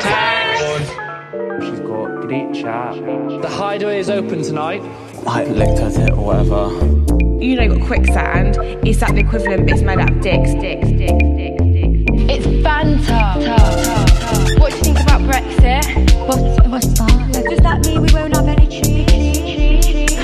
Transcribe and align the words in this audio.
slash 0.00 0.88
She's 1.64 1.80
got 1.80 2.20
great 2.22 2.54
chat. 2.54 2.94
The 3.42 3.48
hideaway 3.48 3.98
is 3.98 4.10
open 4.10 4.42
tonight. 4.42 4.82
I 5.26 5.44
looked 5.44 5.80
at 5.80 5.96
it 5.96 6.10
or 6.12 6.24
whatever. 6.26 6.70
you 7.42 7.56
know, 7.56 7.74
got 7.76 7.86
quicksand 7.86 8.56
is 8.86 9.00
that 9.00 9.14
the 9.14 9.20
equivalent 9.20 9.70
is 9.70 9.82
made 9.82 9.98
out 9.98 10.10
of 10.10 10.20
dicks, 10.20 10.52
dicks, 10.54 10.88
dicks, 10.88 11.24
dicks, 11.36 11.62
dicks. 11.62 12.04
It's 12.28 12.46
banter. 12.62 13.26
What 14.60 14.70
do 14.72 14.76
you 14.76 14.82
think 14.84 15.00
about 15.00 15.20
Brexit? 15.22 15.84
What's, 16.26 16.68
what's 16.68 16.98
that? 16.98 17.44
Does 17.48 17.60
that 17.60 17.84
mean 17.86 18.02
we 18.02 18.12
won't 18.12 18.34
have 18.36 18.48
any 18.48 18.66
trees? 18.66 19.06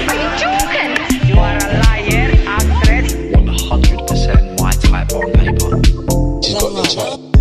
Are 0.09 0.17
you 0.23 0.29
joking? 0.43 0.91
You 1.29 1.37
are 1.39 1.57
a 1.57 1.69
liar, 1.83 2.31
actress. 2.47 3.13
100% 3.13 4.61
my 4.61 4.73
type 4.73 5.13
on 5.13 5.33
paper. 5.33 6.43
She's 6.43 6.55
got 6.55 6.71
the 6.75 6.85
chat. 6.89 7.32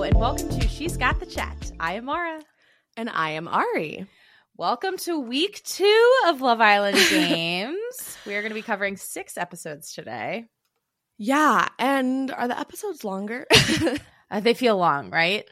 Hello 0.00 0.08
and 0.08 0.18
welcome 0.18 0.48
to 0.48 0.66
She's 0.66 0.96
Got 0.96 1.20
the 1.20 1.26
Chat. 1.26 1.72
I 1.78 1.92
am 1.92 2.06
Maura. 2.06 2.40
And 2.96 3.10
I 3.10 3.32
am 3.32 3.46
Ari. 3.46 4.06
Welcome 4.56 4.96
to 4.96 5.20
week 5.20 5.62
two 5.62 6.12
of 6.26 6.40
Love 6.40 6.58
Island 6.62 6.96
Games. 7.10 8.16
we 8.24 8.34
are 8.34 8.40
going 8.40 8.48
to 8.48 8.54
be 8.54 8.62
covering 8.62 8.96
six 8.96 9.36
episodes 9.36 9.92
today. 9.92 10.46
Yeah. 11.18 11.68
And 11.78 12.30
are 12.30 12.48
the 12.48 12.58
episodes 12.58 13.04
longer? 13.04 13.46
Uh, 14.30 14.40
they 14.40 14.54
feel 14.54 14.78
long, 14.78 15.10
right? 15.10 15.44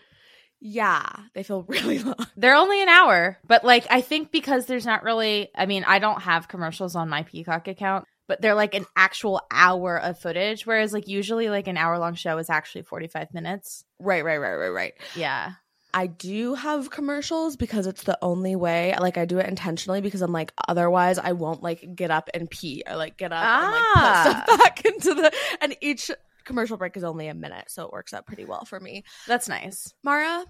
yeah. 0.61 1.05
They 1.35 1.43
feel 1.43 1.65
really 1.65 1.99
long. 2.03 2.15
They're 2.37 2.55
only 2.57 2.81
an 2.81 2.89
hour, 2.89 3.37
but 3.47 3.65
like 3.65 3.87
I 3.91 4.01
think 4.01 4.33
because 4.33 4.65
there's 4.65 4.87
not 4.87 5.03
really, 5.03 5.51
I 5.55 5.67
mean, 5.67 5.85
I 5.85 5.99
don't 5.99 6.23
have 6.23 6.49
commercials 6.49 6.97
on 6.97 7.11
my 7.11 7.25
Peacock 7.25 7.69
account, 7.69 8.07
but 8.29 8.41
they're 8.41 8.55
like 8.55 8.75
an 8.77 8.87
actual 8.95 9.41
hour 9.51 9.99
of 10.01 10.19
footage, 10.21 10.65
whereas 10.67 10.93
like 10.93 11.09
usually 11.09 11.49
like 11.51 11.67
an 11.67 11.77
hour 11.77 11.99
long 11.99 12.15
show 12.15 12.39
is 12.39 12.49
actually 12.49 12.83
45 12.83 13.35
minutes. 13.35 13.85
Right, 13.99 14.25
right, 14.25 14.39
right, 14.39 14.55
right, 14.55 14.69
right. 14.69 14.95
Yeah. 15.17 15.53
I 15.95 16.07
do 16.07 16.55
have 16.55 16.91
commercials 16.91 17.57
because 17.57 17.87
it's 17.87 18.03
the 18.05 18.19
only 18.23 18.55
way. 18.55 18.95
Like 19.01 19.17
I 19.17 19.25
do 19.25 19.39
it 19.39 19.47
intentionally 19.47 20.03
because 20.03 20.21
I'm 20.21 20.33
like 20.33 20.53
otherwise 20.69 21.19
I 21.19 21.33
won't 21.33 21.63
like 21.63 21.97
get 21.97 22.11
up 22.11 22.29
and 22.35 22.49
pee 22.49 22.83
or 22.87 22.95
like 22.95 23.17
get 23.17 23.33
up 23.33 23.43
and 23.43 23.73
like 23.73 23.83
Ah. 23.97 24.23
put 24.25 24.31
stuff 24.47 24.59
back 24.65 24.85
into 24.85 25.15
the 25.15 25.33
and 25.63 25.75
each 25.81 26.11
commercial 26.45 26.77
break 26.77 26.97
is 26.97 27.05
only 27.05 27.29
a 27.29 27.35
minute, 27.35 27.65
so 27.69 27.85
it 27.87 27.93
works 27.93 28.13
out 28.15 28.27
pretty 28.27 28.45
well 28.45 28.65
for 28.67 28.79
me. 28.79 29.03
That's 29.27 29.49
nice. 29.49 29.93
Maura, 30.05 30.45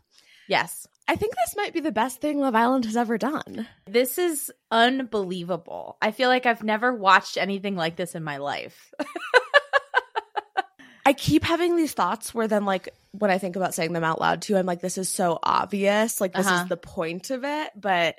Yes. 0.48 0.86
I 1.10 1.16
think 1.16 1.34
this 1.34 1.56
might 1.56 1.72
be 1.72 1.80
the 1.80 1.90
best 1.90 2.20
thing 2.20 2.38
Love 2.38 2.54
Island 2.54 2.84
has 2.84 2.96
ever 2.96 3.16
done. 3.16 3.66
This 3.86 4.18
is 4.18 4.52
unbelievable. 4.70 5.96
I 6.02 6.10
feel 6.10 6.28
like 6.28 6.44
I've 6.44 6.62
never 6.62 6.92
watched 6.94 7.38
anything 7.38 7.76
like 7.76 7.96
this 7.96 8.14
in 8.14 8.22
my 8.22 8.36
life. 8.36 8.92
I 11.06 11.14
keep 11.14 11.42
having 11.42 11.74
these 11.76 11.92
thoughts 11.94 12.34
where 12.34 12.46
then 12.48 12.66
like 12.66 12.90
when 13.12 13.30
I 13.30 13.38
think 13.38 13.56
about 13.56 13.72
saying 13.74 13.94
them 13.94 14.04
out 14.04 14.20
loud 14.20 14.42
too, 14.42 14.58
I'm 14.58 14.66
like, 14.66 14.82
this 14.82 14.98
is 14.98 15.08
so 15.08 15.38
obvious. 15.42 16.20
Like 16.20 16.34
this 16.34 16.46
Uh-huh. 16.46 16.64
is 16.64 16.68
the 16.68 16.76
point 16.76 17.30
of 17.30 17.44
it. 17.44 17.70
But 17.74 18.16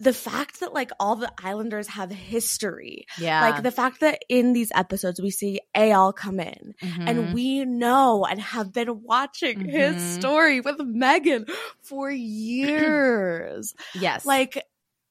the 0.00 0.12
fact 0.14 0.60
that 0.60 0.72
like 0.72 0.90
all 0.98 1.14
the 1.14 1.30
islanders 1.44 1.86
have 1.88 2.10
history. 2.10 3.04
Yeah. 3.18 3.42
Like 3.42 3.62
the 3.62 3.70
fact 3.70 4.00
that 4.00 4.20
in 4.28 4.54
these 4.54 4.72
episodes 4.74 5.20
we 5.20 5.30
see 5.30 5.60
Eyal 5.76 6.14
come 6.16 6.40
in 6.40 6.74
Mhm. 6.82 7.04
and 7.08 7.34
we 7.34 7.64
know 7.66 8.24
and 8.24 8.40
have 8.40 8.72
been 8.72 9.02
watching 9.02 9.60
his 9.68 9.96
Mhm. 9.96 10.18
story 10.18 10.60
with 10.60 10.80
Megan 10.80 11.44
for 11.82 12.10
years. 12.10 13.74
yes. 13.94 14.24
like 14.24 14.64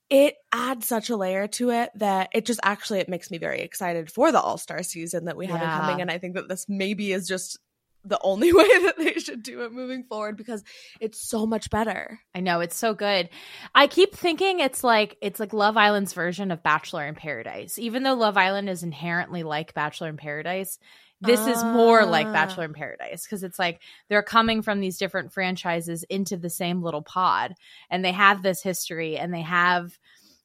it 0.10 0.34
adds 0.52 0.88
such 0.88 1.12
a 1.12 1.16
layer 1.16 1.46
to 1.48 1.70
it 1.70 1.92
that 1.96 2.30
it 2.34 2.44
just 2.46 2.60
actually 2.64 2.98
it 3.00 3.08
makes 3.10 3.30
me 3.30 3.38
very 3.38 3.62
excited 3.62 4.12
for 4.12 4.32
the 4.32 4.42
all-star 4.42 4.82
season 4.82 5.26
that 5.26 5.38
we 5.38 5.46
have 5.46 5.62
Yeah. 5.62 5.80
coming 5.80 6.02
and 6.02 6.10
i 6.10 6.18
think 6.18 6.34
that 6.34 6.50
this 6.50 6.66
maybe 6.68 7.12
is 7.14 7.28
just 7.28 7.60
the 8.06 8.20
only 8.22 8.54
way 8.54 8.68
that 8.84 8.98
they 8.98 9.14
should 9.14 9.44
do 9.44 9.62
it 9.64 9.72
moving 9.72 10.04
forward 10.04 10.38
because 10.38 10.64
it's 11.00 11.20
so 11.20 11.46
much 11.46 11.70
better 11.70 12.20
I 12.34 12.40
know 12.40 12.62
it's 12.62 12.78
so 12.78 12.94
good. 12.94 13.30
I 13.76 13.88
keep 13.88 14.16
thinking 14.16 14.60
it's 14.62 14.84
like 14.84 15.18
it's 15.22 15.40
like 15.40 15.52
Love 15.54 15.76
Island's 15.78 16.14
version 16.14 16.52
of 16.52 16.64
Bachelor 16.64 17.06
in 17.06 17.16
Paradise. 17.16 17.78
Even 17.78 18.04
though 18.04 18.14
Love 18.14 18.38
Island 18.38 18.70
is 18.70 18.84
inherently 18.84 19.44
like 19.44 19.74
Bachelor 19.74 20.08
in 20.10 20.18
Paradise, 20.18 20.80
this 21.22 21.46
is 21.48 21.62
more 21.66 22.06
like 22.06 22.28
Ah. 22.28 22.32
Bachelor 22.32 22.64
in 22.64 22.74
Paradise 22.74 23.24
because 23.26 23.44
it's 23.44 23.60
like 23.60 23.82
they're 24.08 24.24
coming 24.24 24.62
from 24.62 24.80
these 24.80 24.98
different 24.98 25.34
franchises 25.34 26.04
into 26.04 26.38
the 26.38 26.50
same 26.50 26.82
little 26.82 27.02
pod 27.02 27.56
and 27.90 28.06
they 28.06 28.14
have 28.14 28.42
this 28.42 28.64
history 28.64 29.18
and 29.18 29.34
they 29.34 29.42
have 29.42 30.00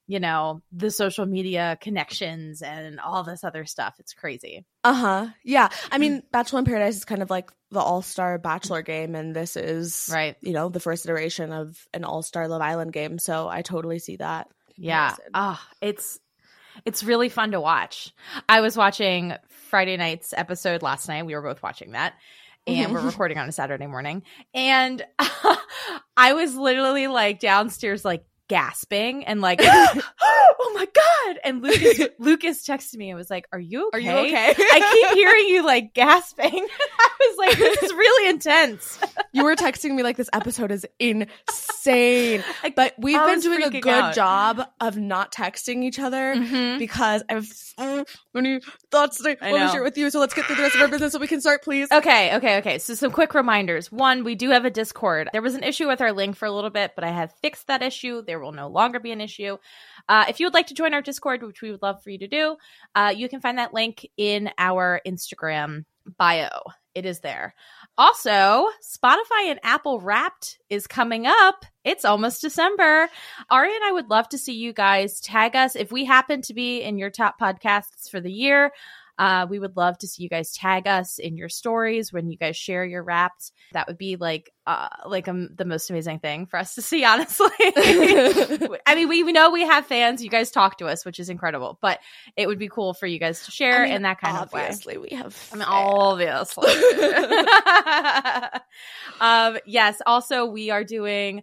you 0.07 0.21
know 0.21 0.63
the 0.73 0.91
social 0.91 1.25
media 1.27 1.79
connections 1.81 2.61
and 2.63 3.01
all 3.01 3.25
this 3.25 3.43
other 3.45 3.65
stuff. 3.65 3.95
It's 3.99 4.13
crazy. 4.15 4.65
uh-huh 4.85 5.29
yeah 5.45 5.69
i 5.91 5.99
mean 5.99 6.23
bachelor 6.33 6.59
in 6.61 6.65
paradise 6.65 6.97
is 6.97 7.05
kind 7.05 7.23
of 7.23 7.31
like 7.31 7.51
the 7.71 7.81
all-star 7.81 8.39
bachelor 8.39 8.83
game 8.83 9.15
and 9.15 9.35
this 9.35 9.57
is 9.57 10.11
Right. 10.13 10.37
you 10.43 10.53
know 10.53 10.69
the 10.69 10.79
first 10.81 11.07
iteration 11.07 11.53
of 11.53 11.77
an 11.95 12.05
all-star 12.05 12.47
love 12.49 12.61
island 12.63 12.93
game 12.93 13.19
so 13.19 13.49
i 13.49 13.63
totally 13.63 13.99
see 13.99 14.17
that 14.17 14.49
Yeah. 14.77 15.15
Ah, 15.33 15.67
it's 15.81 16.19
it's 16.85 17.05
really 17.05 17.29
fun 17.29 17.53
to 17.53 17.61
watch. 17.61 18.13
I 18.49 18.61
was 18.61 18.77
watching 18.77 19.33
Friday 19.71 19.97
night's 19.97 20.35
episode 20.37 20.83
last 20.83 21.07
night. 21.09 21.25
We 21.25 21.35
were 21.37 21.41
both 21.43 21.63
watching 21.63 21.93
that. 21.93 22.15
And 22.67 22.93
we're 22.93 23.01
recording 23.07 23.39
on 23.39 23.49
a 23.49 23.53
Saturday 23.53 23.87
morning. 23.87 24.25
And 24.53 25.01
I 26.17 26.33
was 26.33 26.57
literally 26.57 27.07
like 27.07 27.39
downstairs 27.39 28.05
like 28.05 28.25
gasping 28.49 29.25
and 29.25 29.41
like 29.41 29.61
oh 29.65 30.73
my 30.75 30.87
god 30.95 31.39
and 31.45 31.63
lucas 31.63 32.01
lucas 32.19 32.67
texted 32.67 32.97
me 32.97 33.11
and 33.11 33.17
was 33.17 33.31
like 33.31 33.47
are 33.53 33.59
you 33.61 33.89
okay 33.95 34.09
Are 34.09 34.21
you 34.27 34.27
okay? 34.35 34.55
i 34.59 34.91
keep 34.93 35.17
hearing 35.19 35.49
you 35.49 35.65
like 35.65 35.95
gasping 35.95 36.53
i 36.99 37.11
was 37.21 37.37
like, 37.39 37.59
this 37.59 37.83
is 37.83 37.93
really 37.93 38.29
intense. 38.35 38.99
you 39.33 39.45
were 39.45 39.57
texting 39.57 39.95
me 39.95 40.03
like 40.03 40.17
this 40.17 40.29
episode 40.33 40.71
is 40.71 40.87
insane. 40.99 42.45
But 42.77 42.95
we've 42.99 43.17
I 43.17 43.27
been 43.27 43.41
doing 43.41 43.63
a 43.63 43.71
good 43.71 43.87
out. 43.89 44.15
job 44.15 44.63
of 44.81 44.97
not 44.97 45.33
texting 45.33 45.83
each 45.85 45.99
other 45.99 46.35
Mhm. 46.35 46.79
because 46.79 47.23
I 47.29 47.35
have 47.35 47.47
so 47.47 48.05
many 48.35 48.61
thoughts 48.91 49.19
that 49.23 49.39
I 49.41 49.49
I 49.49 49.53
want 49.53 49.63
to 49.65 49.69
share 49.73 49.83
with 49.83 49.97
you. 49.99 50.11
So 50.11 50.21
let's 50.21 50.35
get 50.35 50.45
through 50.47 50.57
the 50.57 50.63
rest 50.63 50.75
of 50.77 50.83
our 50.83 50.89
business 50.89 51.13
so 51.13 51.19
we 51.19 51.27
can 51.27 51.41
start, 51.41 51.63
please. 51.63 51.91
Okay, 51.91 52.37
okay, 52.37 52.59
okay. 52.59 52.79
So 52.79 52.95
some 52.95 53.11
quick 53.11 53.35
reminders. 53.35 53.91
One, 53.91 54.25
we 54.25 54.35
do 54.35 54.51
have 54.51 54.65
a 54.65 54.71
Discord. 54.71 55.29
There 55.33 55.43
was 55.43 55.55
an 55.55 55.63
issue 55.63 55.89
with 55.89 56.01
our 56.01 56.13
link 56.13 56.37
for 56.37 56.47
a 56.47 56.53
little 56.53 56.71
bit, 56.71 56.93
but 56.95 57.05
I 57.05 57.11
have 57.11 57.33
fixed 57.43 57.67
that 57.69 57.83
issue. 57.83 58.23
There 58.23 58.34
will 58.41 58.53
no 58.53 58.69
longer 58.69 59.01
be 59.01 59.13
an 59.13 59.21
issue. 59.21 59.57
Uh, 60.09 60.25
if 60.29 60.41
you 60.41 60.47
would 60.47 60.55
like 60.55 60.69
to 60.69 60.75
join 60.75 60.95
our 60.95 61.03
Discord, 61.03 61.43
which 61.43 61.63
we 61.63 61.71
would 61.71 61.83
love 61.83 62.03
for 62.03 62.11
you 62.11 62.19
to 62.19 62.29
do, 62.29 62.57
uh, 62.95 63.13
you 63.15 63.29
can 63.29 63.41
find 63.41 63.59
that 63.59 63.75
link 63.75 64.09
in 64.17 64.51
our 64.59 65.01
Instagram 65.07 65.85
bio. 66.19 66.51
It 66.95 67.07
is 67.07 67.21
there. 67.21 67.55
Also, 67.99 68.69
Spotify 68.83 69.49
and 69.49 69.59
Apple 69.65 70.01
Wrapped 70.01 70.59
is 70.71 70.87
coming 70.87 71.27
up. 71.27 71.65
It's 71.83 72.05
almost 72.05 72.41
December. 72.41 73.09
Ari 73.51 73.75
and 73.75 73.85
I 73.85 73.93
would 73.93 74.11
love 74.11 74.29
to 74.29 74.39
see 74.39 74.55
you 74.55 74.73
guys 74.73 75.21
tag 75.21 75.57
us 75.57 75.75
if 75.75 75.91
we 75.91 76.05
happen 76.05 76.43
to 76.43 76.55
be 76.55 76.83
in 76.83 76.99
your 76.99 77.11
top 77.11 77.41
podcasts 77.41 78.09
for 78.09 78.21
the 78.21 78.31
year. 78.31 78.71
Uh, 79.19 79.47
we 79.49 79.59
would 79.59 79.77
love 79.77 79.97
to 79.99 80.09
see 80.09 80.23
you 80.23 80.29
guys 80.29 80.53
tag 80.53 80.87
us 80.87 81.19
in 81.19 81.37
your 81.37 81.49
stories 81.49 82.13
when 82.13 82.31
you 82.31 82.37
guys 82.37 82.57
share 82.57 82.85
your 82.85 83.03
wraps. 83.03 83.53
That 83.73 83.87
would 83.87 83.99
be 83.99 84.17
like, 84.17 84.51
uh, 84.67 84.89
like 85.07 85.29
um, 85.29 85.51
the 85.55 85.65
most 85.65 85.89
amazing 85.89 86.19
thing 86.19 86.47
for 86.47 86.59
us 86.59 86.75
to 86.75 86.83
see. 86.83 87.05
Honestly, 87.05 87.47
I 87.59 88.95
mean, 88.95 89.09
we, 89.09 89.23
we 89.23 89.33
know 89.33 89.51
we 89.51 89.63
have 89.63 89.87
fans. 89.87 90.23
You 90.23 90.31
guys 90.31 90.51
talk 90.51 90.79
to 90.79 90.87
us, 90.87 91.05
which 91.05 91.21
is 91.21 91.29
incredible. 91.29 91.79
But 91.81 92.01
it 92.37 92.49
would 92.49 92.59
be 92.59 92.69
cool 92.69 92.93
for 92.93 93.07
you 93.07 93.19
guys 93.19 93.45
to 93.45 93.51
share 93.51 93.83
I 93.83 93.87
mean, 93.87 93.97
in 93.97 94.03
that 94.03 94.21
kind 94.21 94.37
of 94.37 94.53
way. 94.53 94.63
obviously 94.63 94.99
we 94.99 95.11
have. 95.11 95.51
I 95.53 95.57
mean, 95.57 95.67
obviously. 95.69 96.71
um, 99.21 99.59
yes. 99.65 100.03
Also, 100.07 100.47
we 100.47 100.71
are 100.71 100.83
doing 100.83 101.43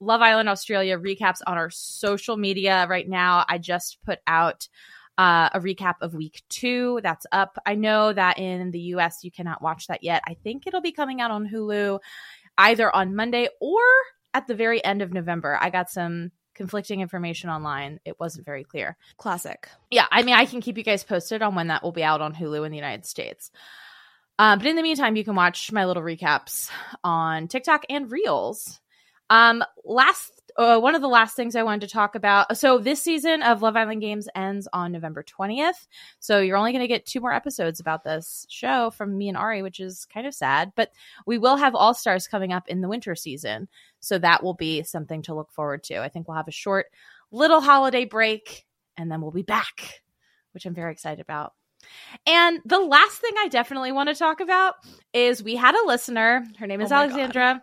Love 0.00 0.20
Island 0.20 0.48
Australia 0.48 0.98
recaps 0.98 1.38
on 1.46 1.56
our 1.56 1.70
social 1.70 2.36
media 2.36 2.86
right 2.88 3.08
now. 3.08 3.44
I 3.48 3.58
just 3.58 3.98
put 4.04 4.18
out 4.26 4.68
uh, 5.18 5.50
a 5.52 5.60
recap 5.60 5.94
of 6.00 6.14
week 6.14 6.42
two. 6.48 7.00
That's 7.02 7.26
up. 7.32 7.58
I 7.66 7.74
know 7.74 8.12
that 8.12 8.38
in 8.38 8.70
the 8.70 8.80
US 8.96 9.24
you 9.24 9.30
cannot 9.30 9.62
watch 9.62 9.86
that 9.88 10.02
yet. 10.02 10.22
I 10.26 10.34
think 10.34 10.66
it'll 10.66 10.80
be 10.80 10.92
coming 10.92 11.20
out 11.20 11.30
on 11.30 11.48
Hulu 11.48 12.00
either 12.58 12.94
on 12.94 13.14
Monday 13.14 13.48
or 13.60 13.80
at 14.34 14.46
the 14.46 14.54
very 14.54 14.84
end 14.84 15.02
of 15.02 15.12
November. 15.12 15.58
I 15.60 15.70
got 15.70 15.90
some 15.90 16.32
conflicting 16.54 17.00
information 17.00 17.50
online. 17.50 18.00
It 18.04 18.18
wasn't 18.20 18.46
very 18.46 18.64
clear. 18.64 18.96
Classic. 19.16 19.68
Yeah, 19.90 20.06
I 20.10 20.22
mean, 20.22 20.34
I 20.34 20.44
can 20.44 20.60
keep 20.60 20.78
you 20.78 20.84
guys 20.84 21.04
posted 21.04 21.42
on 21.42 21.54
when 21.54 21.68
that 21.68 21.82
will 21.82 21.92
be 21.92 22.04
out 22.04 22.20
on 22.20 22.34
Hulu 22.34 22.64
in 22.64 22.70
the 22.70 22.76
United 22.76 23.06
States. 23.06 23.50
Um, 24.38 24.58
but 24.58 24.66
in 24.66 24.76
the 24.76 24.82
meantime, 24.82 25.16
you 25.16 25.24
can 25.24 25.34
watch 25.34 25.72
my 25.72 25.84
little 25.84 26.02
recaps 26.02 26.70
on 27.04 27.48
TikTok 27.48 27.84
and 27.88 28.10
Reels. 28.10 28.80
Um, 29.30 29.62
last, 29.84 30.41
uh, 30.56 30.78
one 30.78 30.94
of 30.94 31.00
the 31.00 31.08
last 31.08 31.36
things 31.36 31.56
I 31.56 31.62
wanted 31.62 31.82
to 31.82 31.92
talk 31.92 32.14
about. 32.14 32.56
So 32.56 32.78
this 32.78 33.02
season 33.02 33.42
of 33.42 33.62
Love 33.62 33.76
Island 33.76 34.00
Games 34.00 34.28
ends 34.34 34.68
on 34.72 34.92
November 34.92 35.22
twentieth. 35.22 35.86
So 36.20 36.40
you're 36.40 36.56
only 36.56 36.72
going 36.72 36.82
to 36.82 36.88
get 36.88 37.06
two 37.06 37.20
more 37.20 37.32
episodes 37.32 37.80
about 37.80 38.04
this 38.04 38.46
show 38.48 38.90
from 38.90 39.16
me 39.16 39.28
and 39.28 39.36
Ari, 39.36 39.62
which 39.62 39.80
is 39.80 40.06
kind 40.06 40.26
of 40.26 40.34
sad. 40.34 40.72
But 40.76 40.92
we 41.26 41.38
will 41.38 41.56
have 41.56 41.74
All 41.74 41.94
Stars 41.94 42.26
coming 42.26 42.52
up 42.52 42.68
in 42.68 42.80
the 42.80 42.88
winter 42.88 43.14
season, 43.14 43.68
so 44.00 44.18
that 44.18 44.42
will 44.42 44.54
be 44.54 44.82
something 44.82 45.22
to 45.22 45.34
look 45.34 45.50
forward 45.52 45.82
to. 45.84 46.02
I 46.02 46.08
think 46.08 46.28
we'll 46.28 46.36
have 46.36 46.48
a 46.48 46.52
short 46.52 46.86
little 47.30 47.60
holiday 47.60 48.04
break, 48.04 48.66
and 48.96 49.10
then 49.10 49.20
we'll 49.22 49.30
be 49.30 49.42
back, 49.42 50.02
which 50.52 50.66
I'm 50.66 50.74
very 50.74 50.92
excited 50.92 51.20
about. 51.20 51.54
And 52.26 52.60
the 52.64 52.78
last 52.78 53.18
thing 53.18 53.32
I 53.38 53.48
definitely 53.48 53.90
want 53.90 54.08
to 54.08 54.14
talk 54.14 54.40
about 54.40 54.74
is 55.12 55.42
we 55.42 55.56
had 55.56 55.74
a 55.74 55.86
listener. 55.86 56.44
Her 56.58 56.66
name 56.66 56.80
is 56.80 56.92
Oh 56.92 56.96
my 56.96 57.06
God. 57.08 57.62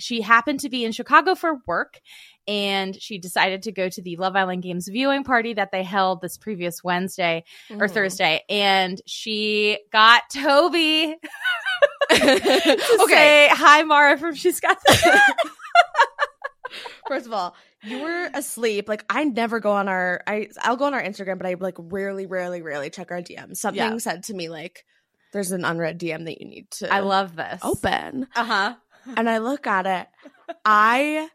She 0.00 0.20
happened 0.20 0.60
to 0.60 0.68
be 0.68 0.84
in 0.84 0.92
Chicago 0.92 1.34
for 1.34 1.58
work 1.66 2.00
and 2.46 3.00
she 3.00 3.18
decided 3.18 3.62
to 3.64 3.72
go 3.72 3.88
to 3.88 4.00
the 4.02 4.16
Love 4.16 4.34
Island 4.36 4.62
Games 4.62 4.88
viewing 4.88 5.22
party 5.24 5.52
that 5.54 5.70
they 5.70 5.82
held 5.82 6.20
this 6.20 6.38
previous 6.38 6.82
Wednesday 6.82 7.44
or 7.70 7.86
Mhm. 7.88 7.92
Thursday. 7.92 8.42
And 8.48 9.00
she 9.06 9.78
got 9.92 10.22
Toby 10.32 11.14
to 12.10 12.98
Okay. 13.02 13.14
say 13.14 13.48
hi, 13.52 13.82
Maura 13.82 14.16
from 14.16 14.34
She's 14.34 14.60
Got 14.60 14.78
First 17.08 17.26
of 17.26 17.32
all, 17.32 17.56
you 17.82 17.98
were 17.98 18.28
asleep. 18.34 18.88
Like 18.88 19.04
I 19.08 19.24
never 19.24 19.60
go 19.60 19.72
on 19.72 19.88
our 19.88 20.22
I 20.26 20.48
I'll 20.60 20.76
go 20.76 20.84
on 20.84 20.92
our 20.94 21.02
Instagram, 21.02 21.38
but 21.38 21.46
I 21.46 21.54
like 21.58 21.76
rarely, 21.78 22.26
rarely, 22.26 22.60
rarely 22.60 22.90
check 22.90 23.10
our 23.10 23.22
DMs. 23.22 23.56
Something 23.56 23.78
Yeah. 23.92 23.96
said 23.98 24.24
to 24.24 24.34
me 24.34 24.48
like 24.50 24.84
there's 25.32 25.52
an 25.52 25.64
unread 25.64 25.98
DM 25.98 26.24
that 26.26 26.40
you 26.40 26.46
need 26.48 26.70
to 26.72 26.92
I 26.92 27.00
love 27.00 27.36
this. 27.36 27.60
open. 27.62 28.26
Uh 28.36 28.44
huh. 28.44 28.74
And 29.16 29.28
I 29.28 29.38
look 29.38 29.66
at 29.66 29.86
it. 29.86 30.06
I 30.64 31.28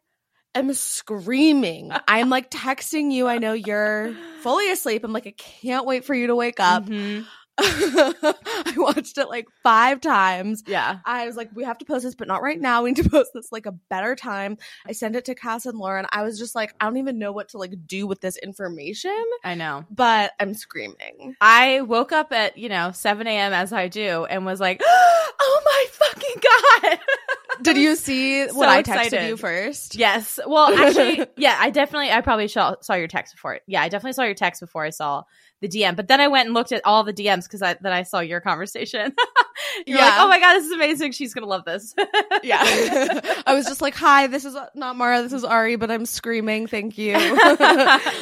am 0.55 0.73
screaming. 0.73 1.91
I'm 2.07 2.29
like 2.29 2.49
texting 2.51 3.11
you. 3.11 3.27
I 3.27 3.37
know 3.37 3.53
you're 3.53 4.15
fully 4.41 4.71
asleep. 4.71 5.03
I'm 5.03 5.13
like, 5.13 5.27
I 5.27 5.33
can't 5.37 5.85
wait 5.85 6.05
for 6.05 6.13
you 6.13 6.27
to 6.27 6.35
wake 6.35 6.59
up. 6.59 6.85
Mhm. 6.85 7.25
I 7.59 8.73
watched 8.75 9.17
it 9.17 9.29
like 9.29 9.47
five 9.61 10.01
times. 10.01 10.63
Yeah. 10.65 10.99
I 11.05 11.25
was 11.27 11.35
like, 11.35 11.49
we 11.53 11.63
have 11.63 11.77
to 11.79 11.85
post 11.85 12.03
this, 12.03 12.15
but 12.15 12.27
not 12.27 12.41
right 12.41 12.59
now. 12.59 12.83
We 12.83 12.91
need 12.91 13.03
to 13.03 13.09
post 13.11 13.31
this 13.33 13.51
like 13.51 13.65
a 13.65 13.71
better 13.71 14.15
time. 14.15 14.57
I 14.87 14.93
sent 14.93 15.15
it 15.15 15.25
to 15.25 15.35
Cass 15.35 15.65
and 15.65 15.77
Lauren. 15.77 16.07
I 16.11 16.23
was 16.23 16.39
just 16.39 16.55
like, 16.55 16.73
I 16.79 16.85
don't 16.85 16.97
even 16.97 17.19
know 17.19 17.31
what 17.31 17.49
to 17.49 17.57
like 17.59 17.73
do 17.85 18.07
with 18.07 18.21
this 18.21 18.37
information, 18.37 19.23
I 19.43 19.55
know. 19.55 19.85
but 19.91 20.31
I'm 20.39 20.53
screaming. 20.53 21.35
I 21.41 21.81
woke 21.81 22.11
up 22.11 22.31
at, 22.31 22.57
you 22.57 22.69
know, 22.69 22.91
7 22.91 23.27
a.m. 23.27 23.53
as 23.53 23.71
I 23.71 23.87
do 23.87 24.25
and 24.25 24.45
was 24.45 24.59
like, 24.59 24.81
oh 24.85 25.61
my 25.65 25.85
fucking 25.91 26.41
God. 26.41 26.99
Did 27.61 27.77
you 27.77 27.95
see 27.95 28.47
so 28.47 28.55
what 28.55 28.67
I 28.67 28.81
texted 28.81 29.05
excited. 29.05 29.27
you 29.27 29.37
first? 29.37 29.95
Yes. 29.95 30.39
Well, 30.45 30.73
actually, 30.73 31.27
yeah, 31.37 31.55
I 31.59 31.69
definitely, 31.69 32.09
I 32.09 32.21
probably 32.21 32.47
saw, 32.47 32.75
saw 32.81 32.95
your 32.95 33.07
text 33.07 33.35
before. 33.35 33.59
Yeah, 33.67 33.83
I 33.83 33.89
definitely 33.89 34.13
saw 34.13 34.23
your 34.23 34.33
text 34.33 34.59
before 34.59 34.83
I 34.83 34.89
saw 34.89 35.23
the 35.63 35.69
DM. 35.69 35.95
But 35.95 36.07
then 36.07 36.19
I 36.21 36.27
went 36.27 36.47
and 36.47 36.53
looked 36.53 36.71
at 36.71 36.81
all 36.85 37.03
the 37.03 37.13
DMs 37.13 37.43
because 37.43 37.61
I, 37.61 37.75
then 37.79 37.93
I 37.93 38.03
saw 38.03 38.19
your 38.19 38.41
conversation. 38.41 39.15
You're 39.87 39.97
like, 39.97 40.05
Yeah. 40.05 40.17
oh 40.19 40.27
my 40.27 40.39
God, 40.39 40.55
this 40.55 40.65
is 40.65 40.71
amazing. 40.71 41.13
She's 41.13 41.33
going 41.33 41.43
to 41.43 41.49
love 41.49 41.65
this. 41.65 41.95
Yeah. 42.43 42.59
I 43.45 43.53
was 43.53 43.65
just 43.65 43.81
like, 43.81 43.95
hi, 43.95 44.27
this 44.27 44.43
is 44.43 44.57
not 44.75 44.97
Maura, 44.97 45.21
this 45.21 45.31
is 45.31 45.45
Ari, 45.45 45.77
but 45.77 45.89
I'm 45.89 46.05
screaming. 46.05 46.67
Thank 46.67 46.97
you. 46.97 47.13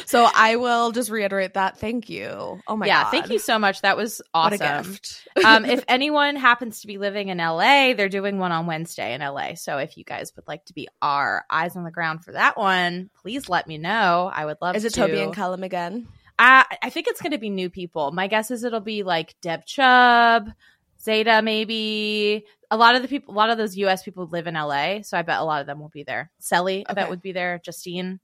so 0.06 0.28
I 0.32 0.56
will 0.60 0.92
just 0.92 1.10
reiterate 1.10 1.54
that. 1.54 1.76
Thank 1.78 2.08
you. 2.08 2.60
Oh 2.68 2.76
my 2.76 2.86
yeah, 2.86 3.02
God. 3.02 3.06
Yeah, 3.06 3.10
thank 3.10 3.32
you 3.32 3.40
so 3.40 3.58
much. 3.58 3.80
That 3.80 3.96
was 3.96 4.22
awesome. 4.32 4.96
um, 5.44 5.64
if 5.64 5.82
anyone 5.88 6.36
happens 6.36 6.82
to 6.82 6.86
be 6.86 6.98
living 6.98 7.30
in 7.30 7.38
LA, 7.38 7.94
they're 7.94 8.08
doing 8.08 8.38
one 8.38 8.52
on 8.52 8.66
Wednesday 8.66 9.12
in 9.12 9.20
LA. 9.20 9.54
So 9.54 9.78
if 9.78 9.96
you 9.96 10.04
guys 10.04 10.32
would 10.36 10.46
like 10.46 10.64
to 10.66 10.74
be 10.74 10.86
our 11.00 11.44
eyes 11.50 11.74
on 11.74 11.82
the 11.82 11.90
ground 11.90 12.24
for 12.24 12.32
that 12.32 12.56
one, 12.56 13.10
please 13.22 13.48
let 13.48 13.66
me 13.66 13.78
know. 13.78 14.30
I 14.32 14.44
would 14.44 14.58
love 14.62 14.76
is 14.76 14.84
it 14.84 14.90
to. 14.94 15.00
Toby 15.00 15.20
and 15.20 15.34
Callum 15.34 15.64
again? 15.64 16.06
I, 16.38 16.64
I 16.82 16.90
think 16.90 17.06
it's 17.08 17.20
going 17.20 17.32
to 17.32 17.38
be 17.38 17.50
new 17.50 17.70
people. 17.70 18.10
My 18.12 18.26
guess 18.26 18.50
is 18.50 18.64
it'll 18.64 18.80
be 18.80 19.02
like 19.02 19.34
Deb 19.40 19.64
Chubb, 19.66 20.50
Zeta, 21.00 21.42
maybe. 21.42 22.44
A 22.70 22.76
lot 22.76 22.94
of 22.94 23.02
the 23.02 23.08
people, 23.08 23.34
a 23.34 23.36
lot 23.36 23.50
of 23.50 23.58
those 23.58 23.76
US 23.76 24.02
people 24.02 24.26
live 24.26 24.46
in 24.46 24.54
LA. 24.54 25.02
So 25.02 25.18
I 25.18 25.22
bet 25.22 25.40
a 25.40 25.44
lot 25.44 25.60
of 25.60 25.66
them 25.66 25.78
will 25.78 25.90
be 25.90 26.04
there. 26.04 26.30
Cely, 26.38 26.84
I 26.86 26.94
bet 26.94 27.10
would 27.10 27.22
be 27.22 27.32
there. 27.32 27.60
Justine. 27.62 28.20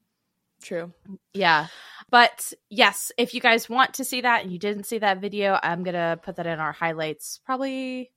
True. 0.62 0.93
Yeah. 1.34 1.66
But 2.10 2.52
yes, 2.70 3.12
if 3.19 3.34
you 3.34 3.40
guys 3.40 3.69
want 3.69 3.94
to 3.94 4.05
see 4.05 4.22
that 4.22 4.43
and 4.43 4.52
you 4.52 4.58
didn't 4.58 4.84
see 4.84 4.99
that 4.99 5.20
video, 5.20 5.58
I'm 5.62 5.84
going 5.84 5.94
to 5.94 6.19
put 6.22 6.37
that 6.37 6.46
in 6.46 6.58
our 6.58 6.72
highlights, 6.72 7.40
probably 7.44 8.11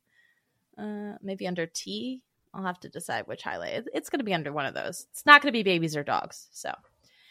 uh, 0.77 1.13
maybe 1.21 1.47
under 1.47 1.66
T. 1.66 2.23
I'll 2.54 2.63
have 2.63 2.80
to 2.81 2.89
decide 2.89 3.27
which 3.27 3.44
highlight. 3.44 3.83
It's 3.94 4.09
going 4.09 4.19
to 4.19 4.25
be 4.25 4.33
under 4.33 4.51
one 4.51 4.66
of 4.66 4.73
those. 4.73 5.06
It's 5.11 5.25
not 5.25 5.42
going 5.42 5.51
to 5.51 5.57
be 5.57 5.63
babies 5.63 5.95
or 5.95 6.04
dogs. 6.04 6.47
So. 6.51 6.73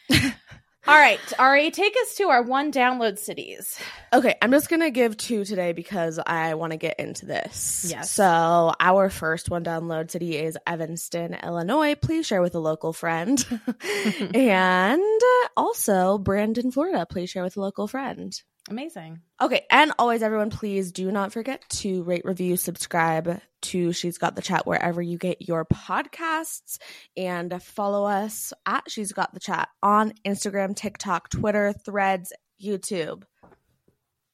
All 0.87 0.97
right, 0.97 1.19
Ari, 1.37 1.69
take 1.69 1.95
us 2.01 2.15
to 2.15 2.29
our 2.29 2.41
one 2.41 2.71
download 2.71 3.19
cities. 3.19 3.77
Okay, 4.11 4.35
I'm 4.41 4.49
just 4.51 4.67
gonna 4.67 4.89
give 4.89 5.15
two 5.15 5.45
today 5.45 5.73
because 5.73 6.17
I 6.17 6.55
want 6.55 6.71
to 6.71 6.77
get 6.77 6.99
into 6.99 7.27
this. 7.27 7.85
Yes. 7.87 8.09
So 8.11 8.73
our 8.79 9.09
first 9.11 9.51
one 9.51 9.63
download 9.63 10.09
city 10.09 10.37
is 10.37 10.57
Evanston, 10.65 11.35
Illinois. 11.35 11.93
Please 11.93 12.25
share 12.25 12.41
with 12.41 12.55
a 12.55 12.59
local 12.59 12.93
friend, 12.93 13.45
and 14.33 15.01
uh, 15.01 15.47
also 15.55 16.17
Brandon, 16.17 16.71
Florida. 16.71 17.05
Please 17.07 17.29
share 17.29 17.43
with 17.43 17.57
a 17.57 17.61
local 17.61 17.87
friend. 17.87 18.41
Amazing. 18.69 19.19
Okay, 19.41 19.65
and 19.71 19.91
always, 19.97 20.21
everyone, 20.21 20.49
please 20.51 20.91
do 20.91 21.11
not 21.11 21.33
forget 21.33 21.67
to 21.69 22.03
rate, 22.03 22.23
review, 22.25 22.55
subscribe 22.57 23.41
to 23.63 23.91
She's 23.91 24.17
Got 24.17 24.35
the 24.35 24.41
Chat 24.41 24.67
wherever 24.67 25.01
you 25.01 25.17
get 25.17 25.41
your 25.47 25.65
podcasts, 25.65 26.77
and 27.17 27.61
follow 27.61 28.05
us 28.05 28.53
at 28.65 28.83
She's 28.87 29.13
Got 29.13 29.33
the 29.33 29.39
Chat 29.39 29.67
on 29.81 30.13
Instagram, 30.25 30.75
TikTok, 30.75 31.29
Twitter, 31.29 31.73
Threads, 31.73 32.31
YouTube. 32.63 33.23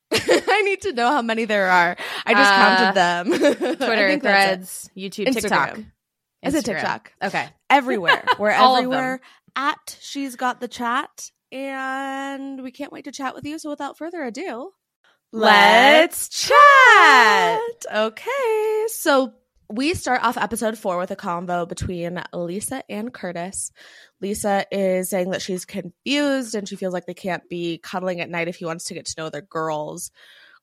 I 0.12 0.62
need 0.64 0.82
to 0.82 0.94
know 0.94 1.10
how 1.10 1.22
many 1.22 1.46
there 1.46 1.70
are. 1.70 1.96
I 2.26 2.34
just 2.34 2.52
Uh, 2.52 2.78
counted 2.78 2.96
them. 2.96 3.76
Twitter. 3.78 4.20
Threads, 4.20 4.90
YouTube, 4.96 5.32
TikTok. 5.34 5.70
Instagram. 5.76 5.92
Is 6.44 6.54
it 6.54 6.66
TikTok? 6.66 7.14
Okay. 7.24 7.48
Everywhere. 7.70 8.24
We're 8.38 8.52
All 8.54 8.76
of 8.76 8.84
them. 8.84 8.94
everywhere 8.94 9.20
at 9.56 9.98
She's 10.02 10.36
Got 10.36 10.60
the 10.60 10.68
Chat. 10.68 11.32
And 11.52 12.62
we 12.62 12.72
can't 12.72 12.92
wait 12.92 13.06
to 13.06 13.12
chat 13.12 13.36
with 13.36 13.46
you. 13.46 13.60
So 13.60 13.70
without 13.70 13.98
further 13.98 14.24
ado, 14.24 14.72
Let's 15.34 16.30
chat. 16.30 17.60
Okay. 17.94 18.86
So 18.88 19.34
we 19.70 19.94
start 19.94 20.24
off 20.24 20.38
episode 20.38 20.78
four 20.78 20.98
with 20.98 21.12
a 21.12 21.18
convo 21.18 21.68
between 21.68 22.24
Lisa 22.34 22.82
and 22.90 23.14
Curtis. 23.14 23.74
Lisa 24.22 24.66
is 24.72 25.10
saying 25.10 25.32
that 25.32 25.42
she's 25.42 25.66
confused 25.66 26.56
and 26.56 26.68
she 26.68 26.78
feels 26.78 26.94
like 26.94 27.06
they 27.06 27.14
can't 27.14 27.48
be 27.50 27.78
cuddling 27.78 28.22
at 28.22 28.30
night 28.30 28.48
if 28.48 28.56
he 28.56 28.66
wants 28.66 28.86
to 28.86 28.94
get 28.94 29.06
to 29.08 29.22
know 29.22 29.30
their 29.30 29.42
girls. 29.42 30.12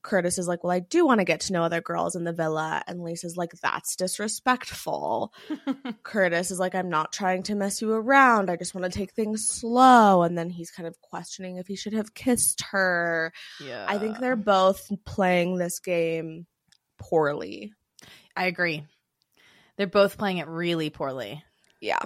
Curtis 0.04 0.38
is 0.38 0.46
like, 0.46 0.62
Well, 0.62 0.70
I 0.70 0.78
do 0.78 1.04
want 1.04 1.18
to 1.18 1.24
get 1.24 1.40
to 1.40 1.52
know 1.52 1.64
other 1.64 1.80
girls 1.80 2.14
in 2.14 2.22
the 2.22 2.32
villa. 2.32 2.82
And 2.86 3.02
Lisa's 3.02 3.36
like, 3.36 3.52
That's 3.62 3.96
disrespectful. 3.96 5.32
Curtis 6.04 6.52
is 6.52 6.60
like, 6.60 6.76
I'm 6.76 6.90
not 6.90 7.12
trying 7.12 7.42
to 7.44 7.56
mess 7.56 7.82
you 7.82 7.90
around. 7.90 8.50
I 8.50 8.56
just 8.56 8.74
want 8.74 8.84
to 8.84 8.96
take 8.96 9.12
things 9.12 9.48
slow. 9.48 10.22
And 10.22 10.38
then 10.38 10.50
he's 10.50 10.70
kind 10.70 10.86
of 10.86 11.00
questioning 11.00 11.56
if 11.56 11.66
he 11.66 11.74
should 11.74 11.94
have 11.94 12.14
kissed 12.14 12.62
her. 12.70 13.32
Yeah. 13.60 13.86
I 13.88 13.98
think 13.98 14.18
they're 14.18 14.36
both 14.36 14.88
playing 15.04 15.56
this 15.56 15.80
game 15.80 16.46
poorly. 16.98 17.72
I 18.36 18.46
agree. 18.46 18.84
They're 19.76 19.86
both 19.86 20.18
playing 20.18 20.38
it 20.38 20.46
really 20.46 20.90
poorly. 20.90 21.42
Yeah. 21.80 22.02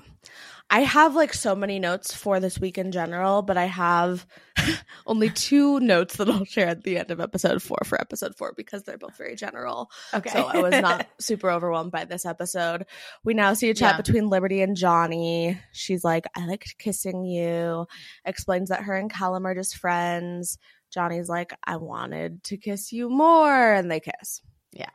I 0.70 0.80
have 0.80 1.14
like 1.14 1.32
so 1.32 1.54
many 1.54 1.78
notes 1.78 2.12
for 2.14 2.40
this 2.40 2.58
week 2.58 2.76
in 2.76 2.92
general, 2.92 3.40
but 3.40 3.56
I 3.56 3.64
have 3.64 4.26
only 5.06 5.30
two 5.30 5.80
notes 5.80 6.16
that 6.16 6.28
I'll 6.28 6.44
share 6.44 6.68
at 6.68 6.84
the 6.84 6.98
end 6.98 7.10
of 7.10 7.20
episode 7.20 7.62
four 7.62 7.78
for 7.86 7.98
episode 7.98 8.36
four 8.36 8.52
because 8.54 8.82
they're 8.82 8.98
both 8.98 9.16
very 9.16 9.34
general. 9.34 9.90
Okay. 10.12 10.28
So 10.28 10.44
I 10.44 10.58
was 10.60 10.72
not 10.82 11.06
super 11.20 11.50
overwhelmed 11.50 11.90
by 11.90 12.04
this 12.04 12.26
episode. 12.26 12.84
We 13.24 13.32
now 13.32 13.54
see 13.54 13.70
a 13.70 13.74
chat 13.74 13.94
Yeah. 13.94 13.96
between 14.02 14.28
Liberty 14.28 14.60
and 14.60 14.76
Johnny. 14.76 15.58
She's 15.72 16.04
like, 16.04 16.26
I 16.36 16.44
liked 16.46 16.76
kissing 16.78 17.24
you. 17.24 17.86
Explains 18.26 18.68
that 18.68 18.82
her 18.82 18.94
and 18.94 19.10
Callum 19.10 19.46
are 19.46 19.54
just 19.54 19.78
friends. 19.78 20.58
Johnny's 20.92 21.30
like, 21.30 21.54
I 21.64 21.76
wanted 21.76 22.44
to 22.44 22.58
kiss 22.58 22.92
you 22.92 23.08
more. 23.08 23.72
And 23.72 23.90
they 23.90 24.00
kiss. 24.00 24.42
Yeah. 24.72 24.90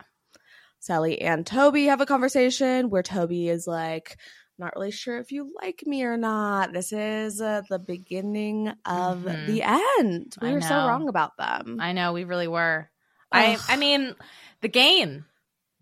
Cely 0.78 1.12
and 1.20 1.44
Toby 1.46 1.86
have 1.86 2.00
a 2.00 2.06
conversation 2.06 2.90
where 2.90 3.02
Toby 3.02 3.48
is 3.48 3.66
like, 3.66 4.18
not 4.58 4.74
really 4.76 4.90
sure 4.90 5.18
if 5.18 5.32
you 5.32 5.52
like 5.60 5.86
me 5.86 6.04
or 6.04 6.16
not. 6.16 6.72
This 6.72 6.92
is 6.92 7.40
uh, 7.40 7.62
the 7.68 7.78
beginning 7.78 8.68
of 8.86 9.18
Mhm. 9.22 9.46
the 9.46 9.62
end. 9.62 10.36
We 10.40 10.48
I 10.48 10.52
were 10.52 10.60
so 10.60 10.76
wrong 10.86 11.08
about 11.08 11.36
them. 11.36 11.78
I 11.80 11.92
know 11.92 12.12
we 12.12 12.24
really 12.24 12.48
were. 12.48 12.88
I 13.32 13.54
Ugh. 13.54 13.60
I 13.68 13.76
mean, 13.76 14.14
the 14.60 14.68
game. 14.68 15.24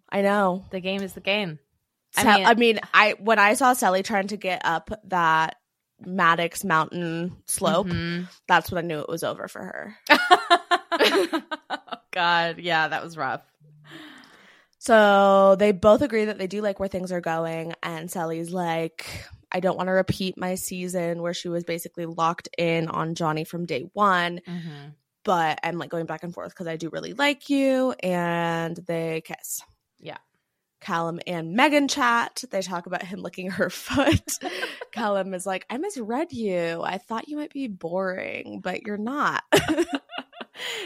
I 0.09 0.23
know. 0.23 0.64
The 0.71 0.81
game 0.81 1.02
is 1.02 1.12
the 1.14 1.21
game. 1.21 1.59
I 2.17 2.25
mean, 2.37 2.47
I 2.47 2.55
mean, 2.55 2.81
I 2.93 3.14
when 3.19 3.38
I 3.38 3.55
saw 3.55 3.73
Cely 3.73 4.02
trying 4.02 4.29
to 4.29 4.37
get 4.37 4.62
up 4.64 4.91
that 5.05 5.57
Maddox 6.05 6.64
Mountain 6.64 7.37
slope, 7.47 7.87
Mhm. 7.87 8.29
that's 8.49 8.71
when 8.71 8.85
I 8.85 8.87
knew 8.87 8.99
it 9.00 9.09
was 9.09 9.23
over 9.25 9.49
for 9.49 9.62
her. 9.62 9.97
oh, 10.91 11.43
God, 12.11 12.59
yeah, 12.59 12.88
that 12.88 13.02
was 13.02 13.17
rough. 13.17 13.43
So 14.85 15.55
they 15.61 15.71
both 15.71 16.03
agree 16.03 16.25
that 16.25 16.39
they 16.39 16.49
do 16.49 16.61
like 16.61 16.81
where 16.81 16.89
things 16.89 17.12
are 17.12 17.21
going, 17.21 17.73
and 17.85 18.09
Cely's 18.09 18.51
like, 18.51 19.07
I 19.53 19.61
don't 19.61 19.77
want 19.77 19.87
to 19.87 19.93
repeat 19.93 20.37
my 20.37 20.57
season 20.57 21.23
where 21.23 21.35
she 21.35 21.49
was 21.49 21.62
basically 21.62 22.05
locked 22.05 22.49
in 22.59 22.89
on 22.89 23.15
Johnny 23.15 23.45
from 23.45 23.65
day 23.65 23.83
one. 23.93 24.41
Mm-hmm. 24.45 24.89
but 25.23 25.61
I'm 25.62 25.79
like 25.79 25.89
going 25.91 26.07
back 26.07 26.25
and 26.25 26.35
forth 26.35 26.49
because 26.49 26.67
I 26.67 26.75
do 26.75 26.89
really 26.89 27.12
like 27.12 27.49
you. 27.49 27.93
And 28.03 28.77
they 28.77 29.21
kiss. 29.25 29.62
Yeah. 30.01 30.19
Callum 30.81 31.21
and 31.29 31.53
Megan 31.53 31.87
chat. 31.87 32.43
They 32.51 32.61
talk 32.61 32.87
about 32.87 33.05
him 33.05 33.23
licking 33.23 33.51
her 33.51 33.71
foot. 33.87 34.37
Callum 34.91 35.33
is 35.33 35.47
like, 35.47 35.65
I 35.71 35.79
misread 35.79 36.33
you. 36.33 36.83
I 36.83 36.99
thought 36.99 37.29
you 37.29 37.37
might 37.37 37.53
be 37.53 37.69
boring, 37.69 38.59
but 38.61 38.83
you're 38.83 38.99
not. 38.99 39.45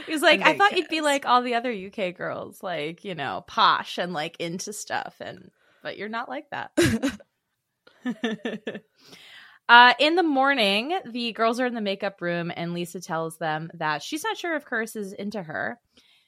He 0.06 0.12
was 0.12 0.22
like, 0.22 0.40
I 0.42 0.56
thought 0.56 0.76
you'd 0.76 0.88
be 0.88 1.00
like 1.00 1.26
all 1.26 1.42
the 1.42 1.54
other 1.54 1.72
UK 1.72 2.16
girls, 2.16 2.62
like, 2.62 3.04
you 3.04 3.14
know, 3.14 3.44
posh 3.46 3.98
and 3.98 4.12
like 4.12 4.36
into 4.38 4.72
stuff 4.72 5.16
and 5.20 5.50
but 5.82 5.98
you're 5.98 6.08
not 6.08 6.28
like 6.28 6.50
that. 6.50 6.72
uh 9.68 9.94
in 9.98 10.14
the 10.14 10.22
morning, 10.22 10.98
the 11.04 11.32
girls 11.32 11.60
are 11.60 11.66
in 11.66 11.74
the 11.74 11.80
makeup 11.80 12.20
room 12.20 12.52
and 12.54 12.74
Lisa 12.74 13.00
tells 13.00 13.38
them 13.38 13.70
that 13.74 14.02
she's 14.02 14.24
not 14.24 14.36
sure 14.36 14.54
if 14.56 14.64
Curtis 14.64 14.96
is 14.96 15.12
into 15.12 15.42
her. 15.42 15.78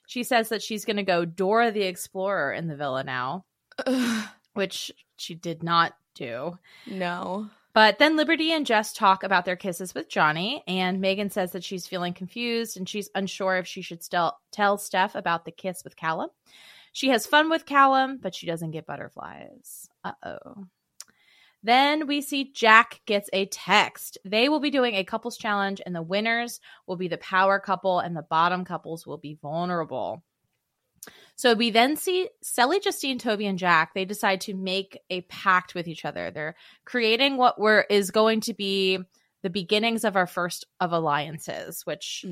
She 0.06 0.22
says 0.22 0.48
that 0.48 0.62
she's 0.62 0.84
gonna 0.84 1.04
go 1.04 1.24
Dora 1.24 1.70
the 1.70 1.82
Explorer 1.82 2.52
in 2.52 2.66
the 2.66 2.76
villa 2.76 3.04
now, 3.04 3.44
which 4.54 4.90
she 5.16 5.34
did 5.34 5.62
not 5.62 5.94
do. 6.14 6.58
no. 6.86 7.50
But 7.78 8.00
then 8.00 8.16
Liberty 8.16 8.50
and 8.50 8.66
Jess 8.66 8.92
talk 8.92 9.22
about 9.22 9.44
their 9.44 9.54
kisses 9.54 9.94
with 9.94 10.08
Johnny, 10.08 10.64
and 10.66 11.00
Megan 11.00 11.30
says 11.30 11.52
that 11.52 11.62
she's 11.62 11.86
feeling 11.86 12.12
confused 12.12 12.76
and 12.76 12.88
she's 12.88 13.08
unsure 13.14 13.56
if 13.56 13.68
she 13.68 13.82
should 13.82 14.02
still 14.02 14.36
tell 14.50 14.78
Steph 14.78 15.14
about 15.14 15.44
the 15.44 15.52
kiss 15.52 15.84
with 15.84 15.94
Callum. 15.94 16.28
She 16.92 17.10
has 17.10 17.24
fun 17.24 17.48
with 17.48 17.66
Callum, 17.66 18.18
but 18.20 18.34
she 18.34 18.48
doesn't 18.48 18.72
get 18.72 18.84
butterflies. 18.84 19.88
Uh 20.02 20.10
oh. 20.24 20.64
Then 21.62 22.08
we 22.08 22.20
see 22.20 22.50
Jack 22.52 23.00
gets 23.06 23.30
a 23.32 23.46
text. 23.46 24.18
They 24.24 24.48
will 24.48 24.58
be 24.58 24.70
doing 24.70 24.96
a 24.96 25.04
couples 25.04 25.38
challenge, 25.38 25.80
and 25.86 25.94
the 25.94 26.02
winners 26.02 26.58
will 26.88 26.96
be 26.96 27.06
the 27.06 27.18
power 27.18 27.60
couple, 27.60 28.00
and 28.00 28.16
the 28.16 28.22
bottom 28.22 28.64
couples 28.64 29.06
will 29.06 29.18
be 29.18 29.38
vulnerable. 29.40 30.24
So 31.38 31.54
we 31.54 31.70
then 31.70 31.94
see 31.94 32.28
Cely, 32.42 32.80
Justine, 32.80 33.20
Toby, 33.20 33.46
and 33.46 33.60
Jack. 33.60 33.94
They 33.94 34.04
decide 34.04 34.40
to 34.42 34.54
make 34.54 34.98
a 35.08 35.20
pact 35.20 35.72
with 35.72 35.86
each 35.86 36.04
other. 36.04 36.32
They're 36.32 36.56
creating 36.84 37.36
what 37.36 37.60
we're 37.60 37.82
is 37.82 38.10
going 38.10 38.40
to 38.42 38.54
be 38.54 38.98
the 39.44 39.48
beginnings 39.48 40.02
of 40.02 40.16
our 40.16 40.26
first 40.26 40.66
of 40.80 40.90
alliances, 40.92 41.86
which 41.86 42.24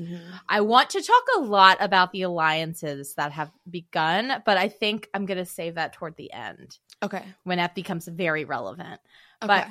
I 0.49 0.59
want 0.59 0.89
to 0.89 1.01
talk 1.01 1.23
a 1.37 1.39
lot 1.39 1.77
about 1.79 2.11
the 2.11 2.23
alliances 2.23 3.13
that 3.13 3.31
have 3.31 3.49
begun, 3.69 4.43
but 4.45 4.57
I 4.57 4.67
think 4.67 5.07
I'm 5.13 5.25
going 5.25 5.37
to 5.37 5.45
save 5.45 5.75
that 5.75 5.93
toward 5.93 6.17
the 6.17 6.33
end 6.33 6.77
Okay. 7.01 7.23
when 7.45 7.59
that 7.59 7.75
becomes 7.75 8.09
very 8.09 8.43
relevant. 8.43 8.99
Okay. 9.41 9.47
But 9.47 9.67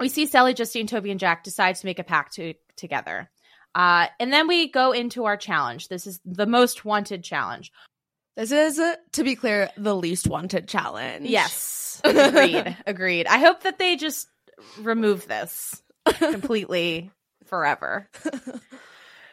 we 0.00 0.08
see 0.08 0.24
Cely, 0.24 0.54
Justine, 0.54 0.86
Toby, 0.86 1.10
and 1.10 1.20
Jack 1.20 1.44
decide 1.44 1.76
to 1.76 1.86
make 1.86 1.98
a 1.98 2.04
pact 2.04 2.36
to, 2.36 2.54
together. 2.76 3.28
Uh, 3.74 4.06
and 4.18 4.32
then 4.32 4.48
we 4.48 4.70
go 4.70 4.92
into 4.92 5.26
our 5.26 5.36
challenge. 5.36 5.88
This 5.88 6.06
is 6.06 6.20
the 6.24 6.46
most 6.46 6.86
wanted 6.86 7.22
challenge. 7.22 7.70
This 8.36 8.52
is, 8.52 8.80
to 9.12 9.24
be 9.24 9.34
clear, 9.34 9.70
the 9.76 9.96
least 9.96 10.28
wanted 10.28 10.68
challenge. 10.68 11.28
Yes. 11.28 12.00
Agreed. 12.04 12.76
Agreed. 12.86 13.26
I 13.26 13.38
hope 13.38 13.62
that 13.62 13.78
they 13.78 13.96
just 13.96 14.28
remove 14.80 15.26
this 15.26 15.82
completely 16.18 17.10
forever. 17.44 18.08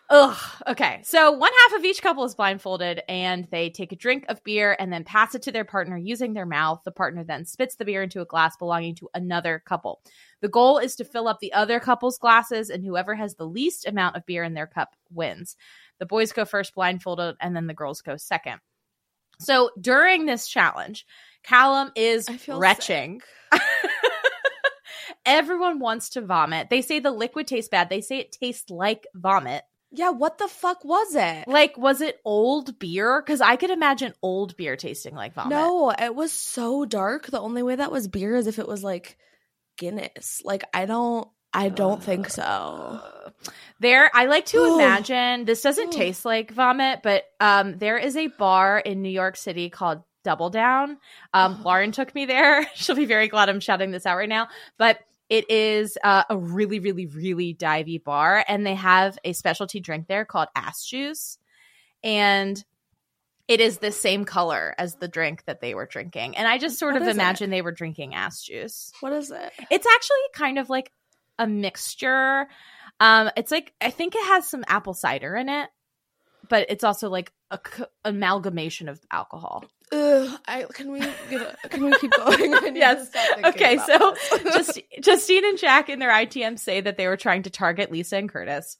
Ugh. 0.10 0.38
Okay. 0.68 1.02
So 1.04 1.32
one 1.32 1.52
half 1.64 1.80
of 1.80 1.86
each 1.86 2.02
couple 2.02 2.24
is 2.24 2.36
blindfolded 2.36 3.02
and 3.10 3.48
they 3.52 3.70
take 3.70 3.92
a 3.92 3.96
drink 3.96 4.26
of 4.30 4.44
beer 4.44 4.76
and 4.78 4.92
then 4.92 5.04
pass 5.04 5.34
it 5.34 5.42
to 5.44 5.52
their 5.52 5.66
partner 5.66 5.98
using 5.98 6.34
their 6.34 6.46
mouth. 6.46 6.82
The 6.86 6.92
partner 6.92 7.24
then 7.24 7.46
spits 7.46 7.76
the 7.76 7.86
beer 7.86 8.04
into 8.04 8.22
a 8.22 8.26
glass 8.26 8.56
belonging 8.58 8.96
to 8.96 9.10
another 9.14 9.64
couple. 9.66 10.02
The 10.42 10.50
goal 10.50 10.78
is 10.78 10.96
to 10.98 11.06
fill 11.06 11.28
up 11.28 11.40
the 11.40 11.54
other 11.54 11.80
couple's 11.80 12.18
glasses 12.18 12.70
and 12.70 12.84
whoever 12.84 13.16
has 13.16 13.36
the 13.36 13.48
least 13.48 13.88
amount 13.88 14.16
of 14.16 14.26
beer 14.26 14.44
in 14.44 14.54
their 14.54 14.68
cup 14.68 14.96
wins. 15.10 15.56
The 16.00 16.06
boys 16.06 16.32
go 16.32 16.46
first 16.46 16.76
blindfolded 16.76 17.38
and 17.40 17.56
then 17.56 17.68
the 17.68 17.74
girls 17.74 18.02
go 18.02 18.18
second. 18.18 18.60
So 19.40 19.72
during 19.80 20.26
this 20.26 20.48
challenge, 20.48 21.06
Callum 21.44 21.92
is 21.96 22.28
retching. 22.48 23.22
Everyone 25.26 25.80
wants 25.80 26.10
to 26.10 26.22
vomit. 26.22 26.70
They 26.70 26.82
say 26.82 27.00
the 27.00 27.12
liquid 27.12 27.48
tastes 27.48 27.70
bad. 27.70 27.90
They 27.90 28.02
say 28.02 28.20
it 28.20 28.32
tastes 28.32 28.70
like 28.70 29.08
vomit. 29.14 29.64
Yeah, 29.96 30.10
what 30.10 30.40
the 30.40 30.48
fuck 30.48 30.84
was 30.84 31.14
it? 31.14 31.48
Like, 31.48 31.78
was 31.78 32.02
it 32.02 32.20
old 32.26 32.80
beer? 32.80 33.22
Because 33.22 33.42
I 33.42 33.58
could 33.58 33.70
imagine 33.70 34.14
old 34.24 34.58
beer 34.58 34.76
tasting 34.76 35.14
like 35.14 35.34
vomit. 35.34 35.52
No, 35.52 35.92
it 35.92 36.16
was 36.16 36.32
so 36.32 36.84
dark. 36.84 37.28
The 37.28 37.40
only 37.40 37.62
way 37.62 37.76
that 37.76 37.92
was 37.92 38.08
beer 38.08 38.36
is 38.36 38.48
if 38.48 38.58
it 38.58 38.68
was 38.68 38.84
like 38.84 39.18
Guinness. 39.78 40.42
Like 40.44 40.64
I 40.74 40.86
don't 40.86 41.28
I 41.54 41.70
don't 41.70 42.02
think 42.02 42.30
so. 42.30 43.00
There, 43.80 44.10
I 44.14 44.26
like 44.26 44.46
to 44.48 44.76
imagine 44.76 45.46
this 45.46 45.62
doesn't 45.62 45.92
taste 45.92 46.26
like 46.26 46.52
vomit, 46.52 47.02
but 47.04 47.26
um, 47.40 47.78
there 47.78 47.98
is 47.98 48.16
a 48.16 48.28
bar 48.28 48.80
in 48.80 49.02
New 49.02 49.10
York 49.10 49.36
City 49.36 49.70
called 49.70 50.04
Double 50.24 50.50
Down. 50.50 50.98
Um, 51.34 51.62
Lauren 51.64 51.92
took 51.92 52.16
me 52.16 52.26
there. 52.26 52.66
She'll 52.76 52.96
be 52.96 53.06
very 53.06 53.28
glad 53.28 53.50
I'm 53.50 53.60
shouting 53.60 53.92
this 53.92 54.06
out 54.06 54.18
right 54.18 54.30
now. 54.30 54.48
But 54.78 55.00
it 55.30 55.50
is 55.50 55.98
uh, 56.04 56.24
a 56.30 56.38
really, 56.38 56.80
really, 56.80 57.08
really 57.08 57.54
divey 57.54 58.02
bar, 58.04 58.44
and 58.48 58.66
they 58.66 58.76
have 58.76 59.18
a 59.24 59.34
specialty 59.34 59.80
drink 59.80 60.08
there 60.08 60.26
called 60.26 60.48
ass 60.56 60.86
juice, 60.86 61.38
and 62.04 62.64
it 63.48 63.60
is 63.60 63.80
the 63.80 63.92
same 63.92 64.24
color 64.24 64.74
as 64.78 64.96
the 64.96 65.08
drink 65.08 65.44
that 65.46 65.60
they 65.60 65.74
were 65.76 65.86
drinking. 65.86 66.38
And 66.38 66.48
I 66.48 66.58
just 66.58 66.80
sort 66.80 66.94
What 66.94 67.02
of 67.02 67.08
is 67.08 67.16
it? 67.16 67.20
imagine 67.20 67.50
they 67.50 67.62
were 67.62 67.72
drinking 67.74 68.16
ass 68.16 68.42
juice. 68.44 68.94
What 69.02 69.12
is 69.14 69.32
it? 69.32 69.52
It's 69.70 69.86
actually 69.88 70.18
kind 70.34 70.58
of 70.60 70.70
like 70.70 70.92
a 71.40 71.48
mixture. 71.48 72.48
Um, 73.00 73.30
it's 73.36 73.52
like 73.52 73.74
I 73.82 73.90
think 73.90 74.16
it 74.16 74.26
has 74.28 74.50
some 74.50 74.64
apple 74.68 74.94
cider 74.94 75.36
in 75.36 75.50
it, 75.50 75.70
but 76.50 76.68
it's 76.70 76.84
also 76.84 77.10
like 77.10 77.32
a 77.52 77.60
c- 77.76 77.84
amalgamation 78.06 78.90
of 78.90 79.00
alcohol. 79.12 79.66
Ugh, 79.92 80.40
I 80.48 80.66
can 80.74 80.92
we 80.92 81.00
get 81.00 81.56
a, 81.64 81.70
can 81.70 81.86
we 81.86 81.98
keep 82.00 82.12
going? 82.12 82.76
Yes. 82.76 83.02
to 83.02 83.06
stop 83.06 83.36
thinking 83.36 83.46
Okay, 83.46 83.78
so 83.78 84.16
just 84.54 84.80
Justine 85.02 85.46
and 85.46 85.58
Jack 85.58 85.90
in 85.90 86.00
their 86.00 86.12
ITM 86.12 86.58
say 86.58 86.82
that 86.82 86.98
they 86.98 87.08
were 87.08 87.18
trying 87.18 87.44
to 87.44 87.50
target 87.50 87.92
Lisa 87.92 88.18
and 88.18 88.30
Curtis. 88.30 88.78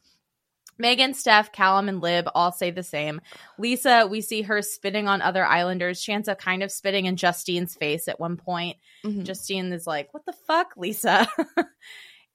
Megan, 0.80 1.14
Steph, 1.14 1.52
Callum, 1.52 1.88
and 1.88 2.02
Lib 2.02 2.28
all 2.34 2.52
say 2.52 2.72
the 2.72 2.82
same. 2.82 3.22
Lisa, 3.60 4.08
we 4.10 4.22
see 4.22 4.42
her 4.42 4.64
spitting 4.64 5.08
on 5.08 5.22
other 5.22 5.46
Islanders. 5.46 6.04
Shanza 6.04 6.36
kind 6.36 6.64
of 6.64 6.72
spitting 6.72 7.06
in 7.06 7.16
Justine's 7.16 7.76
face 7.76 8.08
at 8.08 8.20
one 8.20 8.38
point. 8.38 8.78
Mhm. 9.06 9.24
Justine 9.24 9.72
is 9.72 9.86
like, 9.86 10.12
"What 10.16 10.26
the 10.26 10.34
fuck, 10.48 10.74
Lisa?" 10.76 11.28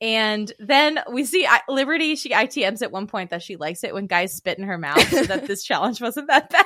and 0.00 0.50
then 0.58 1.00
we 1.10 1.24
see 1.24 1.46
I- 1.46 1.62
Liberty. 1.68 2.16
She 2.16 2.30
ITMs 2.30 2.82
at 2.82 2.92
one 2.92 3.06
point 3.06 3.30
that 3.30 3.42
she 3.42 3.56
likes 3.56 3.82
it 3.84 3.94
when 3.94 4.06
guys 4.06 4.32
spit 4.32 4.58
in 4.58 4.64
her 4.64 4.78
mouth, 4.78 5.08
so 5.08 5.24
that 5.24 5.46
this 5.46 5.62
challenge 5.64 6.00
wasn't 6.00 6.28
that 6.28 6.50
bad. 6.50 6.64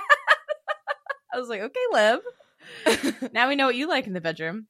I 1.35 1.39
was 1.39 1.49
like, 1.49 1.63
"Okay, 1.63 1.81
Lib. 1.93 2.21
now 3.33 3.49
we 3.49 3.57
know 3.57 3.67
what 3.67 3.77
you 3.77 3.89
like 3.89 4.07
in 4.07 4.13
the 4.13 4.21
bedroom." 4.21 4.67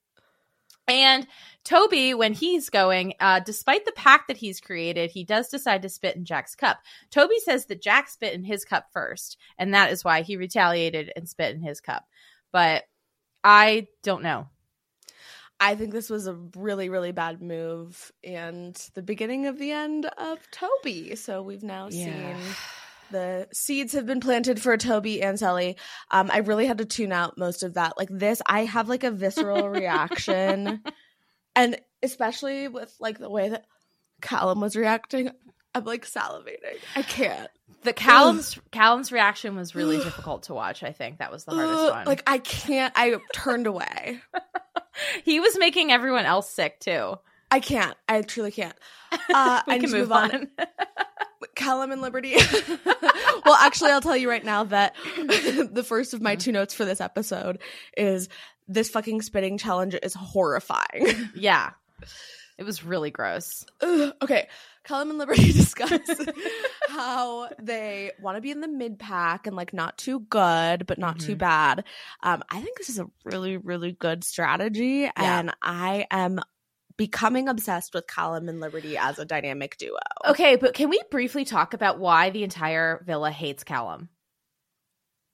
And 0.89 1.27
Toby, 1.65 2.13
when 2.13 2.33
he's 2.33 2.69
going, 2.69 3.15
uh, 3.21 3.41
despite 3.41 3.85
the 3.85 3.93
pact 3.93 4.27
that 4.29 4.37
he's 4.37 4.61
created, 4.61 5.13
he 5.13 5.25
does 5.25 5.49
decide 5.49 5.83
to 5.83 5.89
spit 5.89 6.17
in 6.17 6.25
Jack's 6.25 6.57
cup. 6.57 6.81
Toby 7.11 7.39
says 7.39 7.67
that 7.67 7.81
Jack 7.81 8.09
spit 8.09 8.35
in 8.35 8.43
his 8.43 8.65
cup 8.65 8.87
first, 8.93 9.37
and 9.59 9.75
that 9.75 9.93
is 9.93 10.05
why 10.05 10.23
he 10.23 10.37
retaliated 10.37 11.13
and 11.15 11.29
spit 11.29 11.55
in 11.55 11.63
his 11.63 11.81
cup. 11.81 12.05
But 12.53 12.85
I 13.45 13.87
don't 14.03 14.23
know. 14.23 14.49
I 15.65 15.77
think 15.77 15.93
this 15.93 16.11
was 16.11 16.27
a 16.27 16.35
really, 16.57 16.89
really 16.89 17.13
bad 17.13 17.41
move 17.41 18.11
and 18.25 18.75
the 18.95 19.03
beginning 19.03 19.47
of 19.47 19.59
the 19.59 19.71
end 19.71 20.07
of 20.19 20.39
Toby. 20.51 21.15
So 21.15 21.41
we've 21.43 21.63
now 21.63 21.89
Yeah. 21.91 22.37
seen 22.37 22.55
the 23.13 23.47
seeds 23.53 23.93
have 23.93 24.07
been 24.07 24.21
planted 24.21 24.61
for 24.61 24.77
Toby 24.77 25.23
and 25.23 25.39
Cely. 25.39 25.77
Um, 26.11 26.31
I 26.33 26.39
really 26.39 26.67
had 26.67 26.79
to 26.79 26.85
tune 26.85 27.13
out 27.13 27.39
most 27.39 27.63
of 27.63 27.75
that. 27.75 27.97
Like 27.97 28.09
this, 28.11 28.43
I 28.47 28.65
have 28.65 28.89
like 28.89 29.05
a 29.05 29.11
visceral 29.11 29.69
reaction. 29.71 30.83
And 31.55 31.79
especially 32.03 32.69
with 32.69 32.95
like 32.99 33.19
the 33.19 33.31
way 33.31 33.51
that 33.51 33.65
Callum 34.21 34.61
was 34.61 34.75
reacting, 34.77 35.31
I'm 35.75 35.85
like 35.85 36.07
salivating. 36.07 36.79
I 36.97 37.03
can't. 37.03 37.51
The 37.83 37.93
Callum's 37.93 38.59
Callum's 38.71 39.13
reaction 39.13 39.57
was 39.57 39.75
really 39.75 39.99
difficult 40.05 40.45
to 40.45 40.55
watch. 40.55 40.83
I 40.83 40.93
think 40.93 41.19
that 41.19 41.31
was 41.31 41.45
the 41.45 41.53
hardest 41.53 41.91
one. 41.93 42.07
Like 42.07 42.23
I 42.27 42.39
can't. 42.39 42.93
I 42.97 43.17
turned 43.33 43.67
away. 43.67 44.21
he 45.25 45.41
was 45.41 45.59
making 45.59 45.91
everyone 45.93 46.25
else 46.25 46.51
sick 46.51 46.81
too. 46.81 47.17
I 47.51 47.61
can't. 47.61 47.97
I 48.09 48.23
truly 48.23 48.51
can't. 48.51 48.75
Uh, 49.29 49.61
We 49.67 49.75
I 49.75 49.79
can 49.79 49.91
to 49.91 49.97
move 49.99 50.11
on. 50.13 50.49
Callum 51.55 51.93
and 51.93 52.01
Liberty. 52.01 52.35
well, 53.45 53.55
actually, 53.61 53.91
I'll 53.91 54.01
tell 54.01 54.17
you 54.17 54.31
right 54.31 54.43
now 54.45 54.65
that 54.65 54.95
the 55.17 55.85
first 55.87 56.15
of 56.15 56.23
my 56.23 56.35
two 56.35 56.51
notes 56.51 56.73
for 56.73 56.87
this 56.87 56.99
episode 56.99 57.59
is 57.95 58.31
this 58.69 58.89
fucking 58.89 59.21
spitting 59.21 59.59
challenge 59.59 59.95
is 60.03 60.15
horrifying. 60.15 61.29
yeah, 61.35 61.73
it 62.57 62.65
was 62.65 62.85
really 62.85 63.11
gross. 63.11 63.67
Ugh, 63.83 64.15
okay, 64.23 64.49
Callum 64.85 65.11
and 65.11 65.19
Liberty 65.19 65.53
discuss 65.53 66.01
how 66.89 67.49
they 67.61 68.13
want 68.21 68.37
to 68.37 68.41
be 68.41 68.51
in 68.51 68.61
the 68.61 68.69
mid 68.69 68.99
pack 68.99 69.47
and 69.47 69.55
like 69.57 69.73
not 69.73 69.97
too 69.99 70.21
good, 70.21 70.87
but 70.87 70.99
not 70.99 71.19
too 71.21 71.35
Mhm. 71.37 71.39
bad. 71.39 71.85
Um, 72.23 72.43
I 72.51 72.61
think 72.61 72.79
this 72.79 72.89
is 72.89 72.99
a 72.99 73.07
really, 73.25 73.57
really 73.57 73.93
good 73.93 74.25
strategy, 74.25 75.09
and 75.17 75.55
I 75.63 76.07
am 76.11 76.41
becoming 76.97 77.49
obsessed 77.49 77.95
with 77.95 78.07
Callum 78.07 78.49
and 78.49 78.61
Liberty 78.61 78.97
as 78.99 79.19
a 79.19 79.25
dynamic 79.25 79.79
duo. 79.79 79.97
Okay, 80.27 80.57
but 80.57 80.75
can 80.75 80.89
we 80.91 81.01
briefly 81.11 81.45
talk 81.45 81.75
about 81.75 81.99
why 81.99 82.31
the 82.31 82.45
entire 82.45 83.03
villa 83.07 83.31
hates 83.31 83.65
Callum? 83.65 84.09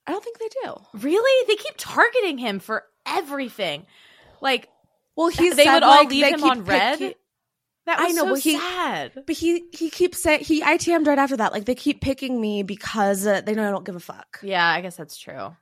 I 0.07 0.13
don't 0.13 0.25
think 0.25 0.39
they 0.39 0.49
do. 0.65 0.75
Really? 0.95 1.47
They 1.47 1.57
keep 1.57 1.75
targeting 1.77 2.39
him 2.39 2.61
for 2.61 2.85
everything. 3.05 3.87
Like, 4.41 4.69
Well, 5.17 5.29
he's 5.29 5.57
they 5.57 5.67
would 5.69 5.83
all 5.83 5.91
like, 5.91 6.09
leave 6.11 6.27
him 6.27 6.45
on 6.45 6.65
red. 6.65 7.15
That 7.89 7.99
I 8.01 8.09
know, 8.09 8.23
so 8.25 8.31
but 8.31 8.39
he- 8.41 8.59
sad. 8.59 9.13
But 9.27 9.37
he 9.37 9.65
he 9.73 9.91
keeps 9.91 10.23
saying 10.23 10.41
he 10.45 10.63
ITM'd 10.63 11.07
right 11.07 11.19
after 11.19 11.37
that. 11.37 11.53
Like 11.53 11.65
they 11.65 11.75
keep 11.75 12.01
picking 12.01 12.41
me 12.41 12.63
because 12.63 13.27
uh, 13.27 13.41
they 13.41 13.55
know 13.55 13.67
I 13.67 13.71
don't 13.71 13.85
give 13.85 13.97
a 13.97 14.01
fuck. 14.01 14.41
Yeah, 14.43 14.67
I 14.67 14.81
guess 14.81 14.97
that's 14.97 15.17
true. 15.17 15.57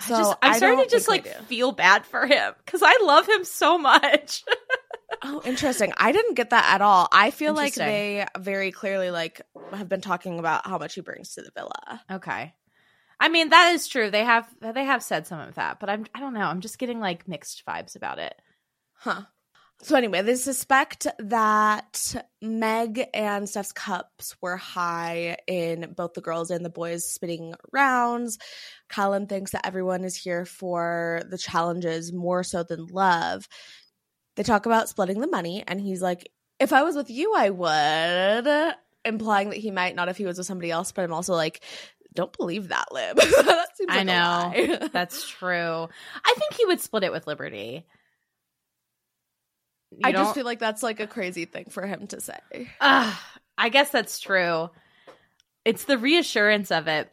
So, 0.00 0.14
I 0.14 0.18
just, 0.18 0.36
I'm 0.42 0.52
I 0.52 0.56
starting 0.58 0.84
to 0.84 0.90
just 0.90 1.08
like 1.08 1.26
feel 1.46 1.72
bad 1.72 2.04
for 2.04 2.26
him 2.26 2.52
because 2.64 2.82
I 2.84 2.98
love 3.02 3.28
him 3.28 3.44
so 3.44 3.78
much. 3.78 4.44
Oh, 5.22 5.40
interesting. 5.44 5.92
I 5.96 6.10
didn't 6.12 6.34
get 6.34 6.50
that 6.50 6.74
at 6.74 6.82
all. 6.82 7.08
I 7.10 7.30
feel 7.30 7.54
like 7.54 7.74
they 7.74 8.26
very 8.38 8.72
clearly 8.72 9.10
like 9.10 9.40
have 9.72 9.88
been 9.88 10.00
talking 10.00 10.38
about 10.38 10.66
how 10.66 10.78
much 10.78 10.94
he 10.94 11.00
brings 11.00 11.34
to 11.34 11.42
the 11.42 11.50
villa. 11.56 12.02
okay, 12.10 12.54
I 13.18 13.28
mean 13.28 13.50
that 13.50 13.72
is 13.72 13.86
true. 13.86 14.10
They 14.10 14.24
have 14.24 14.52
they 14.60 14.84
have 14.84 15.02
said 15.02 15.26
some 15.26 15.40
of 15.40 15.54
that, 15.54 15.78
but 15.80 15.88
I'm 15.88 16.06
I 16.14 16.20
don't 16.20 16.34
know. 16.34 16.40
I'm 16.40 16.60
just 16.60 16.78
getting 16.78 16.98
like 17.00 17.26
mixed 17.28 17.64
vibes 17.64 17.94
about 17.96 18.18
it. 18.18 18.34
Huh. 18.94 19.22
So 19.82 19.94
anyway, 19.94 20.22
they 20.22 20.36
suspect 20.36 21.06
that 21.18 22.14
Meg 22.40 23.06
and 23.12 23.48
Steph's 23.48 23.72
cups 23.72 24.34
were 24.40 24.56
high 24.56 25.36
in 25.46 25.92
both 25.94 26.14
the 26.14 26.22
girls 26.22 26.50
and 26.50 26.64
the 26.64 26.70
boys 26.70 27.04
spitting 27.04 27.54
rounds. 27.72 28.38
Callum 28.88 29.26
thinks 29.26 29.50
that 29.52 29.66
everyone 29.66 30.04
is 30.04 30.16
here 30.16 30.46
for 30.46 31.22
the 31.28 31.36
challenges 31.38 32.12
more 32.12 32.42
so 32.42 32.62
than 32.62 32.86
love. 32.86 33.46
They 34.36 34.42
talk 34.42 34.66
about 34.66 34.88
splitting 34.88 35.20
the 35.20 35.26
money, 35.26 35.62
and 35.66 35.80
he's 35.80 36.02
like, 36.02 36.30
"If 36.58 36.72
I 36.72 36.82
was 36.82 36.96
with 36.96 37.10
you, 37.10 37.34
I 37.34 37.50
would," 37.50 38.74
implying 39.04 39.50
that 39.50 39.58
he 39.58 39.70
might 39.70 39.94
not 39.94 40.08
if 40.08 40.16
he 40.16 40.26
was 40.26 40.38
with 40.38 40.46
somebody 40.46 40.70
else. 40.70 40.92
But 40.92 41.04
I'm 41.04 41.12
also 41.12 41.34
like, 41.34 41.62
"Don't 42.14 42.36
believe 42.36 42.68
that, 42.68 42.92
Lib." 42.92 43.16
that 43.16 43.76
seems 43.76 43.90
I 43.90 44.02
like 44.02 44.02
a 44.02 44.66
know 44.78 44.88
that's 44.92 45.28
true. 45.28 45.88
I 46.24 46.34
think 46.38 46.54
he 46.54 46.64
would 46.64 46.80
split 46.80 47.04
it 47.04 47.12
with 47.12 47.26
Liberty. 47.26 47.86
You 49.96 50.02
I 50.04 50.12
just 50.12 50.34
feel 50.34 50.44
like 50.44 50.58
that's 50.58 50.82
like 50.82 51.00
a 51.00 51.06
crazy 51.06 51.44
thing 51.46 51.66
for 51.70 51.86
him 51.86 52.06
to 52.08 52.20
say. 52.20 52.38
Ugh, 52.80 53.14
I 53.58 53.68
guess 53.70 53.90
that's 53.90 54.20
true. 54.20 54.70
It's 55.64 55.84
the 55.84 55.98
reassurance 55.98 56.70
of 56.70 56.86
it, 56.86 57.10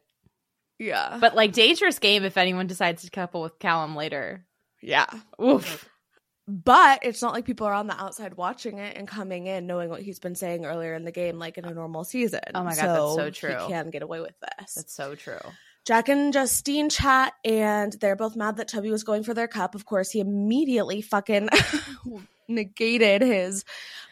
Yeah, 0.79 1.17
but 1.19 1.35
like 1.35 1.53
dangerous 1.53 1.97
game 1.99 2.23
if 2.23 2.37
anyone 2.37 2.67
decides 2.67 3.03
to 3.03 3.09
couple 3.09 3.41
with 3.41 3.57
Callum 3.59 3.95
later. 3.95 4.45
yeah. 4.81 5.07
Oof. 5.41 5.89
But 6.45 6.99
it's 7.03 7.21
not 7.21 7.31
like 7.33 7.45
people 7.45 7.67
are 7.67 7.73
on 7.73 7.87
the 7.87 7.97
outside 7.99 8.33
watching 8.35 8.77
it 8.77 8.97
and 8.97 9.07
coming 9.07 9.47
in 9.47 9.65
knowing 9.65 9.89
what 9.89 10.01
he's 10.01 10.19
been 10.19 10.35
saying 10.35 10.65
earlier 10.65 10.93
in 10.93 11.05
the 11.05 11.11
game, 11.11 11.39
like 11.39 11.57
in 11.57 11.63
a 11.63 11.73
normal 11.73 12.03
season. 12.03 12.41
Oh 12.53 12.65
my 12.65 12.75
God, 12.75 12.85
that's 12.85 13.15
so 13.15 13.29
true. 13.29 13.55
He 13.65 13.71
can 13.71 13.91
get 13.91 14.03
away 14.03 14.19
with 14.19 14.35
this. 14.41 14.73
That's 14.73 14.93
so 14.93 15.15
true. 15.15 15.39
Jack 15.85 16.09
and 16.09 16.33
Justine 16.33 16.89
chat, 16.89 17.33
and 17.45 17.93
they're 17.93 18.17
both 18.17 18.35
mad 18.35 18.57
that 18.57 18.67
Toby 18.67 18.91
was 18.91 19.03
going 19.05 19.23
for 19.23 19.33
their 19.33 19.47
cup. 19.47 19.73
Of 19.73 19.85
course, 19.85 20.11
he 20.11 20.19
immediately 20.19 21.01
fucking 21.01 21.47
negated 22.47 23.21
his 23.21 23.63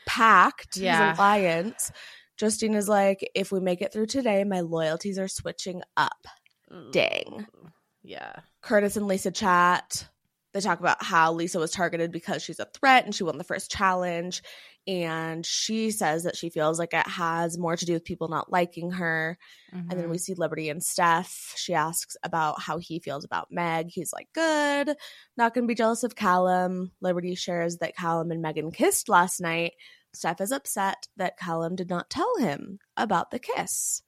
pact, 0.05 0.77
Yeah. 0.77 1.09
his 1.11 1.17
alliance. 1.19 1.91
Justine 2.37 2.73
is 2.73 2.89
like, 2.89 3.29
if 3.35 3.51
we 3.51 3.59
make 3.59 3.81
it 3.81 3.93
through 3.93 4.07
today, 4.07 4.43
my 4.43 4.61
loyalties 4.61 5.19
are 5.19 5.27
switching 5.27 5.81
up. 5.97 6.25
Dang. 6.91 7.47
Yeah. 8.03 8.33
Curtis 8.61 8.97
and 8.97 9.07
Lisa 9.07 9.31
chat. 9.31 10.07
They 10.53 10.59
talk 10.59 10.79
about 10.79 11.03
how 11.03 11.31
Lisa 11.33 11.59
was 11.59 11.71
targeted 11.71 12.11
because 12.11 12.41
she's 12.43 12.59
a 12.59 12.65
threat 12.73 13.05
and 13.05 13.13
she 13.15 13.23
won 13.23 13.37
the 13.37 13.43
first 13.43 13.71
challenge. 13.71 14.41
And 14.87 15.45
she 15.45 15.91
says 15.91 16.23
that 16.23 16.35
she 16.35 16.49
feels 16.49 16.79
like 16.79 16.93
it 16.93 17.07
has 17.07 17.57
more 17.57 17.75
to 17.75 17.85
do 17.85 17.93
with 17.93 18.03
people 18.03 18.29
not 18.29 18.51
liking 18.51 18.91
her. 18.91 19.37
And 19.71 19.91
then 19.91 20.09
we 20.09 20.15
mm-hmm. 20.15 20.21
see 20.21 20.33
Liberty 20.33 20.69
and 20.69 20.83
Steph. 20.83 21.53
She 21.55 21.75
asks 21.75 22.17
about 22.23 22.59
how 22.59 22.79
he 22.79 22.99
feels 22.99 23.23
about 23.23 23.51
Meg. 23.51 23.89
He's 23.89 24.11
like, 24.11 24.27
good. 24.33 24.95
Not 25.37 25.53
going 25.53 25.65
to 25.65 25.67
be 25.67 25.75
jealous 25.75 26.03
of 26.03 26.15
Callum. 26.15 26.91
Liberty 26.99 27.35
shares 27.35 27.77
that 27.77 27.95
Callum 27.95 28.31
and 28.31 28.41
Megan 28.41 28.71
kissed 28.71 29.07
last 29.07 29.39
night. 29.39 29.73
Steph 30.13 30.41
is 30.41 30.51
upset 30.51 31.07
that 31.15 31.37
Callum 31.37 31.75
did 31.75 31.89
not 31.89 32.09
tell 32.09 32.37
him 32.37 32.79
about 32.97 33.31
the 33.31 33.39
kiss. 33.39 34.01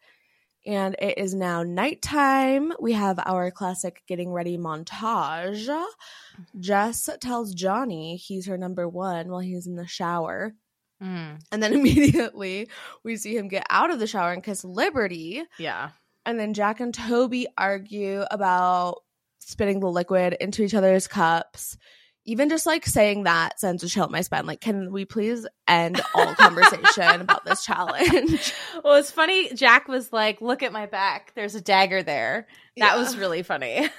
And 0.65 0.95
it 0.99 1.17
is 1.17 1.33
now 1.33 1.63
nighttime. 1.63 2.73
We 2.79 2.93
have 2.93 3.19
our 3.25 3.51
classic 3.51 4.01
getting 4.07 4.31
ready 4.31 4.57
montage. 4.57 5.67
Mm-hmm. 5.67 6.59
Jess 6.59 7.09
tells 7.21 7.53
Johnny 7.53 8.15
he's 8.15 8.47
her 8.47 8.57
number 8.57 8.87
one 8.87 9.29
while 9.29 9.41
he's 9.41 9.67
in 9.67 9.75
the 9.75 9.87
shower. 9.87 10.55
Mm, 11.03 11.39
And 11.51 11.61
then 11.61 11.73
immediately 11.79 12.69
we 13.03 13.17
see 13.17 13.35
him 13.35 13.47
get 13.49 13.65
out 13.69 13.91
of 13.91 13.99
the 13.99 14.07
shower 14.07 14.31
and 14.31 14.43
kiss 14.43 14.63
Liberty. 14.63 15.43
yeah. 15.59 15.89
And 16.25 16.39
then 16.39 16.53
Jack 16.53 16.79
and 16.79 16.93
Toby 16.93 17.47
argue 17.57 18.23
about 18.31 19.01
spitting 19.39 19.81
the 19.81 19.89
liquid 19.91 20.37
into 20.39 20.63
each 20.63 20.73
other's 20.73 21.05
cups. 21.05 21.77
Even 22.25 22.47
just 22.47 22.65
like 22.65 22.85
saying 22.85 23.23
that 23.23 23.59
sends 23.59 23.83
a 23.83 23.89
chill 23.89 24.05
up 24.05 24.09
my 24.09 24.21
spine. 24.21 24.45
Like, 24.45 24.61
can 24.61 24.93
we 24.93 25.03
please 25.03 25.45
end 25.67 25.99
all 26.15 26.33
conversation 26.35 27.19
about 27.19 27.43
this 27.43 27.65
challenge? 27.65 28.53
Well, 28.83 28.95
it's 28.95 29.11
funny. 29.11 29.53
Jack 29.53 29.89
was 29.89 30.11
like, 30.13 30.39
"Look 30.41 30.63
at 30.63 30.71
my 30.73 30.85
back. 30.85 31.33
There's 31.35 31.55
a 31.55 31.61
dagger 31.61 32.01
there." 32.03 32.47
That 32.77 32.93
Yeah. 32.93 32.97
was 32.97 33.17
really 33.17 33.43
funny. 33.43 33.89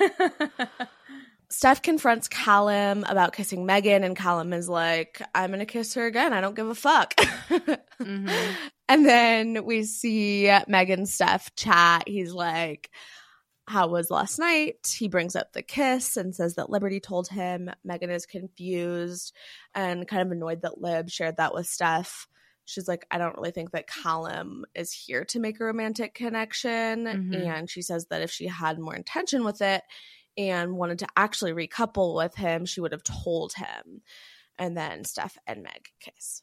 Steph 1.57 1.83
confronts 1.83 2.27
Callum 2.27 3.05
about 3.05 3.33
kissing 3.33 3.65
Megan, 3.65 4.03
and 4.03 4.17
Callum 4.17 4.53
is 4.53 4.69
like, 4.69 5.23
I'm 5.37 5.51
going 5.51 5.61
to 5.61 5.67
kiss 5.67 5.95
her 5.95 6.05
again. 6.05 6.33
I 6.33 6.41
don't 6.41 6.57
give 6.57 6.67
a 6.69 6.75
fuck. 6.75 7.15
Mhm. 8.01 8.55
And 8.89 9.07
then 9.07 9.65
we 9.65 9.85
see 9.85 10.53
Megan 10.69 10.99
and 11.01 11.09
Steph 11.09 11.55
chat. 11.57 12.05
He's 12.07 12.33
like, 12.35 12.91
How 13.67 13.87
was 13.89 14.11
last 14.11 14.39
night? 14.39 14.95
He 14.99 15.09
brings 15.09 15.35
up 15.37 15.53
the 15.55 15.63
kiss 15.63 16.19
and 16.19 16.35
says 16.35 16.57
that 16.57 16.69
Liberty 16.69 17.01
told 17.01 17.29
him. 17.29 17.71
Megan 17.83 18.11
is 18.11 18.27
confused 18.27 19.33
and 19.75 20.07
kind 20.07 20.21
of 20.23 20.31
annoyed 20.33 20.63
that 20.63 20.83
Lib 20.83 21.09
shared 21.09 21.39
that 21.39 21.55
with 21.55 21.67
Steph. 21.67 22.27
she's 22.67 22.89
like, 22.89 23.07
I 23.11 23.17
don't 23.19 23.37
really 23.37 23.53
think 23.53 23.71
that 23.71 23.87
Callum 23.87 24.65
is 24.75 24.93
here 24.93 25.25
to 25.27 25.39
make 25.41 25.61
a 25.61 25.65
romantic 25.65 26.13
connection. 26.15 27.05
Mhm. 27.05 27.47
And 27.47 27.71
she 27.71 27.81
says 27.81 28.07
that 28.11 28.23
if 28.23 28.31
she 28.31 28.49
had 28.49 28.79
more 28.79 28.95
intention 28.97 29.45
with 29.45 29.63
it 29.63 29.83
and 30.37 30.77
wanted 30.77 31.01
to 31.01 31.07
actually 31.17 31.53
recouple 31.53 32.17
with 32.17 32.35
him, 32.35 32.67
she 32.67 32.81
would 32.81 32.93
have 32.93 33.05
told 33.05 33.53
him. 33.55 34.03
And 34.59 34.77
then 34.77 35.05
Steph 35.05 35.37
and 35.47 35.63
Meg 35.63 35.89
kiss. 36.01 36.43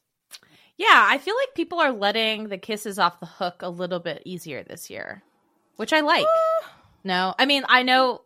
Yeah, 0.76 1.06
I 1.08 1.18
feel 1.18 1.34
like 1.36 1.54
people 1.54 1.80
are 1.80 1.92
letting 1.92 2.48
the 2.48 2.58
kisses 2.58 2.98
off 2.98 3.20
the 3.20 3.26
hook 3.26 3.62
a 3.62 3.68
little 3.68 4.00
bit 4.00 4.22
easier 4.24 4.62
this 4.62 4.90
year, 4.90 5.22
which 5.76 5.92
I 5.92 6.00
like. 6.00 6.24
Uh. 6.24 6.66
no, 7.04 7.34
I 7.38 7.46
mean, 7.46 7.64
I 7.68 7.82
know 7.82 8.22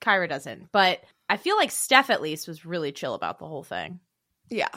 Kyra 0.00 0.28
doesn't, 0.28 0.70
but 0.72 1.00
I 1.28 1.36
feel 1.36 1.56
like 1.56 1.70
Steph 1.70 2.10
at 2.10 2.22
least 2.22 2.48
was 2.48 2.66
really 2.66 2.92
chill 2.92 3.14
about 3.14 3.38
the 3.38 3.46
whole 3.46 3.64
thing. 3.64 4.00
Yeah. 4.50 4.68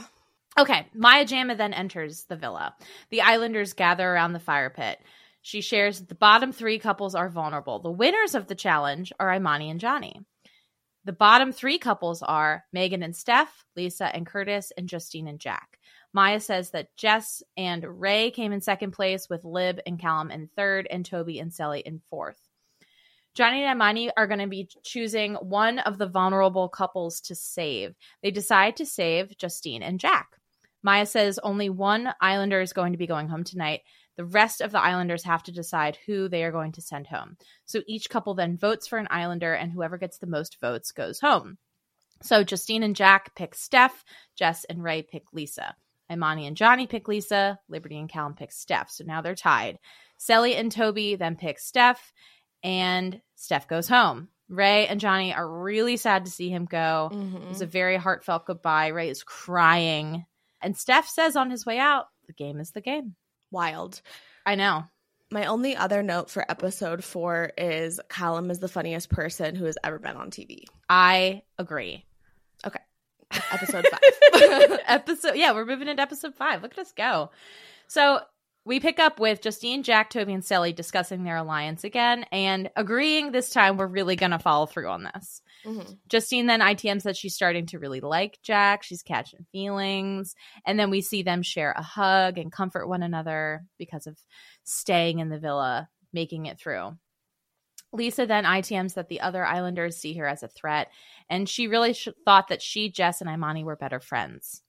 Okay, 0.57 0.87
Maya 0.93 1.25
Jama 1.25 1.55
then 1.55 1.73
enters 1.73 2.23
the 2.23 2.35
villa. 2.35 2.75
The 3.11 3.21
islanders 3.21 3.73
gather 3.73 4.09
around 4.09 4.33
the 4.33 4.39
fire 4.39 4.69
pit. 4.69 4.99
She 5.41 5.61
shares 5.61 5.99
that 5.99 6.09
the 6.09 6.15
bottom 6.15 6.51
three 6.51 6.79
couples 6.79 7.15
are 7.15 7.29
vulnerable. 7.29 7.79
The 7.79 7.91
winners 7.91 8.35
of 8.35 8.47
the 8.47 8.55
challenge 8.55 9.13
are 9.19 9.33
Imani 9.33 9.69
and 9.69 9.79
Johnny. 9.79 10.21
The 11.05 11.13
bottom 11.13 11.51
three 11.51 11.79
couples 11.79 12.21
are 12.21 12.65
Megan 12.73 13.03
and 13.03 13.15
Steph, 13.15 13.63
Lisa 13.75 14.13
and 14.13 14.25
Curtis, 14.25 14.71
and 14.77 14.87
Justine 14.87 15.27
and 15.27 15.39
Jack. 15.39 15.79
Maya 16.13 16.39
says 16.39 16.71
that 16.71 16.95
Jess 16.97 17.41
and 17.55 18.01
Ray 18.01 18.31
came 18.31 18.51
in 18.51 18.61
second 18.61 18.91
place, 18.91 19.29
with 19.29 19.45
Lib 19.45 19.79
and 19.85 19.99
Callum 19.99 20.29
in 20.29 20.49
third, 20.55 20.87
and 20.89 21.05
Toby 21.05 21.39
and 21.39 21.53
Cely 21.53 21.79
in 21.79 22.01
fourth. 22.09 22.39
Johnny 23.33 23.63
and 23.63 23.75
Imani 23.75 24.11
are 24.17 24.27
going 24.27 24.39
to 24.39 24.47
be 24.47 24.69
choosing 24.83 25.35
one 25.35 25.79
of 25.79 25.97
the 25.97 26.07
vulnerable 26.07 26.67
couples 26.67 27.21
to 27.21 27.35
save. 27.35 27.95
They 28.21 28.31
decide 28.31 28.75
to 28.77 28.85
save 28.85 29.37
Justine 29.37 29.83
and 29.83 29.99
Jack. 29.99 30.27
Maya 30.83 31.05
says 31.05 31.39
only 31.43 31.69
one 31.69 32.13
Islander 32.19 32.59
is 32.61 32.73
going 32.73 32.93
to 32.93 32.97
be 32.97 33.07
going 33.07 33.29
home 33.29 33.43
tonight. 33.43 33.81
The 34.19 34.25
rest 34.25 34.59
of 34.59 34.73
the 34.73 34.81
Islanders 34.81 35.23
have 35.23 35.43
to 35.43 35.53
decide 35.53 35.97
who 36.05 36.27
they 36.27 36.43
are 36.43 36.51
going 36.51 36.73
to 36.73 36.81
send 36.81 37.07
home. 37.07 37.37
So 37.63 37.83
each 37.87 38.09
couple 38.09 38.33
then 38.33 38.57
votes 38.57 38.85
for 38.85 38.97
an 38.97 39.07
Islander, 39.09 39.53
and 39.53 39.71
whoever 39.71 39.97
gets 39.97 40.17
the 40.17 40.27
most 40.27 40.59
votes 40.59 40.91
goes 40.91 41.21
home. 41.21 41.57
So 42.21 42.43
Justine 42.43 42.83
and 42.83 42.97
Jack 42.97 43.33
pick 43.33 43.55
Steph, 43.55 44.03
Jess 44.35 44.65
and 44.65 44.83
Ray 44.83 45.03
pick 45.03 45.31
Lisa. 45.31 45.73
Imani 46.11 46.47
and 46.47 46.57
Johnny 46.57 46.85
pick 46.85 47.07
Lisa, 47.07 47.59
Liberty 47.69 47.97
and 47.97 48.09
Callum 48.09 48.33
pick 48.33 48.51
Steph. 48.51 48.91
So 48.91 49.05
now 49.05 49.21
they're 49.21 49.35
tied. 49.35 49.79
Cely 50.17 50.49
and 50.49 50.69
Toby 50.69 51.15
then 51.15 51.37
pick 51.37 51.57
Steph, 51.57 52.11
and 52.61 53.21
Steph 53.35 53.69
goes 53.69 53.87
home. 53.87 54.27
Ray 54.49 54.85
and 54.87 54.99
Johnny 54.99 55.33
are 55.33 55.49
really 55.49 55.95
sad 55.95 56.25
to 56.25 56.31
see 56.31 56.49
him 56.49 56.65
go. 56.65 57.09
Mm-hmm. 57.13 57.43
It 57.43 57.47
was 57.47 57.61
a 57.61 57.65
very 57.65 57.95
heartfelt 57.95 58.47
goodbye. 58.47 58.87
Ray 58.87 59.07
is 59.07 59.23
crying. 59.23 60.25
And 60.61 60.75
Steph 60.75 61.07
says 61.07 61.37
on 61.37 61.49
his 61.49 61.65
way 61.65 61.79
out, 61.79 62.07
the 62.27 62.33
game 62.33 62.59
is 62.59 62.71
the 62.71 62.81
game. 62.81 63.15
Wild. 63.51 64.01
I 64.45 64.55
know. 64.55 64.85
My 65.31 65.45
only 65.45 65.75
other 65.75 66.01
note 66.01 66.29
for 66.29 66.43
episode 66.49 67.03
four 67.03 67.51
is 67.57 67.99
Callum 68.09 68.49
is 68.49 68.59
the 68.59 68.67
funniest 68.67 69.09
person 69.09 69.55
who 69.55 69.65
has 69.65 69.77
ever 69.83 69.99
been 69.99 70.15
on 70.15 70.31
TV. 70.31 70.63
I 70.89 71.43
agree. 71.57 72.05
Okay. 72.65 72.79
Episode 73.51 73.85
five. 73.85 74.79
episode 74.87 75.35
yeah, 75.35 75.51
we're 75.51 75.65
moving 75.65 75.87
into 75.87 76.01
episode 76.01 76.33
five. 76.33 76.63
Look 76.63 76.71
at 76.71 76.79
us 76.79 76.93
go. 76.93 77.29
So 77.87 78.21
we 78.69 78.79
pick 78.79 78.99
up 78.99 79.19
with 79.19 79.41
Justine, 79.41 79.81
Jack, 79.81 80.11
Toby, 80.11 80.31
and 80.31 80.45
Cely 80.45 80.71
discussing 80.71 81.23
their 81.23 81.37
alliance 81.37 81.83
again 81.83 82.23
and 82.31 82.69
agreeing 82.75 83.31
this 83.31 83.49
time 83.49 83.77
we're 83.77 83.87
really 83.87 84.15
gonna 84.15 84.37
follow 84.37 84.67
through 84.67 84.87
on 84.89 85.03
this. 85.03 85.41
Mhm. 85.65 85.97
Justine 86.07 86.45
then 86.45 86.61
ITM 86.61 86.99
says 87.01 87.17
she's 87.17 87.33
starting 87.33 87.65
to 87.65 87.79
really 87.79 87.99
like 87.99 88.37
Jack. 88.43 88.83
She's 88.83 89.01
catching 89.01 89.47
feelings. 89.51 90.35
And 90.67 90.79
then 90.79 90.91
we 90.91 91.01
see 91.01 91.23
them 91.23 91.41
share 91.41 91.71
a 91.71 91.81
hug 91.81 92.37
and 92.37 92.51
comfort 92.51 92.87
one 92.87 93.01
another 93.01 93.65
because 93.79 94.05
of 94.05 94.19
staying 94.63 95.17
in 95.17 95.29
the 95.29 95.39
villa, 95.39 95.89
making 96.13 96.45
it 96.45 96.59
through. 96.59 96.95
Lisa 97.91 98.27
then 98.27 98.45
ITMs 98.45 98.93
that 98.93 99.09
the 99.09 99.21
other 99.21 99.43
Islanders 99.43 99.97
see 99.97 100.13
her 100.17 100.27
as 100.27 100.43
a 100.43 100.47
threat, 100.47 100.91
and 101.27 101.49
she 101.49 101.65
really 101.65 101.93
sh- 101.93 102.09
thought 102.23 102.49
that 102.49 102.61
she, 102.61 102.91
Jess, 102.91 103.19
and 103.19 103.29
Imani 103.29 103.63
were 103.63 103.75
better 103.75 103.99
friends. 103.99 104.61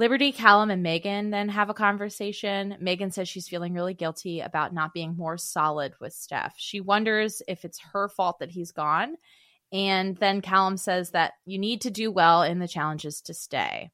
Liberty, 0.00 0.32
Callum, 0.32 0.70
and 0.70 0.82
Megan 0.82 1.28
then 1.28 1.50
have 1.50 1.68
a 1.68 1.74
conversation. 1.74 2.74
Megan 2.80 3.10
says 3.10 3.28
she's 3.28 3.48
feeling 3.48 3.74
really 3.74 3.92
guilty 3.92 4.40
about 4.40 4.72
not 4.72 4.94
being 4.94 5.14
more 5.14 5.36
solid 5.36 5.92
with 6.00 6.14
Steph. 6.14 6.54
She 6.56 6.80
wonders 6.80 7.42
if 7.46 7.66
it's 7.66 7.82
her 7.92 8.08
fault 8.08 8.38
that 8.38 8.50
he's 8.50 8.72
gone. 8.72 9.16
And 9.74 10.16
then 10.16 10.40
Callum 10.40 10.78
says 10.78 11.10
that 11.10 11.34
you 11.44 11.58
need 11.58 11.82
to 11.82 11.90
do 11.90 12.10
well 12.10 12.42
in 12.44 12.60
the 12.60 12.66
challenges 12.66 13.20
to 13.20 13.34
stay. 13.34 13.90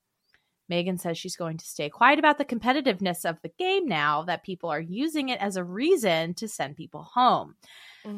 Megan 0.68 0.96
says 0.96 1.18
she's 1.18 1.34
going 1.34 1.58
to 1.58 1.66
stay 1.66 1.88
quiet 1.88 2.20
about 2.20 2.38
the 2.38 2.44
competitiveness 2.44 3.28
of 3.28 3.42
the 3.42 3.50
game 3.58 3.88
now 3.88 4.22
that 4.22 4.44
people 4.44 4.70
are 4.70 4.80
using 4.80 5.30
it 5.30 5.40
as 5.40 5.56
a 5.56 5.64
reason 5.64 6.34
to 6.34 6.46
send 6.46 6.76
people 6.76 7.02
home. 7.02 7.56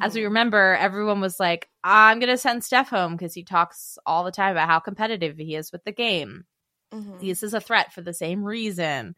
As 0.02 0.14
we 0.14 0.20
mm-hmm. 0.20 0.26
remember, 0.26 0.76
everyone 0.78 1.22
was 1.22 1.40
like, 1.40 1.70
I'm 1.82 2.18
going 2.18 2.28
to 2.28 2.36
send 2.36 2.64
Steph 2.64 2.90
home 2.90 3.16
because 3.16 3.32
he 3.32 3.44
talks 3.44 3.96
all 4.04 4.24
the 4.24 4.30
time 4.30 4.50
about 4.50 4.68
how 4.68 4.78
competitive 4.78 5.38
he 5.38 5.54
is 5.54 5.72
with 5.72 5.84
the 5.84 5.92
game. 5.92 6.44
Mhm. 6.92 7.20
This 7.20 7.42
is 7.42 7.54
a 7.54 7.60
threat 7.60 7.92
for 7.92 8.00
the 8.02 8.14
same 8.14 8.44
reason. 8.44 9.14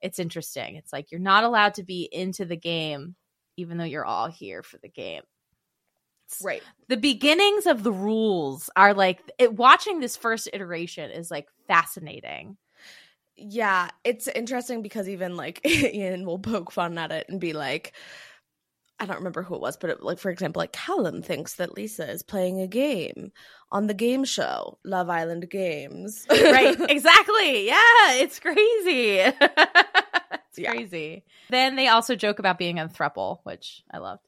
It's 0.00 0.18
interesting. 0.18 0.76
It's 0.76 0.92
like 0.92 1.10
you're 1.10 1.20
not 1.20 1.44
allowed 1.44 1.74
to 1.74 1.84
be 1.84 2.08
into 2.12 2.44
the 2.44 2.56
game, 2.56 3.16
even 3.56 3.78
though 3.78 3.84
you're 3.84 4.04
all 4.04 4.28
here 4.28 4.62
for 4.62 4.78
the 4.78 4.88
game. 4.88 5.22
Right. 6.40 6.62
The 6.88 6.96
beginnings 6.96 7.66
of 7.66 7.82
the 7.82 7.92
rules 7.92 8.70
are 8.74 8.94
like 8.94 9.20
it, 9.38 9.54
watching 9.54 10.00
this 10.00 10.16
first 10.16 10.48
iteration 10.52 11.10
is 11.10 11.30
like 11.30 11.48
fascinating. 11.68 12.56
Yeah, 13.36 13.90
it's 14.04 14.28
interesting 14.28 14.82
because 14.82 15.08
even 15.08 15.36
like 15.36 15.60
Iain 15.66 16.26
will 16.26 16.38
poke 16.38 16.70
fun 16.70 16.98
at 16.98 17.12
it 17.12 17.26
and 17.28 17.40
be 17.40 17.52
like, 17.52 17.92
I 19.02 19.06
don't 19.06 19.16
remember 19.18 19.42
who 19.42 19.56
it 19.56 19.60
was, 19.60 19.76
but 19.76 19.90
it, 19.90 20.02
like 20.02 20.18
for 20.20 20.30
example, 20.30 20.60
like 20.60 20.72
Callum 20.72 21.22
thinks 21.22 21.56
that 21.56 21.74
Lisa 21.74 22.08
is 22.08 22.22
playing 22.22 22.60
a 22.60 22.68
game 22.68 23.32
on 23.72 23.88
the 23.88 23.94
game 23.94 24.22
show 24.24 24.78
Love 24.84 25.10
Island 25.10 25.50
Games. 25.50 26.24
right 26.30 26.76
exactly 26.88 27.66
yeah 27.66 28.12
it's 28.12 28.38
crazy 28.38 29.18
it's 29.18 30.58
Yeah. 30.58 30.70
crazy 30.70 31.24
then 31.50 31.74
they 31.76 31.88
also 31.88 32.14
joke 32.14 32.38
about 32.38 32.58
being 32.58 32.78
a 32.78 32.86
thruple 32.86 33.38
which 33.42 33.82
i 33.90 33.98
loved 33.98 34.22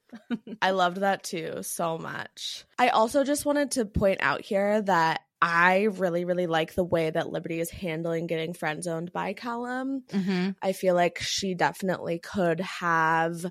I 0.62 0.70
loved 0.70 0.98
that 0.98 1.24
too 1.24 1.58
so 1.62 1.98
much. 1.98 2.64
I 2.78 2.88
also 2.90 3.24
just 3.24 3.44
wanted 3.44 3.72
to 3.72 3.84
point 3.84 4.18
out 4.22 4.42
here 4.42 4.80
that 4.82 5.22
I 5.42 5.88
really, 5.90 6.24
really 6.24 6.46
like 6.46 6.74
the 6.74 6.84
way 6.84 7.10
that 7.10 7.30
Liberty 7.32 7.58
is 7.58 7.68
handling 7.68 8.28
getting 8.28 8.54
friend 8.54 8.82
zoned 8.82 9.12
by 9.12 9.32
Callum. 9.32 10.04
mm-hmm. 10.08 10.50
I 10.62 10.72
feel 10.72 10.94
like 10.94 11.18
she 11.20 11.54
definitely 11.54 12.20
could 12.20 12.60
have 12.60 13.44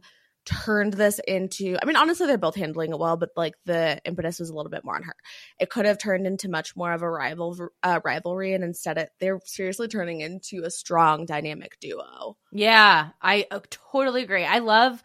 turned 0.45 0.93
this 0.93 1.19
into 1.27 1.77
I 1.81 1.85
mean 1.85 1.95
honestly 1.95 2.27
they're 2.27 2.37
both 2.37 2.55
handling 2.55 2.91
it 2.91 2.99
well 2.99 3.17
but 3.17 3.29
like 3.35 3.55
the 3.65 3.99
impetus 4.05 4.39
was 4.39 4.49
a 4.49 4.55
little 4.55 4.69
bit 4.69 4.83
more 4.83 4.95
on 4.95 5.03
her. 5.03 5.15
It 5.59 5.69
could 5.69 5.85
have 5.85 5.97
turned 5.97 6.27
into 6.27 6.49
much 6.49 6.75
more 6.75 6.91
of 6.91 7.01
a 7.01 7.09
rival 7.09 7.69
uh, 7.81 7.99
rivalry 8.03 8.53
and 8.53 8.63
instead 8.63 8.97
it 8.97 9.09
they're 9.19 9.39
seriously 9.45 9.87
turning 9.87 10.21
into 10.21 10.63
a 10.63 10.71
strong 10.71 11.25
dynamic 11.25 11.79
duo. 11.79 12.37
yeah 12.51 13.09
i 13.21 13.47
uh, 13.51 13.59
totally 13.91 14.23
agree 14.23 14.45
i 14.45 14.59
love 14.59 15.01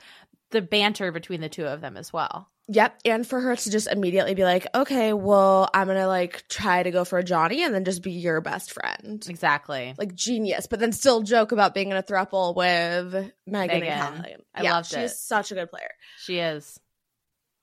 the 0.50 0.62
banter 0.62 1.12
between 1.12 1.40
the 1.40 1.48
two 1.48 1.66
of 1.66 1.80
them 1.80 1.96
as 1.96 2.12
well 2.12 2.48
Yep, 2.70 3.00
and 3.06 3.26
for 3.26 3.40
her 3.40 3.56
to 3.56 3.70
just 3.70 3.86
immediately 3.86 4.34
be 4.34 4.44
like, 4.44 4.66
"Okay, 4.74 5.14
well, 5.14 5.70
I'm 5.72 5.86
going 5.86 5.96
to 5.98 6.06
like 6.06 6.46
try 6.48 6.82
to 6.82 6.90
go 6.90 7.04
for 7.04 7.22
Johnny 7.22 7.64
and 7.64 7.74
then 7.74 7.84
just 7.84 8.02
be 8.02 8.12
your 8.12 8.40
best 8.40 8.72
friend." 8.72 9.24
exactly 9.28 9.94
Like 9.96 10.14
genius, 10.14 10.66
but 10.66 10.78
then 10.78 10.92
still 10.92 11.22
joke 11.22 11.52
about 11.52 11.72
being 11.72 11.90
in 11.90 11.96
a 11.96 12.02
throuple 12.02 12.54
with 12.54 13.12
Megan, 13.46 13.80
Megan. 13.80 13.88
and 13.88 14.22
Callum. 14.24 14.40
I 14.54 14.62
yeah, 14.62 14.72
loved 14.74 14.88
she's 14.88 15.12
it. 15.12 15.16
such 15.16 15.50
a 15.50 15.54
good 15.54 15.70
player. 15.70 15.90
she 16.18 16.38
is 16.38 16.78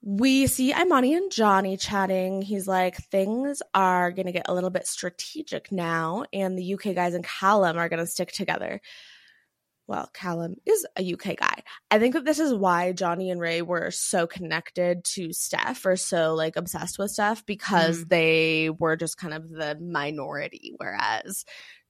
we 0.08 0.46
see 0.46 0.72
Imani 0.72 1.14
and 1.14 1.32
Johnny 1.32 1.76
chatting. 1.76 2.40
He's 2.40 2.68
like, 2.68 2.94
things 2.96 3.60
are 3.74 4.12
going 4.12 4.26
to 4.26 4.32
get 4.32 4.46
a 4.48 4.54
little 4.54 4.70
bit 4.70 4.86
strategic 4.86 5.72
now, 5.72 6.24
and 6.32 6.56
the 6.56 6.74
UK 6.74 6.94
guys 6.94 7.14
and 7.14 7.24
Callum 7.24 7.76
are 7.76 7.88
going 7.88 7.98
to 7.98 8.06
stick 8.06 8.30
together. 8.30 8.80
Well, 9.88 10.10
Callum 10.12 10.56
is 10.66 10.84
a 10.98 11.12
UK 11.14 11.36
guy. 11.36 11.62
I 11.90 11.98
think 11.98 12.14
that 12.14 12.24
this 12.24 12.38
is 12.40 12.52
why 12.52 12.92
Johnny 12.92 13.30
and 13.30 13.40
Ray 13.40 13.62
were 13.62 13.90
so 13.90 14.26
connected 14.26 15.04
to 15.14 15.32
Steph 15.32 15.86
or 15.86 15.96
so 15.96 16.34
like 16.34 16.56
obsessed 16.56 16.98
with 16.98 17.10
Steph 17.12 17.46
because 17.46 18.04
mm. 18.04 18.08
they 18.08 18.70
were 18.70 18.96
just 18.96 19.16
kind 19.16 19.32
of 19.34 19.48
the 19.48 19.78
minority, 19.80 20.74
whereas 20.76 21.44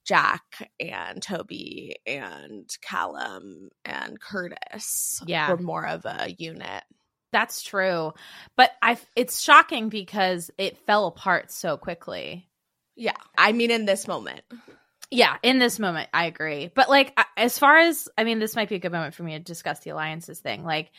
Jack 0.05 0.43
and 0.79 1.21
Toby 1.23 1.97
and 2.07 2.69
Callum 2.83 3.71
and 3.85 4.21
Curtis 4.21 5.23
Yeah. 5.27 5.51
were 5.51 5.57
more 5.57 5.87
of 5.87 6.05
a 6.05 6.35
unit. 6.39 6.85
that's 7.33 7.61
true 7.61 8.13
but 8.57 8.71
i 8.81 8.97
it's 9.17 9.41
shocking 9.43 9.89
because 9.89 10.51
it 10.59 10.79
fell 10.87 11.07
apart 11.07 11.51
so 11.51 11.77
quickly 11.77 12.49
Yeah. 12.95 13.17
I 13.37 13.53
mean, 13.53 13.71
in 13.71 13.85
this 13.85 14.07
moment. 14.09 14.41
Yeah, 15.11 15.37
in 15.43 15.59
this 15.59 15.79
moment, 15.79 16.09
I 16.13 16.27
agree. 16.27 16.71
But 16.75 16.89
like, 16.89 17.19
as 17.37 17.59
far 17.59 17.79
as 17.79 18.09
I 18.19 18.25
mean, 18.25 18.39
this 18.39 18.57
might 18.57 18.69
be 18.69 18.75
a 18.75 18.81
good 18.81 18.93
moment 18.93 19.15
for 19.15 19.23
me 19.23 19.33
to 19.33 19.39
discuss 19.39 19.81
the 19.81 19.91
alliances 19.91 20.41
thing. 20.41 20.65
Like, 20.65 20.91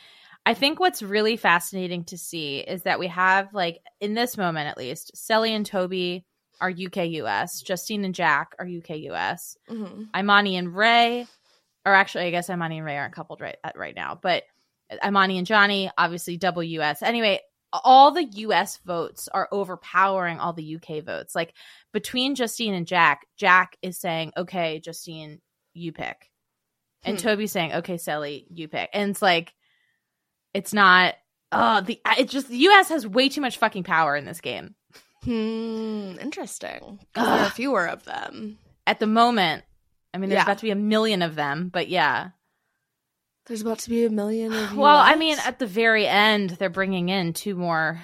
I 0.46 0.54
think 0.54 0.80
what's 0.80 1.04
really 1.04 1.36
fascinating 1.36 2.06
to 2.06 2.18
see 2.18 2.60
is 2.60 2.84
that 2.84 3.00
we 3.00 3.08
have 3.08 3.54
like 3.54 3.80
in 4.00 4.14
this 4.14 4.38
moment 4.38 4.70
at 4.70 4.78
least, 4.78 5.12
Cely 5.16 5.50
and 5.50 5.66
Toby 5.66 6.26
are 6.62 6.70
UK 6.72 7.08
US, 7.24 7.62
Justine 7.62 8.06
and 8.06 8.16
Jack 8.16 8.56
are 8.60 8.66
UK 8.66 8.98
US, 9.12 9.58
Mm-hmm. 9.70 10.04
Imani 10.18 10.58
and 10.58 10.76
Ray 10.76 11.28
or 11.88 11.94
actually, 11.94 12.26
I 12.26 12.32
guess 12.32 12.50
Imani 12.50 12.78
and 12.78 12.86
Ray 12.86 12.98
aren't 12.98 13.16
coupled 13.16 13.40
right 13.40 13.56
at, 13.64 13.78
right 13.78 13.96
now, 13.96 14.20
but 14.22 14.44
Imani 15.06 15.38
and 15.38 15.48
Johnny, 15.48 15.90
obviously 15.98 16.36
double 16.36 16.62
US. 16.62 17.02
Anyway, 17.02 17.40
all 17.84 18.12
the 18.12 18.24
US 18.26 18.78
votes 18.86 19.28
are 19.34 19.48
overpowering 19.52 20.40
all 20.40 20.54
the 20.54 20.76
UK 20.78 21.02
votes. 21.04 21.36
Like 21.36 21.54
between 21.94 22.36
Justine 22.36 22.74
and 22.74 22.88
Jack, 22.88 23.26
Jack 23.38 23.78
is 23.82 24.00
saying, 24.00 24.34
"Okay, 24.38 24.80
Justine, 24.80 25.42
you 25.74 25.92
pick," 25.92 26.30
and 27.04 27.20
Hmm. 27.20 27.28
Toby's 27.28 27.52
saying, 27.52 27.74
"Okay, 27.74 27.98
Cely, 27.98 28.44
you 28.50 28.68
pick," 28.68 28.90
and 28.94 29.12
it's 29.12 29.22
like, 29.22 29.54
it's 30.54 30.74
not. 30.74 31.16
Oh, 31.52 31.82
the 31.82 32.00
it's 32.18 32.32
just 32.34 32.50
the 32.50 32.58
US 32.70 32.90
has 32.90 33.08
way 33.08 33.30
too 33.30 33.40
much 33.42 33.58
fucking 33.58 33.84
power 33.84 34.16
in 34.18 34.26
this 34.26 34.42
game 34.42 34.76
Hmm, 35.24 36.16
interesting. 36.20 37.00
'Cause 37.14 37.26
there 37.26 37.46
are 37.46 37.50
fewer 37.50 37.86
of 37.88 38.04
them. 38.06 38.60
at 38.86 39.00
the 39.00 39.08
moment. 39.08 39.64
I 40.14 40.18
mean, 40.18 40.30
there's 40.30 40.40
Yeah. 40.40 40.44
about 40.44 40.58
to 40.60 40.64
be 40.64 40.72
a 40.72 40.76
million 40.76 41.22
of 41.22 41.36
them, 41.36 41.70
but 41.70 41.90
yeah. 41.90 42.30
There's 43.48 43.62
about 43.62 43.80
to 43.80 43.90
be 43.90 44.06
a 44.06 44.10
million 44.10 44.54
of 44.54 44.76
Well, 44.78 44.98
I 44.98 45.16
mean, 45.16 45.38
at 45.46 45.58
the 45.60 45.66
very 45.68 46.06
end, 46.06 46.52
they're 46.52 46.70
bringing 46.70 47.10
in 47.10 47.32
two 47.34 47.56
more, 47.56 48.02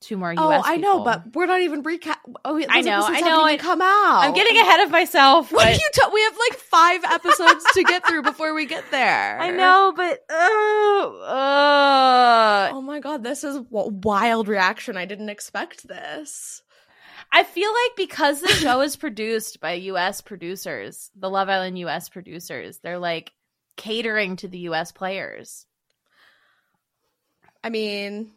two 0.00 0.16
more 0.16 0.34
Oh, 0.36 0.50
US. 0.50 0.64
I 0.66 0.76
know, 0.76 1.04
but 1.04 1.34
we're 1.34 1.46
not 1.46 1.60
even 1.60 1.84
recap. 1.84 2.16
Oh, 2.44 2.60
I 2.68 2.80
know, 2.80 3.02
I 3.04 3.20
know, 3.20 3.42
I- 3.44 3.56
come 3.58 3.80
out. 3.80 4.20
I'm 4.24 4.34
getting 4.34 4.56
ahead 4.56 4.80
of 4.80 4.90
myself. 4.90 5.52
What 5.52 5.66
are 5.68 5.72
you? 5.72 5.88
ta- 5.94 6.10
we 6.12 6.20
have 6.22 6.36
like 6.36 6.58
five 6.58 7.04
episodes 7.04 7.64
to 7.74 7.84
get 7.84 8.06
through 8.06 8.22
before 8.22 8.54
we 8.54 8.66
get 8.66 8.84
there. 8.90 9.38
I 9.40 9.50
know, 9.52 9.92
but 9.96 10.24
uh, 10.28 11.22
uh, 11.22 12.70
Oh 12.74 12.82
my 12.82 12.98
god, 13.00 13.22
this 13.22 13.44
is 13.44 13.58
wild 13.70 14.48
reaction. 14.48 14.96
I 14.96 15.04
didn't 15.04 15.28
expect 15.28 15.86
this. 15.86 16.62
I 17.34 17.44
feel 17.44 17.70
like 17.70 17.96
because 17.96 18.40
the 18.42 18.48
show 18.48 18.80
is 18.82 18.96
produced 18.96 19.60
by 19.60 19.72
U.S. 19.74 20.20
producers, 20.20 21.10
the 21.16 21.30
Love 21.30 21.48
Island 21.48 21.78
U.S. 21.78 22.08
producers, 22.10 22.78
they're 22.82 22.98
like 22.98 23.32
catering 23.76 24.36
to 24.36 24.48
the 24.48 24.58
U.S. 24.60 24.92
players. 24.92 25.66
I 27.64 27.70
mean, 27.70 28.32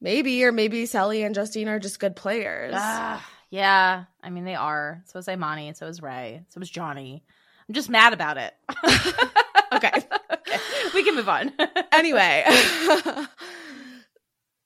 maybe 0.00 0.44
or 0.44 0.52
maybe 0.52 0.86
Cely 0.86 1.16
and 1.16 1.34
Justine 1.34 1.68
are 1.68 1.78
just 1.78 2.00
good 2.00 2.16
players. 2.16 2.74
Ah, 2.76 3.26
yeah, 3.50 4.04
I 4.22 4.30
mean 4.30 4.44
they 4.44 4.54
are. 4.54 5.02
So 5.06 5.18
is 5.18 5.28
Imani. 5.28 5.72
So 5.74 5.86
is 5.86 6.02
Ray. 6.02 6.44
So 6.48 6.60
is 6.60 6.70
Johnny. 6.70 7.24
I'm 7.68 7.74
just 7.74 7.90
mad 7.90 8.12
about 8.12 8.38
it. 8.38 8.54
okay. 9.72 9.90
okay, 10.32 10.58
we 10.94 11.04
can 11.04 11.16
move 11.16 11.28
on. 11.28 11.52
anyway, 11.92 12.44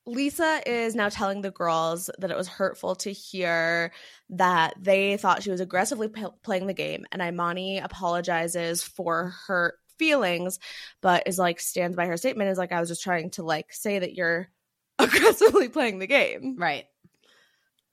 Lisa 0.06 0.60
is 0.66 0.94
now 0.94 1.08
telling 1.08 1.40
the 1.40 1.50
girls 1.50 2.10
that 2.18 2.30
it 2.30 2.36
was 2.36 2.48
hurtful 2.48 2.96
to 2.96 3.12
hear 3.12 3.92
that 4.30 4.74
they 4.80 5.16
thought 5.16 5.42
she 5.42 5.50
was 5.50 5.60
aggressively 5.60 6.08
p- 6.08 6.26
playing 6.42 6.66
the 6.66 6.74
game, 6.74 7.06
and 7.10 7.22
Imani 7.22 7.78
apologizes 7.78 8.82
for 8.82 9.34
her 9.46 9.74
feelings, 10.02 10.58
but 11.00 11.28
is 11.28 11.38
like 11.38 11.60
stands 11.60 11.96
by 11.96 12.06
her 12.06 12.16
statement. 12.16 12.50
Is 12.50 12.58
like 12.58 12.72
I 12.72 12.80
was 12.80 12.88
just 12.88 13.04
trying 13.04 13.30
to 13.32 13.44
like 13.44 13.72
say 13.72 14.00
that 14.00 14.14
you're 14.16 14.50
aggressively 14.98 15.68
playing 15.68 16.00
the 16.00 16.08
game. 16.08 16.56
right. 16.58 16.86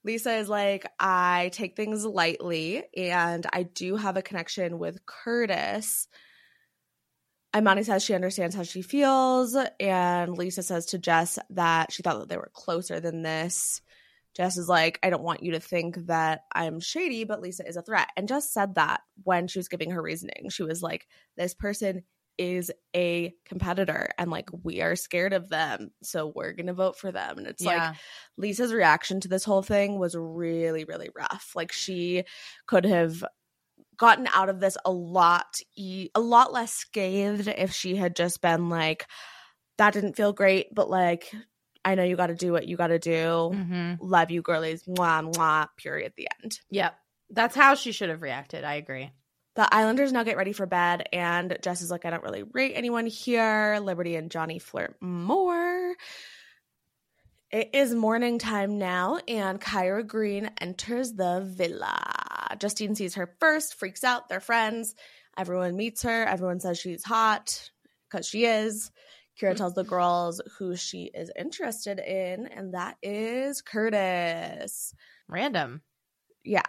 Lisa 0.02 0.34
is 0.36 0.48
like, 0.48 0.86
I 0.98 1.50
take 1.52 1.76
things 1.76 2.04
lightly 2.06 2.82
and 2.96 3.46
I 3.52 3.64
do 3.64 3.96
have 3.96 4.16
a 4.16 4.22
connection 4.22 4.78
with 4.78 5.04
Curtis. 5.04 6.08
Imani 7.54 7.82
says 7.82 8.02
she 8.02 8.14
understands 8.14 8.56
how 8.56 8.62
she 8.62 8.80
feels, 8.80 9.56
and 9.78 10.38
Lisa 10.38 10.62
says 10.62 10.86
to 10.86 10.98
Jess 10.98 11.38
that 11.50 11.92
she 11.92 12.02
thought 12.02 12.20
that 12.20 12.28
they 12.28 12.36
were 12.36 12.50
closer 12.54 13.00
than 13.00 13.22
this. 13.22 13.82
Jess 14.36 14.56
is 14.56 14.68
like, 14.68 14.98
I 15.02 15.10
don't 15.10 15.22
want 15.22 15.42
you 15.42 15.52
to 15.52 15.60
think 15.60 16.06
that 16.06 16.42
I'm 16.52 16.80
shady, 16.80 17.24
but 17.24 17.40
Lisa 17.40 17.66
is 17.66 17.76
a 17.76 17.82
threat. 17.82 18.08
And 18.16 18.28
Jess 18.28 18.52
said 18.52 18.76
that 18.76 19.00
when 19.24 19.48
she 19.48 19.58
was 19.58 19.68
giving 19.68 19.90
her 19.90 20.02
reasoning. 20.02 20.48
She 20.50 20.62
was 20.62 20.82
like, 20.82 21.06
This 21.36 21.54
person 21.54 22.02
is 22.38 22.72
a 22.96 23.34
competitor, 23.44 24.08
and 24.16 24.30
like, 24.30 24.48
we 24.62 24.80
are 24.80 24.96
scared 24.96 25.34
of 25.34 25.50
them. 25.50 25.90
So 26.02 26.32
we're 26.34 26.52
going 26.52 26.68
to 26.68 26.72
vote 26.72 26.96
for 26.96 27.12
them. 27.12 27.36
And 27.36 27.46
it's 27.46 27.62
like. 27.62 27.96
Lisa's 28.38 28.72
reaction 28.72 29.20
to 29.20 29.28
this 29.28 29.44
whole 29.44 29.62
thing 29.62 29.98
was 29.98 30.14
really, 30.16 30.84
really 30.84 31.10
rough. 31.14 31.52
Like 31.54 31.72
she 31.72 32.24
could 32.66 32.86
have 32.86 33.22
gotten 33.98 34.26
out 34.34 34.48
of 34.48 34.60
this 34.60 34.78
a 34.86 34.90
lot, 34.90 35.58
e- 35.76 36.08
a 36.14 36.20
lot 36.20 36.52
less 36.52 36.72
scathed 36.72 37.48
if 37.48 37.72
she 37.72 37.96
had 37.96 38.16
just 38.16 38.40
been 38.40 38.70
like, 38.70 39.06
"That 39.76 39.92
didn't 39.92 40.16
feel 40.16 40.32
great," 40.32 40.74
but 40.74 40.88
like, 40.88 41.30
I 41.84 41.94
know 41.94 42.02
you 42.04 42.16
got 42.16 42.28
to 42.28 42.34
do 42.34 42.52
what 42.52 42.68
you 42.68 42.76
got 42.76 42.88
to 42.88 42.98
do. 42.98 43.50
hmm 43.54 43.94
Love 44.00 44.30
you, 44.30 44.42
girlies. 44.42 44.84
Mwah 44.84 45.32
mwah. 45.32 45.68
Period. 45.76 46.06
At 46.06 46.16
the 46.16 46.28
end. 46.42 46.58
Yep. 46.70 46.94
That's 47.30 47.54
how 47.54 47.74
she 47.74 47.92
should 47.92 48.10
have 48.10 48.22
reacted. 48.22 48.64
I 48.64 48.74
agree. 48.74 49.10
The 49.56 49.72
Islanders 49.74 50.12
now 50.12 50.22
get 50.22 50.36
ready 50.36 50.52
for 50.52 50.66
bed, 50.66 51.08
and 51.12 51.58
Jess 51.60 51.82
is 51.82 51.90
like, 51.90 52.04
I 52.04 52.10
don't 52.10 52.22
really 52.22 52.44
rate 52.44 52.72
anyone 52.74 53.06
here. 53.06 53.80
Liberty 53.82 54.16
and 54.16 54.30
Johnny 54.30 54.58
flirt 54.58 54.96
more. 55.00 55.94
It 57.50 57.70
is 57.72 57.92
morning 57.92 58.38
time 58.38 58.78
now, 58.78 59.18
and 59.26 59.60
Kyra 59.60 60.06
Green 60.06 60.50
enters 60.60 61.12
the 61.12 61.42
villa. 61.44 62.56
Justine 62.58 62.94
sees 62.94 63.16
her 63.16 63.34
first, 63.40 63.74
freaks 63.74 64.04
out, 64.04 64.28
they're 64.28 64.38
friends. 64.38 64.94
Everyone 65.36 65.76
meets 65.76 66.02
her. 66.02 66.24
Everyone 66.24 66.60
says 66.60 66.78
she's 66.78 67.04
hot 67.04 67.70
because 68.08 68.26
she 68.26 68.44
is. 68.44 68.92
Kyra 69.38 69.56
tells 69.56 69.74
the 69.74 69.84
girls 69.84 70.40
who 70.58 70.76
she 70.76 71.10
is 71.14 71.30
interested 71.38 71.98
in, 71.98 72.46
and 72.46 72.74
that 72.74 72.96
is 73.02 73.62
Curtis. 73.62 74.94
Random. 75.28 75.82
Yeah. 76.44 76.62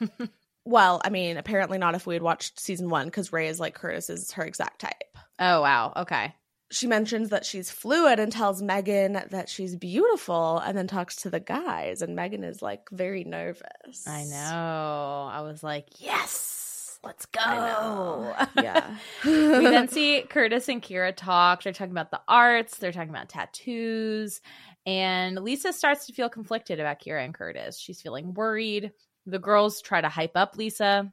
well, 0.64 1.00
I 1.04 1.10
mean, 1.10 1.36
apparently 1.36 1.78
not 1.78 1.94
if 1.94 2.06
we 2.06 2.14
had 2.14 2.22
watched 2.22 2.60
season 2.60 2.88
one 2.88 3.06
because 3.06 3.32
Ray 3.32 3.48
is 3.48 3.60
like 3.60 3.74
Curtis 3.74 4.10
is 4.10 4.32
her 4.32 4.44
exact 4.44 4.80
type. 4.80 5.16
Oh 5.38 5.62
wow. 5.62 5.92
Okay. 5.96 6.34
She 6.70 6.86
mentions 6.86 7.28
that 7.28 7.44
she's 7.44 7.70
fluid 7.70 8.18
and 8.18 8.32
tells 8.32 8.62
Megan 8.62 9.12
that 9.30 9.48
she's 9.48 9.76
beautiful 9.76 10.58
and 10.58 10.76
then 10.76 10.88
talks 10.88 11.16
to 11.16 11.30
the 11.30 11.38
guys. 11.38 12.02
And 12.02 12.16
Megan 12.16 12.42
is 12.42 12.62
like 12.62 12.88
very 12.90 13.22
nervous. 13.22 14.08
I 14.08 14.24
know. 14.24 15.30
I 15.30 15.42
was 15.42 15.62
like, 15.62 15.86
yes, 15.98 16.63
let's 17.04 17.26
go. 17.26 18.34
Yeah. 18.62 18.96
we 19.24 19.30
then 19.30 19.88
see 19.88 20.22
Curtis 20.22 20.68
and 20.68 20.82
Kyra 20.82 21.14
talk. 21.14 21.62
They're 21.62 21.72
talking 21.72 21.92
about 21.92 22.10
the 22.10 22.20
arts, 22.28 22.78
they're 22.78 22.92
talking 22.92 23.10
about 23.10 23.28
tattoos. 23.28 24.40
And 24.86 25.36
Lisa 25.42 25.72
starts 25.72 26.06
to 26.06 26.12
feel 26.12 26.28
conflicted 26.28 26.78
about 26.80 27.00
Kyra 27.00 27.24
and 27.24 27.34
Curtis. 27.34 27.78
She's 27.78 28.02
feeling 28.02 28.34
worried. 28.34 28.92
The 29.26 29.38
girls 29.38 29.80
try 29.80 30.00
to 30.00 30.08
hype 30.08 30.36
up 30.36 30.56
Lisa. 30.56 31.12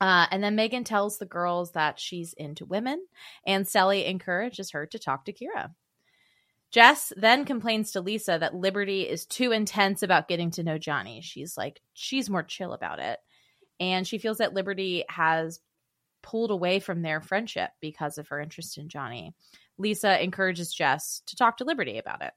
Uh, 0.00 0.26
and 0.30 0.42
then 0.42 0.56
Megan 0.56 0.84
tells 0.84 1.18
the 1.18 1.26
girls 1.26 1.72
that 1.72 2.00
she's 2.00 2.32
into 2.32 2.64
women, 2.64 3.04
and 3.46 3.68
Cely 3.68 3.96
encourages 3.96 4.70
her 4.70 4.86
to 4.86 4.98
talk 4.98 5.26
to 5.26 5.32
Kyra. 5.32 5.74
Jess 6.70 7.12
then 7.16 7.44
complains 7.44 7.92
to 7.92 8.00
Lisa 8.00 8.38
that 8.40 8.54
Liberty 8.54 9.02
is 9.02 9.26
too 9.26 9.52
intense 9.52 10.02
about 10.02 10.28
getting 10.28 10.50
to 10.52 10.62
know 10.62 10.78
Johnny. 10.78 11.20
She's 11.20 11.56
like, 11.56 11.80
she's 11.92 12.30
more 12.30 12.44
chill 12.44 12.72
about 12.72 13.00
it. 13.00 13.18
And 13.80 14.06
she 14.06 14.18
feels 14.18 14.38
that 14.38 14.54
Liberty 14.54 15.04
has 15.08 15.58
pulled 16.22 16.50
away 16.50 16.78
from 16.78 17.02
their 17.02 17.20
friendship 17.20 17.70
because 17.80 18.18
of 18.18 18.28
her 18.28 18.38
interest 18.38 18.78
in 18.78 18.88
Johnny. 18.88 19.34
Lisa 19.78 20.22
encourages 20.22 20.72
Jess 20.72 21.22
to 21.26 21.34
talk 21.34 21.56
to 21.56 21.64
Liberty 21.64 21.98
about 21.98 22.22
it. 22.22 22.32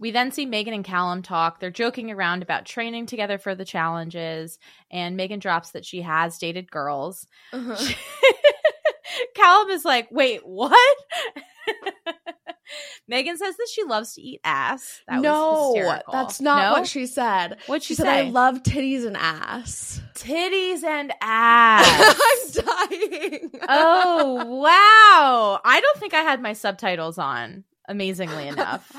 We 0.00 0.10
then 0.12 0.30
see 0.30 0.46
Megan 0.46 0.74
and 0.74 0.84
Callum 0.84 1.22
talk. 1.22 1.58
They're 1.58 1.70
joking 1.70 2.10
around 2.10 2.42
about 2.42 2.66
training 2.66 3.06
together 3.06 3.36
for 3.36 3.54
the 3.54 3.64
challenges, 3.64 4.58
and 4.90 5.16
Megan 5.16 5.40
drops 5.40 5.70
that 5.70 5.84
she 5.84 6.02
has 6.02 6.38
dated 6.38 6.70
girls. 6.70 7.26
Uh-huh. 7.52 7.94
Callum 9.34 9.70
is 9.70 9.84
like, 9.84 10.08
wait, 10.10 10.46
what? 10.46 10.96
Megan 13.06 13.36
says 13.38 13.56
that 13.56 13.68
she 13.72 13.82
loves 13.84 14.14
to 14.14 14.22
eat 14.22 14.40
ass. 14.44 15.00
That 15.08 15.16
was 15.16 15.22
no, 15.22 16.00
that's 16.12 16.40
not 16.40 16.62
No? 16.74 16.78
what 16.80 16.88
she 16.88 17.06
said. 17.06 17.56
What'd 17.66 17.82
she 17.82 17.94
she 17.94 18.02
said, 18.02 18.08
I 18.08 18.22
love 18.30 18.62
titties 18.62 19.06
and 19.06 19.16
ass. 19.16 20.00
Titties 20.14 20.82
and 20.84 21.12
ass. 21.20 22.58
I'm 22.58 22.64
dying. 22.90 23.50
oh, 23.68 24.44
wow. 24.44 25.60
I 25.64 25.80
don't 25.80 25.98
think 25.98 26.14
I 26.14 26.20
had 26.22 26.42
my 26.42 26.52
subtitles 26.52 27.18
on, 27.18 27.64
amazingly 27.88 28.48
enough. 28.48 28.90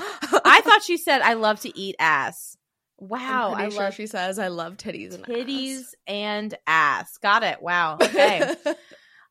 I 0.46 0.62
thought 0.66 0.84
she 0.84 0.98
said, 0.98 1.22
I 1.22 1.34
love 1.34 1.60
to 1.62 1.78
eat 1.78 1.96
ass. 2.00 2.56
Wow. 2.98 3.54
I'm 3.56 3.68
I 3.68 3.70
sure 3.70 3.84
love 3.84 3.94
she 3.94 4.08
says, 4.08 4.40
I 4.40 4.50
love 4.50 4.76
titties 4.78 5.14
and 5.16 5.24
titties 5.24 5.80
ass. 5.80 5.96
and 6.08 6.58
ass. 6.68 7.18
Got 7.18 7.44
it. 7.44 7.62
Wow. 7.62 7.98
Okay. 8.04 8.54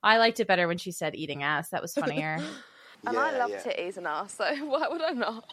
I 0.01 0.18
liked 0.18 0.38
it 0.38 0.46
better 0.46 0.68
when 0.68 0.79
she 0.79 0.92
said 0.92 1.16
eating 1.16 1.42
ass. 1.42 1.70
That 1.70 1.83
was 1.83 1.92
funnier. 1.92 2.40
And 3.06 3.16
I 3.18 3.38
love 3.38 3.50
titties 3.52 3.96
and 3.96 4.06
ass, 4.06 4.34
so 4.34 4.44
why 4.66 4.88
would 4.88 5.02
I 5.02 5.12
not? 5.12 5.44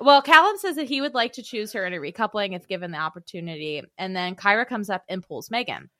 Well, 0.00 0.22
Callum 0.22 0.56
says 0.56 0.76
that 0.76 0.88
he 0.88 1.02
would 1.02 1.12
like 1.12 1.34
to 1.34 1.42
choose 1.42 1.74
her 1.74 1.84
in 1.84 1.92
a 1.92 1.98
recoupling 1.98 2.56
if 2.56 2.66
given 2.66 2.90
the 2.90 2.98
opportunity. 2.98 3.82
And 3.98 4.16
then 4.16 4.34
Kyra 4.34 4.66
comes 4.66 4.88
up 4.88 5.04
and 5.10 5.22
pulls 5.22 5.50
Megan. 5.50 5.90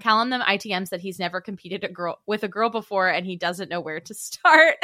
Callum 0.00 0.30
then 0.30 0.40
ITMs 0.40 0.90
that 0.90 1.00
he's 1.00 1.18
never 1.18 1.40
competed 1.40 1.82
a 1.84 1.88
girl 1.88 2.20
with 2.26 2.44
a 2.44 2.48
girl 2.48 2.70
before 2.70 3.08
and 3.08 3.26
he 3.26 3.36
doesn't 3.36 3.68
know 3.68 3.80
where 3.80 4.00
to 4.00 4.14
start. 4.14 4.76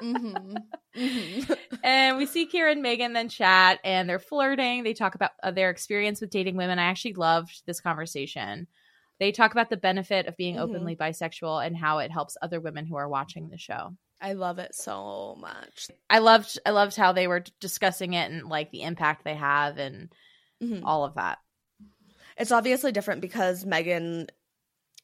hmm 0.00 0.56
hmm 0.94 1.40
and 1.84 2.16
we 2.18 2.26
see 2.26 2.46
Kyra 2.46 2.72
and 2.72 2.82
Megan 2.82 3.12
then 3.14 3.28
chat 3.30 3.80
and 3.82 4.08
they're 4.08 4.18
flirting. 4.18 4.82
They 4.82 4.92
talk 4.92 5.14
about 5.14 5.30
uh, 5.42 5.50
their 5.50 5.70
experience 5.70 6.20
with 6.20 6.30
dating 6.30 6.56
women. 6.56 6.78
I 6.78 6.84
actually 6.84 7.14
loved 7.14 7.62
this 7.64 7.80
conversation. 7.80 8.66
They 9.20 9.32
talk 9.32 9.52
about 9.52 9.70
the 9.70 9.76
benefit 9.76 10.26
of 10.26 10.36
being 10.36 10.56
Mhm. 10.56 10.62
openly 10.62 10.96
bisexual 10.96 11.64
and 11.64 11.76
how 11.76 11.98
it 11.98 12.10
helps 12.10 12.36
other 12.42 12.60
women 12.60 12.86
who 12.86 12.96
are 12.96 13.08
watching 13.08 13.50
the 13.50 13.58
show. 13.58 13.96
I 14.20 14.32
love 14.34 14.58
it 14.58 14.74
so 14.74 15.36
much. 15.38 15.88
I 16.10 16.18
loved 16.18 16.58
I 16.66 16.70
loved 16.70 16.96
how 16.96 17.12
they 17.12 17.26
were 17.26 17.44
discussing 17.60 18.14
it 18.14 18.30
and 18.30 18.48
like 18.48 18.70
the 18.70 18.82
impact 18.82 19.24
they 19.24 19.34
have 19.36 19.78
and 19.78 20.12
Mhm. 20.60 20.84
all 20.84 21.04
of 21.04 21.14
that. 21.16 21.38
It's 22.36 22.52
obviously 22.52 22.92
different 22.92 23.20
because 23.20 23.64
Megan 23.66 24.28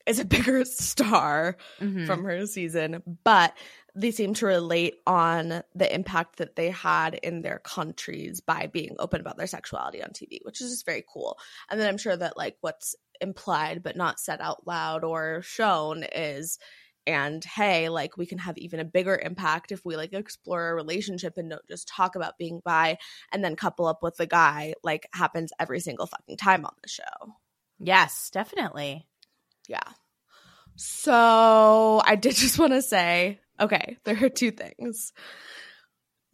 is 0.06 0.20
a 0.20 0.24
bigger 0.26 0.64
star 0.64 1.56
Mhm. 1.78 2.06
from 2.06 2.24
her 2.24 2.46
season, 2.46 3.02
but 3.24 3.56
they 3.94 4.10
seem 4.10 4.34
to 4.34 4.46
relate 4.46 4.96
on 5.06 5.62
the 5.74 5.94
impact 5.94 6.36
that 6.36 6.56
they 6.56 6.70
had 6.70 7.14
in 7.16 7.42
their 7.42 7.60
countries 7.60 8.40
by 8.40 8.66
being 8.68 8.96
open 8.98 9.20
about 9.20 9.36
their 9.38 9.46
sexuality 9.46 10.02
on 10.02 10.12
TV, 10.12 10.40
which 10.44 10.60
is 10.60 10.70
just 10.70 10.86
very 10.86 11.04
cool. 11.12 11.38
And 11.70 11.80
then 11.80 11.88
I'm 11.88 11.98
sure 11.98 12.16
that 12.16 12.36
like 12.36 12.58
what's 12.60 12.94
implied 13.20 13.82
but 13.82 13.96
not 13.96 14.20
said 14.20 14.40
out 14.40 14.66
loud 14.66 15.04
or 15.04 15.42
shown 15.42 16.04
is 16.14 16.58
and 17.06 17.44
hey, 17.44 17.88
like 17.88 18.16
we 18.16 18.26
can 18.26 18.38
have 18.38 18.58
even 18.58 18.80
a 18.80 18.84
bigger 18.84 19.16
impact 19.16 19.70
if 19.70 19.84
we 19.84 19.96
like 19.96 20.12
explore 20.12 20.70
a 20.70 20.74
relationship 20.74 21.36
and 21.36 21.50
don't 21.50 21.66
just 21.68 21.86
talk 21.86 22.16
about 22.16 22.38
being 22.38 22.60
bi 22.64 22.98
and 23.32 23.44
then 23.44 23.54
couple 23.54 23.86
up 23.86 24.02
with 24.02 24.16
the 24.16 24.26
guy 24.26 24.74
like 24.82 25.06
happens 25.12 25.52
every 25.60 25.80
single 25.80 26.06
fucking 26.06 26.36
time 26.36 26.64
on 26.64 26.72
the 26.82 26.88
show. 26.88 27.34
Yes, 27.78 28.30
definitely. 28.30 29.06
Yeah. 29.68 29.88
So 30.74 32.02
I 32.04 32.16
did 32.16 32.34
just 32.36 32.58
want 32.58 32.72
to 32.72 32.82
say, 32.82 33.40
okay, 33.60 33.98
there 34.04 34.22
are 34.24 34.28
two 34.28 34.50
things. 34.50 35.12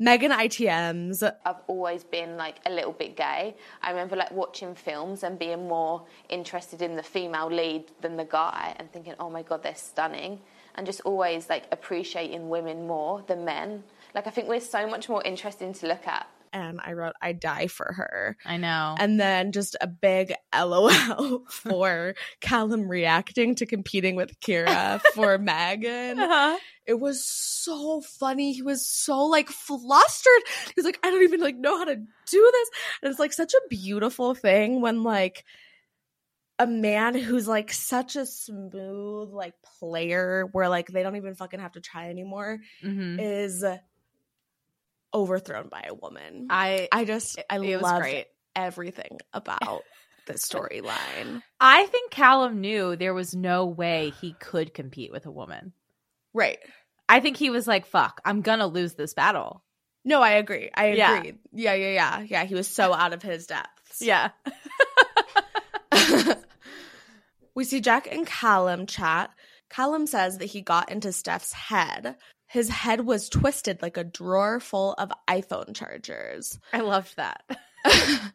Megan 0.03 0.33
ITMs. 0.33 1.23
I've 1.47 1.63
always 1.69 2.03
been 2.03 2.37
like 2.37 2.57
a 2.67 2.73
little 2.73 2.91
bit 2.91 3.17
gay. 3.17 3.55
I 3.83 3.91
remember 3.91 4.17
like 4.17 4.33
watching 4.33 4.75
films 4.75 5.23
and 5.23 5.39
being 5.39 5.69
more 5.69 6.03
interested 6.29 6.83
in 6.83 6.97
the 6.97 7.05
female 7.05 7.49
lead 7.49 7.85
than 8.01 8.17
the 8.17 8.25
guy 8.25 8.75
and 8.81 8.91
thinking, 8.91 9.15
oh 9.21 9.31
my 9.31 9.43
god, 9.43 9.63
they're 9.63 9.77
stunning. 9.77 10.41
And 10.75 10.85
just 10.85 11.03
always 11.03 11.49
like 11.49 11.67
appreciating 11.71 12.49
women 12.49 12.85
more 12.85 13.23
than 13.29 13.45
men. 13.45 13.85
Like 14.13 14.27
I 14.27 14.31
think 14.31 14.49
we're 14.49 14.59
so 14.59 14.89
much 14.89 15.09
more 15.09 15.23
interesting 15.23 15.73
to 15.75 15.87
look 15.87 16.05
at. 16.09 16.27
And 16.53 16.81
I 16.85 16.93
wrote, 16.93 17.15
I 17.23 17.33
die 17.33 17.67
for 17.67 17.93
her. 17.93 18.37
I 18.45 18.59
know. 18.59 18.95
And 18.99 19.19
then 19.19 19.53
just 19.53 19.75
a 19.81 19.87
big 19.87 20.35
LOL 20.55 21.45
for 21.49 22.15
Callum 22.41 22.89
reacting 22.89 23.55
to 23.57 23.67
competing 23.67 24.17
with 24.17 24.39
Kyra 24.41 25.01
for 25.15 25.39
Megan. 25.39 26.19
Uh-huh. 26.19 26.59
It 26.85 27.01
was 27.01 27.25
so 27.25 28.01
funny. 28.03 28.53
He 28.53 28.63
was 28.63 28.87
so 28.87 29.25
like 29.25 29.49
flustered. 29.49 30.43
He's 30.75 30.85
like, 30.85 30.99
I 31.03 31.11
don't 31.11 31.23
even 31.23 31.41
like 31.41 31.57
know 31.57 31.79
how 31.79 31.85
to 31.85 31.95
do 31.97 32.51
this. 32.53 32.71
And 33.03 33.11
it's 33.11 33.21
like 33.21 33.33
such 33.33 33.55
a 33.55 33.69
beautiful 33.71 34.35
thing 34.35 34.81
when 34.81 35.03
like 35.05 35.45
a 36.59 36.67
man 36.67 37.15
who's 37.15 37.49
like 37.49 37.73
such 37.73 38.15
a 38.15 38.27
smooth 38.27 39.31
like 39.31 39.55
player 39.79 40.47
where 40.53 40.69
like 40.69 40.89
they 40.89 41.03
don't 41.03 41.17
even 41.17 41.35
fucking 41.35 41.59
have 41.61 41.73
to 41.73 41.81
try 41.81 42.09
anymore 42.11 42.59
Mhm. 42.85 43.19
is 43.21 43.65
overthrown 45.15 45.69
by 45.69 45.85
a 45.89 45.95
woman. 45.95 46.47
I 46.51 46.89
I 46.93 47.05
just 47.05 47.43
I 47.49 47.59
love 47.59 48.05
everything 48.57 49.19
about 49.33 49.83
the 50.27 50.35
storyline. 50.35 51.43
I 51.61 51.87
think 51.87 52.11
Callum 52.11 52.61
knew 52.61 52.97
there 52.97 53.15
was 53.15 53.35
no 53.35 53.67
way 53.67 54.13
he 54.21 54.35
could 54.35 54.75
compete 54.75 55.11
with 55.13 55.27
a 55.27 55.31
woman. 55.31 55.73
Right. 56.35 56.59
I 57.09 57.21
think 57.21 57.37
he 57.37 57.51
was 57.51 57.67
like, 57.67 57.87
fuck, 57.87 58.21
I'm 58.25 58.41
gonna 58.43 58.67
lose 58.67 58.95
this 58.95 59.15
battle. 59.15 59.63
No, 60.05 60.21
I 60.23 60.31
agree. 60.33 60.71
I 60.75 60.93
Yeah. 60.93 61.19
agree. 61.19 61.35
Yeah, 61.53 61.75
yeah, 61.75 61.91
yeah. 61.93 62.21
Yeah, 62.21 62.45
he 62.45 62.55
was 62.55 62.69
so 62.69 62.93
out 62.95 63.13
of 63.13 63.23
his 63.23 63.47
depths. 63.47 64.01
Yeah. 64.01 64.31
we 67.55 67.65
see 67.65 67.81
Jack 67.81 68.09
and 68.11 68.27
Callum 68.27 68.87
chat. 68.87 69.31
Callum 69.71 70.07
says 70.07 70.39
that 70.39 70.47
he 70.47 70.61
got 70.61 70.91
into 70.91 71.13
Steph's 71.13 71.53
head. 71.53 72.17
His 72.53 72.69
head 72.69 73.07
was 73.07 73.31
twisted 73.31 73.81
like 73.81 73.97
a 73.97 74.05
drawer 74.05 74.61
full 74.61 74.93
of 74.93 75.11
iPhone 75.27 75.75
chargers. 75.75 76.61
I 76.71 76.81
loved 76.81 77.17
that. 77.17 77.43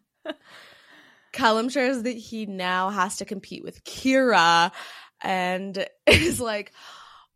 Callum 1.32 1.69
shares 1.69 2.01
that 2.01 2.17
he 2.17 2.47
now 2.47 2.89
has 2.89 3.17
to 3.17 3.25
compete 3.25 3.63
with 3.63 3.84
Kyra 3.84 4.71
and 5.21 5.88
is 6.08 6.41
like, 6.41 6.73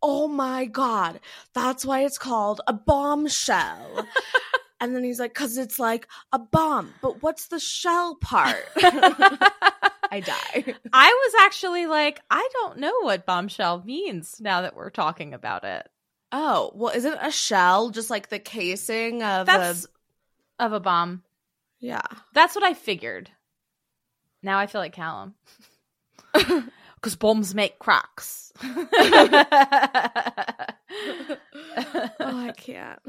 oh 0.02 0.28
my 0.28 0.66
God, 0.66 1.20
that's 1.54 1.86
why 1.86 2.04
it's 2.04 2.18
called 2.18 2.62
a 2.66 2.74
bombshell. 2.74 4.08
and 4.80 4.96
then 4.96 5.04
he's 5.04 5.20
like, 5.20 5.36
because 5.36 5.60
it's 5.60 5.78
like 5.78 6.08
a 6.32 6.40
bomb, 6.40 6.96
but 7.00 7.22
what's 7.22 7.46
the 7.50 7.60
shell 7.60 8.16
part? 8.16 8.66
I 8.78 10.20
die. 10.20 10.76
I 10.92 11.08
was 11.08 11.34
actually 11.44 11.86
like, 11.86 12.22
I 12.32 12.50
don't 12.54 12.80
know 12.80 13.02
what 13.02 13.28
bombshell 13.28 13.84
means 13.86 14.38
now 14.40 14.62
that 14.62 14.76
we're 14.76 14.90
talking 14.90 15.36
about 15.36 15.64
it. 15.64 15.88
Oh, 16.32 16.72
well, 16.76 16.94
isn't 16.96 17.18
a 17.22 17.32
shell 17.32 17.90
just 17.90 18.10
like 18.10 18.30
the 18.30 18.40
casing 18.40 19.24
of 19.24 19.48
That's 19.48 19.88
a. 20.60 20.66
of 20.66 20.74
a 20.74 20.80
bomb. 20.80 21.24
Yeah. 21.80 22.02
That's 22.34 22.56
what 22.56 22.64
I 22.64 22.74
figured. 22.74 23.30
Now 24.42 24.58
I 24.60 24.68
feel 24.68 24.82
like 24.82 24.94
Callum. 24.94 25.36
Because 27.02 27.16
bombs 27.16 27.56
make 27.56 27.80
cracks. 27.80 28.54
oh, 28.64 28.88
I 32.20 32.54
can't. 32.56 33.00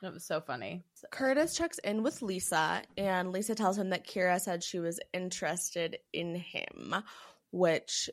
It 0.00 0.12
was 0.12 0.22
so 0.22 0.40
funny. 0.40 0.84
Curtis 1.10 1.56
checks 1.56 1.78
in 1.78 2.04
with 2.04 2.22
Lisa, 2.22 2.82
and 2.96 3.32
Lisa 3.32 3.56
tells 3.56 3.76
him 3.76 3.90
that 3.90 4.06
Kyra 4.06 4.40
said 4.40 4.62
she 4.62 4.78
was 4.78 5.00
interested 5.12 5.98
in 6.12 6.36
him, 6.36 6.94
which 7.50 8.08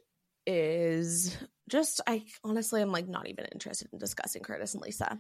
is 0.46 1.38
just, 1.70 2.02
I 2.08 2.24
honestly 2.44 2.82
I'm 2.82 2.92
like 2.92 3.08
not 3.08 3.28
even 3.28 3.46
interested 3.52 3.88
in 3.92 4.00
discussing 4.00 4.42
Curtis 4.44 4.74
and 4.74 4.84
Lisa. 4.84 5.18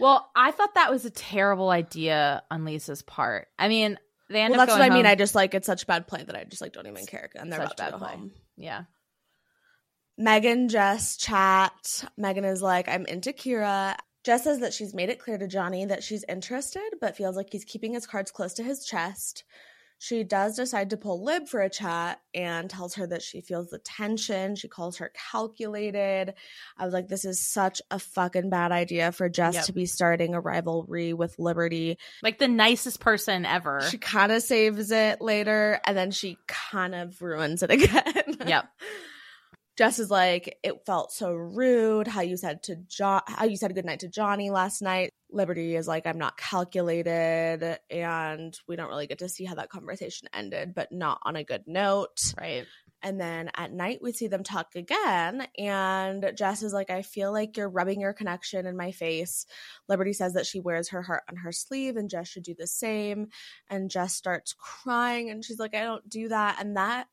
Well, 0.00 0.30
I 0.34 0.50
thought 0.50 0.74
that 0.74 0.90
was 0.90 1.04
a 1.04 1.10
terrible 1.10 1.70
idea 1.70 2.42
on 2.50 2.64
Lisa's 2.64 3.02
part. 3.02 3.48
I 3.58 3.68
mean, 3.68 3.98
they 4.30 4.40
end 4.40 4.52
Well, 4.52 4.60
up 4.60 4.68
that's 4.68 4.78
what 4.78 4.90
I 4.90 4.94
mean. 4.94 5.06
I 5.06 5.14
just 5.14 5.34
like 5.34 5.54
it's 5.54 5.66
such 5.66 5.82
a 5.84 5.86
bad 5.86 6.06
play 6.06 6.24
that 6.24 6.34
I 6.34 6.44
just 6.44 6.62
like 6.62 6.72
don't 6.72 6.86
even 6.86 7.06
care. 7.06 7.28
And 7.34 7.52
they're 7.52 7.60
Such 7.60 7.74
about 7.74 7.86
to 7.86 7.92
go 7.92 7.98
play. 7.98 8.10
home. 8.12 8.32
Yeah. 8.56 8.84
Megan, 10.16 10.68
Jess 10.68 11.16
chat. 11.16 12.04
Megan 12.16 12.44
is 12.44 12.62
like, 12.62 12.88
I'm 12.88 13.04
into 13.06 13.32
Kyra. 13.32 13.96
Jess 14.24 14.44
says 14.44 14.60
that 14.60 14.72
she's 14.72 14.94
made 14.94 15.10
it 15.10 15.18
clear 15.18 15.36
to 15.36 15.46
Johnny 15.46 15.84
that 15.84 16.02
she's 16.02 16.24
interested, 16.28 16.88
but 17.00 17.16
feels 17.16 17.36
like 17.36 17.48
he's 17.50 17.64
keeping 17.64 17.92
his 17.92 18.06
cards 18.06 18.30
close 18.30 18.54
to 18.54 18.62
his 18.62 18.84
chest. 18.86 19.44
She 19.98 20.22
does 20.22 20.56
decide 20.56 20.90
to 20.90 20.96
pull 20.98 21.24
Lib 21.24 21.48
for 21.48 21.60
a 21.60 21.70
chat 21.70 22.20
and 22.34 22.68
tells 22.68 22.94
her 22.96 23.06
that 23.06 23.22
she 23.22 23.40
feels 23.40 23.70
the 23.70 23.78
tension. 23.78 24.54
She 24.54 24.68
calls 24.68 24.98
her 24.98 25.10
calculated. 25.30 26.34
I 26.76 26.84
was 26.84 26.92
like, 26.92 27.08
this 27.08 27.24
is 27.24 27.40
such 27.40 27.80
a 27.90 27.98
fucking 27.98 28.50
bad 28.50 28.70
idea 28.72 29.12
for 29.12 29.28
Jess 29.28 29.54
Yep. 29.54 29.64
to 29.64 29.72
be 29.72 29.86
starting 29.86 30.34
a 30.34 30.40
rivalry 30.40 31.12
with 31.14 31.38
Liberty. 31.38 31.96
Like 32.22 32.38
the 32.38 32.48
nicest 32.48 33.00
person 33.00 33.46
ever. 33.46 33.80
She 33.90 33.96
kind 33.98 34.30
of 34.32 34.42
saves 34.42 34.90
it 34.90 35.20
later 35.22 35.80
and 35.86 35.96
then 35.96 36.10
she 36.10 36.36
kind 36.46 36.94
of 36.94 37.20
ruins 37.22 37.62
it 37.62 37.70
again. 37.70 38.36
Yep. 38.46 38.64
Jess 39.76 39.98
is 39.98 40.08
like, 40.10 40.58
it 40.62 40.86
felt 40.86 41.12
so 41.12 41.32
rude 41.32 42.06
how 42.06 42.20
you 42.20 42.36
said 42.36 42.62
to 42.64 42.76
John, 42.76 43.22
how 43.26 43.44
you 43.46 43.56
said 43.56 43.74
goodnight 43.74 44.00
to 44.00 44.08
Johnny 44.08 44.50
last 44.50 44.82
night. 44.82 45.10
Liberty 45.34 45.76
is 45.76 45.88
like, 45.88 46.06
I'm 46.06 46.18
not 46.18 46.38
calculated, 46.38 47.78
and 47.90 48.58
we 48.66 48.76
don't 48.76 48.88
really 48.88 49.06
get 49.06 49.18
to 49.18 49.28
see 49.28 49.44
how 49.44 49.56
that 49.56 49.68
conversation 49.68 50.28
ended, 50.32 50.74
but 50.74 50.92
not 50.92 51.18
on 51.22 51.36
a 51.36 51.44
good 51.44 51.64
note. 51.66 52.32
Right. 52.40 52.66
And 53.02 53.20
then 53.20 53.50
at 53.54 53.70
night, 53.70 53.98
we 54.00 54.12
see 54.12 54.28
them 54.28 54.44
talk 54.44 54.76
again, 54.76 55.46
and 55.58 56.32
Jess 56.36 56.62
is 56.62 56.72
like, 56.72 56.88
I 56.88 57.02
feel 57.02 57.32
like 57.32 57.56
you're 57.56 57.68
rubbing 57.68 58.00
your 58.00 58.14
connection 58.14 58.66
in 58.66 58.76
my 58.76 58.92
face. 58.92 59.44
Liberty 59.88 60.14
says 60.14 60.32
that 60.34 60.46
she 60.46 60.60
wears 60.60 60.88
her 60.88 61.02
heart 61.02 61.24
on 61.28 61.36
her 61.36 61.52
sleeve, 61.52 61.96
and 61.96 62.08
Jess 62.08 62.28
should 62.28 62.44
do 62.44 62.54
the 62.58 62.66
same. 62.66 63.28
And 63.68 63.90
Jess 63.90 64.14
starts 64.14 64.54
crying, 64.54 65.28
and 65.28 65.44
she's 65.44 65.58
like, 65.58 65.74
I 65.74 65.82
don't 65.82 66.08
do 66.08 66.28
that. 66.28 66.56
And 66.60 66.78
that 66.78 67.08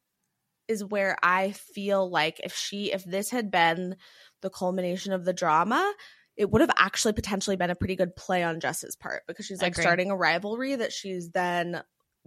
is 0.67 0.85
where 0.85 1.17
I 1.21 1.51
feel 1.51 2.09
like 2.09 2.39
if 2.41 2.55
she, 2.55 2.93
if 2.93 3.03
this 3.03 3.29
had 3.29 3.51
been 3.51 3.97
the 4.41 4.49
culmination 4.49 5.11
of 5.11 5.25
the 5.25 5.33
drama, 5.33 5.93
it 6.37 6.49
would 6.49 6.61
have 6.61 6.71
actually 6.77 7.13
potentially 7.13 7.55
been 7.55 7.69
a 7.69 7.75
pretty 7.75 7.95
good 7.95 8.15
play 8.15 8.43
on 8.43 8.59
Jess's 8.59 8.95
part 8.95 9.23
because 9.27 9.45
she's 9.45 9.61
like 9.61 9.75
starting 9.75 10.11
a 10.11 10.15
rivalry 10.15 10.75
that 10.75 10.91
she's 10.93 11.29
then 11.31 11.81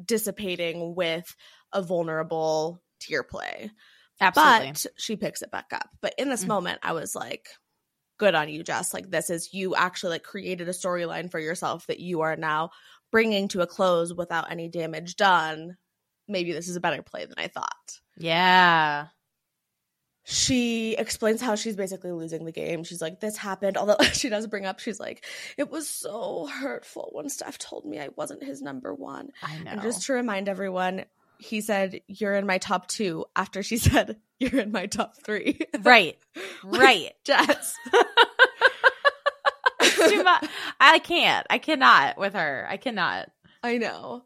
dissipating 0.04 0.94
with 0.94 1.34
a 1.72 1.82
vulnerable 1.82 2.82
tear 3.00 3.22
play. 3.22 3.70
Absolutely. 4.20 4.68
But 4.72 4.86
she 4.96 5.16
picks 5.16 5.42
it 5.42 5.50
back 5.50 5.66
up. 5.72 5.88
But 6.00 6.14
in 6.18 6.28
this 6.28 6.44
Mm. 6.44 6.48
moment, 6.48 6.78
I 6.82 6.92
was 6.92 7.14
like, 7.14 7.48
good 8.18 8.34
on 8.34 8.48
you, 8.48 8.62
Jess. 8.62 8.94
Like, 8.94 9.10
this 9.10 9.28
is 9.30 9.52
you 9.52 9.74
actually 9.74 10.10
like 10.10 10.22
created 10.22 10.68
a 10.68 10.72
storyline 10.72 11.30
for 11.30 11.40
yourself 11.40 11.86
that 11.88 11.98
you 11.98 12.20
are 12.20 12.36
now 12.36 12.70
bringing 13.10 13.48
to 13.48 13.60
a 13.62 13.66
close 13.66 14.12
without 14.14 14.50
any 14.50 14.68
damage 14.68 15.16
done. 15.16 15.76
Maybe 16.28 16.52
this 16.52 16.68
is 16.68 16.76
a 16.76 16.80
better 16.80 17.02
play 17.02 17.26
than 17.26 17.34
I 17.38 17.48
thought. 17.48 18.00
yeah. 18.16 19.06
She 20.26 20.94
explains 20.96 21.42
how 21.42 21.54
she's 21.54 21.76
basically 21.76 22.10
losing 22.10 22.46
the 22.46 22.52
game. 22.52 22.82
She's 22.82 23.02
like, 23.02 23.20
this 23.20 23.36
happened. 23.36 23.76
Although 23.76 24.02
she 24.12 24.30
does 24.30 24.46
bring 24.46 24.64
up, 24.64 24.80
she's 24.80 24.98
like, 24.98 25.24
it 25.58 25.70
was 25.70 25.86
so 25.86 26.46
hurtful 26.46 27.10
when 27.12 27.28
Steph 27.28 27.58
told 27.58 27.84
me 27.84 28.00
I 28.00 28.08
wasn't 28.16 28.42
his 28.42 28.62
number 28.62 28.94
one. 28.94 29.32
I 29.42 29.58
know. 29.58 29.70
And 29.72 29.82
just 29.82 30.06
to 30.06 30.14
remind 30.14 30.48
everyone, 30.48 31.04
he 31.38 31.60
said, 31.60 32.00
You're 32.06 32.34
in 32.34 32.46
my 32.46 32.56
top 32.58 32.88
two 32.88 33.26
after 33.36 33.62
she 33.62 33.76
said, 33.78 34.16
You're 34.38 34.60
in 34.60 34.72
my 34.72 34.86
top 34.86 35.16
three. 35.22 35.60
Right. 35.82 36.16
Like, 36.62 36.80
right. 36.80 37.12
Jess. 37.24 37.76
Too 40.08 40.22
much. 40.22 40.46
I 40.80 40.98
can't. 41.00 41.46
I 41.50 41.58
cannot 41.58 42.16
with 42.16 42.32
her. 42.32 42.66
I 42.68 42.78
cannot. 42.78 43.30
I 43.62 43.76
know. 43.76 44.24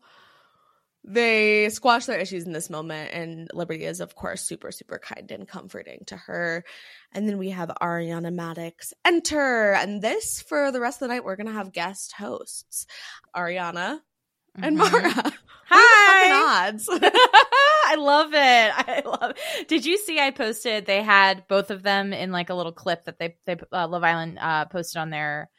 They 1.04 1.68
squash 1.70 2.06
their 2.06 2.18
issues 2.18 2.44
in 2.44 2.52
this 2.52 2.68
moment, 2.68 3.12
and 3.14 3.48
Liberty 3.54 3.84
is, 3.84 4.00
of 4.00 4.14
course, 4.14 4.42
super, 4.42 4.70
super 4.72 4.98
kind 4.98 5.30
and 5.30 5.48
comforting 5.48 6.02
to 6.08 6.16
her. 6.16 6.64
And 7.12 7.28
then 7.28 7.38
we 7.38 7.50
have 7.50 7.70
Ariana 7.80 8.32
Madix 8.34 8.92
enter. 9.04 9.72
And 9.72 10.02
this, 10.02 10.42
for 10.42 10.70
the 10.72 10.80
rest 10.80 11.00
of 11.00 11.08
the 11.08 11.14
night, 11.14 11.24
we're 11.24 11.36
going 11.36 11.46
to 11.46 11.52
have 11.52 11.72
guest 11.72 12.12
hosts 12.12 12.86
Ariana 13.34 14.00
and 14.60 14.76
Mhm. 14.78 14.90
Maura. 14.90 15.32
Hi. 15.70 16.66
Odds? 16.68 16.88
I 16.90 17.94
love 17.98 18.32
it. 18.34 18.36
I 18.38 19.02
love. 19.04 19.34
it. 19.58 19.68
Did 19.68 19.86
you 19.86 19.96
see? 19.98 20.18
I 20.18 20.30
posted. 20.30 20.84
They 20.84 21.02
had 21.02 21.46
both 21.48 21.70
of 21.70 21.82
them 21.82 22.12
in 22.12 22.32
like 22.32 22.50
a 22.50 22.54
little 22.54 22.72
clip 22.72 23.04
that 23.04 23.18
they 23.18 23.36
they 23.46 23.56
uh, 23.72 23.86
Love 23.88 24.02
Island 24.02 24.38
uh, 24.40 24.64
posted 24.66 25.00
on 25.00 25.10
their 25.10 25.48
th- 25.48 25.57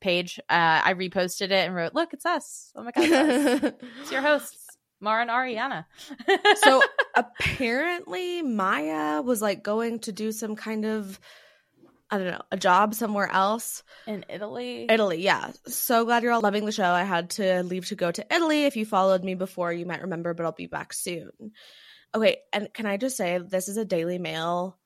page. 0.00 0.38
Uh, 0.48 0.80
I 0.84 0.94
reposted 0.94 1.46
it 1.46 1.52
and 1.52 1.74
wrote, 1.74 1.94
"Look, 1.94 2.12
it's 2.12 2.26
us. 2.26 2.72
Oh 2.74 2.82
my 2.82 2.90
god, 2.92 3.04
it's, 3.04 3.64
us. 3.64 3.72
it's 4.00 4.12
your 4.12 4.22
hosts, 4.22 4.78
Maura 5.00 5.22
and 5.22 5.30
Ariana." 5.30 5.84
so 6.62 6.82
apparently 7.14 8.42
Maya 8.42 9.22
was 9.22 9.42
like 9.42 9.62
going 9.62 10.00
to 10.00 10.12
do 10.12 10.32
some 10.32 10.56
kind 10.56 10.84
of 10.84 11.18
I 12.10 12.18
don't 12.18 12.26
know, 12.26 12.42
a 12.50 12.56
job 12.56 12.94
somewhere 12.94 13.30
else. 13.30 13.84
in 14.06 14.24
Italy, 14.28 14.86
Italy, 14.88 15.22
yeah. 15.22 15.52
So 15.66 16.04
glad 16.04 16.22
you're 16.22 16.32
all 16.32 16.40
loving 16.40 16.64
the 16.64 16.72
show. 16.72 16.90
I 16.90 17.04
had 17.04 17.30
to 17.30 17.62
leave 17.62 17.86
to 17.86 17.94
go 17.94 18.10
to 18.10 18.26
Italy. 18.34 18.64
If 18.64 18.76
you 18.76 18.84
followed 18.84 19.22
me 19.22 19.34
before, 19.36 19.72
you 19.72 19.86
might 19.86 20.02
remember, 20.02 20.34
but 20.34 20.44
I'll 20.44 20.52
be 20.52 20.66
back 20.66 20.92
soon. 20.92 21.30
Okay, 22.12 22.38
and 22.52 22.72
can 22.74 22.86
I 22.86 22.96
just 22.96 23.16
say 23.16 23.38
this 23.38 23.68
is 23.68 23.76
a 23.76 23.84
Daily 23.84 24.18
Mail 24.18 24.76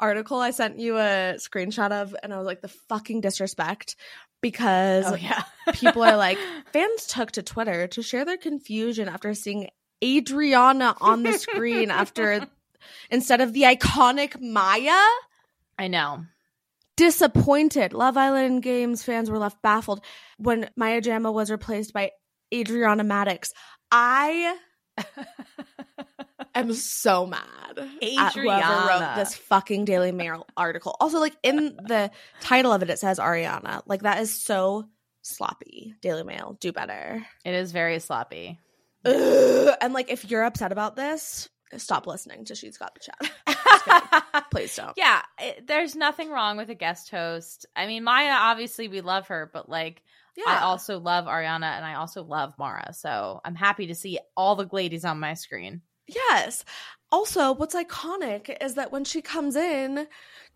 article 0.00 0.38
I 0.38 0.50
sent 0.50 0.78
you 0.78 0.96
a 0.96 1.36
screenshot 1.36 1.90
of 1.90 2.14
and 2.22 2.32
I 2.32 2.38
was 2.38 2.46
like 2.46 2.60
the 2.60 2.68
fucking 2.68 3.20
disrespect 3.20 3.96
because 4.40 5.06
oh 5.06 5.14
yeah, 5.16 5.42
people 5.72 6.02
are 6.02 6.16
like 6.16 6.38
fans 6.72 7.06
took 7.06 7.32
to 7.32 7.42
Twitter 7.42 7.86
to 7.88 8.02
share 8.02 8.24
their 8.24 8.36
confusion 8.36 9.08
after 9.08 9.34
seeing 9.34 9.68
Adriana 10.02 10.94
on 11.00 11.22
the 11.22 11.32
screen 11.38 11.90
after 11.90 12.46
instead 13.10 13.40
of 13.40 13.52
the 13.52 13.62
iconic 13.62 14.40
Maya. 14.40 15.00
I 15.78 15.88
know. 15.88 16.24
Disappointed. 16.96 17.92
Love 17.92 18.16
Island 18.16 18.62
Games 18.62 19.02
fans 19.02 19.30
were 19.30 19.38
left 19.38 19.62
baffled 19.62 20.00
when 20.38 20.68
Maya 20.76 21.00
Jama 21.00 21.30
was 21.30 21.50
replaced 21.50 21.92
by 21.92 22.10
Adriana 22.52 23.04
Madix. 23.04 23.50
I 23.90 24.56
am 26.60 26.72
so 26.72 27.26
mad 27.26 27.78
at 27.78 28.34
whoever 28.34 28.88
wrote 28.88 29.14
this 29.16 29.34
fucking 29.34 29.84
Daily 29.84 30.12
Mail 30.12 30.46
article. 30.56 30.96
Also, 31.00 31.18
like 31.18 31.36
in 31.42 31.76
the 31.76 32.10
title 32.40 32.72
of 32.72 32.82
it, 32.82 32.90
it 32.90 32.98
says 32.98 33.18
Ariana. 33.18 33.82
Like 33.86 34.02
that 34.02 34.20
is 34.20 34.32
so 34.32 34.88
sloppy. 35.22 35.94
Daily 36.00 36.24
Mail, 36.24 36.56
do 36.60 36.72
better. 36.72 37.24
It 37.44 37.54
is 37.54 37.72
very 37.72 37.98
sloppy. 38.00 38.58
Ugh. 39.04 39.74
And 39.80 39.92
like, 39.92 40.10
if 40.10 40.30
you're 40.30 40.44
upset 40.44 40.72
about 40.72 40.96
this, 40.96 41.48
stop 41.76 42.06
listening 42.06 42.44
to 42.46 42.54
She's 42.54 42.78
Got 42.78 42.94
the 42.94 43.00
Chat. 43.00 44.46
Please 44.50 44.74
don't. 44.74 44.94
Yeah, 44.96 45.22
it, 45.38 45.66
there's 45.66 45.94
nothing 45.94 46.30
wrong 46.30 46.56
with 46.56 46.70
a 46.70 46.74
guest 46.74 47.10
host. 47.10 47.66
I 47.76 47.86
mean, 47.86 48.04
Maya, 48.04 48.36
obviously, 48.38 48.88
we 48.88 49.00
love 49.00 49.28
her, 49.28 49.50
but 49.52 49.68
like, 49.68 50.02
I 50.46 50.60
also 50.60 51.00
love 51.00 51.24
Ariana 51.24 51.76
and 51.76 51.84
I 51.84 51.94
also 51.94 52.22
love 52.22 52.54
Maura. 52.58 52.92
So 52.92 53.40
I'm 53.44 53.56
happy 53.56 53.88
to 53.88 53.94
see 53.94 54.20
all 54.36 54.54
the 54.54 54.68
ladies 54.70 55.04
on 55.04 55.18
my 55.18 55.34
screen. 55.34 55.82
Yes. 56.08 56.64
Also, 57.10 57.52
what's 57.52 57.74
iconic 57.74 58.54
is 58.62 58.74
that 58.74 58.92
when 58.92 59.04
she 59.04 59.22
comes 59.22 59.56
in, 59.56 60.06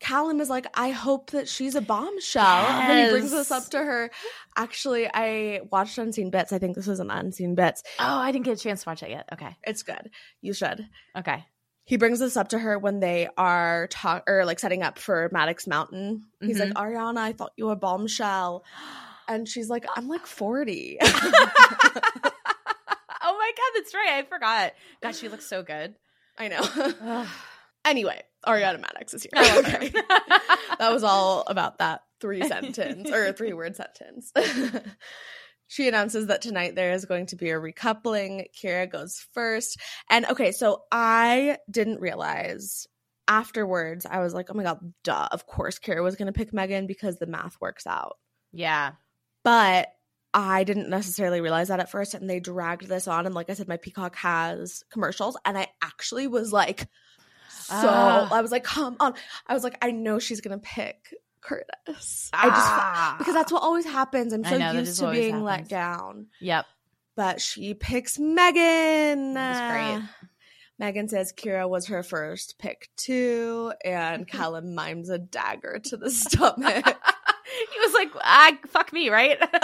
Callum 0.00 0.40
is 0.40 0.50
like, 0.50 0.66
I 0.74 0.90
hope 0.90 1.30
that 1.30 1.48
she's 1.48 1.74
a 1.74 1.80
bombshell. 1.80 2.88
When 2.88 3.05
he 3.05 3.11
brings 3.11 3.30
this 3.30 3.50
up 3.50 3.68
to 3.70 3.78
her. 3.78 4.11
Actually, 4.57 5.09
I 5.12 5.61
watched 5.70 5.96
Unseen 5.96 6.30
Bits. 6.30 6.53
I 6.53 6.59
think 6.59 6.76
this 6.76 6.86
was 6.86 7.00
an 7.00 7.11
Unseen 7.11 7.55
Bits. 7.55 7.82
Oh, 7.98 8.18
I 8.18 8.32
didn't 8.32 8.44
get 8.44 8.59
a 8.59 8.61
chance 8.61 8.82
to 8.82 8.88
watch 8.90 9.03
it 9.03 9.11
yet. 9.11 9.28
Okay. 9.32 9.57
It's 9.62 9.82
good. 9.82 10.11
You 10.40 10.53
should. 10.53 10.86
Okay. 11.16 11.44
He 11.84 11.96
brings 11.96 12.18
this 12.18 12.36
up 12.36 12.48
to 12.48 12.59
her 12.59 12.78
when 12.78 13.00
they 13.00 13.28
are 13.36 13.86
talk 13.88 14.24
or 14.28 14.44
like 14.44 14.59
setting 14.59 14.82
up 14.82 14.98
for 14.98 15.30
Madix 15.30 15.66
Mountain. 15.66 16.24
He's 16.40 16.59
like, 16.59 16.70
mm-hmm. 16.70 16.82
Ariana, 16.82 17.18
I 17.18 17.32
thought 17.32 17.53
you 17.57 17.66
were 17.66 17.72
a 17.72 17.76
bombshell. 17.76 18.64
And 19.26 19.48
she's 19.48 19.70
like, 19.70 19.86
I'm 19.96 20.09
like 20.09 20.26
40. 20.26 20.98
my 23.43 23.53
God, 23.57 23.80
that's 23.80 23.95
right. 23.95 24.12
I 24.12 24.22
forgot. 24.22 24.72
God, 25.03 25.16
she 25.16 25.28
looks 25.28 25.47
so 25.47 25.62
good. 25.62 25.95
I 26.38 26.49
know. 26.49 27.26
anyway, 27.84 28.22
Ariana 28.47 28.80
Madix 28.80 29.14
is 29.14 29.22
here. 29.24 29.32
Oh, 29.36 29.59
okay. 29.59 29.88
that 30.78 30.93
was 30.93 31.03
all 31.03 31.45
about 31.47 31.78
that 31.78 32.03
three 32.20 32.47
sentence 32.47 33.11
or 33.11 33.32
three 33.32 33.53
word 33.55 33.76
sentence. 33.76 34.32
she 35.68 35.88
announces 35.88 36.28
that 36.28 36.43
tonight 36.43 36.74
there 36.74 36.93
is 36.93 37.05
going 37.05 37.26
to 37.26 37.36
be 37.36 37.51
a 37.51 37.59
recoupling. 37.59 38.47
Kyra 38.57 38.90
goes 38.90 39.24
first. 39.32 39.78
And 40.09 40.26
okay, 40.26 40.53
so 40.53 40.82
I 40.93 41.59
didn't 41.70 42.01
realize 42.01 42.86
afterwards, 43.28 44.07
I 44.09 44.20
was 44.20 44.34
like, 44.34 44.51
oh 44.51 44.55
my 44.55 44.62
God, 44.62 44.93
duh. 45.05 45.28
Of 45.30 45.47
course, 45.47 45.78
Kyra 45.78 46.03
was 46.03 46.16
going 46.16 46.26
to 46.26 46.32
pick 46.32 46.53
Megan 46.53 46.86
because 46.86 47.18
the 47.18 47.26
math 47.26 47.57
works 47.61 47.86
out. 47.86 48.18
yeah. 48.53 48.93
But 49.45 49.88
I 50.35 50.64
didn't 50.64 50.89
necessarily 50.89 51.41
realize 51.41 51.68
that 51.68 51.80
at 51.80 51.91
first. 51.91 52.14
And 52.14 52.28
they 52.28 52.41
dragged 52.41 52.87
this 52.89 53.07
on. 53.07 53.26
And 53.26 53.35
like 53.35 53.51
I 53.51 53.55
said, 53.55 53.68
my 53.68 53.76
Peacock 53.76 54.16
has 54.16 54.83
commercials. 54.91 55.37
And 55.45 55.59
I 55.59 55.68
actually 55.83 56.26
was 56.26 56.53
like, 56.53 56.89
so 57.49 57.74
Ah. 57.89 58.28
I 58.33 58.41
was 58.41 58.51
like, 58.51 58.64
come 58.64 58.97
on. 59.01 59.14
I 59.47 59.55
was 59.55 59.62
like, 59.64 59.76
I 59.83 59.91
know 59.91 60.18
she's 60.18 60.41
going 60.41 60.59
to 60.59 60.66
pick 60.66 61.14
Curtis. 61.43 62.30
I 62.33 62.49
Ah. 62.51 63.07
just, 63.11 63.18
because 63.18 63.35
that's 63.35 63.53
what 63.53 63.62
always 63.62 63.85
happens. 63.85 64.33
I'm 64.33 64.45
so 64.45 64.57
know, 64.59 64.72
used 64.72 65.01
to 65.01 65.11
being 65.11 65.45
let 65.45 65.68
down. 65.68 66.26
Yep. 66.41 66.64
But 67.14 67.41
she 67.43 67.74
picks 67.74 68.18
Megan. 68.18 69.35
That 69.35 69.51
was 69.51 69.99
great. 70.01 70.09
Megan 70.78 71.09
says 71.09 71.33
Kyra 71.37 71.68
was 71.68 71.87
her 71.89 72.03
first 72.03 72.59
pick 72.59 72.89
too, 72.97 73.72
and 73.85 74.26
Callum 74.28 74.74
mimes 74.74 75.11
a 75.11 75.18
dagger 75.18 75.78
to 75.85 75.97
the 75.99 76.11
stomach. 76.11 76.97
he 77.72 77.80
was 77.80 77.94
like, 77.94 78.11
ah, 78.22 78.53
fuck 78.68 78.92
me, 78.92 79.11
right? 79.11 79.38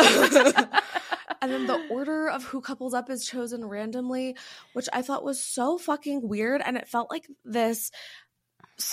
and 1.41 1.53
then 1.53 1.67
the 1.67 1.87
order 1.91 2.29
of 2.29 2.45
who 2.45 2.61
couples 2.61 2.95
up 2.95 3.11
is 3.11 3.27
chosen 3.27 3.65
randomly, 3.65 4.37
which 4.73 4.89
I 4.93 5.03
thought 5.03 5.25
was 5.25 5.43
so 5.43 5.79
fucking 5.79 6.27
weird. 6.27 6.63
And 6.65 6.77
it 6.77 6.89
felt 6.89 7.11
like 7.11 7.27
this 7.45 7.91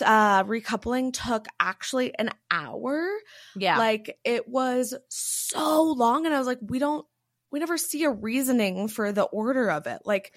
uh 0.03 0.43
recoupling 0.45 1.13
took 1.13 1.45
actually 1.59 2.17
an 2.17 2.31
hour. 2.49 3.07
yeah. 3.55 3.77
Like 3.77 4.17
it 4.23 4.47
was 4.47 4.95
so 5.09 5.93
long. 5.93 6.25
And 6.25 6.33
I 6.33 6.39
was 6.39 6.47
like, 6.47 6.59
we 6.61 6.79
don't, 6.79 7.05
we 7.51 7.59
never 7.59 7.77
see 7.77 8.03
a 8.03 8.09
reasoning 8.09 8.87
for 8.87 9.11
the 9.11 9.23
order 9.23 9.69
of 9.69 9.87
it. 9.87 10.01
Like, 10.05 10.33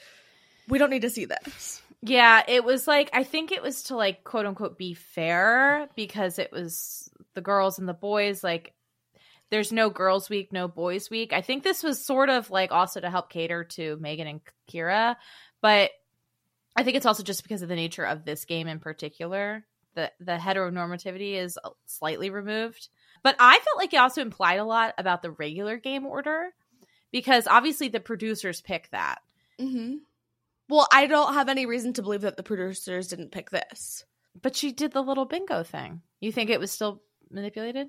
we 0.69 0.79
don't 0.79 0.91
need 0.91 1.03
to 1.03 1.11
see 1.11 1.25
this. 1.25 1.83
Yeah, 2.03 2.43
it 2.47 2.65
was 2.65 2.87
like 2.87 3.11
I 3.13 3.25
think 3.25 3.51
it 3.51 3.63
was 3.63 3.85
to 3.85 3.97
like 3.97 4.23
quote 4.25 4.47
unquote 4.47 4.79
be 4.79 4.95
fair 4.95 5.89
because 5.97 6.39
it 6.39 6.53
was 6.53 7.11
the 7.35 7.41
girls 7.41 7.79
and 7.79 7.89
the 7.89 7.95
boys 7.95 8.45
like 8.45 8.75
there's 9.51 9.73
no 9.73 9.91
girls 9.91 10.29
week, 10.29 10.53
no 10.53 10.69
boys 10.69 11.09
week. 11.11 11.33
I 11.33 11.41
think 11.41 11.63
this 11.63 11.83
was 11.83 12.05
sort 12.05 12.29
of 12.29 12.51
like 12.51 12.71
also 12.71 13.01
to 13.01 13.11
help 13.11 13.31
cater 13.31 13.65
to 13.65 13.97
Megan 13.97 14.27
and 14.27 14.41
Kyra, 14.71 15.17
but 15.61 15.91
I 16.77 16.83
think 16.85 16.97
it's 16.97 17.07
also 17.07 17.23
just 17.23 17.43
because 17.43 17.63
of 17.63 17.69
the 17.69 17.75
nature 17.75 18.05
of 18.05 18.25
this 18.25 18.45
game 18.45 18.69
in 18.69 18.79
particular. 18.79 19.65
The 19.95 20.13
the 20.21 20.37
heteronormativity 20.37 21.35
is 21.35 21.59
slightly 21.87 22.31
removed. 22.31 22.89
But 23.25 23.35
I 23.41 23.59
felt 23.59 23.79
like 23.79 23.93
it 23.93 23.97
also 23.97 24.23
implied 24.23 24.61
a 24.61 24.65
lot 24.65 24.95
about 24.97 25.23
the 25.23 25.33
regular 25.33 25.77
game 25.77 26.07
order 26.07 26.51
because 27.11 27.49
obviously 27.49 27.89
the 27.89 27.99
producers 27.99 28.61
pick 28.61 28.89
that. 28.91 29.19
Mm-hmm. 29.61 29.97
Well, 30.69 30.87
I 30.93 31.07
don't 31.07 31.35
have 31.35 31.49
any 31.49 31.67
reason 31.67 31.95
to 31.95 32.03
believe 32.03 32.23
that 32.23 32.37
the 32.37 32.43
producers 32.43 33.09
didn't 33.09 33.33
pick 33.33 33.51
this. 33.51 34.05
But 34.41 34.55
she 34.55 34.73
did 34.73 34.93
the 34.93 35.03
little 35.03 35.25
bingo 35.25 35.63
thing. 35.63 36.03
You 36.21 36.31
think 36.33 36.51
it 36.51 36.61
was 36.61 36.71
still 36.71 37.03
manipulated? 37.31 37.89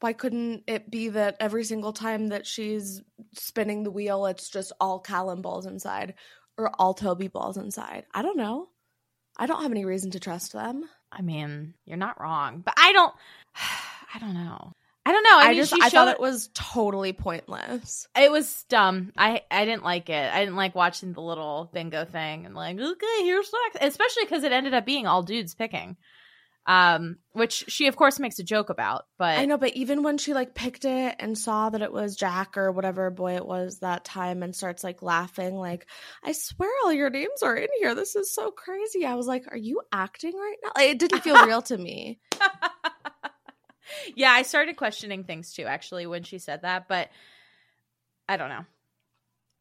Why 0.00 0.12
couldn't 0.12 0.64
it 0.66 0.90
be 0.90 1.08
that 1.08 1.36
every 1.40 1.64
single 1.64 1.92
time 1.92 2.28
that 2.28 2.46
she's 2.46 3.02
spinning 3.34 3.82
the 3.82 3.90
wheel, 3.90 4.26
it's 4.26 4.48
just 4.48 4.72
all 4.80 5.00
Callum 5.00 5.42
balls 5.42 5.66
inside 5.66 6.14
or 6.56 6.70
all 6.78 6.94
Toby 6.94 7.28
balls 7.28 7.56
inside? 7.56 8.04
I 8.14 8.22
don't 8.22 8.36
know. 8.36 8.68
I 9.36 9.46
don't 9.46 9.62
have 9.62 9.72
any 9.72 9.84
reason 9.84 10.12
to 10.12 10.20
trust 10.20 10.52
them. 10.52 10.84
I 11.10 11.22
mean, 11.22 11.74
you're 11.84 11.96
not 11.96 12.20
wrong, 12.20 12.62
but 12.64 12.74
I 12.76 12.92
don't. 12.92 13.14
I 14.14 14.18
don't 14.20 14.34
know. 14.34 14.72
I 15.08 15.12
don't 15.12 15.22
know. 15.22 15.38
I, 15.38 15.42
I, 15.42 15.48
mean, 15.48 15.56
just 15.56 15.74
she 15.74 15.80
I 15.80 15.88
thought 15.88 16.08
it 16.08 16.20
was 16.20 16.50
totally 16.52 17.14
pointless. 17.14 18.06
It 18.14 18.30
was 18.30 18.64
dumb. 18.68 19.10
I 19.16 19.40
I 19.50 19.64
didn't 19.64 19.82
like 19.82 20.10
it. 20.10 20.34
I 20.34 20.40
didn't 20.40 20.56
like 20.56 20.74
watching 20.74 21.14
the 21.14 21.22
little 21.22 21.70
bingo 21.72 22.04
thing 22.04 22.44
and 22.44 22.54
like, 22.54 22.78
okay, 22.78 23.22
here's 23.22 23.50
next. 23.64 23.86
Especially 23.86 24.24
because 24.24 24.44
it 24.44 24.52
ended 24.52 24.74
up 24.74 24.84
being 24.84 25.06
all 25.06 25.22
dudes 25.22 25.54
picking. 25.54 25.96
Um, 26.66 27.16
which 27.32 27.64
she 27.68 27.86
of 27.86 27.96
course 27.96 28.18
makes 28.18 28.38
a 28.38 28.44
joke 28.44 28.68
about, 28.68 29.06
but 29.16 29.38
I 29.38 29.46
know, 29.46 29.56
but 29.56 29.72
even 29.72 30.02
when 30.02 30.18
she 30.18 30.34
like 30.34 30.54
picked 30.54 30.84
it 30.84 31.16
and 31.18 31.38
saw 31.38 31.70
that 31.70 31.80
it 31.80 31.90
was 31.90 32.14
Jack 32.14 32.58
or 32.58 32.70
whatever 32.70 33.10
boy 33.10 33.36
it 33.36 33.46
was 33.46 33.78
that 33.78 34.04
time 34.04 34.42
and 34.42 34.54
starts 34.54 34.84
like 34.84 35.00
laughing, 35.00 35.54
like, 35.54 35.86
I 36.22 36.32
swear 36.32 36.68
all 36.84 36.92
your 36.92 37.08
names 37.08 37.42
are 37.42 37.56
in 37.56 37.68
here. 37.80 37.94
This 37.94 38.14
is 38.14 38.34
so 38.34 38.50
crazy. 38.50 39.06
I 39.06 39.14
was 39.14 39.26
like, 39.26 39.50
Are 39.50 39.56
you 39.56 39.80
acting 39.90 40.34
right 40.34 40.56
now? 40.62 40.72
Like, 40.76 40.90
it 40.90 40.98
didn't 40.98 41.22
feel 41.22 41.42
real 41.46 41.62
to 41.62 41.78
me. 41.78 42.20
Yeah, 44.14 44.30
I 44.30 44.42
started 44.42 44.76
questioning 44.76 45.24
things 45.24 45.52
too 45.52 45.64
actually 45.64 46.06
when 46.06 46.22
she 46.22 46.38
said 46.38 46.62
that, 46.62 46.88
but 46.88 47.10
I 48.28 48.36
don't 48.36 48.48
know. 48.48 48.64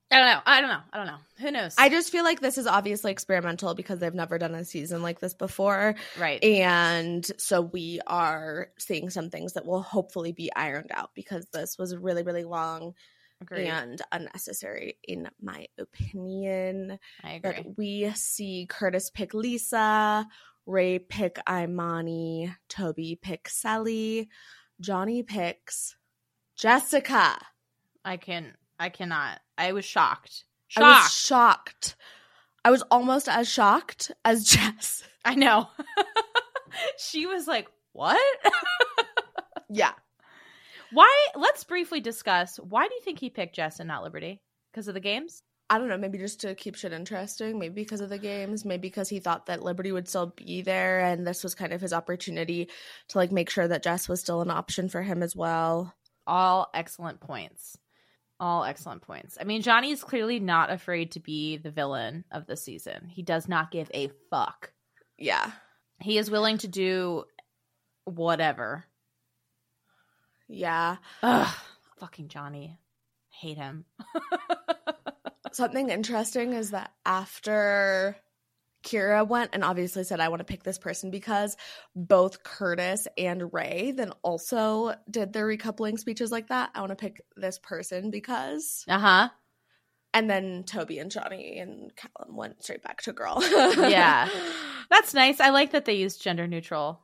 I 0.10 0.20
don't 0.20 0.28
know. 0.28 0.40
I 0.46 0.62
don't 0.62 0.70
know. 0.70 0.80
I 0.94 0.98
don't 0.98 1.08
know. 1.08 1.18
Who 1.40 1.52
knows? 1.52 1.76
I 1.78 1.90
just 1.90 2.12
feel 2.12 2.24
like 2.24 2.40
this 2.40 2.58
is 2.58 2.66
obviously 2.66 3.12
experimental 3.12 3.74
because 3.74 4.00
they've 4.00 4.14
never 4.14 4.38
done 4.38 4.56
a 4.56 4.64
season 4.64 5.02
like 5.02 5.20
this 5.20 5.34
before. 5.34 5.96
right. 6.18 6.42
And 6.42 7.30
so 7.38 7.62
we 7.62 8.00
are 8.08 8.70
seeing 8.78 9.10
some 9.10 9.30
things 9.30 9.54
that 9.54 9.66
will 9.66 9.82
hopefully 9.82 10.32
be 10.32 10.50
ironed 10.56 10.92
out 10.94 11.12
because 11.14 11.46
this 11.52 11.78
was 11.78 11.96
really, 11.96 12.24
really 12.24 12.46
long 12.46 12.94
and 13.52 14.02
unnecessary, 14.12 14.98
in 15.04 15.30
my 15.42 15.68
opinion. 15.78 17.00
I 17.24 17.34
agree. 17.34 17.42
But 17.42 17.78
we 17.78 18.12
see 18.16 18.66
Curtis 18.70 19.10
pick 19.10 19.34
Lisa, 19.34 20.26
Ray 20.68 21.00
pick 21.00 21.40
Imani, 21.50 22.54
Toby 22.70 23.18
pick 23.20 23.50
Sally, 23.50 24.30
Johnny 24.80 25.24
picks 25.24 25.96
Jessica. 26.56 27.40
I 28.06 28.18
can. 28.18 28.54
I 28.80 28.90
cannot. 28.90 29.40
I 29.58 29.72
was 29.72 29.86
shocked. 29.86 30.44
I 30.76 30.82
was 30.82 31.12
Shocked. 31.12 31.14
shocked. 31.14 31.96
I 32.66 32.70
was 32.72 32.84
almost 32.92 33.28
as 33.30 33.48
shocked 33.50 34.12
as 34.26 34.44
Jess. 34.50 35.04
I 35.24 35.36
know. 35.36 35.70
she 37.00 37.26
was 37.26 37.48
like, 37.48 37.68
"What? 37.94 38.20
Yeah. 39.70 39.92
why?" 40.92 41.28
Let's 41.36 41.64
briefly 41.64 42.00
discuss. 42.02 42.58
Why 42.58 42.88
do 42.88 42.94
you 42.94 43.02
think 43.02 43.20
he 43.20 43.30
picked 43.30 43.56
Jess 43.56 43.80
and 43.80 43.88
not 43.88 44.04
Liberty? 44.04 44.42
Because 44.72 44.88
of 44.88 44.94
the 44.94 45.00
games? 45.00 45.44
I 45.70 45.78
don't 45.78 45.90
know, 45.90 45.98
maybe 45.98 46.18
just 46.18 46.42
to 46.42 46.56
keep 46.56 46.76
shit 46.76 46.94
interesting, 46.94 47.60
maybe 47.60 47.76
because 47.76 48.00
of 48.00 48.10
the 48.10 48.18
games, 48.18 48.64
maybe 48.64 48.88
because 48.88 49.10
he 49.10 49.20
thought 49.20 49.48
that 49.48 49.64
Liberty 49.64 49.92
would 49.92 50.08
still 50.08 50.34
be 50.36 50.62
there 50.62 51.02
and 51.02 51.28
this 51.28 51.44
was 51.44 51.56
kind 51.56 51.74
of 51.74 51.82
his 51.82 51.92
opportunity 51.92 52.70
to 53.10 53.18
like 53.18 53.34
make 53.34 53.50
sure 53.50 53.68
that 53.68 53.84
Jess 53.84 54.08
was 54.08 54.22
still 54.22 54.42
an 54.42 54.50
option 54.50 54.88
for 54.88 55.02
him 55.02 55.22
as 55.22 55.36
well. 55.36 55.94
All 56.26 56.70
excellent 56.74 57.20
points. 57.20 57.78
All 58.40 58.64
excellent 58.64 59.02
points. 59.02 59.38
I 59.42 59.44
mean, 59.44 59.62
Johnny 59.62 59.92
is 59.92 60.04
clearly 60.04 60.40
not 60.40 60.70
afraid 60.70 61.12
to 61.14 61.20
be 61.20 61.58
the 61.58 61.72
villain 61.72 62.24
of 62.32 62.46
the 62.46 62.56
season. 62.56 63.08
He 63.10 63.24
does 63.24 63.50
not 63.50 63.72
give 63.72 63.92
a 63.94 64.12
fuck. 64.30 64.72
Yeah. 65.18 65.52
He 66.00 66.18
is 66.18 66.32
willing 66.32 66.60
to 66.60 66.68
do 66.68 67.26
whatever. 68.06 68.86
Yeah. 70.48 70.98
Ugh, 71.24 71.56
fucking 72.00 72.30
Johnny. 72.30 72.80
Hate 73.30 73.58
him. 73.58 73.86
Something 75.58 75.90
interesting 75.90 76.54
is 76.54 76.70
that 76.70 76.92
after 77.04 78.16
Kyra 78.84 79.28
went 79.28 79.50
and 79.54 79.64
obviously 79.64 80.04
said, 80.04 80.20
I 80.20 80.30
want 80.30 80.42
to 80.42 80.46
pick 80.46 80.62
this 80.62 80.78
person 80.78 81.10
because 81.10 81.58
both 81.96 82.44
Curtis 82.44 83.08
and 83.18 83.52
Ray 83.52 83.92
then 83.92 84.12
also 84.22 84.94
did 85.10 85.34
their 85.34 85.48
recoupling 85.48 85.98
speeches 85.98 86.32
like 86.32 86.50
that. 86.50 86.70
I 86.76 86.82
want 86.82 86.92
to 86.92 86.96
pick 86.96 87.24
this 87.36 87.58
person 87.58 88.12
because. 88.12 88.86
Uh 88.88 89.00
huh. 89.00 89.30
And 90.14 90.30
then 90.30 90.64
Toby 90.64 91.00
and 91.00 91.10
Johnny 91.10 91.58
and 91.58 91.92
Callum 91.96 92.38
went 92.38 92.62
straight 92.62 92.84
back 92.84 93.02
to 93.02 93.14
girl. 93.14 93.42
Yeah. 93.42 94.30
That's 94.92 95.16
nice. 95.16 95.40
I 95.40 95.50
like 95.50 95.72
that 95.72 95.86
they 95.86 95.96
used 95.96 96.22
gender 96.22 96.46
neutral. 96.46 97.02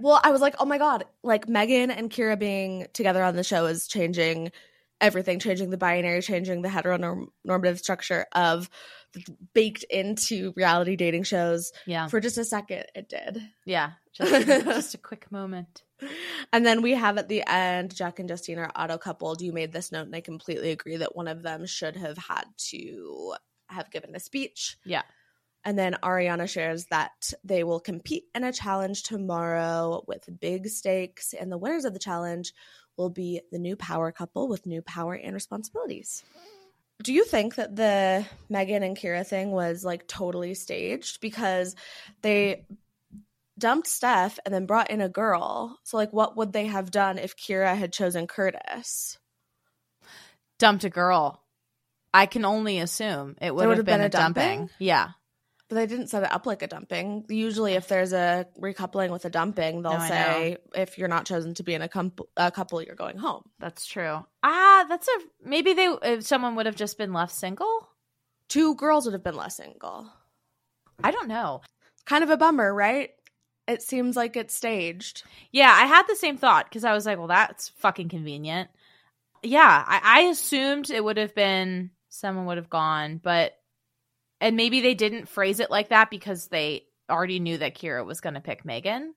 Well, 0.00 0.20
I 0.22 0.30
was 0.30 0.40
like, 0.40 0.54
oh 0.60 0.64
my 0.64 0.78
God, 0.78 1.06
like 1.24 1.48
Megan 1.48 1.90
and 1.90 2.08
Kyra 2.08 2.38
being 2.38 2.86
together 2.92 3.24
on 3.24 3.34
the 3.34 3.42
show 3.42 3.66
is 3.66 3.88
changing 3.88 4.52
everything, 5.00 5.38
changing 5.38 5.70
the 5.70 5.76
binary, 5.76 6.22
changing 6.22 6.62
the 6.62 6.68
heteronormative 6.68 7.78
structure 7.78 8.26
of 8.32 8.68
baked 9.54 9.84
into 9.84 10.52
reality 10.56 10.96
dating 10.96 11.22
shows. 11.22 11.72
Yeah. 11.86 12.08
For 12.08 12.20
just 12.20 12.38
a 12.38 12.44
second, 12.44 12.84
it 12.94 13.08
did. 13.08 13.42
Yeah. 13.64 13.92
Just, 14.12 14.46
just 14.46 14.94
a 14.94 14.98
quick 14.98 15.30
moment. 15.30 15.82
And 16.52 16.64
then 16.64 16.82
we 16.82 16.92
have 16.92 17.16
at 17.16 17.28
the 17.28 17.42
end, 17.46 17.94
Jack 17.94 18.18
and 18.18 18.28
Justine 18.28 18.58
are 18.58 18.70
auto 18.76 18.98
coupled. 18.98 19.40
You 19.40 19.52
made 19.52 19.72
this 19.72 19.90
note, 19.90 20.06
and 20.06 20.14
I 20.14 20.20
completely 20.20 20.70
agree 20.70 20.98
that 20.98 21.16
one 21.16 21.26
of 21.26 21.42
them 21.42 21.64
should 21.64 21.96
have 21.96 22.18
had 22.18 22.44
to 22.68 23.34
have 23.68 23.90
given 23.90 24.14
a 24.14 24.20
speech. 24.20 24.76
Yeah. 24.84 25.02
And 25.64 25.78
then 25.78 25.96
Ariana 26.02 26.48
shares 26.48 26.84
that 26.86 27.32
they 27.42 27.64
will 27.64 27.80
compete 27.80 28.24
in 28.34 28.44
a 28.44 28.52
challenge 28.52 29.02
tomorrow 29.02 30.04
with 30.06 30.28
big 30.40 30.68
stakes, 30.68 31.34
and 31.34 31.50
the 31.50 31.58
winners 31.58 31.84
of 31.84 31.92
the 31.92 31.98
challenge 31.98 32.52
will 32.96 33.10
be 33.10 33.40
the 33.50 33.58
new 33.58 33.76
power 33.76 34.12
couple 34.12 34.48
with 34.48 34.66
new 34.66 34.82
power 34.82 35.14
and 35.14 35.34
responsibilities. 35.34 36.22
Do 37.02 37.12
you 37.12 37.24
think 37.24 37.56
that 37.56 37.76
the 37.76 38.24
Megan 38.48 38.82
and 38.82 38.96
Kyra 38.96 39.26
thing 39.26 39.50
was 39.50 39.84
like 39.84 40.08
totally 40.08 40.54
staged 40.54 41.20
because 41.20 41.76
they 42.22 42.64
dumped 43.58 43.86
Steph 43.86 44.38
and 44.44 44.54
then 44.54 44.66
brought 44.66 44.90
in 44.90 45.00
a 45.00 45.08
girl? 45.08 45.78
So, 45.84 45.96
like, 45.98 46.12
what 46.12 46.36
would 46.36 46.52
they 46.52 46.66
have 46.66 46.90
done 46.90 47.18
if 47.18 47.36
Kyra 47.36 47.76
had 47.76 47.92
chosen 47.92 48.26
Curtis? 48.26 49.18
Dumped 50.58 50.84
a 50.84 50.90
girl. 50.90 51.42
I 52.14 52.24
can 52.24 52.46
only 52.46 52.78
assume 52.78 53.36
it 53.42 53.54
would 53.54 53.76
have 53.76 53.84
been, 53.84 54.00
a 54.00 54.08
dumping. 54.08 54.42
dumping? 54.42 54.70
Yeah. 54.78 55.10
But 55.68 55.74
they 55.76 55.86
didn't 55.86 56.08
set 56.08 56.22
it 56.22 56.32
up 56.32 56.46
like 56.46 56.62
a 56.62 56.68
dumping. 56.68 57.24
Usually, 57.28 57.72
if 57.72 57.88
there's 57.88 58.12
a 58.12 58.46
recoupling 58.60 59.10
with 59.10 59.24
a 59.24 59.30
dumping, 59.30 59.82
they'll 59.82 59.98
No, 59.98 60.06
say 60.06 60.58
if 60.74 60.96
you're 60.96 61.08
not 61.08 61.26
chosen 61.26 61.54
to 61.54 61.64
be 61.64 61.74
in 61.74 61.82
a, 61.82 61.88
com- 61.88 62.12
a 62.36 62.52
couple, 62.52 62.80
you're 62.80 62.94
going 62.94 63.16
home. 63.18 63.42
That's 63.58 63.84
true. 63.84 64.24
Ah, 64.44 64.86
that's 64.88 65.08
a 65.08 65.20
maybe 65.44 65.72
they 65.72 65.86
if 66.02 66.24
someone 66.24 66.54
would 66.54 66.66
have 66.66 66.76
just 66.76 66.98
been 66.98 67.12
left 67.12 67.34
single. 67.34 67.88
Two 68.48 68.76
girls 68.76 69.06
would 69.06 69.14
have 69.14 69.24
been 69.24 69.34
less 69.34 69.56
single. 69.56 70.08
I 71.02 71.10
don't 71.10 71.28
know. 71.28 71.62
Kind 72.04 72.22
of 72.22 72.30
a 72.30 72.36
bummer, 72.36 72.72
right? 72.72 73.10
It 73.66 73.82
seems 73.82 74.14
like 74.14 74.36
it's 74.36 74.54
staged. 74.54 75.24
Yeah, 75.50 75.74
I 75.76 75.86
had 75.86 76.04
the 76.06 76.14
same 76.14 76.36
thought 76.36 76.66
because 76.66 76.84
I 76.84 76.92
was 76.92 77.04
like, 77.04 77.18
well, 77.18 77.26
that's 77.26 77.70
fucking 77.78 78.08
convenient. 78.08 78.70
Yeah, 79.42 79.84
I, 79.86 80.00
I 80.02 80.20
assumed 80.28 80.90
it 80.90 81.02
would 81.02 81.16
have 81.16 81.34
been 81.34 81.90
someone 82.08 82.46
would 82.46 82.56
have 82.58 82.70
gone, 82.70 83.20
but 83.22 83.58
and 84.40 84.56
maybe 84.56 84.80
they 84.80 84.94
didn't 84.94 85.28
phrase 85.28 85.60
it 85.60 85.70
like 85.70 85.88
that 85.90 86.10
because 86.10 86.48
they 86.48 86.84
already 87.10 87.38
knew 87.40 87.58
that 87.58 87.76
Kyra 87.76 88.04
was 88.04 88.20
going 88.20 88.34
to 88.34 88.40
pick 88.40 88.64
Megan. 88.64 89.14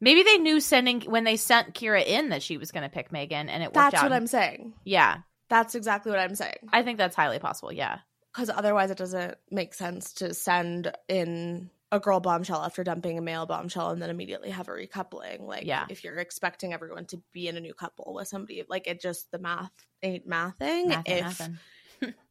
Maybe 0.00 0.22
they 0.24 0.38
knew 0.38 0.60
sending 0.60 1.00
when 1.02 1.24
they 1.24 1.36
sent 1.36 1.74
Kyra 1.74 2.04
in 2.04 2.30
that 2.30 2.42
she 2.42 2.56
was 2.56 2.72
going 2.72 2.82
to 2.82 2.88
pick 2.88 3.12
Megan, 3.12 3.48
and 3.48 3.62
it 3.62 3.66
worked 3.66 3.74
That's 3.74 3.94
out. 3.96 4.02
what 4.04 4.12
I'm 4.12 4.26
saying. 4.26 4.74
Yeah, 4.84 5.18
That's 5.48 5.74
exactly 5.76 6.10
what 6.10 6.18
I'm 6.18 6.34
saying. 6.34 6.56
I 6.72 6.82
think 6.82 6.98
that's 6.98 7.14
highly 7.14 7.38
possible. 7.38 7.72
Yeah, 7.72 7.98
Because 8.32 8.50
otherwise, 8.50 8.90
it 8.90 8.98
doesn't 8.98 9.36
make 9.50 9.74
sense 9.74 10.14
to 10.14 10.34
send 10.34 10.90
in 11.08 11.70
a 11.92 12.00
girl 12.00 12.18
bombshell 12.20 12.62
after 12.64 12.82
dumping 12.82 13.18
a 13.18 13.20
male 13.20 13.44
bombshell 13.46 13.90
and 13.90 14.00
then 14.02 14.08
immediately 14.10 14.50
have 14.50 14.66
a 14.66 14.72
recoupling. 14.72 15.42
Like, 15.42 15.66
Yeah. 15.66 15.84
if 15.90 16.02
you're 16.02 16.16
expecting 16.16 16.72
everyone 16.72 17.04
to 17.06 17.22
be 17.32 17.46
in 17.48 17.56
a 17.56 17.60
new 17.60 17.74
couple 17.74 18.14
with 18.14 18.26
somebody, 18.28 18.64
like, 18.68 18.86
it 18.88 19.00
just, 19.00 19.30
the 19.30 19.38
math 19.38 19.70
ain't 20.02 20.26
mathing 20.26 20.88
Math 20.88 21.08
ain't 21.08 21.26
if 21.26 21.38
mathin'. 21.38 21.58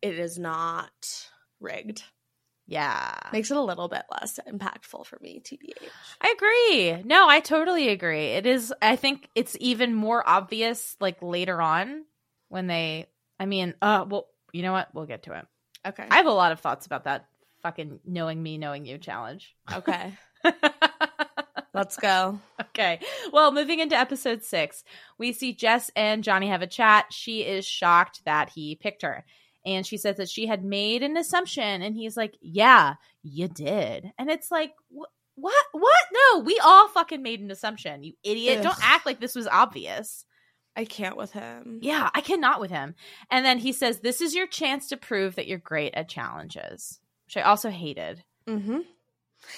It 0.01 0.19
is 0.19 0.37
not 0.39 1.29
rigged. 1.59 2.03
yeah. 2.67 3.15
Makes 3.31 3.51
it 3.51 3.57
a 3.57 3.61
little 3.61 3.87
bit 3.87 4.03
less 4.11 4.39
impactful 4.47 5.05
for 5.05 5.17
me, 5.21 5.41
TBH. 5.43 5.89
I 6.21 6.33
agree. 6.35 7.03
No, 7.03 7.27
I 7.27 7.39
totally 7.39 7.89
agree. 7.89 8.27
It 8.27 8.45
is 8.45 8.73
I 8.81 8.95
think 8.95 9.29
it's 9.35 9.57
even 9.59 9.93
more 9.93 10.23
obvious 10.27 10.95
like 10.99 11.21
later 11.21 11.61
on 11.61 12.05
when 12.49 12.67
they 12.67 13.07
I 13.39 13.45
mean, 13.45 13.73
uh 13.81 14.05
well, 14.07 14.27
you 14.53 14.63
know 14.63 14.73
what? 14.73 14.89
We'll 14.93 15.05
get 15.05 15.23
to 15.23 15.33
it. 15.33 15.45
Okay. 15.87 16.05
I 16.09 16.17
have 16.17 16.27
a 16.27 16.31
lot 16.31 16.51
of 16.51 16.59
thoughts 16.59 16.85
about 16.85 17.05
that 17.05 17.27
fucking 17.61 17.99
knowing 18.05 18.41
me, 18.41 18.57
knowing 18.57 18.85
you 18.85 18.97
challenge. 18.97 19.55
okay. 19.73 20.13
Let's 21.73 21.95
go. 21.95 22.39
Okay. 22.59 22.99
Well, 23.31 23.51
moving 23.53 23.79
into 23.79 23.97
episode 23.97 24.43
six, 24.43 24.83
we 25.17 25.31
see 25.31 25.53
Jess 25.53 25.89
and 25.95 26.23
Johnny 26.23 26.49
have 26.49 26.61
a 26.61 26.67
chat. 26.67 27.05
She 27.11 27.41
is 27.41 27.65
shocked 27.65 28.21
that 28.25 28.49
he 28.49 28.75
picked 28.75 29.03
her. 29.03 29.23
And 29.65 29.85
she 29.85 29.97
says 29.97 30.17
that 30.17 30.29
she 30.29 30.47
had 30.47 30.63
made 30.63 31.03
an 31.03 31.17
assumption. 31.17 31.81
And 31.81 31.95
he's 31.95 32.17
like, 32.17 32.37
Yeah, 32.41 32.95
you 33.23 33.47
did. 33.47 34.11
And 34.17 34.29
it's 34.29 34.51
like, 34.51 34.73
wh- 34.89 35.11
What? 35.35 35.65
What? 35.71 36.05
No, 36.13 36.39
we 36.39 36.59
all 36.63 36.87
fucking 36.89 37.21
made 37.21 37.41
an 37.41 37.51
assumption, 37.51 38.03
you 38.03 38.13
idiot. 38.23 38.59
Ugh. 38.59 38.63
Don't 38.63 38.79
act 38.81 39.05
like 39.05 39.19
this 39.19 39.35
was 39.35 39.47
obvious. 39.47 40.25
I 40.75 40.85
can't 40.85 41.17
with 41.17 41.33
him. 41.33 41.79
Yeah, 41.81 42.09
I 42.15 42.21
cannot 42.21 42.61
with 42.61 42.71
him. 42.71 42.95
And 43.29 43.45
then 43.45 43.57
he 43.59 43.73
says, 43.73 43.99
This 43.99 44.21
is 44.21 44.33
your 44.33 44.47
chance 44.47 44.87
to 44.89 44.97
prove 44.97 45.35
that 45.35 45.47
you're 45.47 45.57
great 45.57 45.93
at 45.95 46.07
challenges, 46.09 46.99
which 47.25 47.37
I 47.37 47.41
also 47.41 47.69
hated. 47.69 48.23
Mm-hmm. 48.47 48.79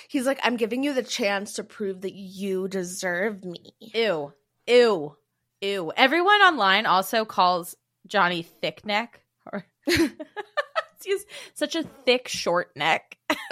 He's 0.08 0.26
like, 0.26 0.39
I'm 0.43 0.58
giving 0.58 0.84
you 0.84 0.93
the 0.93 1.04
chance 1.04 1.54
to 1.54 1.64
prove 1.64 2.01
that 2.01 2.14
you 2.14 2.68
deserve 2.68 3.43
me. 3.43 3.74
Ew. 3.80 4.34
Ew. 4.66 5.18
Ew. 5.62 5.91
Everyone 5.95 6.41
online 6.41 6.86
also 6.86 7.26
calls 7.26 7.76
Johnny 8.08 8.43
thick 8.43 8.86
neck. 8.86 9.22
Or 9.51 9.66
he's 11.03 11.25
such 11.53 11.75
a 11.75 11.84
thick 11.84 12.27
short 12.27 12.71
neck. 12.75 13.17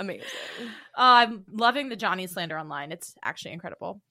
Amazing. 0.00 0.26
Uh, 0.60 0.66
I'm 0.96 1.44
loving 1.52 1.88
the 1.88 1.96
Johnny 1.96 2.26
slander 2.26 2.58
online. 2.58 2.90
It's 2.92 3.14
actually 3.22 3.52
incredible. 3.52 4.02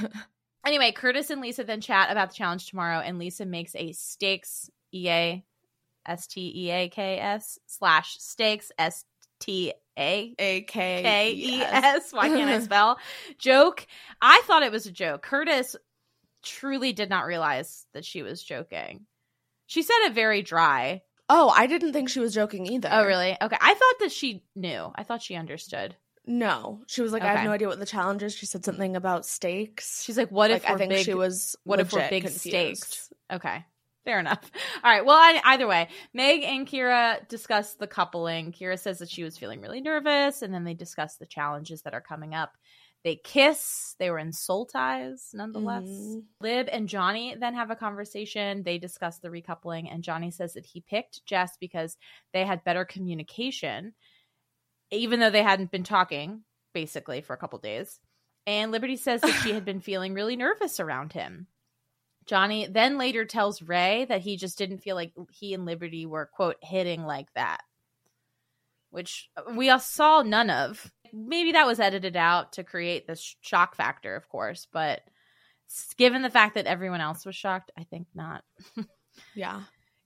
anyway, 0.66 0.92
Curtis 0.92 1.30
and 1.30 1.40
Lisa 1.40 1.64
then 1.64 1.80
chat 1.80 2.10
about 2.10 2.30
the 2.30 2.36
challenge 2.36 2.68
tomorrow, 2.68 2.98
and 2.98 3.18
Lisa 3.18 3.46
makes 3.46 3.74
a 3.74 3.92
stakes 3.92 4.70
EA 4.92 5.42
S 6.06 6.26
T 6.26 6.52
E 6.54 6.70
A 6.70 6.88
K 6.88 7.18
S 7.18 7.58
slash 7.66 8.16
stakes 8.18 8.70
S 8.78 9.04
T 9.38 9.72
A 9.98 10.34
A 10.38 10.60
K 10.62 11.02
K 11.02 11.32
E 11.34 11.62
S. 11.62 12.12
Why 12.12 12.28
can't 12.28 12.50
I 12.50 12.60
spell? 12.60 12.98
Joke. 13.38 13.86
I 14.20 14.42
thought 14.44 14.62
it 14.62 14.72
was 14.72 14.86
a 14.86 14.92
joke. 14.92 15.22
Curtis 15.22 15.74
truly 16.42 16.92
did 16.92 17.08
not 17.10 17.26
realize 17.26 17.86
that 17.94 18.04
she 18.04 18.22
was 18.22 18.42
joking. 18.42 19.06
She 19.70 19.82
said 19.82 19.94
it 20.06 20.14
very 20.14 20.42
dry. 20.42 21.02
Oh, 21.28 21.48
I 21.56 21.68
didn't 21.68 21.92
think 21.92 22.08
she 22.08 22.18
was 22.18 22.34
joking 22.34 22.66
either. 22.66 22.88
Oh, 22.90 23.06
really? 23.06 23.36
Okay. 23.40 23.56
I 23.60 23.72
thought 23.74 23.98
that 24.00 24.10
she 24.10 24.42
knew. 24.56 24.90
I 24.96 25.04
thought 25.04 25.22
she 25.22 25.36
understood. 25.36 25.94
No, 26.26 26.82
she 26.88 27.02
was 27.02 27.12
like, 27.12 27.22
I 27.22 27.26
Okay. 27.26 27.36
have 27.36 27.44
no 27.44 27.52
idea 27.52 27.68
what 27.68 27.78
the 27.78 27.86
challenge 27.86 28.24
is. 28.24 28.34
She 28.34 28.46
said 28.46 28.64
something 28.64 28.96
about 28.96 29.24
stakes. 29.26 30.02
She's 30.02 30.18
like, 30.18 30.32
what 30.32 30.50
if 30.50 30.64
Like, 30.64 30.70
I 30.70 30.72
we're 30.72 30.78
think 30.78 30.90
big, 30.90 31.04
she 31.04 31.14
was 31.14 31.54
what 31.62 31.78
if 31.78 31.92
we're 31.92 32.00
legit 32.00 32.10
big 32.10 32.22
confused. 32.24 32.40
stakes? 32.82 33.12
Okay. 33.32 33.64
Fair 34.04 34.18
enough. 34.18 34.40
All 34.82 34.90
right. 34.90 35.04
Well, 35.04 35.16
I, 35.16 35.40
either 35.44 35.68
way, 35.68 35.88
Meg 36.12 36.42
and 36.42 36.66
Kyra 36.66 37.28
discuss 37.28 37.74
the 37.74 37.86
coupling. 37.86 38.50
Kyra 38.50 38.76
says 38.76 38.98
that 38.98 39.08
she 39.10 39.22
was 39.22 39.38
feeling 39.38 39.60
really 39.60 39.80
nervous, 39.80 40.42
and 40.42 40.52
then 40.52 40.64
they 40.64 40.74
discuss 40.74 41.14
the 41.16 41.26
challenges 41.26 41.82
that 41.82 41.94
are 41.94 42.00
coming 42.00 42.34
up. 42.34 42.50
They 43.02 43.16
kiss. 43.16 43.96
They 43.98 44.10
were 44.10 44.18
in 44.18 44.32
soul 44.32 44.66
ties, 44.66 45.30
nonetheless. 45.32 45.84
Mhm. 45.84 46.24
Lib 46.40 46.68
and 46.70 46.88
Johnny 46.88 47.34
then 47.34 47.54
have 47.54 47.70
a 47.70 47.76
conversation. 47.76 48.62
They 48.62 48.78
discuss 48.78 49.18
the 49.18 49.30
recoupling, 49.30 49.90
and 49.90 50.04
Johnny 50.04 50.30
says 50.30 50.52
that 50.54 50.66
he 50.66 50.82
picked 50.82 51.24
Jess 51.24 51.56
because 51.58 51.96
they 52.32 52.44
had 52.44 52.62
better 52.64 52.84
communication, 52.84 53.94
even 54.90 55.18
though 55.20 55.30
they 55.30 55.42
hadn't 55.42 55.70
been 55.70 55.84
talking 55.84 56.44
basically 56.74 57.22
for 57.22 57.32
a 57.32 57.38
couple 57.38 57.58
days. 57.58 58.00
And 58.46 58.70
Liberty 58.70 58.96
says 58.96 59.22
that 59.22 59.40
she 59.42 59.52
had 59.52 59.64
been 59.64 59.80
feeling 59.80 60.12
really 60.14 60.36
nervous 60.36 60.78
around 60.78 61.12
him. 61.12 61.46
Johnny 62.26 62.66
then 62.66 62.98
later 62.98 63.24
tells 63.24 63.62
Ray 63.62 64.04
that 64.04 64.20
he 64.20 64.36
just 64.36 64.58
didn't 64.58 64.78
feel 64.78 64.94
like 64.94 65.12
he 65.30 65.54
and 65.54 65.64
Liberty 65.64 66.06
were, 66.06 66.26
quote, 66.26 66.56
hitting 66.62 67.04
like 67.04 67.32
that, 67.34 67.62
which 68.90 69.30
we 69.54 69.70
all 69.70 69.80
saw 69.80 70.22
none 70.22 70.50
of. 70.50 70.92
Maybe 71.12 71.52
that 71.52 71.66
was 71.66 71.80
edited 71.80 72.16
out 72.16 72.52
to 72.54 72.64
create 72.64 73.06
this 73.06 73.36
shock 73.40 73.74
factor, 73.74 74.16
of 74.16 74.28
course, 74.28 74.66
but 74.72 75.02
given 75.96 76.22
the 76.22 76.30
fact 76.30 76.54
that 76.54 76.66
everyone 76.66 77.00
else 77.00 77.24
was 77.24 77.36
shocked, 77.36 77.70
I 77.78 77.84
think 77.84 78.06
not. 78.14 78.44
Yeah. 79.34 79.62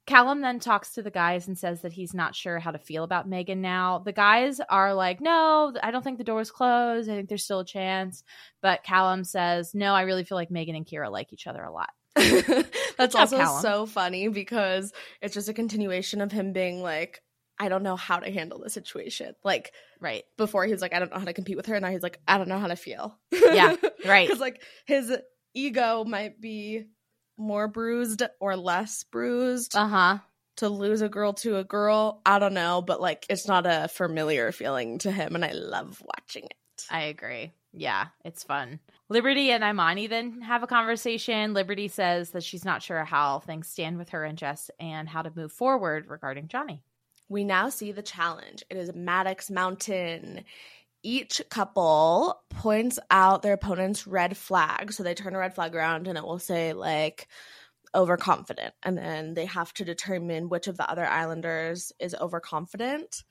Callum 0.07 0.42
then 0.42 0.61
talks 0.61 0.94
to 0.94 1.02
the 1.02 1.11
guys 1.11 1.48
and 1.48 1.57
says 1.57 1.80
that 1.80 1.92
he's 1.92 2.12
not 2.12 2.34
sure 2.34 2.59
how 2.59 2.70
to 2.70 2.78
feel 2.78 3.05
about 3.05 3.26
Megan 3.28 3.62
now. 3.62 4.00
The 4.00 4.12
guys 4.12 4.61
are 4.68 4.92
like, 4.92 5.20
no, 5.20 5.72
I 5.82 5.90
don't 5.90 6.02
think 6.02 6.18
the 6.18 6.24
door's 6.24 6.50
closed. 6.50 7.09
I 7.09 7.14
think 7.14 7.28
there's 7.30 7.44
still 7.44 7.61
a 7.61 7.64
chance. 7.64 8.22
But 8.61 8.82
Callum 8.82 9.24
says, 9.24 9.74
no, 9.74 9.94
I 9.94 10.02
really 10.02 10.24
feel 10.24 10.36
like 10.36 10.50
Megan 10.50 10.74
and 10.76 10.86
Kyra 10.86 11.11
like 11.11 11.32
each 11.32 11.46
other 11.46 11.62
a 11.62 11.72
lot. 11.72 11.90
That's 12.14 13.14
also 13.14 13.38
Callum. 13.38 13.62
so 13.62 13.86
funny 13.86 14.28
because 14.28 14.92
it's 15.22 15.34
just 15.34 15.48
a 15.48 15.55
continuation 15.55 16.20
of 16.20 16.30
him 16.30 16.52
being 16.52 16.82
like, 16.82 17.22
I 17.59 17.68
don't 17.68 17.82
know 17.82 17.96
how 17.96 18.18
to 18.18 18.30
handle 18.30 18.59
the 18.59 18.70
situation. 18.70 19.34
Like 19.44 19.72
Right. 20.00 20.24
before 20.36 20.64
he 20.66 20.72
was 20.72 20.82
like, 20.82 20.92
I 20.94 20.98
don't 20.98 21.11
know 21.12 21.18
how 21.18 21.24
to 21.24 21.32
compete 21.32 21.57
with 21.57 21.66
her. 21.66 21.74
and 21.76 21.82
Now 21.82 21.90
he's 21.90 22.02
like, 22.02 22.20
I 22.26 22.38
don't 22.38 22.48
know 22.48 22.59
how 22.59 22.66
to 22.68 22.76
feel. 22.76 23.18
Yeah, 23.32 23.76
right. 24.05 24.26
Because 24.26 24.40
like 24.40 24.62
his 24.86 25.12
ego 25.55 26.05
might 26.05 26.40
be 26.40 26.84
more 27.36 27.68
bruised 27.68 28.22
or 28.40 28.57
less 28.57 29.05
bruised 29.05 29.74
Uh 29.76 29.88
huh. 29.88 30.18
to 30.57 30.68
lose 30.68 31.00
a 31.02 31.09
girl 31.09 31.32
to 31.34 31.57
a 31.59 31.64
girl. 31.64 32.20
I 32.26 32.38
don't 32.38 32.55
know, 32.55 32.82
but 32.82 33.00
like 33.00 33.26
it's 33.28 33.46
not 33.48 33.66
a 33.66 33.88
familiar 33.88 34.50
feeling 34.52 34.98
to 34.98 35.11
him, 35.12 35.34
and 35.34 35.44
I 35.44 35.52
love 35.52 36.02
watching 36.05 36.44
it. 36.44 36.84
I 36.90 37.02
agree. 37.02 37.52
Yeah, 37.72 38.07
it's 38.24 38.44
fun. 38.44 38.78
Liberty 39.09 39.50
and 39.50 39.64
Imani 39.64 40.07
then 40.07 40.40
have 40.42 40.62
a 40.62 40.68
conversation. 40.68 41.55
Liberty 41.55 41.88
says 41.88 42.30
that 42.30 42.44
she's 42.44 42.64
not 42.64 42.82
sure 42.82 43.05
how 43.05 43.40
things 43.40 43.68
stand 43.68 43.98
with 43.98 44.11
her 44.11 44.24
and 44.24 44.38
Jess 44.38 44.70
and 44.78 45.09
how 45.09 45.22
to 45.22 45.32
move 45.34 45.50
forward 45.52 46.07
regarding 46.09 46.46
Johnny. 46.48 46.82
We 47.35 47.43
now 47.43 47.68
see 47.68 47.91
the 47.91 48.01
challenge. 48.01 48.62
It 48.70 48.76
is 48.76 48.93
Madix 48.93 49.51
Mountain. 49.51 50.45
Each 51.03 51.43
couple 51.51 52.41
points 52.49 53.01
out 53.11 53.43
their 53.43 53.55
opponent's 53.55 54.07
red 54.07 54.37
flag. 54.37 54.93
So 54.93 55.03
they 55.03 55.14
turn 55.14 55.35
a 55.35 55.39
red 55.39 55.53
flag 55.53 55.74
around 55.74 56.07
and 56.07 56.16
it 56.16 56.22
will 56.22 56.39
say, 56.39 56.74
like, 56.74 57.26
overconfident. 57.93 58.72
And 58.85 58.97
then 58.97 59.35
they 59.35 59.47
have 59.47 59.74
to 59.74 59.85
determine 59.85 60.49
which 60.49 60.68
of 60.68 60.76
the 60.76 60.89
other 60.89 61.05
islanders 61.05 61.91
is 61.99 62.14
overconfident. 62.14 63.24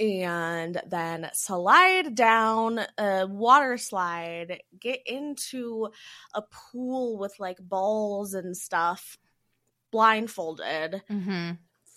And 0.00 0.80
then 0.86 1.28
slide 1.34 2.14
down 2.14 2.80
a 2.96 3.26
water 3.26 3.76
slide, 3.76 4.62
get 4.80 5.00
into 5.04 5.90
a 6.32 6.40
pool 6.40 7.18
with 7.18 7.38
like 7.38 7.58
balls 7.60 8.32
and 8.32 8.56
stuff, 8.56 9.18
blindfolded 9.90 11.02
Mm-hmm. 11.10 11.50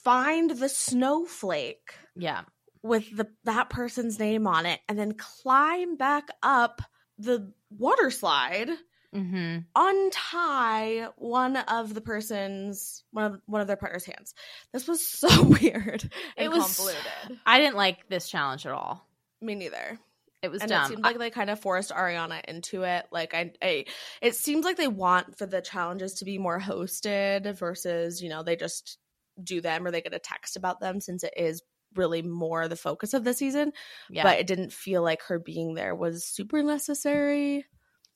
Find 0.05 0.51
the 0.51 0.69
snowflake 0.69 1.93
Yeah. 2.15 2.43
with 2.81 3.05
the 3.15 3.27
that 3.43 3.69
person's 3.69 4.17
name 4.19 4.47
on 4.47 4.65
it 4.65 4.79
and 4.87 4.97
then 4.97 5.13
climb 5.15 5.97
back 5.97 6.29
up 6.41 6.81
the 7.17 7.51
water 7.69 8.09
slide 8.11 8.69
Mm-hmm. 9.13 9.59
untie 9.75 11.07
one 11.15 11.55
of 11.55 11.93
the 11.93 12.01
person's 12.01 13.05
one 13.11 13.25
of 13.25 13.41
one 13.45 13.61
of 13.61 13.67
their 13.67 13.77
partner's 13.77 14.03
hands 14.03 14.33
this 14.73 14.89
was 14.89 15.07
so 15.07 15.29
weird 15.61 16.03
and 16.35 16.45
It 16.45 16.49
was- 16.51 16.75
convoluted 16.75 17.39
I 17.45 17.59
didn't 17.59 17.77
like 17.77 18.09
this 18.09 18.27
challenge 18.29 18.65
at 18.65 18.73
all. 18.73 19.07
me 19.41 19.55
neither 19.55 19.97
It 20.41 20.51
was 20.51 20.61
and 20.61 20.69
dumb. 20.69 20.83
it 20.83 20.87
seemed 20.89 21.03
like 21.03 21.17
they 21.17 21.29
kind 21.29 21.49
of 21.49 21.59
forced 21.61 21.91
Ariana 21.91 22.43
into 22.45 22.83
it. 22.83 23.05
Like 23.11 23.33
I, 23.33 23.53
I, 23.61 23.85
it 24.21 24.35
seems 24.35 24.65
like 24.65 24.75
they 24.77 24.87
want 24.89 25.37
for 25.37 25.45
the 25.45 25.61
challenges 25.61 26.15
to 26.15 26.25
be 26.25 26.37
more 26.37 26.59
hosted 26.59 27.55
versus 27.57 28.21
you 28.21 28.27
know 28.29 28.43
they 28.43 28.55
just 28.57 28.97
do 29.43 29.61
them 29.61 29.85
or 29.85 29.91
they 29.91 30.01
get 30.01 30.13
a 30.13 30.19
text 30.19 30.55
about 30.55 30.79
them 30.79 30.99
since 31.01 31.23
it 31.23 31.33
is 31.35 31.61
really 31.95 32.21
more 32.21 32.67
the 32.67 32.75
focus 32.75 33.13
of 33.13 33.23
the 33.23 33.33
season. 33.33 33.71
yeah, 34.09 34.23
But 34.23 34.39
it 34.39 34.47
didn't 34.47 34.73
feel 34.73 35.01
like 35.01 35.21
her 35.23 35.39
being 35.39 35.73
there 35.73 35.95
was 35.95 36.25
super 36.25 36.61
necessary. 36.63 37.65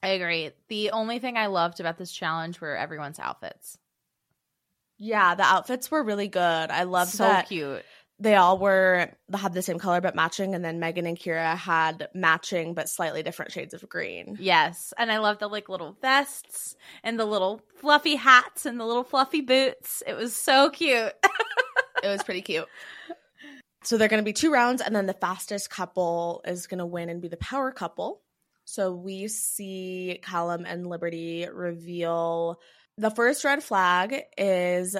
I 0.03 0.09
agree. 0.09 0.51
The 0.67 0.91
only 0.91 1.19
thing 1.19 1.37
I 1.37 1.47
loved 1.47 1.79
about 1.79 1.97
this 1.97 2.11
challenge 2.11 2.59
were 2.61 2.75
everyone's 2.75 3.19
outfits. 3.19 3.77
Yeah, 4.97 5.35
the 5.35 5.43
outfits 5.43 5.89
were 5.89 6.03
really 6.03 6.27
good. 6.27 6.41
I 6.41 6.83
loved 6.83 7.11
so 7.13 7.23
that 7.23 7.47
cute. 7.47 7.85
They 8.21 8.35
all 8.35 8.57
were 8.57 9.11
had 9.33 9.53
the 9.53 9.61
same 9.61 9.79
color 9.79 10.01
but 10.01 10.15
matching, 10.15 10.53
and 10.53 10.63
then 10.63 10.79
Megan 10.79 11.05
and 11.05 11.17
Kyra 11.17 11.55
had 11.55 12.09
matching 12.13 12.73
but 12.73 12.89
slightly 12.89 13.23
different 13.23 13.51
shades 13.51 13.73
of 13.73 13.87
green. 13.87 14.37
Yes, 14.39 14.93
and 14.97 15.11
I 15.11 15.19
love 15.19 15.39
the 15.39 15.47
like 15.47 15.69
little 15.69 15.95
vests 16.01 16.75
and 17.03 17.19
the 17.19 17.25
little 17.25 17.61
fluffy 17.75 18.15
hats 18.15 18.65
and 18.65 18.79
the 18.79 18.85
little 18.85 19.05
fluffy 19.05 19.41
boots. 19.41 20.03
It 20.05 20.15
was 20.15 20.35
so 20.35 20.69
cute. 20.69 21.13
it 22.03 22.07
was 22.07 22.23
pretty 22.23 22.41
cute. 22.41 22.67
So 23.83 23.97
they're 23.97 24.09
going 24.09 24.21
to 24.21 24.25
be 24.25 24.33
two 24.33 24.51
rounds, 24.51 24.81
and 24.81 24.93
then 24.95 25.05
the 25.05 25.13
fastest 25.13 25.69
couple 25.69 26.41
is 26.45 26.67
going 26.67 26.79
to 26.79 26.85
win 26.85 27.09
and 27.09 27.21
be 27.21 27.29
the 27.29 27.37
power 27.37 27.71
couple. 27.71 28.21
So 28.65 28.91
we 28.93 29.29
see 29.29 30.19
Callum 30.21 30.65
and 30.65 30.85
Liberty 30.85 31.47
reveal 31.51 32.59
the 32.99 33.09
first 33.09 33.45
red 33.45 33.63
flag 33.63 34.23
is 34.37 34.97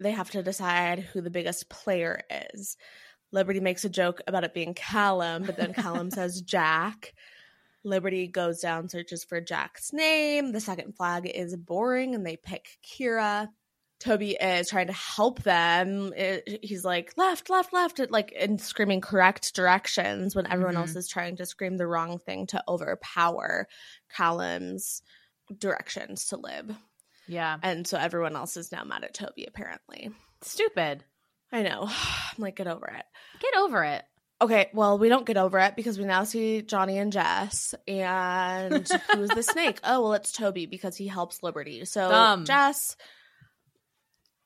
they 0.00 0.12
have 0.12 0.30
to 0.30 0.42
decide 0.42 1.00
who 1.00 1.20
the 1.20 1.30
biggest 1.30 1.68
player 1.68 2.20
is. 2.52 2.76
Liberty 3.32 3.60
makes 3.60 3.84
a 3.84 3.88
joke 3.88 4.20
about 4.26 4.44
it 4.44 4.54
being 4.54 4.74
Callum, 4.74 5.44
but 5.44 5.56
then 5.56 5.72
Callum 5.74 6.10
says 6.10 6.40
Jack. 6.42 7.14
Liberty 7.84 8.26
goes 8.26 8.60
down, 8.60 8.88
searches 8.88 9.24
for 9.24 9.40
Jack's 9.40 9.92
name. 9.92 10.52
The 10.52 10.60
second 10.60 10.96
flag 10.96 11.26
is 11.32 11.56
boring, 11.56 12.14
and 12.14 12.26
they 12.26 12.36
pick 12.36 12.66
Kyra. 12.84 13.48
Toby 13.98 14.32
is 14.32 14.68
trying 14.68 14.88
to 14.88 14.92
help 14.92 15.42
them. 15.42 16.12
It- 16.14 16.60
he's 16.62 16.84
like 16.84 17.14
left, 17.16 17.48
left, 17.48 17.72
left, 17.72 18.00
like 18.10 18.34
and 18.38 18.60
screaming 18.60 19.00
correct 19.00 19.54
directions 19.54 20.34
when 20.36 20.46
everyone 20.46 20.74
Mhm. 20.74 20.80
else 20.80 20.96
is 20.96 21.08
trying 21.08 21.36
to 21.36 21.46
scream 21.46 21.76
the 21.78 21.86
wrong 21.86 22.18
thing 22.18 22.46
to 22.48 22.62
overpower 22.68 23.68
Callum's 24.10 25.00
directions 25.56 26.26
to 26.26 26.36
Lib. 26.36 26.74
Yeah, 27.28 27.58
And 27.62 27.86
so 27.86 27.98
everyone 27.98 28.36
else 28.36 28.56
is 28.56 28.72
now 28.72 28.84
mad 28.84 29.04
at 29.04 29.14
Toby. 29.14 29.46
Apparently, 29.46 30.10
stupid. 30.42 31.04
I 31.52 31.62
know. 31.62 31.82
I'm 31.88 32.38
like, 32.38 32.56
get 32.56 32.66
over 32.66 32.86
it. 32.86 33.04
Get 33.40 33.56
over 33.56 33.84
it. 33.84 34.04
Okay, 34.40 34.68
well, 34.74 34.98
we 34.98 35.08
don't 35.08 35.24
get 35.24 35.38
over 35.38 35.58
it 35.58 35.76
because 35.76 35.98
we 35.98 36.04
now 36.04 36.24
see 36.24 36.60
Johnny 36.60 36.98
and 36.98 37.10
Jess. 37.10 37.74
And 37.88 38.86
who's 39.12 39.30
the 39.30 39.42
snake? 39.42 39.80
Oh, 39.82 40.02
well, 40.02 40.12
it's 40.12 40.32
Toby 40.32 40.66
because 40.66 40.94
he 40.96 41.06
helps 41.06 41.42
Liberty. 41.42 41.86
So, 41.86 42.10
Dumb. 42.10 42.44
Jess, 42.44 42.96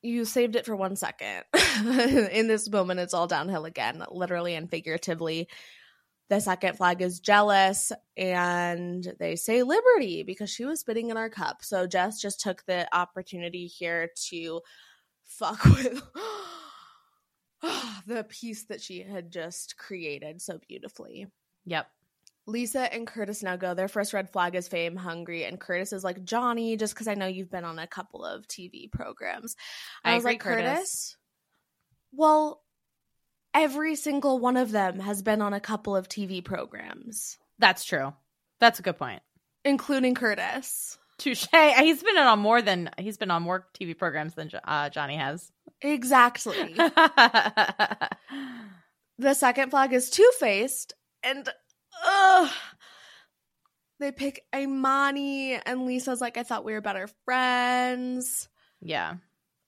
you 0.01 0.24
saved 0.24 0.55
it 0.55 0.64
for 0.64 0.76
one 0.76 0.95
second. 0.95 1.43
In 1.85 2.47
this 2.47 2.70
moment, 2.70 3.01
it's 3.01 3.14
all 3.14 3.26
downhill 3.26 3.64
again, 3.64 4.05
literally 4.11 4.55
and 4.55 4.70
figuratively. 4.70 5.49
The 6.31 6.41
second 6.41 6.76
flag 6.76 7.03
is 7.03 7.18
jealous, 7.18 7.91
and 8.16 9.14
they 9.18 9.35
say 9.35 9.64
Liberty 9.64 10.22
because 10.22 10.49
she 10.49 10.64
was 10.64 10.81
spitting 10.81 11.11
in 11.11 11.16
our 11.16 11.28
cup. 11.28 11.64
So, 11.64 11.89
Jess 11.89 12.20
just 12.20 12.41
took 12.41 12.64
the 12.66 12.89
opportunity 12.97 13.66
here 13.66 14.11
to 14.28 14.61
fuck 15.24 15.64
with. 15.64 16.03
the 18.07 18.24
piece 18.24 18.64
that 18.66 18.81
she 18.81 19.03
had 19.03 19.33
just 19.33 19.76
created 19.76 20.41
so 20.41 20.59
beautifully. 20.68 21.26
Yep. 21.66 21.89
Lisa 22.47 22.93
and 22.93 23.07
Curtis 23.07 23.43
now 23.43 23.57
go. 23.57 23.74
Their 23.74 23.89
first 23.89 24.12
red 24.12 24.31
flag 24.31 24.55
is 24.55 24.68
fame 24.68 24.97
hungry, 24.97 25.45
and 25.45 25.59
Curtis 25.61 25.93
is 25.93 26.05
like 26.05 26.24
Johnny, 26.24 26.76
just 26.76 26.95
because 26.95 27.09
I 27.09 27.14
know 27.14 27.26
you've 27.26 27.51
been 27.51 27.64
on 27.64 27.81
a 27.81 27.87
couple 27.87 28.24
of 28.24 28.47
TV 28.47 28.91
programs. 28.91 29.57
I 30.05 30.12
I, 30.12 30.14
was 30.14 30.24
agree, 30.24 30.33
like, 30.35 30.41
Curtis. 30.41 30.66
Curtis. 30.68 31.16
Well, 32.12 32.62
every 33.55 33.94
single 33.96 34.38
one 34.38 34.57
of 34.57 34.70
them 34.72 34.98
has 35.01 35.22
been 35.22 35.42
on 35.42 35.53
a 35.53 35.61
couple 35.61 35.96
of 35.96 36.09
TV 36.09 36.44
programs, 36.44 37.38
That's 37.59 37.84
true. 37.84 38.12
That's 38.61 38.78
a 38.78 38.82
good 38.82 38.98
point. 38.98 39.22
including 39.64 40.14
Curtis. 40.14 40.98
Touche. 41.18 41.46
He's 41.53 42.03
been 42.03 42.16
on 42.16 42.38
more 42.38 42.62
than 42.62 42.90
he's 42.98 43.18
been 43.18 43.30
on 43.30 43.42
more 43.42 43.66
TV 43.78 43.96
programs 43.96 44.34
than 44.34 44.51
uh, 44.64 44.88
Johnny 44.88 45.16
has. 45.16 45.53
Exactly. 45.82 46.74
the 49.18 49.34
second 49.34 49.70
flag 49.70 49.92
is 49.92 50.09
two 50.11 50.30
faced, 50.38 50.94
and 51.22 51.46
ugh, 52.07 52.51
they 53.98 54.12
pick 54.12 54.44
Imani, 54.55 55.55
and 55.55 55.84
Lisa's 55.84 56.20
like, 56.22 56.36
I 56.38 56.42
thought 56.42 56.64
we 56.64 56.72
were 56.72 56.80
better 56.80 57.09
friends. 57.26 58.48
yeah. 58.80 59.14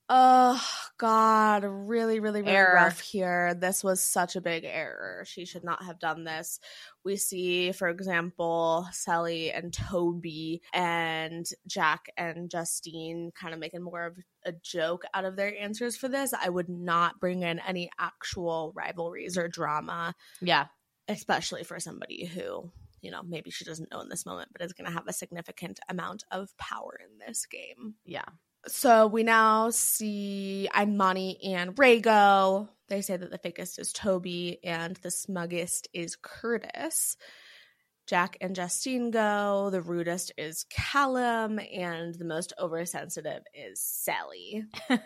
Oh 0.09 0.61
God, 0.97 1.63
really, 1.63 2.19
really, 2.19 2.41
really 2.41 2.51
Error. 2.53 2.75
rough 2.75 2.99
here. 2.99 3.53
This 3.53 3.83
was 3.83 4.01
such 4.03 4.35
a 4.35 4.41
big 4.41 4.63
error. 4.65 5.23
She 5.25 5.45
should 5.45 5.63
not 5.63 5.83
have 5.83 5.97
done 5.97 6.23
this. 6.25 6.59
We 7.05 7.15
see, 7.15 7.71
for 7.71 7.87
example, 7.87 8.87
Sally 8.91 9.51
and 9.51 9.73
Toby 9.73 10.61
and 10.73 11.45
Jack 11.67 12.07
and 12.17 12.49
Justine 12.49 13.31
kind 13.33 13.53
of 13.53 13.59
making 13.59 13.81
more 13.81 14.03
of 14.05 14.17
a 14.45 14.51
joke 14.51 15.03
out 15.13 15.25
of 15.25 15.35
their 15.37 15.57
answers 15.57 15.95
for 15.95 16.09
this. 16.09 16.33
I 16.33 16.49
would 16.49 16.69
not 16.69 17.19
bring 17.21 17.41
in 17.43 17.59
any 17.59 17.89
actual 17.97 18.73
rivalries 18.75 19.37
or 19.37 19.47
drama, 19.47 20.13
Yeah. 20.41 20.67
especially 21.07 21.63
for 21.63 21.79
somebody 21.79 22.25
who, 22.25 22.69
you 23.01 23.09
know, 23.09 23.23
maybe 23.23 23.51
she 23.51 23.63
doesn't 23.65 23.89
know 23.89 24.01
in 24.01 24.09
this 24.09 24.25
moment, 24.25 24.49
but 24.51 24.61
is 24.61 24.73
going 24.73 24.87
to 24.87 24.93
have 24.95 25.07
a 25.07 25.13
significant 25.13 25.79
amount 25.87 26.23
of 26.29 26.55
power 26.57 26.99
in 27.01 27.25
this 27.25 27.45
game. 27.45 27.95
Yeah. 28.05 28.25
So 28.67 29.07
we 29.07 29.23
now 29.23 29.71
see 29.71 30.69
Imani 30.79 31.37
and 31.43 31.75
Rago. 31.75 32.69
They 32.87 33.01
say 33.01 33.17
that 33.17 33.29
the 33.29 33.37
fakest 33.37 33.79
is 33.79 33.91
Toby 33.91 34.59
and 34.63 34.95
the 34.97 35.09
smuggest 35.09 35.87
is 35.93 36.15
Curtis. 36.15 37.17
Jack 38.05 38.37
and 38.41 38.55
Justine 38.55 39.11
go. 39.11 39.69
The 39.71 39.81
rudest 39.81 40.33
is 40.37 40.65
Callum, 40.69 41.59
and 41.59 42.13
the 42.15 42.25
most 42.25 42.51
oversensitive 42.59 43.43
is 43.53 43.81
Sally. 43.81 44.65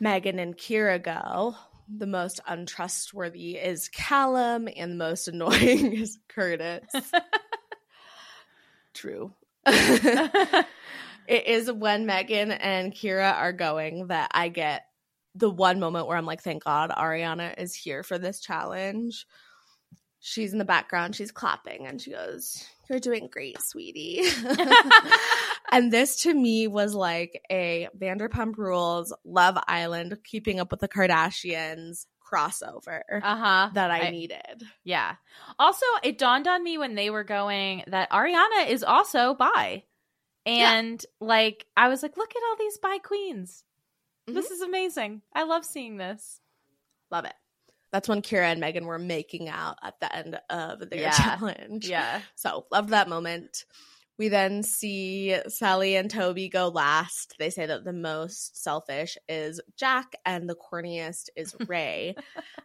Megan 0.00 0.38
and 0.38 0.56
Kyra 0.56 1.02
go. 1.02 1.56
The 1.92 2.06
most 2.06 2.38
untrustworthy 2.46 3.56
is 3.56 3.88
Callum, 3.88 4.68
and 4.74 4.92
the 4.92 4.96
most 4.96 5.26
annoying 5.28 5.94
is 5.94 6.18
Curtis. 6.28 6.84
True. 8.94 9.32
It 11.30 11.46
is 11.46 11.70
when 11.70 12.06
Megan 12.06 12.50
and 12.50 12.92
Kyra 12.92 13.32
are 13.34 13.52
going 13.52 14.08
that 14.08 14.32
I 14.34 14.48
get 14.48 14.86
the 15.36 15.48
one 15.48 15.78
moment 15.78 16.08
where 16.08 16.16
I'm 16.16 16.26
like, 16.26 16.42
thank 16.42 16.64
God 16.64 16.90
Ariana 16.90 17.54
is 17.56 17.72
here 17.72 18.02
for 18.02 18.18
this 18.18 18.40
challenge. 18.40 19.26
She's 20.18 20.52
in 20.52 20.58
the 20.58 20.64
background, 20.64 21.14
she's 21.14 21.30
clapping, 21.30 21.86
and 21.86 22.00
she 22.00 22.10
goes, 22.10 22.66
You're 22.88 22.98
doing 22.98 23.28
great, 23.30 23.62
sweetie. 23.62 24.22
and 25.72 25.92
this 25.92 26.22
to 26.22 26.34
me 26.34 26.66
was 26.66 26.94
like 26.94 27.40
a 27.48 27.88
Vanderpump 27.96 28.58
Rules, 28.58 29.14
Love 29.24 29.56
Island, 29.68 30.18
keeping 30.24 30.58
up 30.58 30.72
with 30.72 30.80
the 30.80 30.88
Kardashians 30.88 32.06
crossover 32.20 33.02
Uh 33.22 33.36
huh. 33.36 33.70
that 33.74 33.90
I, 33.92 34.10
needed. 34.10 34.64
Yeah. 34.84 35.14
Also, 35.58 35.86
it 36.02 36.18
dawned 36.18 36.48
on 36.48 36.62
me 36.62 36.76
when 36.76 36.96
they 36.96 37.08
were 37.10 37.24
going 37.24 37.84
that 37.86 38.10
Ariana 38.10 38.68
is 38.68 38.82
also 38.82 39.34
bi. 39.34 39.84
And 40.46 41.04
like 41.20 41.66
I 41.76 41.88
was 41.88 42.02
like, 42.02 42.16
look 42.16 42.30
at 42.30 42.42
all 42.48 42.56
these 42.58 42.78
bi 42.78 42.98
queens. 42.98 43.64
Mm-hmm. 44.28 44.36
This 44.36 44.50
is 44.50 44.60
amazing. 44.62 45.22
I 45.34 45.44
love 45.44 45.64
seeing 45.64 45.96
this. 45.96 46.40
Love 47.10 47.24
it. 47.24 47.34
That's 47.92 48.08
when 48.08 48.22
Kyra 48.22 48.52
and 48.52 48.60
Megan 48.60 48.86
were 48.86 48.98
making 49.00 49.48
out 49.48 49.76
at 49.82 49.98
the 50.00 50.14
end 50.14 50.38
of 50.48 50.88
their 50.90 51.00
Yeah. 51.00 51.10
challenge. 51.38 51.88
Yeah. 51.88 52.20
So 52.36 52.66
loved 52.70 52.90
that 52.90 53.08
moment. 53.08 53.64
We 54.20 54.28
then 54.28 54.62
see 54.62 55.34
Sally 55.48 55.96
and 55.96 56.10
Toby 56.10 56.50
go 56.50 56.68
last. 56.68 57.36
They 57.38 57.48
say 57.48 57.64
that 57.64 57.84
the 57.84 57.94
most 57.94 58.62
selfish 58.62 59.16
is 59.30 59.62
Jack 59.78 60.14
and 60.26 60.46
the 60.46 60.54
corniest 60.54 61.30
is 61.36 61.56
Ray. 61.66 62.16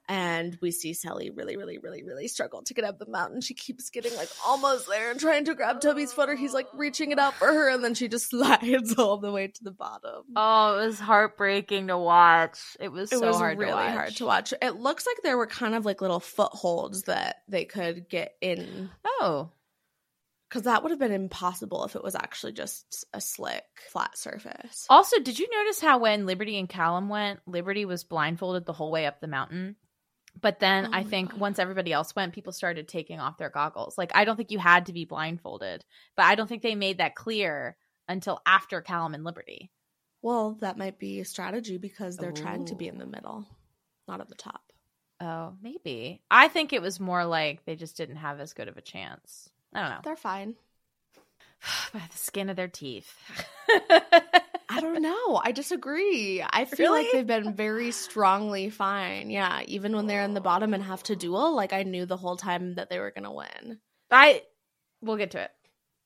and 0.10 0.58
we 0.62 0.72
see 0.72 0.91
Sally 0.91 1.30
really, 1.30 1.56
really, 1.56 1.78
really, 1.78 2.03
really 2.03 2.28
struggle 2.28 2.62
to 2.64 2.74
get 2.74 2.84
up 2.84 2.99
the 2.99 3.08
mountain. 3.08 3.39
She 3.39 3.53
keeps 3.53 3.89
getting 3.89 4.14
like 4.18 4.28
almost 4.45 4.89
there 4.89 5.10
and 5.10 5.18
trying 5.18 5.45
to 5.45 5.56
grab 5.56 5.80
Toby's 5.80 6.12
foot, 6.12 6.28
or 6.28 6.36
he's 6.36 6.53
like 6.53 6.68
reaching 6.74 7.14
it 7.14 7.20
out 7.20 7.36
for 7.36 7.47
her, 7.47 7.70
and 7.70 7.82
then 7.82 7.93
she 7.93 8.10
just 8.10 8.30
slides 8.32 8.95
all 8.99 9.16
the 9.16 9.32
way 9.32 9.47
to 9.47 9.64
the 9.64 9.72
bottom. 9.72 10.24
Oh, 10.36 10.80
it 10.80 10.88
was 10.88 10.99
heartbreaking 10.99 11.88
to 11.88 11.97
watch. 11.97 12.60
It 12.82 12.91
was 12.91 13.14
it 13.14 13.20
so 13.20 13.28
was 13.28 13.38
hard 13.38 13.60
really 13.60 13.72
to 13.72 13.91
hard 13.91 14.16
to 14.18 14.26
watch. 14.26 14.53
It 14.62 14.76
looks 14.76 15.08
like 15.08 15.22
there 15.24 15.38
were 15.38 15.47
kind 15.47 15.74
of 15.74 15.86
like 15.86 16.01
little 16.01 16.20
footholds 16.20 17.03
that 17.03 17.43
they 17.47 17.64
could 17.64 18.10
get 18.10 18.36
in 18.41 18.89
Oh. 19.06 19.51
Because 20.56 20.64
that 20.64 20.84
would 20.84 20.91
have 20.91 20.99
been 20.99 21.12
impossible 21.12 21.84
if 21.84 21.97
it 21.97 22.03
was 22.03 22.16
actually 22.16 22.53
just 22.53 23.03
a 23.14 23.20
slick 23.20 23.66
flat 23.91 24.18
surface. 24.18 24.86
Also, 24.89 25.20
did 25.20 25.38
you 25.38 25.49
notice 25.51 25.82
how 25.82 25.97
when 25.97 26.26
Liberty 26.26 26.58
and 26.58 26.70
Callum 26.70 27.10
went, 27.10 27.41
Liberty 27.45 27.84
was 27.84 28.06
blindfolded 28.06 28.66
the 28.66 28.72
whole 28.72 28.89
way 28.89 29.06
up 29.06 29.20
the 29.20 29.28
mountain? 29.28 29.76
But 30.39 30.62
then 30.62 30.86
Oh 30.86 30.89
I 30.93 31.03
think 31.03 31.32
God. 31.32 31.41
once 31.41 31.60
everybody 31.60 31.91
else 31.91 32.16
went, 32.16 32.32
people 32.32 32.53
started 32.53 32.88
taking 32.88 33.20
off 33.20 33.38
their 33.38 33.49
goggles. 33.49 33.97
Like 33.97 34.14
I 34.16 34.24
don't 34.24 34.38
think 34.38 34.49
you 34.51 34.60
had 34.60 34.86
to 34.86 34.93
be 34.93 35.03
blindfolded, 35.03 35.84
but 36.16 36.24
I 36.24 36.36
don't 36.36 36.47
think 36.47 36.62
they 36.62 36.76
made 36.76 36.99
that 36.99 37.16
clear 37.16 37.76
until 38.08 38.39
after 38.45 38.80
Callum 38.80 39.14
and 39.14 39.26
Liberty. 39.26 39.72
Well, 40.22 40.53
that 40.62 40.78
might 40.78 40.99
be 40.99 41.20
a 41.20 41.26
strategy 41.26 41.78
because 41.78 42.16
they're 42.16 42.32
trying 42.32 42.64
to 42.68 42.76
be 42.76 42.88
in 42.88 42.97
the 42.97 43.06
middle, 43.06 43.45
not 44.08 44.22
at 44.22 44.30
the 44.30 44.36
top. 44.36 44.62
Oh, 45.20 45.56
maybe. 45.62 46.22
I 46.32 46.47
think 46.47 46.72
it 46.72 46.82
was 46.82 46.97
more 46.97 47.26
like 47.26 47.66
they 47.66 47.76
just 47.76 47.97
didn't 47.97 48.16
have 48.18 48.39
as 48.39 48.53
good 48.53 48.70
of 48.70 48.78
a 48.78 48.82
chance. 48.82 49.49
I 49.76 49.82
don't 49.82 49.90
know. 49.92 50.00
They're 50.04 50.16
fine. 50.16 50.56
By 51.94 52.02
the 52.12 52.18
skin 52.18 52.50
of 52.50 52.56
their 52.56 52.68
teeth. 52.68 53.14
I 54.68 54.82
don't 54.82 55.02
know. 55.02 55.40
I 55.44 55.52
disagree. 55.52 56.44
I 56.48 56.66
feel 56.66 56.92
like 56.92 57.08
they've 57.12 57.26
been 57.26 57.54
very 57.54 57.92
strongly 57.92 58.70
fine. 58.70 59.30
Yeah, 59.30 59.62
even 59.68 59.96
when 59.96 60.08
they're 60.08 60.24
in 60.24 60.34
the 60.34 60.42
bottom 60.42 60.74
and 60.74 60.84
have 60.84 61.04
to 61.04 61.16
duel, 61.16 61.56
like 61.56 61.72
I 61.72 61.84
knew 61.84 62.06
the 62.06 62.18
whole 62.18 62.36
time 62.36 62.76
that 62.76 62.90
they 62.90 63.00
were 63.00 63.12
going 63.12 63.26
to 63.26 63.32
win. 63.32 63.80
I 64.10 64.42
we'll 65.02 65.18
get 65.18 65.32
to 65.32 65.42
it. 65.42 65.52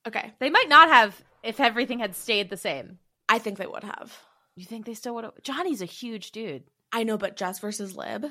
Okay, 0.06 0.32
They 0.38 0.50
might 0.50 0.68
not 0.68 0.88
have 0.88 1.20
if 1.42 1.60
everything 1.60 1.98
had 1.98 2.16
stayed 2.16 2.48
the 2.50 2.56
same. 2.56 2.98
I 3.28 3.38
think 3.38 3.58
they 3.58 3.66
would 3.66 3.84
have. 3.84 4.16
You 4.56 4.64
think 4.64 4.86
they 4.86 4.94
still 4.94 5.14
would 5.14 5.24
have? 5.24 5.42
Johnny's 5.42 5.82
a 5.82 5.86
huge 5.86 6.32
dude. 6.32 6.64
I 6.92 7.04
know, 7.04 7.16
but 7.16 7.36
Jess 7.36 7.60
versus 7.60 7.96
Lib. 7.96 8.26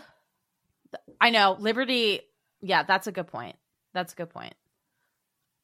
I 1.21 1.29
know. 1.29 1.55
Liberty. 1.59 2.21
Yeah, 2.61 2.83
that's 2.83 3.07
a 3.07 3.11
good 3.11 3.27
point. 3.27 3.55
That's 3.93 4.13
a 4.13 4.15
good 4.15 4.29
point. 4.29 4.53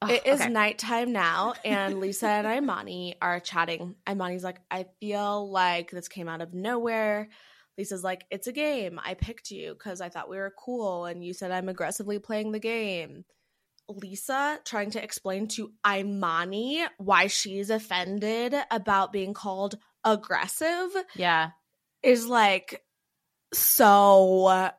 It 0.10 0.26
is 0.26 0.42
okay. 0.42 0.50
nighttime 0.50 1.12
now, 1.12 1.54
and 1.64 2.00
Lisa 2.00 2.28
and 2.28 2.48
Imani 2.64 3.16
are 3.22 3.40
chatting. 3.40 3.96
Imani's 4.08 4.44
like, 4.44 4.60
I 4.70 4.86
feel 5.00 5.50
like 5.52 5.92
this 5.92 6.08
came 6.08 6.28
out 6.28 6.42
of 6.42 6.54
nowhere. 6.54 7.30
Lisa's 7.78 8.04
like, 8.04 8.26
It's 8.32 8.48
a 8.48 8.52
game. 8.52 9.00
I 9.04 9.14
picked 9.16 9.52
you 9.52 9.74
because 9.74 10.02
I 10.02 10.10
thought 10.10 10.30
we 10.30 10.38
were 10.38 10.54
cool, 10.58 11.06
and 11.06 11.24
you 11.24 11.34
said 11.34 11.52
I'm 11.52 11.70
aggressively 11.70 12.20
playing 12.20 12.52
the 12.52 12.60
game. 12.60 13.26
Lisa 13.88 14.60
trying 14.66 14.92
to 14.92 15.04
explain 15.04 15.48
to 15.50 15.72
Imani 15.88 16.84
why 16.98 17.28
she's 17.28 17.70
offended 17.70 18.56
about 18.72 19.14
being 19.14 19.34
called 19.36 19.78
aggressive 20.04 20.90
Yeah. 21.16 21.52
is 22.02 22.26
like 22.28 22.84
so 23.54 24.72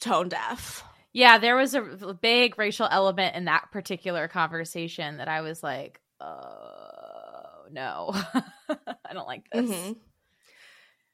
tone 0.00 0.28
deaf. 0.28 0.84
Yeah, 1.12 1.38
there 1.38 1.56
was 1.56 1.74
a 1.74 2.16
big 2.20 2.58
racial 2.58 2.88
element 2.90 3.36
in 3.36 3.44
that 3.44 3.70
particular 3.70 4.28
conversation 4.28 5.18
that 5.18 5.28
I 5.28 5.42
was 5.42 5.62
like, 5.62 6.00
oh, 6.20 7.66
no. 7.70 8.12
I 9.04 9.12
don't 9.12 9.26
like 9.26 9.44
this. 9.52 9.70
Mhm. 9.70 9.96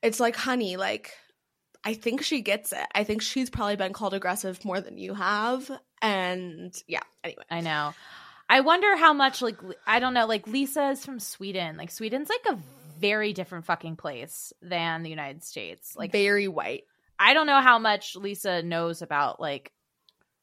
It's 0.02 0.20
like, 0.20 0.36
honey, 0.36 0.76
like, 0.76 1.12
I 1.84 1.94
think 1.94 2.22
she 2.22 2.42
gets 2.42 2.72
it. 2.72 2.86
I 2.94 3.02
think 3.02 3.22
she's 3.22 3.50
probably 3.50 3.74
been 3.76 3.92
called 3.92 4.14
aggressive 4.14 4.64
more 4.64 4.80
than 4.80 4.98
you 4.98 5.14
have. 5.14 5.68
And 6.00 6.72
yeah, 6.86 7.02
anyway. 7.24 7.42
I 7.50 7.60
know. 7.60 7.92
I 8.48 8.60
wonder 8.60 8.96
how 8.96 9.12
much, 9.12 9.42
like, 9.42 9.56
I 9.86 9.98
don't 9.98 10.14
know, 10.14 10.26
like, 10.26 10.46
Lisa 10.46 10.90
is 10.90 11.04
from 11.04 11.18
Sweden. 11.18 11.76
Like, 11.76 11.90
Sweden's 11.90 12.30
like 12.30 12.54
a 12.56 12.58
very 13.00 13.32
different 13.32 13.64
fucking 13.64 13.96
place 13.96 14.52
than 14.62 15.02
the 15.02 15.10
United 15.10 15.42
States. 15.42 15.96
Like, 15.96 16.12
very 16.12 16.46
white. 16.46 16.84
I 17.18 17.34
don't 17.34 17.48
know 17.48 17.60
how 17.60 17.78
much 17.80 18.14
Lisa 18.14 18.62
knows 18.62 19.02
about 19.02 19.40
like 19.40 19.72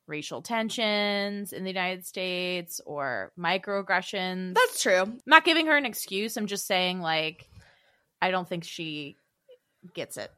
racial 0.08 0.42
tensions 0.42 1.54
in 1.54 1.64
the 1.64 1.70
United 1.70 2.06
States 2.06 2.82
or 2.86 3.32
microaggressions. 3.38 4.54
That's 4.54 4.82
true. 4.82 5.02
I'm 5.02 5.20
not 5.26 5.46
giving 5.46 5.68
her 5.68 5.78
an 5.78 5.86
excuse. 5.86 6.38
I'm 6.38 6.48
just 6.48 6.68
saying 6.68 7.02
like 7.02 7.48
I 8.22 8.32
don't 8.32 8.48
think 8.48 8.64
she 8.64 9.18
gets 9.94 10.18
it. 10.18 10.32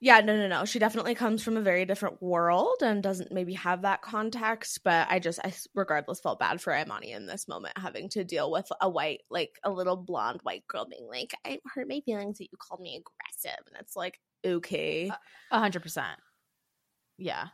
Yeah, 0.00 0.20
no, 0.20 0.36
no, 0.36 0.48
no. 0.48 0.66
She 0.66 0.78
definitely 0.78 1.14
comes 1.14 1.42
from 1.42 1.56
a 1.56 1.62
very 1.62 1.86
different 1.86 2.22
world 2.22 2.82
and 2.82 3.02
doesn't 3.02 3.32
maybe 3.32 3.54
have 3.54 3.82
that 3.82 4.02
context. 4.02 4.80
But 4.84 5.06
I 5.08 5.18
just, 5.18 5.40
I 5.42 5.54
regardless, 5.74 6.20
felt 6.20 6.38
bad 6.38 6.60
for 6.60 6.76
Imani 6.76 7.12
in 7.12 7.24
this 7.24 7.48
moment, 7.48 7.78
having 7.78 8.10
to 8.10 8.22
deal 8.22 8.50
with 8.50 8.66
a 8.82 8.90
white, 8.90 9.22
like 9.30 9.58
a 9.64 9.70
little 9.70 9.96
blonde 9.96 10.40
white 10.42 10.66
girl 10.68 10.84
being 10.84 11.08
like, 11.08 11.32
"I 11.46 11.58
hurt 11.74 11.88
my 11.88 12.02
feelings 12.04 12.36
that 12.36 12.48
you 12.52 12.58
called 12.58 12.80
me 12.80 12.96
aggressive," 13.00 13.64
and 13.66 13.76
it's 13.80 13.96
like, 13.96 14.20
okay. 14.44 15.10
A 15.50 15.58
hundred 15.58 15.82
percent. 15.82 16.18
Yeah. 17.16 17.46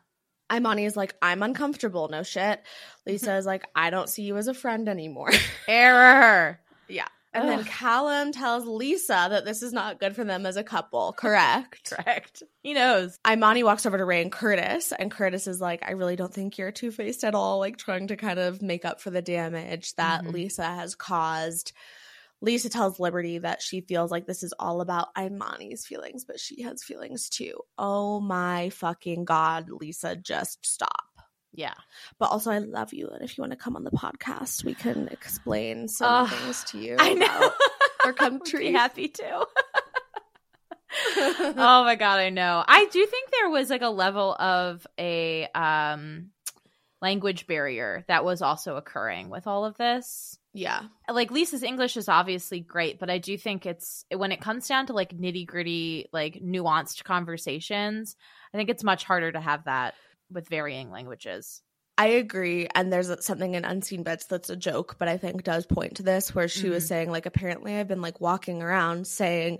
Imani 0.52 0.84
is 0.84 0.96
like, 0.96 1.14
"I'm 1.22 1.42
uncomfortable." 1.42 2.08
No 2.08 2.22
shit. 2.22 2.62
Lisa 3.06 3.36
is 3.36 3.46
like, 3.46 3.64
"I 3.74 3.90
don't 3.90 4.08
see 4.08 4.22
you 4.22 4.36
as 4.36 4.48
a 4.48 4.54
friend 4.54 4.88
anymore." 4.88 5.30
Error. 5.68 6.60
yeah. 6.88 7.06
And 7.32 7.48
then 7.48 7.62
Callum 7.62 8.32
tells 8.32 8.66
Lisa 8.66 9.28
that 9.30 9.44
this 9.44 9.62
is 9.62 9.72
not 9.72 10.00
good 10.00 10.16
for 10.16 10.24
them 10.24 10.46
as 10.46 10.56
a 10.56 10.64
couple. 10.64 11.12
Correct. 11.16 11.92
Correct. 11.92 12.42
He 12.64 12.74
knows. 12.74 13.20
Imani 13.28 13.62
walks 13.62 13.86
over 13.86 13.96
to 13.96 14.04
Ray 14.04 14.20
and 14.20 14.32
Curtis, 14.32 14.90
and 14.92 15.12
Curtis 15.12 15.46
is 15.46 15.60
like, 15.60 15.84
I 15.86 15.92
really 15.92 16.16
don't 16.16 16.34
think 16.34 16.58
you're 16.58 16.72
two 16.72 16.90
faced 16.90 17.22
at 17.22 17.36
all, 17.36 17.60
like 17.60 17.76
trying 17.76 18.08
to 18.08 18.16
kind 18.16 18.40
of 18.40 18.62
make 18.62 18.84
up 18.84 19.00
for 19.00 19.10
the 19.10 19.22
damage 19.22 19.94
that 19.94 20.24
Mhm. 20.24 20.32
Lisa 20.32 20.64
has 20.64 20.96
caused. 20.96 21.72
Lisa 22.42 22.70
tells 22.70 22.98
Liberty 22.98 23.38
that 23.38 23.60
she 23.62 23.82
feels 23.82 24.10
like 24.10 24.26
this 24.26 24.42
is 24.42 24.54
all 24.58 24.80
about 24.80 25.08
Imani's 25.16 25.86
feelings, 25.86 26.24
but 26.24 26.40
she 26.40 26.62
has 26.62 26.82
feelings 26.82 27.28
too. 27.28 27.54
Oh 27.76 28.20
my 28.20 28.70
fucking 28.70 29.24
God, 29.24 29.68
Lisa, 29.70 30.16
just 30.16 30.64
stop. 30.64 31.04
Yeah. 31.52 31.74
But 32.18 32.30
also, 32.30 32.50
I 32.50 32.58
love 32.58 32.92
you. 32.92 33.08
And 33.08 33.22
if 33.22 33.36
you 33.36 33.42
want 33.42 33.52
to 33.52 33.58
come 33.58 33.76
on 33.76 33.84
the 33.84 33.90
podcast, 33.90 34.64
we 34.64 34.74
can 34.74 35.08
explain 35.08 35.88
some 35.88 36.26
Ugh, 36.26 36.30
things 36.30 36.64
to 36.64 36.78
you. 36.78 36.96
I 36.98 37.14
know. 37.14 37.26
about 37.26 37.52
our 38.22 38.30
Would 38.30 38.44
be 38.44 38.72
happy 38.72 39.08
to. 39.08 39.46
oh 41.16 41.82
my 41.84 41.96
god, 41.96 42.18
I 42.18 42.30
know. 42.30 42.64
I 42.66 42.86
do 42.86 43.06
think 43.06 43.30
there 43.30 43.50
was 43.50 43.70
like 43.70 43.82
a 43.82 43.88
level 43.88 44.34
of 44.34 44.86
a 44.98 45.46
um 45.54 46.30
language 47.02 47.46
barrier 47.46 48.04
that 48.08 48.24
was 48.24 48.42
also 48.42 48.76
occurring 48.76 49.30
with 49.30 49.46
all 49.46 49.64
of 49.64 49.76
this. 49.76 50.38
Yeah. 50.52 50.82
Like 51.08 51.30
Lisa's 51.30 51.62
English 51.62 51.96
is 51.96 52.08
obviously 52.08 52.60
great, 52.60 52.98
but 52.98 53.08
I 53.10 53.18
do 53.18 53.38
think 53.38 53.66
it's 53.66 54.04
when 54.14 54.32
it 54.32 54.40
comes 54.40 54.66
down 54.66 54.86
to 54.86 54.92
like 54.92 55.16
nitty 55.16 55.46
gritty, 55.46 56.06
like 56.12 56.40
nuanced 56.42 57.04
conversations, 57.04 58.16
I 58.52 58.56
think 58.56 58.68
it's 58.68 58.82
much 58.82 59.04
harder 59.04 59.30
to 59.30 59.40
have 59.40 59.64
that 59.64 59.94
with 60.30 60.48
varying 60.48 60.90
languages. 60.90 61.62
I 61.98 62.06
agree. 62.06 62.66
And 62.74 62.92
there's 62.92 63.12
something 63.24 63.54
in 63.54 63.64
Unseen 63.64 64.02
Bits 64.02 64.24
that's 64.26 64.48
a 64.50 64.56
joke, 64.56 64.96
but 64.98 65.06
I 65.06 65.18
think 65.18 65.44
does 65.44 65.66
point 65.66 65.96
to 65.96 66.02
this 66.02 66.34
where 66.34 66.48
she 66.48 66.68
was 66.70 66.84
Mhm. 66.84 66.88
saying, 66.88 67.10
like, 67.10 67.26
apparently 67.26 67.76
I've 67.76 67.88
been 67.88 68.00
like 68.00 68.20
walking 68.20 68.62
around 68.62 69.06
saying 69.06 69.58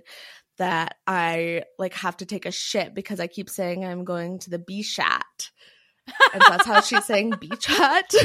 that 0.57 0.97
I 1.07 1.65
like 1.79 1.95
have 1.95 2.17
to 2.19 2.27
take 2.27 2.47
a 2.47 2.51
shit 2.51 2.95
because 2.95 3.21
I 3.21 3.27
keep 3.27 3.49
saying 3.51 3.85
I'm 3.85 4.05
going 4.05 4.39
to 4.41 4.51
the 4.51 4.59
B 4.59 4.83
chat. 4.83 5.51
And 6.33 6.43
that's 6.43 6.67
how 6.67 6.81
she's 6.81 7.05
saying 7.05 7.35
B 7.41 7.49
chat. 7.61 8.07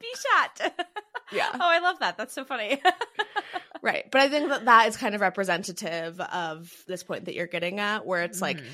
B 0.00 0.06
shot. 0.16 0.72
Yeah. 1.32 1.50
Oh, 1.52 1.58
I 1.60 1.78
love 1.80 1.98
that. 2.00 2.16
That's 2.16 2.32
so 2.34 2.44
funny. 2.44 2.80
right. 3.82 4.04
But 4.10 4.20
I 4.20 4.28
think 4.28 4.48
that 4.48 4.64
that 4.66 4.88
is 4.88 4.96
kind 4.96 5.14
of 5.14 5.20
representative 5.20 6.20
of 6.20 6.72
this 6.86 7.02
point 7.02 7.24
that 7.26 7.34
you're 7.34 7.46
getting 7.46 7.80
at, 7.80 8.06
where 8.06 8.22
it's 8.22 8.40
like, 8.40 8.58
Mhm. 8.58 8.66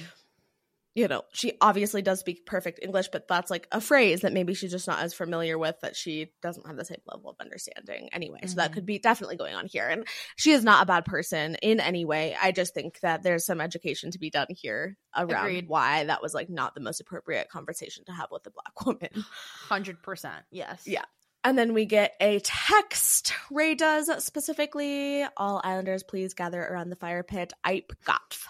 you 0.94 1.08
know, 1.08 1.22
she 1.32 1.54
obviously 1.62 2.02
does 2.02 2.20
speak 2.20 2.44
perfect 2.44 2.78
English, 2.82 3.08
but 3.10 3.26
that's 3.26 3.50
like 3.50 3.66
a 3.72 3.80
phrase 3.80 4.20
that 4.20 4.34
maybe 4.34 4.52
she's 4.52 4.70
just 4.70 4.86
not 4.86 4.98
as 5.00 5.14
familiar 5.14 5.56
with 5.56 5.80
that 5.80 5.96
she 5.96 6.30
doesn't 6.42 6.66
have 6.66 6.76
the 6.76 6.84
same 6.84 7.00
level 7.06 7.30
of 7.30 7.36
understanding 7.40 8.10
anyway. 8.12 8.40
So 8.46 8.56
that 8.56 8.70
Mhm. 8.70 8.74
could 8.74 8.86
be 8.86 8.98
definitely 8.98 9.36
going 9.36 9.54
on 9.54 9.66
here. 9.66 9.88
And 9.88 10.06
she 10.36 10.52
is 10.52 10.62
not 10.62 10.82
a 10.82 10.86
bad 10.86 11.06
person 11.06 11.54
in 11.62 11.80
any 11.80 12.04
way. 12.04 12.36
I 12.40 12.52
just 12.52 12.74
think 12.74 13.00
that 13.00 13.22
there's 13.22 13.46
some 13.46 13.60
education 13.62 14.10
to 14.10 14.18
be 14.18 14.28
done 14.28 14.48
here 14.50 14.98
around 15.16 15.46
Agreed. 15.46 15.68
why 15.68 16.04
that 16.04 16.20
was 16.20 16.34
like 16.34 16.50
not 16.50 16.74
the 16.74 16.82
most 16.82 17.00
appropriate 17.00 17.48
conversation 17.48 18.04
to 18.04 18.12
have 18.12 18.30
with 18.30 18.46
a 18.46 18.50
black 18.50 18.84
woman. 18.84 19.24
Hundred 19.68 20.02
percent. 20.02 20.44
Yes. 20.50 20.82
Yeah. 20.86 21.04
And 21.44 21.58
then 21.58 21.74
we 21.74 21.86
get 21.86 22.14
a 22.20 22.40
text. 22.40 23.32
Ray 23.50 23.74
does 23.74 24.10
specifically 24.24 25.24
all 25.36 25.60
Islanders 25.64 26.02
please 26.02 26.34
gather 26.34 26.62
around 26.62 26.90
the 26.90 26.96
fire 26.96 27.22
pit. 27.22 27.52
Ipe 27.66 27.90
Gopf. 28.04 28.46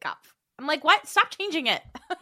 Got. 0.00 0.18
I'm 0.58 0.66
like, 0.66 0.84
what? 0.84 1.06
Stop 1.06 1.30
changing 1.36 1.66
it. 1.66 1.82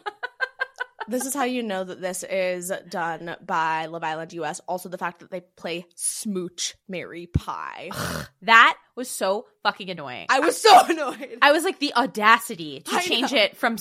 this 1.07 1.25
is 1.25 1.33
how 1.33 1.43
you 1.43 1.63
know 1.63 1.83
that 1.83 2.01
this 2.01 2.23
is 2.23 2.71
done 2.89 3.35
by 3.45 3.85
Love 3.85 4.03
Island 4.03 4.33
US. 4.33 4.59
Also, 4.67 4.89
the 4.89 4.97
fact 4.97 5.19
that 5.19 5.31
they 5.31 5.41
play 5.41 5.85
Smooch 5.95 6.75
Mary 6.87 7.27
Pie. 7.27 7.91
that 8.41 8.77
was 8.95 9.09
so 9.09 9.45
fucking 9.63 9.89
annoying. 9.89 10.25
I 10.29 10.39
was 10.39 10.59
so 10.59 10.85
annoyed. 10.89 11.37
I 11.41 11.51
was 11.51 11.63
like 11.63 11.79
the 11.79 11.93
audacity 11.95 12.81
to 12.81 12.95
I 12.95 13.01
change 13.01 13.31
know. 13.31 13.37
it 13.39 13.55
from 13.57 13.77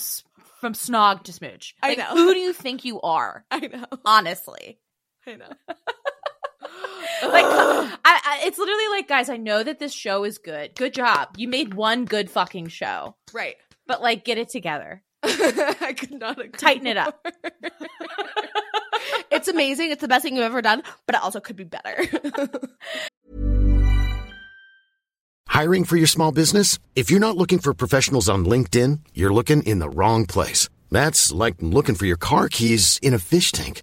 from 0.61 0.73
snog 0.73 1.25
to 1.25 1.33
smooch. 1.33 1.75
I 1.83 1.95
know. 1.95 2.05
Who 2.05 2.33
do 2.33 2.41
you 2.41 2.53
think 2.53 2.85
you 2.85 3.01
are? 3.01 3.45
I 3.51 3.61
know. 3.61 3.85
Honestly, 4.05 4.79
I 5.27 5.35
know. 5.37 5.47
like 7.29 7.45
I, 8.05 8.21
I, 8.25 8.41
it's 8.45 8.59
literally 8.59 8.89
like, 8.91 9.09
guys, 9.09 9.29
I 9.29 9.37
know 9.37 9.63
that 9.63 9.79
this 9.79 9.93
show 9.93 10.25
is 10.25 10.39
good. 10.39 10.75
Good 10.75 10.95
job. 10.95 11.35
You 11.37 11.49
made 11.49 11.75
one 11.75 12.05
good 12.05 12.31
fucking 12.31 12.69
show, 12.69 13.17
right. 13.33 13.57
but 13.87 14.03
like, 14.03 14.25
get 14.25 14.39
it 14.39 14.49
together. 14.49 15.03
I 15.23 15.95
could 15.99 16.13
not 16.13 16.39
agree 16.39 16.51
Tighten 16.51 16.87
it 16.87 16.97
up. 16.99 17.27
it's 19.31 19.49
amazing. 19.49 19.91
It's 19.91 20.03
the 20.03 20.09
best 20.09 20.23
thing 20.23 20.37
you've 20.37 20.45
ever 20.45 20.61
done, 20.61 20.83
but 21.07 21.15
it 21.15 21.23
also 21.23 21.41
could 21.41 21.57
be 21.57 21.65
better. 21.65 22.05
Hiring 25.47 25.85
for 25.85 25.97
your 25.97 26.09
small 26.09 26.33
business? 26.33 26.79
If 26.95 27.11
you're 27.11 27.21
not 27.21 27.37
looking 27.37 27.61
for 27.61 27.73
professionals 27.73 28.29
on 28.29 28.45
LinkedIn, 28.45 28.99
you're 29.15 29.33
looking 29.33 29.63
in 29.63 29.79
the 29.79 29.89
wrong 29.89 30.27
place. 30.27 30.69
That's 30.91 31.33
like 31.33 31.55
looking 31.61 31.95
for 31.95 32.07
your 32.07 32.17
car 32.17 32.49
keys 32.49 32.99
in 33.03 33.15
a 33.15 33.19
fish 33.19 33.53
tank. 33.53 33.83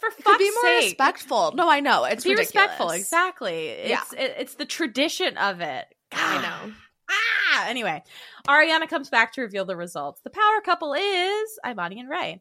for 0.00 0.10
fuck's 0.10 0.38
be 0.38 0.50
more 0.50 0.62
sake, 0.62 0.84
respectful. 0.84 1.52
No, 1.54 1.68
I 1.70 1.80
know. 1.80 2.04
It's 2.04 2.24
be 2.24 2.30
ridiculous. 2.30 2.54
respectful. 2.54 2.90
Exactly. 2.90 3.88
Yeah. 3.88 4.00
It's 4.02 4.12
it, 4.12 4.34
it's 4.38 4.54
the 4.54 4.64
tradition 4.64 5.36
of 5.36 5.60
it. 5.60 5.86
I 6.12 6.42
know. 6.42 6.72
Ah, 7.10 7.66
anyway, 7.68 8.02
Ariana 8.48 8.88
comes 8.88 9.08
back 9.08 9.32
to 9.34 9.42
reveal 9.42 9.64
the 9.64 9.76
results. 9.76 10.20
The 10.22 10.30
power 10.30 10.60
couple 10.64 10.94
is 10.94 11.58
Imani 11.68 12.00
and 12.00 12.08
Ray. 12.08 12.40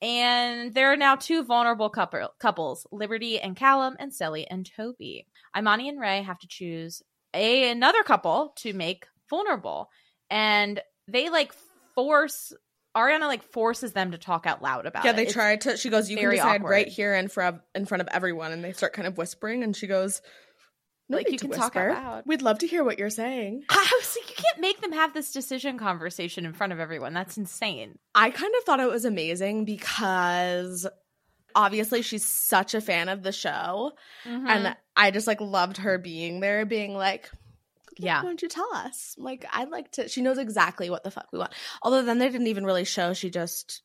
And 0.00 0.74
there 0.74 0.92
are 0.92 0.96
now 0.96 1.14
two 1.14 1.44
vulnerable 1.44 1.88
couple, 1.88 2.28
couples, 2.40 2.86
Liberty 2.90 3.38
and 3.38 3.54
Callum, 3.54 3.94
and 4.00 4.12
Sally 4.12 4.48
and 4.48 4.68
Toby. 4.76 5.28
Imani 5.56 5.88
and 5.88 6.00
Ray 6.00 6.22
have 6.22 6.40
to 6.40 6.48
choose 6.48 7.02
a 7.32 7.70
another 7.70 8.02
couple 8.02 8.52
to 8.56 8.72
make 8.72 9.06
vulnerable. 9.30 9.88
And 10.28 10.80
they 11.06 11.30
like 11.30 11.54
force 11.94 12.52
Ariana 12.96 13.26
like 13.28 13.42
forces 13.42 13.92
them 13.92 14.10
to 14.12 14.18
talk 14.18 14.46
out 14.46 14.60
loud 14.62 14.86
about 14.86 15.04
Yeah, 15.04 15.10
it. 15.10 15.12
Yeah, 15.12 15.16
they 15.16 15.22
It's- 15.22 15.34
try 15.34 15.56
to. 15.56 15.76
She 15.76 15.88
goes, 15.90 16.10
"You 16.10 16.16
can 16.18 16.30
decide 16.30 16.56
awkward. 16.60 16.70
right 16.70 16.88
here 16.88 17.14
in 17.14 17.28
front 17.28 17.56
of, 17.56 17.62
in 17.74 17.86
front 17.86 18.02
of 18.02 18.08
everyone," 18.12 18.52
and 18.52 18.62
they 18.62 18.72
start 18.72 18.92
kind 18.92 19.08
of 19.08 19.16
whispering, 19.16 19.62
and 19.62 19.74
she 19.76 19.86
goes, 19.86 20.20
no 21.08 21.16
Like, 21.18 21.30
you 21.30 21.38
can 21.38 21.50
talk 21.50 21.74
out 21.76 21.88
loud." 21.94 22.22
We'd 22.26 22.42
love 22.42 22.58
to 22.60 22.66
hear 22.66 22.84
what 22.84 22.98
you're 22.98 23.08
saying." 23.10 23.64
I 23.70 23.98
was 24.00 24.16
like, 24.20 24.28
you 24.30 24.36
can't 24.44 24.60
make 24.60 24.80
them 24.80 24.92
have 24.92 25.14
this 25.14 25.32
decision 25.32 25.78
conversation 25.78 26.44
in 26.46 26.52
front 26.52 26.72
of 26.72 26.80
everyone. 26.80 27.12
That's 27.14 27.36
insane. 27.38 27.98
I 28.14 28.30
kind 28.30 28.52
of 28.58 28.64
thought 28.64 28.80
it 28.80 28.90
was 28.90 29.04
amazing 29.04 29.64
because 29.64 30.86
obviously 31.54 32.02
she's 32.02 32.24
such 32.26 32.74
a 32.74 32.80
fan 32.80 33.08
of 33.08 33.22
the 33.22 33.32
show, 33.32 33.92
Mm-hmm. 34.24 34.46
and 34.46 34.76
I 34.96 35.10
just 35.10 35.26
like 35.26 35.40
loved 35.40 35.78
her 35.78 35.96
being 35.98 36.40
there, 36.40 36.64
being 36.66 36.94
like. 36.94 37.30
Yeah. 37.98 38.22
Why 38.22 38.28
don't 38.28 38.42
you 38.42 38.48
tell 38.48 38.68
us? 38.74 39.14
Like, 39.18 39.44
I'd 39.52 39.70
like 39.70 39.92
to. 39.92 40.08
She 40.08 40.22
knows 40.22 40.38
exactly 40.38 40.90
what 40.90 41.04
the 41.04 41.10
fuck 41.10 41.28
we 41.32 41.38
want. 41.38 41.52
Although 41.82 42.02
then 42.02 42.18
they 42.18 42.28
didn't 42.28 42.46
even 42.48 42.64
really 42.64 42.84
show. 42.84 43.12
She 43.12 43.30
just 43.30 43.82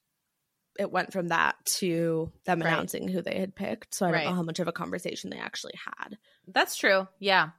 it 0.79 0.91
went 0.91 1.11
from 1.11 1.29
that 1.29 1.55
to 1.65 2.31
them 2.45 2.59
Right. 2.61 2.67
announcing 2.71 3.07
who 3.07 3.21
they 3.21 3.39
had 3.39 3.55
picked. 3.55 3.95
So 3.95 4.05
I 4.05 4.09
don't 4.09 4.13
Right. 4.19 4.25
know 4.27 4.35
how 4.35 4.43
much 4.43 4.59
of 4.59 4.67
a 4.67 4.71
conversation 4.71 5.31
they 5.31 5.39
actually 5.39 5.73
had. 5.83 6.17
That's 6.47 6.75
true. 6.75 7.07
Yeah. 7.19 7.49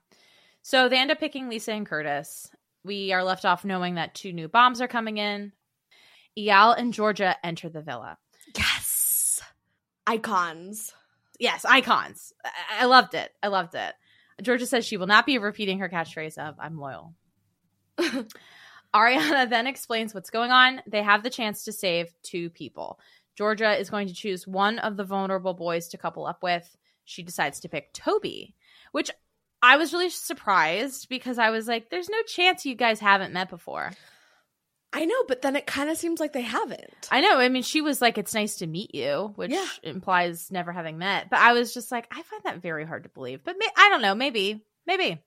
So 0.62 0.88
they 0.88 0.98
end 0.98 1.10
up 1.10 1.18
picking 1.18 1.48
Lisa 1.48 1.72
and 1.72 1.84
Curtis. 1.86 2.48
We 2.84 3.12
are 3.12 3.24
left 3.24 3.44
off 3.44 3.64
knowing 3.64 3.96
that 3.96 4.14
two 4.14 4.32
new 4.32 4.46
bombs 4.48 4.80
are 4.80 4.86
coming 4.88 5.18
in. 5.18 5.52
Eyal 6.38 6.78
and 6.78 6.94
Georgia 6.94 7.34
enter 7.44 7.68
the 7.68 7.82
villa. 7.82 8.18
Yes. 8.56 9.40
Icons. 10.06 10.94
Yes, 11.40 11.64
icons. 11.64 12.32
I-, 12.44 12.82
I 12.82 12.84
loved 12.84 13.14
it. 13.14 13.32
I 13.42 13.48
loved 13.48 13.74
it. 13.74 13.94
Georgia 14.42 14.66
says 14.66 14.84
she 14.84 14.96
will 14.96 15.06
not 15.06 15.26
be 15.26 15.38
repeating 15.38 15.80
her 15.80 15.88
catchphrase 15.88 16.38
of 16.38 16.56
"I'm 16.58 16.78
loyal." 16.78 17.14
Ariana 18.94 19.50
then 19.50 19.66
explains 19.66 20.14
what's 20.14 20.30
going 20.30 20.50
on. 20.50 20.80
They 20.86 21.02
have 21.02 21.22
the 21.22 21.30
chance 21.30 21.64
to 21.64 21.72
save 21.72 22.12
two 22.22 22.50
people. 22.50 22.98
Georgia 23.36 23.78
is 23.78 23.90
going 23.90 24.08
to 24.08 24.14
choose 24.14 24.46
one 24.46 24.78
of 24.78 24.96
the 24.96 25.04
vulnerable 25.04 25.54
boys 25.54 25.88
to 25.88 25.98
couple 25.98 26.26
up 26.26 26.42
with. 26.42 26.76
She 27.04 27.22
decides 27.22 27.60
to 27.60 27.68
pick 27.68 27.92
Toby, 27.92 28.54
which 28.92 29.10
I 29.62 29.76
was 29.76 29.92
really 29.92 30.10
surprised 30.10 31.08
because 31.08 31.38
I 31.38 31.50
was 31.50 31.68
like, 31.68 31.90
there's 31.90 32.08
no 32.08 32.22
chance 32.22 32.64
you 32.64 32.74
guys 32.74 33.00
haven't 33.00 33.32
met 33.32 33.50
before. 33.50 33.92
I 34.92 35.04
know, 35.04 35.24
but 35.28 35.42
then 35.42 35.54
it 35.54 35.66
kind 35.66 35.90
of 35.90 35.98
seems 35.98 36.18
like 36.18 36.32
they 36.32 36.40
haven't. 36.42 37.08
I 37.10 37.20
know. 37.20 37.38
I 37.38 37.48
mean, 37.50 37.62
she 37.62 37.82
was 37.82 38.00
like, 38.00 38.16
it's 38.16 38.32
nice 38.34 38.56
to 38.56 38.66
meet 38.66 38.94
you, 38.94 39.32
which 39.36 39.50
Yeah. 39.50 39.66
implies 39.82 40.50
never 40.50 40.72
having 40.72 40.96
met. 40.96 41.28
But 41.28 41.40
I 41.40 41.52
was 41.52 41.74
just 41.74 41.92
like, 41.92 42.08
I 42.10 42.22
find 42.22 42.42
that 42.44 42.62
very 42.62 42.86
hard 42.86 43.02
to 43.02 43.08
believe. 43.10 43.44
But 43.44 43.56
may- 43.58 43.68
I 43.76 43.90
don't 43.90 44.00
know. 44.02 44.14
Maybe. 44.14 44.64
Maybe. 44.86 45.22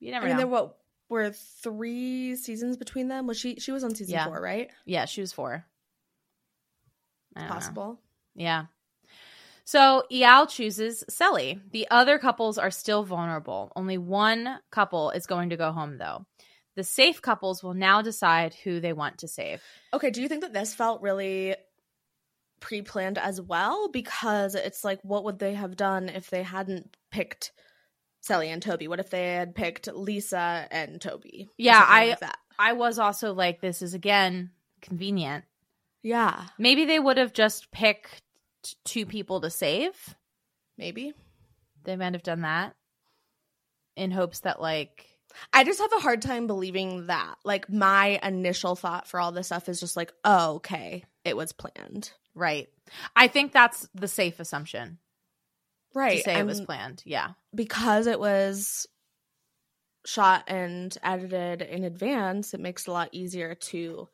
You 0.00 0.10
never 0.10 0.26
I 0.26 0.28
mean, 0.28 0.36
know. 0.36 0.40
there 0.40 0.46
what 0.48 0.76
were 1.08 1.30
three 1.30 2.36
seasons 2.36 2.76
between 2.76 3.08
them. 3.08 3.26
Was 3.26 3.38
she? 3.38 3.56
She 3.58 3.72
was 3.72 3.84
on 3.84 3.94
season 3.94 4.12
Yeah. 4.14 4.26
four, 4.26 4.40
right? 4.40 4.70
yeah, 4.84 5.06
she 5.06 5.22
was 5.22 5.32
four. 5.32 5.64
Don't 7.34 7.46
know. 7.46 7.52
Possible. 7.52 8.00
Yeah. 8.34 8.66
So 9.64 10.04
Eyal 10.12 10.48
chooses 10.48 11.04
Cely. 11.08 11.58
The 11.72 11.88
other 11.90 12.18
couples 12.18 12.56
are 12.58 12.70
still 12.70 13.02
vulnerable. 13.02 13.72
Only 13.74 13.98
one 13.98 14.60
couple 14.70 15.10
is 15.10 15.26
going 15.26 15.50
to 15.50 15.56
go 15.56 15.72
home, 15.72 15.98
though. 15.98 16.24
The 16.76 16.84
safe 16.84 17.20
couples 17.22 17.62
will 17.62 17.74
now 17.74 18.02
decide 18.02 18.54
who 18.54 18.80
they 18.80 18.92
want 18.92 19.18
to 19.18 19.28
save. 19.28 19.62
Okay. 19.92 20.10
Do 20.10 20.22
you 20.22 20.28
think 20.28 20.42
that 20.42 20.52
this 20.52 20.74
felt 20.74 21.02
really 21.02 21.56
pre-planned 22.60 23.18
as 23.18 23.40
well? 23.40 23.88
Because 23.88 24.54
it's 24.54 24.84
like, 24.84 25.00
what 25.02 25.24
would 25.24 25.38
they 25.38 25.54
have 25.54 25.76
done 25.76 26.08
if 26.08 26.30
they 26.30 26.42
hadn't 26.42 26.96
picked 27.10 27.52
Cely 28.20 28.44
and 28.46 28.62
Toby? 28.62 28.88
What 28.88 29.00
if 29.00 29.10
they 29.10 29.32
had 29.34 29.54
picked 29.54 29.86
Lisa 29.88 30.66
and 30.70 31.00
Toby? 31.00 31.48
Yeah, 31.56 31.82
I 31.84 32.16
like. 32.20 32.30
I 32.58 32.72
was 32.74 32.98
also 32.98 33.32
like, 33.34 33.60
this 33.60 33.82
is 33.82 33.94
again 33.94 34.50
convenient. 34.82 35.44
Yeah, 36.02 36.44
Maybe 36.58 36.84
they 36.84 36.98
would 37.00 37.16
have 37.18 37.32
just 37.32 37.70
picked 37.72 38.22
two 38.84 39.06
people 39.06 39.40
to 39.40 39.50
save. 39.50 40.14
maybe. 40.78 41.12
They 41.84 41.96
might 41.96 42.12
have 42.14 42.22
done 42.22 42.42
that 42.42 42.74
in 43.96 44.10
hopes 44.10 44.40
that 44.40 44.60
like 44.60 45.06
I 45.52 45.64
just 45.64 45.80
have 45.80 45.92
a 45.96 46.00
hard 46.00 46.22
time 46.22 46.46
believing 46.46 47.06
that. 47.06 47.36
Like 47.44 47.70
my 47.70 48.18
initial 48.22 48.76
thought 48.76 49.06
for 49.08 49.20
all 49.20 49.32
this 49.32 49.46
stuff 49.46 49.68
is 49.68 49.80
just 49.80 49.96
like, 49.96 50.12
oh, 50.24 50.54
okay, 50.56 51.04
it 51.24 51.36
was 51.36 51.52
planned. 51.52 52.12
right. 52.34 52.68
I 53.16 53.26
think 53.28 53.50
that's 53.52 53.88
the 53.94 54.06
safe 54.08 54.38
assumption 54.38 54.98
Right. 55.94 56.18
to 56.18 56.22
say 56.22 56.38
it 56.38 56.46
was 56.46 56.60
planned. 56.60 57.02
Yeah. 57.04 57.30
because 57.54 58.06
it 58.06 58.20
was 58.20 58.86
shot 60.04 60.44
and 60.46 60.96
edited 61.02 61.62
in 61.62 61.82
advance, 61.84 62.54
it 62.54 62.60
makes 62.60 62.86
it 62.86 62.90
a 62.90 62.92
lot 62.92 63.08
easier 63.12 63.54
to 63.56 64.08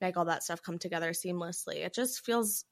make 0.00 0.16
all 0.16 0.26
that 0.26 0.44
stuff 0.44 0.62
come 0.62 0.78
together 0.78 1.10
seamlessly. 1.10 1.84
It 1.84 1.92
just 1.94 2.24
feels 2.24 2.64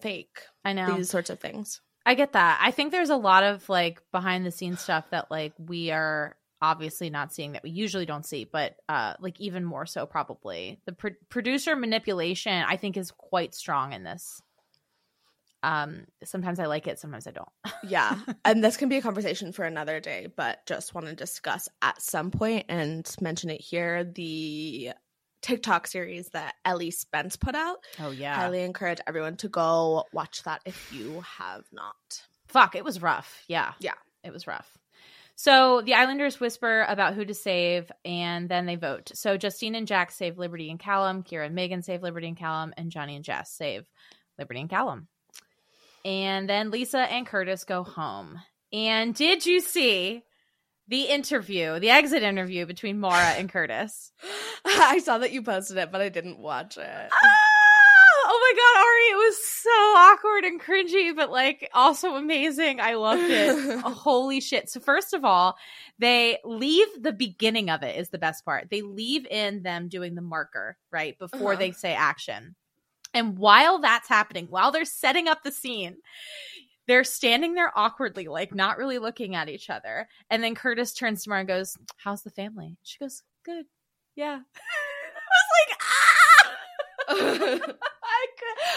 fake. 0.00 0.38
I 0.64 0.72
know. 0.72 0.96
These 0.96 1.10
sorts 1.10 1.30
of 1.30 1.38
things. 1.38 1.80
I 2.06 2.14
get 2.14 2.32
that. 2.32 2.58
I 2.62 2.70
think 2.70 2.90
there's 2.90 3.10
a 3.10 3.16
lot 3.16 3.44
of 3.44 3.68
like 3.68 4.00
behind 4.10 4.44
the 4.46 4.50
scenes 4.50 4.80
stuff 4.80 5.04
that 5.10 5.30
like 5.30 5.52
we 5.58 5.90
are 5.90 6.36
obviously 6.62 7.10
not 7.10 7.32
seeing 7.32 7.52
that 7.52 7.62
we 7.62 7.70
usually 7.70 8.06
don't 8.06 8.26
see, 8.26 8.44
but 8.44 8.76
uh 8.88 9.14
like 9.20 9.40
even 9.40 9.64
more 9.64 9.86
so 9.86 10.06
probably. 10.06 10.80
The 10.86 10.92
pro- 10.92 11.10
producer 11.28 11.74
manipulation 11.76 12.52
I 12.66 12.76
think 12.76 12.96
is 12.96 13.10
quite 13.10 13.54
strong 13.54 13.92
in 13.92 14.04
this. 14.04 14.42
Um 15.62 16.06
sometimes 16.24 16.58
I 16.58 16.66
like 16.66 16.86
it, 16.86 16.98
sometimes 16.98 17.26
I 17.26 17.32
don't. 17.32 17.48
Yeah. 17.84 18.18
and 18.44 18.62
this 18.62 18.76
can 18.76 18.88
be 18.88 18.96
a 18.98 19.02
conversation 19.02 19.52
for 19.52 19.64
another 19.64 20.00
day, 20.00 20.28
but 20.34 20.64
just 20.66 20.94
want 20.94 21.06
to 21.06 21.14
discuss 21.14 21.68
at 21.82 22.00
some 22.00 22.30
point 22.30 22.66
and 22.68 23.10
mention 23.20 23.50
it 23.50 23.60
here 23.60 24.04
the 24.04 24.92
TikTok 25.42 25.86
series 25.86 26.28
that 26.28 26.54
Ellie 26.66 26.90
Spence 26.90 27.36
put 27.36 27.54
out. 27.54 27.78
Oh 27.98 28.10
yeah. 28.10 28.34
Highly 28.34 28.62
encourage 28.62 28.98
everyone 29.06 29.36
to 29.38 29.48
go 29.48 30.04
watch 30.12 30.42
that 30.42 30.60
if 30.66 30.92
you 30.92 31.22
have 31.38 31.64
not. 31.72 32.22
Fuck, 32.48 32.74
it 32.74 32.84
was 32.84 33.00
rough. 33.00 33.42
Yeah. 33.48 33.72
Yeah. 33.78 33.94
It 34.22 34.32
was 34.34 34.46
rough. 34.46 34.76
So 35.40 35.80
the 35.80 35.94
Islanders 35.94 36.38
whisper 36.38 36.84
about 36.86 37.14
who 37.14 37.24
to 37.24 37.32
save, 37.32 37.90
and 38.04 38.46
then 38.46 38.66
they 38.66 38.76
vote. 38.76 39.10
So 39.14 39.38
Justine 39.38 39.74
and 39.74 39.86
Jack 39.86 40.10
save 40.10 40.36
Liberty 40.36 40.68
and 40.68 40.78
Callum. 40.78 41.22
Kyra 41.22 41.46
and 41.46 41.54
Megan 41.54 41.80
save 41.80 42.02
Liberty 42.02 42.28
and 42.28 42.36
Callum, 42.36 42.74
and 42.76 42.90
Johnny 42.90 43.16
and 43.16 43.24
Jess 43.24 43.50
save 43.50 43.88
Liberty 44.38 44.60
and 44.60 44.68
Callum. 44.68 45.08
And 46.04 46.46
then 46.46 46.70
Lisa 46.70 46.98
and 46.98 47.26
Curtis 47.26 47.64
go 47.64 47.84
home. 47.84 48.38
And 48.70 49.14
did 49.14 49.46
you 49.46 49.62
see 49.62 50.24
the 50.88 51.04
interview, 51.04 51.80
the 51.80 51.88
exit 51.88 52.22
interview 52.22 52.66
between 52.66 53.00
Maura 53.00 53.30
and 53.30 53.48
Curtis? 53.48 54.12
I 54.66 54.98
saw 54.98 55.16
that 55.16 55.32
you 55.32 55.40
posted 55.40 55.78
it, 55.78 55.90
but 55.90 56.02
I 56.02 56.10
didn't 56.10 56.38
watch 56.38 56.76
it. 56.76 57.08
Ah! 57.10 57.49
Oh 58.52 58.52
my 58.52 58.56
god, 58.56 58.84
Ari, 58.84 59.22
it 59.22 59.28
was 59.28 59.44
so 59.44 59.70
awkward 59.70 60.44
and 60.44 60.60
cringy, 60.60 61.14
but 61.14 61.30
like 61.30 61.70
also 61.74 62.16
amazing. 62.16 62.80
I 62.80 62.94
loved 62.94 63.22
it. 63.30 63.80
Holy 63.84 64.40
shit. 64.40 64.68
So 64.68 64.80
first 64.80 65.12
of 65.14 65.24
all, 65.24 65.56
they 65.98 66.38
leave 66.44 66.86
the 67.00 67.12
beginning 67.12 67.70
of 67.70 67.82
it 67.82 67.96
is 67.96 68.10
the 68.10 68.18
best 68.18 68.44
part. 68.44 68.68
They 68.70 68.82
leave 68.82 69.26
in 69.26 69.62
them 69.62 69.88
doing 69.88 70.14
the 70.14 70.22
marker, 70.22 70.76
right? 70.90 71.18
Before 71.18 71.52
Uh-huh. 71.52 71.58
they 71.60 71.70
say 71.72 71.92
action. 71.94 72.54
And 73.14 73.38
while 73.38 73.78
that's 73.80 74.08
happening, 74.08 74.46
while 74.50 74.70
they're 74.72 74.84
setting 74.84 75.28
up 75.28 75.42
the 75.42 75.52
scene, 75.52 75.96
they're 76.86 77.04
standing 77.04 77.54
there 77.54 77.72
awkwardly, 77.76 78.26
like 78.28 78.54
not 78.54 78.78
really 78.78 78.98
looking 78.98 79.34
at 79.36 79.48
each 79.48 79.68
other. 79.70 80.08
And 80.30 80.42
then 80.42 80.54
Curtis 80.54 80.92
turns 80.94 81.22
to 81.24 81.30
Maura 81.30 81.40
and 81.40 81.48
goes, 81.48 81.76
How's 81.98 82.22
the 82.22 82.30
family? 82.30 82.76
She 82.82 82.98
goes, 82.98 83.22
Good. 83.44 83.66
Yeah. 84.16 84.34
I 84.38 84.38
was 84.38 85.68
like, 85.68 85.78
ah 85.80 86.09
I, 88.02 88.26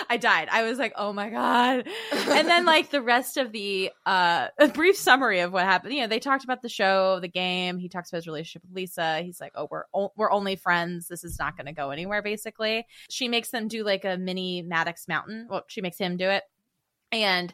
I 0.09 0.17
died. 0.17 0.47
I 0.51 0.63
was 0.63 0.77
like, 0.77 0.93
oh 0.95 1.13
my 1.13 1.29
God. 1.29 1.87
And 2.11 2.47
then 2.47 2.65
like 2.65 2.89
the 2.89 3.01
rest 3.01 3.37
of 3.37 3.51
the 3.51 3.91
uh 4.05 4.47
a 4.57 4.67
brief 4.73 4.97
summary 4.97 5.41
of 5.41 5.53
what 5.53 5.63
happened. 5.65 5.93
You 5.93 6.01
know, 6.01 6.07
they 6.07 6.19
talked 6.19 6.43
about 6.43 6.61
the 6.61 6.69
show, 6.69 7.19
the 7.19 7.27
game. 7.27 7.77
He 7.77 7.89
talks 7.89 8.09
about 8.09 8.17
his 8.17 8.27
relationship 8.27 8.63
with 8.63 8.75
Lisa. 8.75 9.21
He's 9.21 9.39
like, 9.39 9.53
oh, 9.55 9.67
we're 9.69 9.85
o- 9.93 10.13
we're 10.15 10.31
only 10.31 10.55
friends. 10.55 11.07
This 11.07 11.23
is 11.23 11.37
not 11.39 11.57
going 11.57 11.67
to 11.67 11.73
go 11.73 11.91
anywhere. 11.91 12.21
Basically, 12.21 12.85
she 13.09 13.27
makes 13.27 13.49
them 13.49 13.67
do 13.67 13.83
like 13.83 14.05
a 14.05 14.17
mini 14.17 14.63
Madix 14.63 15.07
Mountain. 15.07 15.47
Well, 15.49 15.63
she 15.67 15.81
makes 15.81 15.97
him 15.97 16.17
do 16.17 16.29
it, 16.29 16.43
and 17.11 17.53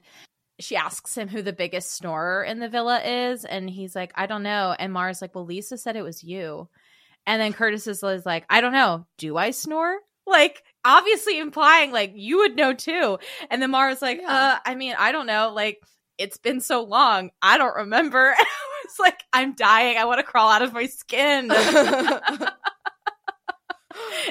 she 0.60 0.76
asks 0.76 1.18
him 1.18 1.30
who 1.30 1.42
the 1.42 1.54
biggest 1.54 1.96
snorer 1.96 2.44
in 2.44 2.60
the 2.60 2.70
villa 2.70 3.02
is, 3.02 3.46
and 3.46 3.70
he's 3.70 3.96
like, 3.96 4.12
I 4.16 4.26
don't 4.26 4.44
know. 4.44 4.76
And 4.78 4.92
Maura's 4.92 5.22
like, 5.22 5.34
well, 5.34 5.46
Lisa 5.46 5.78
said 5.78 5.96
it 5.96 6.04
was 6.04 6.24
you. 6.24 6.68
And 7.26 7.42
then 7.42 7.54
Curtis 7.54 7.88
is 7.88 8.04
is 8.04 8.26
like, 8.26 8.46
I 8.50 8.62
don't 8.62 8.74
know. 8.74 9.06
Do 9.18 9.38
I 9.38 9.52
snore? 9.52 9.98
Like, 10.26 10.64
obviously 10.86 11.40
implying 11.40 11.92
like 11.92 12.14
you 12.16 12.38
would 12.40 12.56
know 12.56 12.74
too. 12.74 13.20
And 13.50 13.62
then 13.62 13.72
Maura's 13.72 14.02
like, 14.02 14.22
uh, 14.26 14.58
I 14.66 14.76
mean, 14.76 14.96
I 14.98 15.12
don't 15.12 15.28
know. 15.28 15.52
Like, 15.54 15.80
it's 16.18 16.38
been 16.38 16.62
so 16.62 16.84
long. 16.84 17.32
I 17.42 17.58
don't 17.58 17.76
remember. 17.76 18.36
And 18.40 18.48
I 18.48 18.86
was 18.86 19.00
like, 19.00 19.20
I'm 19.34 19.54
dying. 19.54 19.98
I 19.98 20.06
want 20.06 20.20
to 20.20 20.24
crawl 20.24 20.50
out 20.50 20.64
of 20.64 20.74
my 20.74 20.88
skin. 20.88 21.52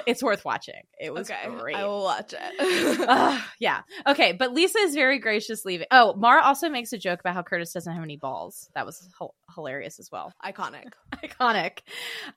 it's 0.07 0.23
worth 0.23 0.45
watching. 0.45 0.83
It 0.99 1.13
was 1.13 1.31
okay, 1.31 1.49
great. 1.59 1.77
I 1.77 1.85
will 1.85 2.03
watch 2.03 2.33
it. 2.33 2.55
Ugh, 3.09 3.41
yeah. 3.61 3.83
Okay. 4.07 4.33
But 4.33 4.53
Lisa 4.53 4.79
is 4.79 4.95
very 4.95 5.19
gracious 5.19 5.65
leaving. 5.65 5.87
Oh, 5.91 6.15
Maura 6.17 6.43
also 6.43 6.69
makes 6.69 6.93
a 6.93 6.99
joke 6.99 7.21
about 7.21 7.35
how 7.35 7.43
Curtis 7.43 7.73
doesn't 7.73 7.93
have 7.93 8.03
any 8.03 8.17
balls. 8.17 8.71
That 8.75 8.87
was 8.87 9.07
h- 9.21 9.29
hilarious 9.55 9.99
as 9.99 10.11
well. 10.11 10.33
Iconic. 10.45 10.93
Iconic. 11.23 11.79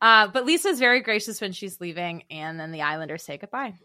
Uh, 0.01 0.27
but 0.27 0.45
Lisa's 0.45 0.79
very 0.79 1.01
gracious 1.01 1.41
when 1.41 1.53
she's 1.53 1.79
leaving, 1.79 2.23
and 2.29 2.59
then 2.59 2.71
the 2.71 2.81
Islanders 2.81 3.23
say 3.23 3.37
goodbye. 3.37 3.75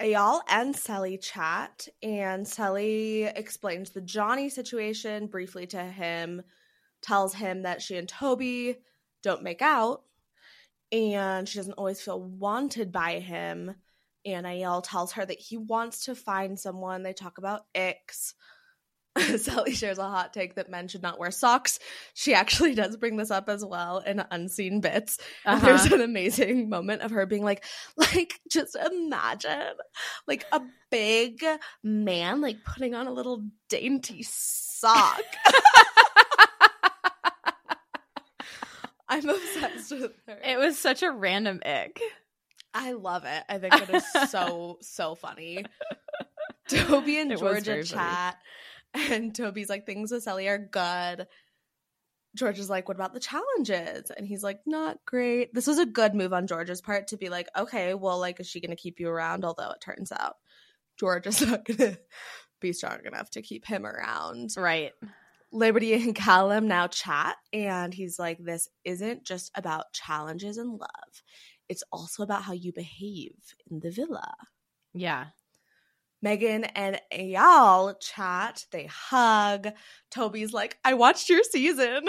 Eyal 0.00 0.40
and 0.48 0.74
Cely 0.74 1.16
chat, 1.16 1.86
and 2.02 2.48
Cely 2.48 3.30
explains 3.36 3.90
the 3.90 4.00
Johnny 4.00 4.48
situation 4.48 5.26
briefly 5.26 5.66
to 5.68 5.82
him, 5.82 6.42
tells 7.02 7.34
him 7.34 7.62
that 7.62 7.82
she 7.82 7.96
and 7.96 8.08
Toby 8.08 8.78
don't 9.22 9.42
make 9.42 9.60
out, 9.60 10.02
and 10.90 11.46
she 11.48 11.58
doesn't 11.58 11.74
always 11.74 12.00
feel 12.00 12.20
wanted 12.22 12.90
by 12.90 13.18
him. 13.20 13.74
And 14.24 14.46
Eyal 14.46 14.82
tells 14.82 15.12
her 15.12 15.24
that 15.24 15.38
he 15.38 15.56
wants 15.56 16.04
to 16.06 16.14
find 16.14 16.58
someone. 16.58 17.02
They 17.02 17.12
talk 17.12 17.38
about 17.38 17.66
icks. 17.74 18.34
Cely 19.38 19.72
shares 19.72 19.98
a 19.98 20.04
hot 20.04 20.32
take 20.32 20.54
that 20.54 20.70
men 20.70 20.86
should 20.88 21.02
not 21.02 21.18
wear 21.18 21.30
socks. 21.30 21.78
She 22.14 22.32
actually 22.34 22.74
does 22.74 22.96
bring 22.96 23.16
this 23.16 23.30
up 23.30 23.48
as 23.48 23.64
well 23.64 23.98
in 23.98 24.22
unseen 24.30 24.80
bits. 24.80 25.18
Uh-huh. 25.44 25.64
there's 25.64 25.86
an 25.92 26.00
amazing 26.00 26.68
moment 26.68 27.02
of 27.02 27.10
her 27.10 27.26
being 27.26 27.42
like, 27.44 27.64
like, 27.96 28.38
just 28.50 28.76
imagine 28.76 29.74
like 30.26 30.44
a 30.52 30.60
big 30.90 31.44
man 31.82 32.40
like 32.40 32.64
putting 32.64 32.94
on 32.94 33.06
a 33.06 33.12
little 33.12 33.44
dainty 33.68 34.22
sock. 34.22 35.20
I'm 39.08 39.28
obsessed 39.28 39.90
with 39.90 40.12
her. 40.28 40.38
It 40.44 40.56
was 40.58 40.78
such 40.78 41.02
a 41.02 41.10
random 41.10 41.60
ick. 41.66 42.00
I 42.72 42.92
love 42.92 43.24
it. 43.24 43.42
I 43.48 43.58
think 43.58 43.74
it 43.74 43.90
is 43.90 44.04
so 44.30 44.78
so 44.82 45.16
funny. 45.16 45.64
Toby 46.68 47.18
and 47.18 47.32
It 47.32 47.40
Georgia 47.40 47.82
chat. 47.82 48.34
funny. 48.34 48.36
and 49.10 49.34
Toby's 49.34 49.68
like, 49.68 49.86
"Things 49.86 50.10
with 50.10 50.22
Cely 50.22 50.46
are 50.46 50.58
good." 50.58 51.26
George 52.36 52.58
is 52.58 52.70
like, 52.70 52.88
"What 52.88 52.96
about 52.96 53.12
the 53.12 53.20
challenges?" 53.20 54.10
And 54.16 54.26
he's 54.26 54.42
like, 54.42 54.60
"Not 54.66 54.98
great." 55.06 55.52
This 55.54 55.66
was 55.66 55.78
a 55.78 55.86
good 55.86 56.14
move 56.14 56.32
on 56.32 56.46
George's 56.46 56.80
part 56.80 57.08
to 57.08 57.16
be 57.16 57.28
like, 57.28 57.48
"Okay, 57.56 57.94
well, 57.94 58.18
like, 58.18 58.40
is 58.40 58.48
she 58.48 58.60
going 58.60 58.70
to 58.70 58.76
keep 58.76 59.00
you 59.00 59.08
around?" 59.08 59.44
Although 59.44 59.70
it 59.70 59.80
turns 59.80 60.12
out 60.12 60.36
George 60.98 61.26
is 61.26 61.40
not 61.46 61.64
going 61.64 61.78
to 61.78 61.98
be 62.60 62.72
strong 62.72 63.00
enough 63.04 63.30
to 63.30 63.42
keep 63.42 63.64
him 63.66 63.86
around. 63.86 64.50
Right. 64.56 64.92
Liberty 65.52 65.94
and 65.94 66.14
Callum 66.14 66.68
now 66.68 66.86
chat, 66.86 67.36
and 67.52 67.92
he's 67.92 68.18
like, 68.18 68.38
This 68.38 68.68
isn't 68.84 69.24
just 69.24 69.50
about 69.56 69.92
challenges 69.92 70.58
and 70.58 70.78
love. 70.78 71.22
It's 71.68 71.82
also 71.90 72.22
about 72.22 72.42
how 72.42 72.52
you 72.52 72.72
behave 72.72 73.34
in 73.70 73.80
the 73.80 73.90
villa. 73.90 74.34
Yeah. 74.92 75.26
Megan 76.22 76.64
and 76.64 77.00
Eyal 77.12 77.98
chat, 78.00 78.64
they 78.70 78.86
hug. 78.86 79.68
Toby's 80.10 80.52
like, 80.52 80.78
I 80.84 80.94
watched 80.94 81.28
your 81.28 81.42
season. 81.42 82.04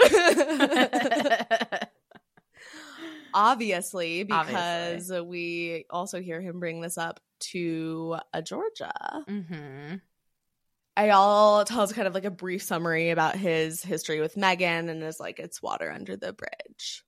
Obviously, 3.34 4.24
because 4.24 5.10
we 5.10 5.86
also 5.88 6.20
hear 6.20 6.40
him 6.42 6.60
bring 6.60 6.82
this 6.82 6.98
up 6.98 7.20
to 7.40 8.16
a 8.32 8.42
Georgia. 8.42 8.92
mm-hmm. 9.28 9.94
Eyal 10.96 11.64
tells 11.64 11.94
kind 11.94 12.06
of 12.06 12.12
like 12.12 12.26
a 12.26 12.30
brief 12.30 12.62
summary 12.62 13.08
about 13.10 13.34
his 13.34 13.82
history 13.82 14.20
with 14.20 14.36
Megan 14.36 14.90
and 14.90 15.02
is 15.02 15.18
like, 15.18 15.38
it's 15.38 15.62
water 15.62 15.90
under 15.90 16.16
the 16.16 16.34
bridge. 16.34 17.02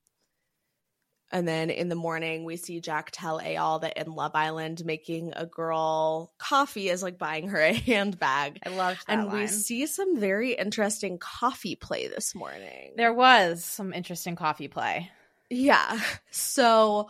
And 1.35 1.49
then 1.49 1.69
in 1.69 1.89
the 1.89 1.97
morning, 1.97 2.45
we 2.45 2.57
see 2.57 2.79
Jack 2.79 3.11
tell 3.13 3.41
Eyal 3.41 3.81
that 3.81 3.97
in 3.97 4.15
Love 4.15 4.37
Island, 4.37 4.85
making 4.85 5.33
a 5.35 5.45
girl 5.45 6.33
coffee 6.39 6.89
is 6.89 7.03
like 7.03 7.19
buying 7.19 7.49
her 7.49 7.59
a 7.59 7.73
handbag. 7.73 8.61
I 8.65 8.69
love 8.69 9.03
that 9.09 9.19
And 9.19 9.33
we 9.33 9.49
see 9.49 9.87
some 9.87 10.17
very 10.21 10.53
interesting 10.53 11.19
coffee 11.19 11.75
play 11.75 12.07
this 12.07 12.37
morning. 12.37 12.93
There 12.97 13.13
was 13.13 13.65
some 13.65 13.93
interesting 13.93 14.37
coffee 14.37 14.69
play. 14.69 15.11
Yeah. 15.51 16.01
So 16.31 17.09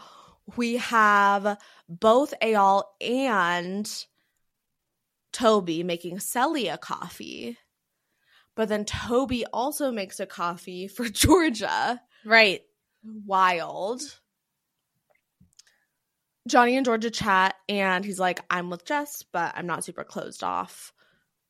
we 0.56 0.78
have 0.78 1.58
both 1.86 2.32
Eyal 2.40 2.84
and 3.02 4.06
Toby 5.34 5.82
making 5.82 6.20
Cely 6.20 6.60
a 6.72 6.78
coffee. 6.78 7.58
But 8.54 8.70
then 8.70 8.86
Toby 8.86 9.44
also 9.52 9.92
makes 9.92 10.18
a 10.18 10.24
coffee 10.24 10.88
for 10.88 11.08
Georgia. 11.10 12.00
Right. 12.24 12.62
Wild. 13.04 14.02
Johnny 16.46 16.76
and 16.76 16.84
Georgia 16.84 17.10
chat, 17.10 17.54
and 17.68 18.04
he's 18.04 18.20
like, 18.20 18.40
I'm 18.50 18.68
with 18.68 18.84
Jess, 18.84 19.24
but 19.32 19.54
I'm 19.56 19.66
not 19.66 19.84
super 19.84 20.04
closed 20.04 20.44
off. 20.44 20.92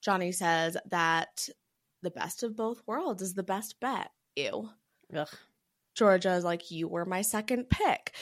Johnny 0.03 0.33
says 0.33 0.77
that 0.91 1.49
the 2.03 2.11
best 2.11 2.43
of 2.43 2.57
both 2.57 2.83
worlds 2.87 3.23
is 3.23 3.35
the 3.35 3.43
best 3.43 3.81
bet. 3.81 4.11
Ew. 4.37 4.69
Ugh. 5.17 5.29
Georgia 5.95 6.35
is 6.35 6.45
like, 6.45 6.71
You 6.71 6.87
were 6.89 7.05
my 7.05 7.23
second 7.23 7.71
pick. 7.71 8.13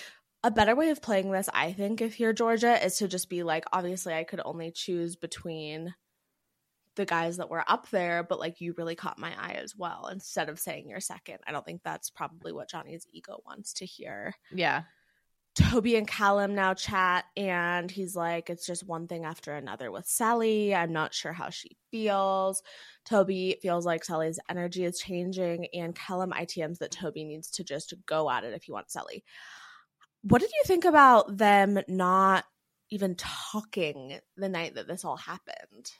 A 0.45 0.51
better 0.51 0.74
way 0.74 0.91
of 0.91 1.03
playing 1.03 1.30
this, 1.30 1.49
I 1.53 1.72
think, 1.72 2.01
if 2.01 2.18
you're 2.18 2.33
Georgia, 2.33 2.85
is 2.85 2.97
to 2.99 3.09
just 3.09 3.28
be 3.28 3.43
like, 3.43 3.64
obviously, 3.72 4.14
I 4.14 4.24
could 4.24 4.41
only 4.45 4.70
choose 4.70 5.14
between 5.14 5.95
the 6.97 7.05
guys 7.05 7.38
that 7.38 7.51
were 7.51 7.64
up 7.66 7.88
there, 7.90 8.22
but 8.22 8.38
like, 8.38 8.61
you 8.61 8.74
really 8.76 8.95
caught 8.95 9.18
my 9.18 9.32
eye 9.38 9.59
as 9.62 9.76
well, 9.76 10.09
instead 10.12 10.49
of 10.49 10.59
saying 10.59 10.88
you're 10.88 11.01
second. 11.01 11.38
I 11.47 11.53
don't 11.53 11.64
think 11.64 11.82
that's 11.82 12.11
probably 12.11 12.53
what 12.53 12.68
Johnny's 12.68 13.07
ego 13.12 13.43
wants 13.47 13.74
to 13.74 13.86
hear. 13.86 14.34
Yeah. 14.53 14.82
Toby 15.55 15.97
and 15.97 16.09
Callum 16.09 16.55
now 16.55 16.72
chat, 16.72 17.26
and 17.36 17.90
he's 17.90 18.16
like, 18.16 18.49
It's 18.49 18.66
just 18.66 18.86
one 18.86 19.07
thing 19.07 19.26
after 19.26 19.53
another 19.53 19.90
with 19.90 20.07
Cely. 20.07 20.72
I'm 20.74 20.93
not 20.93 21.12
sure 21.12 21.32
how 21.32 21.51
she 21.51 21.76
feels. 21.90 22.62
Toby 23.05 23.59
feels 23.61 23.84
like 23.84 24.05
Cely's 24.05 24.38
energy 24.49 24.84
is 24.84 24.99
changing, 24.99 25.66
and 25.74 25.95
Callum 25.95 26.30
ITMs 26.30 26.78
that 26.78 26.90
Toby 26.90 27.24
needs 27.24 27.51
to 27.53 27.64
just 27.64 27.93
go 28.07 28.30
at 28.30 28.45
it 28.45 28.55
if 28.55 28.62
he 28.62 28.72
wants 28.72 28.95
Cely. 28.95 29.22
What 30.22 30.40
did 30.40 30.51
you 30.53 30.62
think 30.64 30.86
about 30.86 31.36
them 31.36 31.80
not 31.86 32.45
even 32.90 33.16
talking 33.16 34.18
the 34.36 34.49
night 34.49 34.76
that 34.76 34.86
this 34.86 35.05
all 35.05 35.16
happened? 35.16 35.90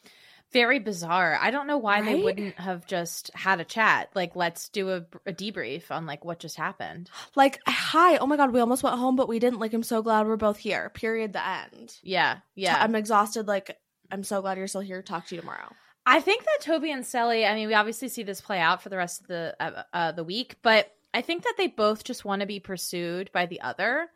Very 0.53 0.79
bizarre. 0.79 1.39
I 1.41 1.51
don't 1.51 1.67
know 1.67 1.79
why 1.79 2.03
they 2.03 2.15
wouldn't 2.15 2.57
have 2.57 2.87
just 2.87 3.31
had 3.35 3.61
a 3.61 3.65
chat. 3.65 4.11
Like, 4.15 4.37
let's 4.37 4.69
do 4.69 4.91
a, 4.91 5.05
a 5.27 5.33
debrief 5.33 5.91
on 5.91 6.05
like 6.05 6.25
what 6.25 6.39
just 6.39 6.57
happened. 6.57 7.09
Like, 7.35 7.59
hi, 7.67 8.19
oh 8.19 8.27
my 8.27 8.37
god, 8.37 8.53
we 8.53 8.61
almost 8.61 8.83
went 8.83 8.99
home, 8.99 9.17
but 9.17 9.29
we 9.29 9.39
didn't. 9.39 9.61
Like, 9.61 9.73
I'm 9.73 9.83
so 9.83 10.03
glad 10.03 10.27
we're 10.27 10.37
both 10.37 10.59
here. 10.59 10.91
Period. 10.91 11.33
The 11.33 11.47
end. 11.47 11.97
Yeah. 12.03 12.39
Yeah. 12.55 12.77
I'm 12.79 12.95
exhausted. 12.95 13.49
Like, 13.49 13.79
I'm 14.11 14.25
so 14.25 14.43
glad 14.43 14.59
you're 14.59 14.67
still 14.67 14.83
here. 14.83 15.01
Talk 15.03 15.27
to 15.29 15.35
you 15.35 15.41
tomorrow. 15.41 15.73
I 16.05 16.21
think 16.21 16.45
that 16.45 16.59
Toby 16.61 16.91
and 16.91 17.07
Cely. 17.07 17.45
I 17.45 17.55
mean, 17.55 17.69
we 17.69 17.75
obviously 17.75 18.09
see 18.09 18.23
this 18.23 18.41
play 18.41 18.59
out 18.59 18.83
for 18.83 18.89
the 18.89 18.97
rest 18.97 19.23
of 19.23 19.27
the 19.29 19.57
uh, 19.59 19.83
uh, 19.93 20.13
the 20.13 20.25
week, 20.25 20.57
but 20.63 20.93
I 21.15 21.23
think 21.23 21.45
that 21.45 21.55
they 21.57 21.69
both 21.69 22.05
just 22.05 22.25
want 22.25 22.41
to 22.41 22.47
be 22.47 22.61
pursued 22.61 23.31
by 23.33 23.47
the 23.47 23.61
other, 23.61 24.09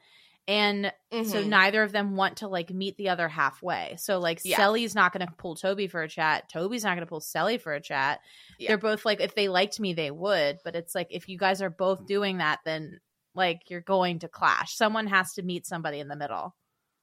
and 0.49 0.93
so 1.11 1.43
Mhm. 1.43 1.49
neither 1.49 1.83
of 1.83 1.93
them 1.93 2.15
want 2.17 2.39
to 2.39 2.49
like 2.49 2.71
meet 2.71 2.97
the 2.97 3.09
other 3.09 3.29
halfway. 3.29 3.97
So 3.99 4.19
like, 4.19 4.41
Yeah. 4.45 4.59
Cely's 4.59 4.95
not 4.95 5.13
going 5.13 5.27
to 5.27 5.33
pull 5.33 5.57
Toby 5.57 5.89
for 5.89 6.03
a 6.03 6.09
chat. 6.09 6.49
Toby's 6.49 6.85
not 6.85 6.91
going 6.95 7.05
to 7.05 7.11
pull 7.11 7.21
Cely 7.21 7.59
for 7.59 7.73
a 7.75 7.81
chat. 7.81 8.21
Yeah. 8.59 8.69
They're 8.69 8.79
both 8.79 9.05
like, 9.05 9.21
if 9.21 9.35
they 9.35 9.49
liked 9.49 9.81
me, 9.81 9.93
they 9.93 10.11
would. 10.11 10.59
But 10.65 10.77
it's 10.77 10.95
like, 10.95 11.09
if 11.11 11.29
you 11.29 11.37
guys 11.39 11.63
are 11.63 11.71
both 11.71 12.07
doing 12.07 12.39
that, 12.39 12.61
then 12.65 13.01
like 13.35 13.71
you're 13.71 13.81
going 13.81 14.21
to 14.21 14.29
clash. 14.29 14.75
Someone 14.77 15.09
has 15.09 15.35
to 15.35 15.43
meet 15.43 15.67
somebody 15.67 15.99
in 15.99 16.09
the 16.09 16.17
middle. 16.17 16.55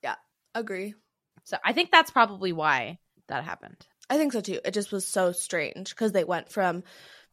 Yeah, 0.02 0.16
agree. 0.56 0.96
So 1.44 1.58
I 1.64 1.74
think 1.74 1.92
that's 1.92 2.12
probably 2.12 2.54
why 2.54 3.00
that 3.28 3.44
happened. 3.44 3.86
I 4.10 4.18
think 4.18 4.34
so 4.34 4.42
too. 4.42 4.60
It 4.64 4.74
just 4.74 4.92
was 4.92 5.06
so 5.06 5.32
strange 5.32 5.90
because 5.90 6.12
they 6.12 6.24
went 6.24 6.50
from 6.50 6.84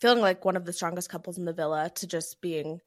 feeling 0.00 0.20
like 0.20 0.44
one 0.44 0.56
of 0.56 0.64
the 0.64 0.72
strongest 0.72 1.08
couples 1.08 1.38
in 1.38 1.44
the 1.44 1.52
villa 1.52 1.90
to 1.96 2.06
just 2.06 2.40
being, 2.40 2.80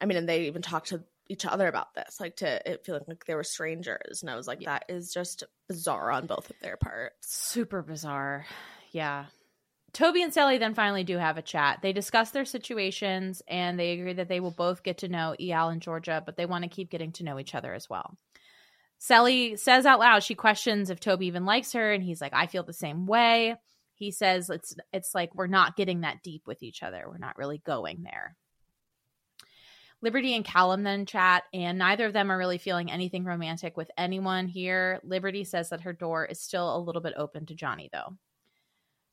I 0.00 0.06
mean, 0.06 0.16
and 0.18 0.28
they 0.28 0.46
even 0.46 0.62
talked 0.62 0.88
to 0.88 1.04
each 1.28 1.46
other 1.46 1.66
about 1.66 1.94
this, 1.94 2.20
like 2.20 2.36
to 2.36 2.70
it 2.70 2.84
feeling 2.84 3.04
like 3.06 3.24
they 3.24 3.34
were 3.34 3.44
strangers. 3.44 4.22
And 4.22 4.30
I 4.30 4.36
was 4.36 4.46
like, 4.46 4.60
that 4.64 4.84
is 4.88 5.12
just 5.12 5.44
bizarre 5.68 6.10
on 6.10 6.26
both 6.26 6.50
of 6.50 6.56
their 6.60 6.76
parts. 6.76 7.34
Super 7.34 7.82
bizarre. 7.82 8.46
Yeah. 8.92 9.26
Toby 9.92 10.22
and 10.22 10.34
Cely 10.34 10.58
then 10.58 10.74
finally 10.74 11.04
do 11.04 11.16
have 11.16 11.38
a 11.38 11.42
chat. 11.42 11.78
They 11.80 11.92
discuss 11.92 12.30
their 12.30 12.44
situations 12.44 13.42
and 13.46 13.78
they 13.78 13.92
agree 13.92 14.14
that 14.14 14.28
they 14.28 14.40
will 14.40 14.50
both 14.50 14.82
get 14.82 14.98
to 14.98 15.08
know 15.08 15.36
Eyal 15.40 15.72
and 15.72 15.80
Georgia, 15.80 16.22
but 16.24 16.36
they 16.36 16.46
want 16.46 16.64
to 16.64 16.70
keep 16.70 16.90
getting 16.90 17.12
to 17.12 17.24
know 17.24 17.38
each 17.38 17.54
other 17.54 17.72
as 17.72 17.88
well. 17.88 18.18
Cely 18.98 19.56
says 19.56 19.86
out 19.86 20.00
loud, 20.00 20.22
she 20.22 20.34
questions 20.34 20.90
if 20.90 20.98
Toby 20.98 21.26
even 21.26 21.44
likes 21.44 21.72
her, 21.72 21.92
and 21.92 22.02
he's 22.02 22.20
like, 22.20 22.32
I 22.34 22.46
feel 22.46 22.62
the 22.62 22.72
same 22.72 23.06
way. 23.06 23.54
He 23.94 24.10
says 24.10 24.50
it's 24.50 24.74
it's 24.92 25.14
like 25.14 25.34
we're 25.34 25.46
not 25.46 25.76
getting 25.76 26.00
that 26.00 26.22
deep 26.22 26.42
with 26.46 26.62
each 26.62 26.82
other. 26.82 27.04
We're 27.06 27.18
not 27.18 27.38
really 27.38 27.58
going 27.58 28.02
there. 28.02 28.36
Liberty 30.04 30.36
and 30.36 30.44
Callum 30.44 30.82
then 30.82 31.06
chat, 31.06 31.44
and 31.54 31.78
neither 31.78 32.04
of 32.04 32.12
them 32.12 32.30
are 32.30 32.36
really 32.36 32.58
feeling 32.58 32.90
anything 32.90 33.24
romantic 33.24 33.74
with 33.74 33.90
anyone 33.96 34.46
here. 34.48 35.00
Liberty 35.02 35.44
says 35.44 35.70
that 35.70 35.80
her 35.80 35.94
door 35.94 36.26
is 36.26 36.38
still 36.38 36.76
a 36.76 36.78
little 36.78 37.00
bit 37.00 37.14
open 37.16 37.46
to 37.46 37.54
Johnny, 37.54 37.88
though. 37.90 38.18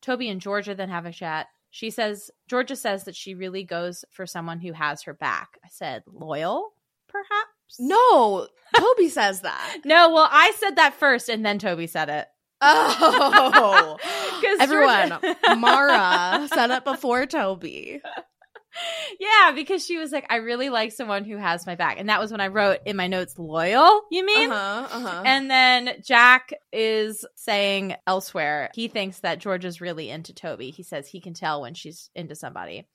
Toby 0.02 0.28
and 0.28 0.42
Georgia 0.42 0.76
then 0.76 0.90
have 0.90 1.06
a 1.06 1.14
chat. 1.14 1.48
She 1.70 1.92
says, 1.92 2.30
Georgia 2.50 2.76
says 2.76 3.06
that 3.06 3.16
she 3.16 3.36
really 3.36 3.64
goes 3.64 4.04
for 4.12 4.26
someone 4.28 4.60
who 4.60 4.74
has 4.74 5.04
her 5.04 5.14
back. 5.14 5.58
I 5.64 5.70
said, 5.72 6.04
loyal, 6.06 6.74
perhaps? 7.08 7.80
No, 7.80 8.50
Toby 8.78 9.08
says 9.08 9.42
that. 9.42 9.78
No, 9.86 10.12
well, 10.12 10.28
I 10.30 10.52
said 10.58 10.76
that 10.76 10.96
first, 10.96 11.30
and 11.30 11.46
then 11.46 11.58
Toby 11.58 11.88
said 11.88 12.10
it. 12.10 12.28
Oh, 12.60 13.98
everyone, 14.60 15.18
Maura 15.58 16.50
said 16.54 16.70
it 16.70 16.84
before 16.84 17.26
Toby. 17.28 18.02
Yeah, 19.20 19.52
because 19.54 19.86
she 19.86 19.98
was 19.98 20.12
like, 20.12 20.26
I 20.30 20.38
really 20.38 20.70
like 20.70 20.92
someone 20.92 21.26
who 21.26 21.38
has 21.38 21.66
my 21.66 21.76
back. 21.76 22.00
And 22.00 22.10
that 22.10 22.20
was 22.20 22.32
when 22.32 22.42
I 22.42 22.48
wrote 22.48 22.80
in 22.86 22.96
my 22.96 23.08
notes, 23.08 23.38
loyal, 23.38 24.02
you 24.12 24.26
mean? 24.26 24.52
Uh-huh, 24.52 24.98
uh-huh. 24.98 25.24
And 25.26 25.50
then 25.50 26.02
Jack 26.06 26.54
is 26.72 27.26
saying 27.36 27.96
elsewhere, 28.08 28.70
he 28.74 28.88
thinks 28.88 29.20
that 29.20 29.40
Georgia's 29.40 29.82
really 29.82 30.10
into 30.10 30.34
Toby. 30.34 30.72
He 30.72 30.84
says 30.84 31.08
he 31.08 31.22
can 31.22 31.34
tell 31.34 31.62
when 31.62 31.74
she's 31.74 32.10
into 32.16 32.36
somebody. 32.36 32.88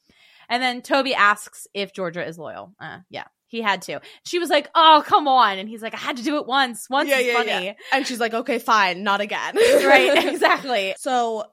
And 0.49 0.63
then 0.63 0.83
Toby 0.83 1.15
asks 1.15 1.67
if 1.75 1.93
Georgia 1.93 2.27
is 2.27 2.39
loyal. 2.39 2.73
Uh, 2.81 2.99
yeah, 3.11 3.25
he 3.49 3.61
had 3.61 3.83
to. 3.83 4.01
She 4.25 4.39
was 4.39 4.49
like, 4.49 4.69
oh, 4.75 5.03
come 5.07 5.29
on. 5.29 5.59
And 5.59 5.69
he's 5.69 5.83
like, 5.83 5.95
I 5.95 5.99
had 5.99 6.17
to 6.19 6.23
do 6.23 6.37
it 6.37 6.47
once. 6.47 6.89
Once 6.89 7.11
yeah, 7.11 7.19
is 7.19 7.27
yeah, 7.27 7.33
funny. 7.35 7.67
yeah. 7.67 7.73
And 7.93 8.07
she's 8.07 8.21
like, 8.21 8.35
okay, 8.35 8.59
fine, 8.59 9.03
not 9.03 9.21
again. 9.21 9.57
right, 9.57 10.25
exactly. 10.33 10.95
So 10.99 11.45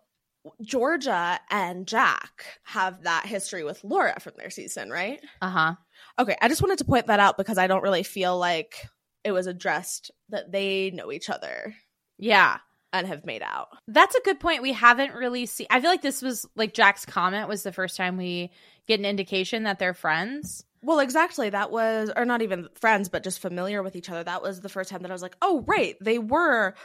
Georgia 0.62 1.40
and 1.50 1.88
Jack 1.88 2.46
have 2.64 3.04
that 3.04 3.26
history 3.26 3.64
with 3.64 3.84
Laura 3.84 4.20
from 4.20 4.34
their 4.38 4.50
season, 4.50 4.90
right? 4.90 5.20
Uh 5.42 5.50
huh. 5.50 5.76
Okay, 6.20 6.36
I 6.42 6.48
just 6.48 6.62
wanted 6.62 6.80
to 6.80 6.86
point 6.86 7.08
that 7.08 7.20
out 7.20 7.38
because 7.38 7.58
I 7.58 7.68
don't 7.68 7.84
really 7.84 8.04
feel 8.04 8.38
like 8.38 8.88
it 9.24 9.32
was 9.32 9.48
addressed 9.48 10.12
that 10.30 10.52
they 10.52 10.92
know 10.92 11.12
each 11.12 11.30
other 11.30 11.74
Yeah. 12.20 12.58
and 12.92 13.08
have 13.08 13.26
made 13.26 13.42
out. 13.42 13.70
That's 13.88 14.16
a 14.16 14.22
good 14.22 14.40
point. 14.40 14.62
We 14.62 14.74
haven't 14.74 15.14
really 15.16 15.46
seen. 15.46 15.68
I 15.70 15.80
feel 15.80 15.90
like 15.90 16.02
this 16.02 16.22
was 16.22 16.46
like 16.56 16.74
Jack's 16.74 17.06
comment 17.06 17.48
was 17.48 17.64
the 17.64 17.72
first 17.72 17.96
time 17.98 18.18
we 18.18 18.52
get 18.88 19.00
an 19.00 19.06
indication 19.06 19.64
that 19.64 19.80
they're 19.80 19.94
friends. 19.94 20.66
Well, 20.84 21.00
exactly. 21.00 21.50
That 21.50 21.72
was, 21.72 22.12
or 22.14 22.26
not 22.26 22.42
even 22.42 22.68
friends, 22.82 23.08
but 23.08 23.24
just 23.24 23.40
familiar 23.40 23.82
with 23.82 23.96
each 23.96 24.10
other. 24.10 24.24
That 24.26 24.42
was 24.44 24.60
the 24.60 24.68
first 24.68 24.90
time 24.90 25.04
that 25.04 25.12
I 25.12 25.14
was 25.14 25.22
like, 25.22 25.38
oh, 25.42 25.64
right. 25.66 25.96
They 26.02 26.20
were 26.20 26.76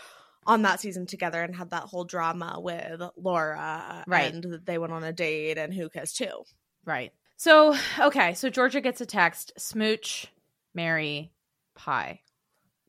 on 0.48 0.62
that 0.62 0.80
season 0.80 1.06
together 1.06 1.40
and 1.42 1.54
had 1.54 1.70
that 1.70 1.84
whole 1.84 2.04
drama 2.04 2.58
with 2.58 3.00
Laura. 3.16 4.02
Right. 4.08 4.32
And 4.34 4.60
they 4.64 4.78
went 4.78 4.92
on 4.92 5.04
a 5.04 5.12
date 5.12 5.58
and 5.58 5.72
who 5.72 5.88
cares 5.90 6.12
too. 6.12 6.42
Right. 6.84 7.12
So, 7.36 7.76
okay. 8.00 8.34
So 8.34 8.48
Georgia 8.48 8.80
gets 8.80 9.00
a 9.00 9.06
text 9.06 9.52
smooch, 9.58 10.26
Mary, 10.74 11.30
pie. 11.76 12.22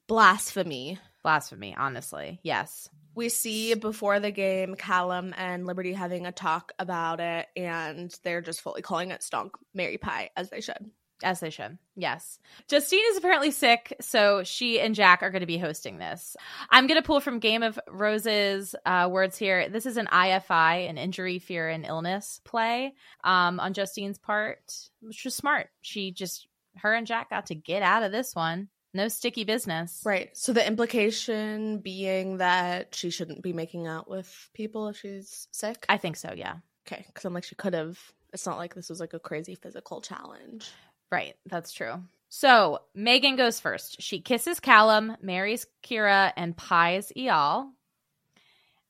Blasphemy. 0.07 0.97
Blasphemy, 1.21 1.75
honestly. 1.77 2.39
Yes. 2.41 2.89
We 3.13 3.27
see 3.27 3.73
before 3.73 4.21
the 4.21 4.31
game 4.31 4.75
Callum 4.75 5.35
and 5.37 5.65
Liberty 5.65 5.91
having 5.91 6.25
a 6.25 6.31
talk 6.31 6.71
about 6.79 7.19
it, 7.19 7.47
and 7.57 8.17
they're 8.23 8.41
just 8.41 8.61
fully 8.61 8.81
calling 8.81 9.11
it 9.11 9.19
stonk 9.21 9.49
Mary 9.73 9.97
Pie, 9.97 10.29
as 10.37 10.49
they 10.49 10.61
should. 10.61 10.89
As 11.21 11.39
they 11.41 11.49
should. 11.49 11.77
Yes. 11.95 12.39
Justine 12.69 13.03
is 13.11 13.17
apparently 13.17 13.51
sick, 13.51 13.95
so 13.99 14.43
she 14.43 14.79
and 14.79 14.95
Jack 14.95 15.21
are 15.21 15.29
going 15.29 15.41
to 15.41 15.45
be 15.45 15.57
hosting 15.57 15.97
this. 15.97 16.37
I'm 16.69 16.87
going 16.87 16.99
to 16.99 17.05
pull 17.05 17.19
from 17.19 17.39
Game 17.39 17.61
of 17.61 17.77
Roses 17.89 18.73
uh, 18.85 19.09
words 19.11 19.37
here. 19.37 19.67
This 19.67 19.85
is 19.85 19.97
an 19.97 20.07
IFI, 20.07 20.89
an 20.89 20.97
injury, 20.97 21.39
fear, 21.39 21.67
and 21.67 21.85
illness 21.85 22.39
play 22.45 22.93
um, 23.23 23.59
on 23.59 23.73
Justine's 23.73 24.17
part, 24.17 24.73
which 25.01 25.25
was 25.25 25.35
smart. 25.35 25.69
She 25.81 26.11
just, 26.11 26.47
her 26.77 26.93
and 26.93 27.05
Jack 27.05 27.29
got 27.29 27.47
to 27.47 27.55
get 27.55 27.81
out 27.81 28.03
of 28.03 28.11
this 28.11 28.33
one. 28.33 28.69
No 28.93 29.07
sticky 29.07 29.43
business. 29.43 30.01
Right. 30.05 30.35
So 30.35 30.51
the 30.51 30.65
implication 30.65 31.79
being 31.79 32.37
that 32.37 32.95
she 32.95 33.11
shouldn't 33.11 33.43
be 33.43 33.53
making 33.53 33.85
out 33.85 34.09
with 34.09 34.49
people 34.53 34.87
if 34.87 34.97
she's 34.97 35.47
sick? 35.51 35.85
I 35.87 35.97
think 35.97 36.15
so, 36.15 36.33
yeah. 36.35 36.55
Okay. 36.87 37.03
Because 37.05 37.25
I'm 37.25 37.33
like, 37.33 37.43
she 37.43 37.55
could 37.55 37.73
have. 37.73 37.99
It's 38.33 38.45
not 38.45 38.57
like 38.57 38.73
this 38.73 38.89
was 38.89 38.99
like 38.99 39.13
a 39.13 39.19
crazy 39.19 39.55
physical 39.55 40.01
challenge. 40.01 40.71
Right, 41.11 41.35
that's 41.45 41.71
true. 41.71 42.03
So 42.29 42.79
Megan 42.93 43.35
goes 43.35 43.59
first. 43.59 44.01
She 44.01 44.21
kisses 44.21 44.59
Callum, 44.59 45.17
marries 45.21 45.65
Kyra, 45.83 46.31
and 46.37 46.55
pies 46.55 47.11
Eyal. 47.17 47.71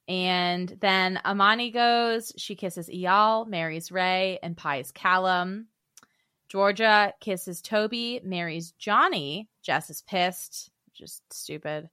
And 0.07 0.75
then 0.81 1.19
Imani 1.25 1.71
goes. 1.71 2.33
She 2.35 2.55
kisses 2.55 2.89
Eyal, 2.89 3.47
marries 3.47 3.91
Ray, 3.91 4.39
and 4.43 4.57
pies 4.57 4.91
Callum. 4.91 5.67
Georgia 6.49 7.13
kisses 7.21 7.61
Toby, 7.61 8.19
marries 8.23 8.71
Johnny. 8.71 9.47
Jess 9.61 9.89
is 9.89 10.01
pissed, 10.01 10.71
just 10.93 11.21
stupid. 11.31 11.89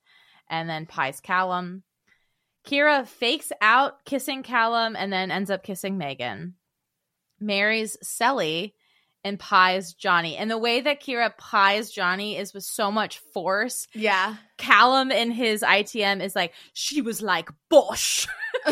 And 0.48 0.68
then 0.68 0.86
pies 0.86 1.20
Callum. 1.20 1.84
Kyra 2.66 3.06
fakes 3.06 3.52
out 3.60 4.04
kissing 4.04 4.42
Callum 4.42 4.96
and 4.96 5.12
then 5.12 5.30
ends 5.30 5.50
up 5.50 5.62
kissing 5.62 5.98
Megan. 5.98 6.54
Marries 7.38 7.96
Cely 8.02 8.72
and 9.26 9.38
pies 9.38 9.92
Johnny. 9.92 10.36
And 10.36 10.50
the 10.50 10.56
way 10.56 10.80
that 10.80 11.02
Kyra 11.02 11.36
pies 11.36 11.90
Johnny 11.90 12.38
is 12.38 12.54
with 12.54 12.62
so 12.62 12.92
much 12.92 13.18
force. 13.34 13.88
Yeah. 13.92 14.36
Callum 14.56 15.10
in 15.10 15.32
his 15.32 15.62
ITM 15.62 16.22
is 16.22 16.36
like, 16.36 16.52
she 16.72 17.02
was 17.02 17.20
like, 17.20 17.50
Bosh. 17.68 18.26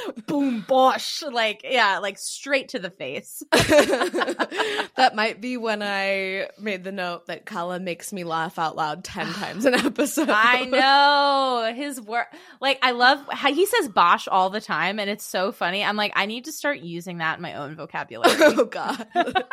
Boom, 0.26 0.64
Bosh. 0.66 1.22
Like, 1.22 1.62
yeah, 1.68 1.98
like 1.98 2.18
straight 2.18 2.70
to 2.70 2.78
the 2.78 2.90
face. 2.90 3.42
that 3.52 5.12
might 5.14 5.40
be 5.40 5.56
when 5.56 5.82
I 5.82 6.48
made 6.58 6.84
the 6.84 6.92
note 6.92 7.26
that 7.26 7.46
Kala 7.46 7.80
makes 7.80 8.12
me 8.12 8.24
laugh 8.24 8.58
out 8.58 8.76
loud 8.76 9.04
10 9.04 9.26
times 9.34 9.64
an 9.64 9.74
episode. 9.74 10.28
I 10.30 10.64
know 10.64 11.72
his 11.74 12.00
work. 12.00 12.28
Like, 12.60 12.78
I 12.82 12.92
love 12.92 13.20
how 13.30 13.52
he 13.52 13.66
says 13.66 13.88
Bosh 13.88 14.28
all 14.28 14.50
the 14.50 14.60
time, 14.60 14.98
and 14.98 15.08
it's 15.10 15.24
so 15.24 15.52
funny. 15.52 15.84
I'm 15.84 15.96
like, 15.96 16.12
I 16.14 16.26
need 16.26 16.44
to 16.46 16.52
start 16.52 16.80
using 16.80 17.18
that 17.18 17.38
in 17.38 17.42
my 17.42 17.54
own 17.54 17.76
vocabulary. 17.76 18.36
oh, 18.40 18.64
God. 18.64 19.06
if 19.14 19.46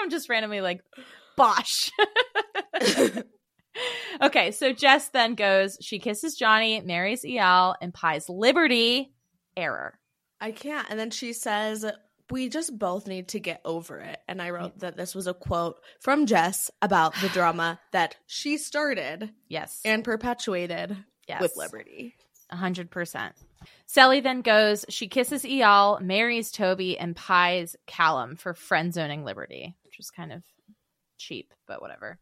I'm 0.00 0.10
just 0.10 0.28
randomly 0.28 0.60
like, 0.60 0.82
Bosh. 1.36 1.90
okay, 4.22 4.50
so 4.50 4.72
Jess 4.72 5.08
then 5.10 5.34
goes, 5.34 5.78
she 5.80 5.98
kisses 5.98 6.34
Johnny, 6.36 6.80
marries 6.80 7.24
Eyal, 7.24 7.74
and 7.80 7.94
pies 7.94 8.28
Liberty. 8.28 9.12
Error. 9.58 9.98
I 10.40 10.52
can't. 10.52 10.86
And 10.88 10.98
then 10.98 11.10
she 11.10 11.32
says, 11.32 11.84
we 12.30 12.48
just 12.48 12.78
both 12.78 13.06
need 13.06 13.28
to 13.28 13.40
get 13.40 13.60
over 13.64 13.98
it. 13.98 14.20
And 14.28 14.40
I 14.40 14.50
wrote 14.50 14.78
that 14.78 14.96
this 14.96 15.14
was 15.14 15.26
a 15.26 15.34
quote 15.34 15.80
from 16.00 16.26
Jess 16.26 16.70
about 16.80 17.14
the 17.20 17.28
drama 17.32 17.80
that 17.92 18.16
she 18.26 18.56
started. 18.56 19.30
Yes. 19.48 19.80
And 19.84 20.04
perpetuated 20.04 20.96
yes. 21.26 21.40
with 21.40 21.56
Liberty. 21.56 22.14
Hundred 22.50 22.90
percent. 22.90 23.34
Cely 23.86 24.20
then 24.20 24.40
goes, 24.40 24.86
she 24.88 25.08
kisses 25.08 25.42
Eyal, 25.42 26.00
marries 26.00 26.50
Toby, 26.50 26.98
and 26.98 27.14
pies 27.14 27.76
Callum 27.86 28.36
for 28.36 28.54
friend 28.54 28.94
zoning 28.94 29.22
Liberty, 29.22 29.74
which 29.84 29.98
was 29.98 30.10
kind 30.10 30.32
of 30.32 30.42
cheap, 31.18 31.52
but 31.66 31.82
whatever. 31.82 32.18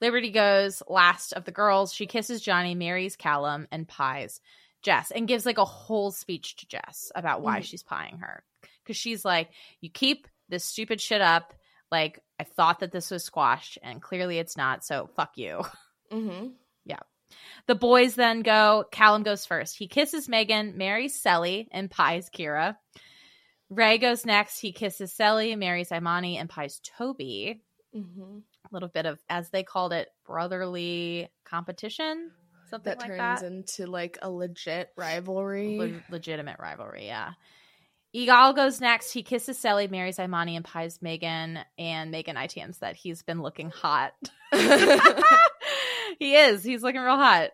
Liberty 0.00 0.30
goes 0.30 0.82
last 0.88 1.32
of 1.32 1.44
the 1.44 1.52
girls. 1.52 1.92
She 1.92 2.06
kisses 2.06 2.40
Johnny, 2.40 2.74
marries 2.74 3.14
Callum, 3.14 3.68
and 3.70 3.86
pies 3.86 4.40
Jess 4.82 5.10
and 5.10 5.28
gives 5.28 5.46
like 5.46 5.58
a 5.58 5.64
whole 5.64 6.10
speech 6.10 6.56
to 6.56 6.66
Jess 6.66 7.12
about 7.14 7.42
why 7.42 7.56
mm-hmm. 7.56 7.64
she's 7.64 7.82
pieing 7.82 8.20
her. 8.20 8.42
Because 8.82 8.96
she's 8.96 9.24
like, 9.24 9.50
you 9.80 9.90
keep 9.90 10.26
this 10.48 10.64
stupid 10.64 11.00
shit 11.00 11.20
up. 11.20 11.54
Like, 11.90 12.20
I 12.38 12.44
thought 12.44 12.80
that 12.80 12.92
this 12.92 13.10
was 13.10 13.24
squashed, 13.24 13.78
and 13.82 14.00
clearly 14.00 14.38
it's 14.38 14.56
not. 14.56 14.84
So 14.84 15.08
fuck 15.16 15.32
you. 15.36 15.62
Mm-hmm. 16.12 16.48
yeah. 16.86 16.98
The 17.68 17.76
boys 17.76 18.16
then 18.16 18.40
go. 18.40 18.84
Callum 18.90 19.22
goes 19.22 19.46
first. 19.46 19.78
He 19.78 19.86
kisses 19.86 20.28
Megan, 20.28 20.76
marries 20.76 21.14
Cely, 21.14 21.68
and 21.70 21.88
pies 21.88 22.28
Kyra. 22.36 22.74
Ray 23.68 23.98
goes 23.98 24.26
next. 24.26 24.58
He 24.58 24.72
kisses 24.72 25.12
Cely, 25.12 25.54
marries 25.54 25.92
Imani, 25.92 26.36
and 26.36 26.50
pies 26.50 26.80
Toby. 26.82 27.62
Mm-hmm. 27.94 28.38
A 28.38 28.68
little 28.72 28.88
bit 28.88 29.06
of, 29.06 29.20
as 29.28 29.50
they 29.50 29.62
called 29.62 29.92
it, 29.92 30.08
brotherly 30.26 31.28
competition. 31.44 32.32
Something 32.70 32.90
that 32.90 32.98
like 33.00 33.08
turns 33.08 33.40
that. 33.40 33.44
into 33.44 33.86
like 33.86 34.18
a 34.22 34.30
legit 34.30 34.90
rivalry. 34.96 35.78
Le- 35.78 36.14
legitimate 36.14 36.56
rivalry, 36.58 37.06
yeah. 37.06 37.32
Eyal 38.14 38.56
goes 38.56 38.80
next. 38.80 39.12
He 39.12 39.22
kisses 39.22 39.58
Cely, 39.58 39.86
marries 39.86 40.18
Imani, 40.18 40.56
and 40.56 40.64
pies 40.64 41.00
Megan. 41.00 41.60
And 41.78 42.10
Megan 42.10 42.36
ITMs 42.36 42.80
that 42.80 42.96
he's 42.96 43.22
been 43.22 43.42
looking 43.42 43.70
hot. 43.70 44.12
he 46.18 46.34
is. 46.34 46.64
He's 46.64 46.82
looking 46.82 47.00
real 47.00 47.16
hot. 47.16 47.50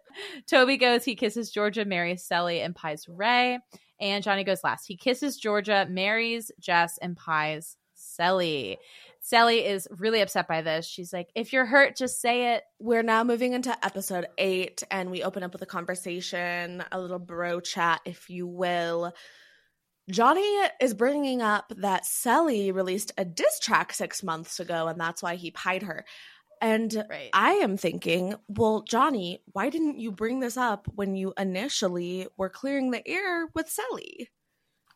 Toby 0.47 0.78
goes. 0.78 1.05
He 1.05 1.14
kisses 1.14 1.51
Georgia, 1.51 1.84
marries 1.84 2.24
Cely, 2.24 2.55
and 2.55 2.74
pies 2.74 3.06
Ray. 3.09 3.59
And 4.01 4.22
Johnny 4.22 4.44
goes 4.44 4.64
last. 4.64 4.86
He 4.86 4.97
kisses 4.97 5.36
Georgia, 5.36 5.86
marries 5.88 6.51
Jess, 6.59 6.98
and 6.98 7.16
pies 7.16 7.76
Cely. 7.94 8.76
Cely 9.27 9.55
is 9.55 9.89
really 9.90 10.20
upset 10.20 10.47
by 10.47 10.62
this. 10.62 10.86
She's 10.86 11.12
like, 11.12 11.31
if 11.35 11.53
you're 11.53 11.66
hurt, 11.66 11.97
just 11.97 12.20
say 12.20 12.55
it. 12.55 12.62
We're 12.78 13.03
now 13.03 13.24
moving 13.24 13.55
into 13.55 13.77
episode 13.85 14.27
eight, 14.39 14.85
and 14.89 15.11
we 15.11 15.24
open 15.24 15.43
up 15.43 15.53
with 15.53 15.62
a 15.62 15.66
conversation, 15.66 16.85
a 16.93 17.01
little 17.01 17.19
bro 17.19 17.59
chat, 17.59 18.03
if 18.05 18.31
you 18.31 18.47
will. 18.47 19.12
Johnny 20.09 20.47
is 20.81 20.94
bringing 20.94 21.43
up 21.43 21.73
that 21.78 22.07
Cely 22.07 22.70
released 22.70 23.11
a 23.19 23.24
diss 23.24 23.59
track 23.59 23.93
six 23.93 24.23
months 24.23 24.61
ago, 24.61 24.86
and 24.86 25.01
that's 25.01 25.24
why 25.24 25.35
he 25.35 25.51
pied 25.51 25.82
her. 25.82 26.05
And 26.62 27.05
right. 27.11 27.31
I 27.32 27.55
am 27.55 27.77
thinking, 27.77 28.36
well, 28.47 28.85
Johnny, 28.89 29.43
why 29.53 29.70
didn't 29.70 29.98
you 29.98 30.12
bring 30.12 30.39
this 30.39 30.57
up 30.57 30.86
when 30.94 31.16
you 31.16 31.35
initially 31.36 32.28
were 32.36 32.48
clearing 32.48 32.93
the 32.93 33.07
air 33.07 33.48
with 33.57 33.69
Cely? 33.69 34.28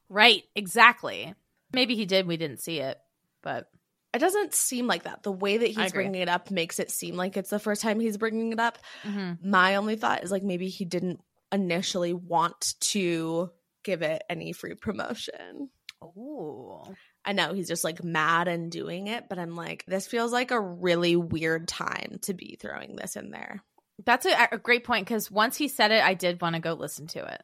Right, 0.09 0.45
exactly. 0.55 1.35
Maybe 1.73 1.97
he 1.97 2.07
did, 2.07 2.29
we 2.29 2.37
didn't 2.37 2.61
see 2.61 2.79
it, 2.79 2.97
but 3.43 3.67
it 4.13 4.19
doesn't 4.19 4.55
seem 4.55 4.87
like 4.87 5.05
that. 5.05 5.23
The 5.23 5.33
way 5.33 5.59
that 5.59 5.69
he's 5.69 5.93
bringing 5.93 6.21
it 6.21 6.29
up 6.29 6.51
makes 6.51 6.79
it 6.79 6.91
seem 6.91 7.17
like 7.17 7.37
it's 7.37 7.51
the 7.51 7.59
first 7.59 7.83
time 7.83 8.01
he's 8.01 8.17
bringing 8.17 8.53
it 8.53 8.61
up. 8.61 8.79
Mm-hmm. 9.05 9.49
My 9.49 9.77
only 9.77 9.97
thought 9.97 10.25
is 10.25 10.31
like 10.31 10.43
maybe 10.43 10.69
he 10.69 10.85
didn't 10.85 11.21
initially 11.53 12.13
want 12.13 12.75
to 12.81 13.51
give 13.85 14.03
it 14.03 14.23
any 14.29 14.53
free 14.53 14.75
promotion. 14.75 15.71
Oh. 16.03 16.93
I 17.25 17.33
know 17.33 17.53
he's 17.53 17.69
just 17.69 17.85
like 17.85 18.03
mad 18.03 18.49
and 18.49 18.71
doing 18.71 19.07
it, 19.07 19.29
but 19.29 19.39
I'm 19.39 19.55
like, 19.55 19.85
this 19.87 20.07
feels 20.07 20.33
like 20.33 20.51
a 20.51 20.61
really 20.61 21.17
weird 21.17 21.69
time 21.69 22.19
to 22.23 22.35
be 22.35 22.57
throwing 22.61 22.97
this 22.97 23.17
in 23.17 23.31
there. 23.31 23.63
That's 24.05 24.27
a, 24.27 24.49
a 24.53 24.59
great 24.59 24.85
point 24.85 25.07
because 25.07 25.31
once 25.31 25.57
he 25.57 25.69
said 25.69 25.93
it, 25.93 26.03
I 26.03 26.15
did 26.15 26.41
want 26.41 26.55
to 26.57 26.61
go 26.61 26.73
listen 26.73 27.07
to 27.09 27.25
it. 27.25 27.43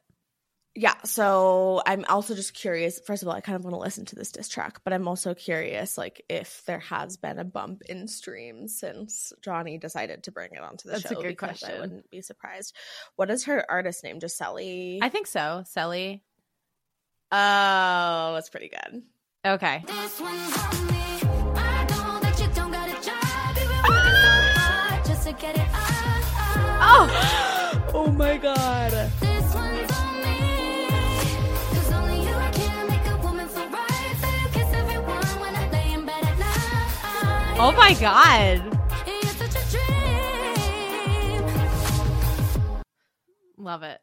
Yeah, 0.78 0.92
so 1.04 1.80
I'm 1.86 2.04
also 2.06 2.34
just 2.34 2.52
curious. 2.52 3.00
First 3.00 3.22
of 3.22 3.28
all, 3.28 3.34
I 3.34 3.40
kind 3.40 3.56
of 3.56 3.64
want 3.64 3.74
to 3.74 3.80
listen 3.80 4.04
to 4.06 4.14
this 4.14 4.30
diss 4.30 4.46
track, 4.46 4.80
but 4.84 4.92
I'm 4.92 5.08
also 5.08 5.32
curious, 5.32 5.96
like, 5.96 6.22
if 6.28 6.62
there 6.66 6.80
has 6.80 7.16
been 7.16 7.38
a 7.38 7.44
bump 7.44 7.80
in 7.88 8.06
streams 8.08 8.78
since 8.78 9.32
Johnny 9.40 9.78
decided 9.78 10.24
to 10.24 10.32
bring 10.32 10.50
it 10.52 10.60
onto 10.60 10.88
the 10.88 10.96
That's 10.96 11.06
a 11.06 11.14
show. 11.14 11.22
good 11.22 11.28
because 11.28 11.64
I 11.64 11.80
wouldn't 11.80 12.10
be 12.10 12.20
surprised. 12.20 12.76
What 13.16 13.30
is 13.30 13.44
her 13.46 13.64
artist 13.70 14.04
name? 14.04 14.20
Just 14.20 14.36
Cely. 14.36 14.98
I 15.00 15.08
think 15.08 15.28
so. 15.28 15.62
Cely. 15.66 16.20
Oh, 17.32 18.34
that's 18.34 18.50
pretty 18.50 18.68
good. 18.68 19.02
Okay. 19.46 19.82
Oh, 26.78 27.90
oh 27.94 28.10
my 28.12 28.36
god. 28.36 29.25
Oh 37.58 37.72
my 37.72 37.94
god. 37.94 38.60
Love 43.56 43.82
it. 43.82 43.98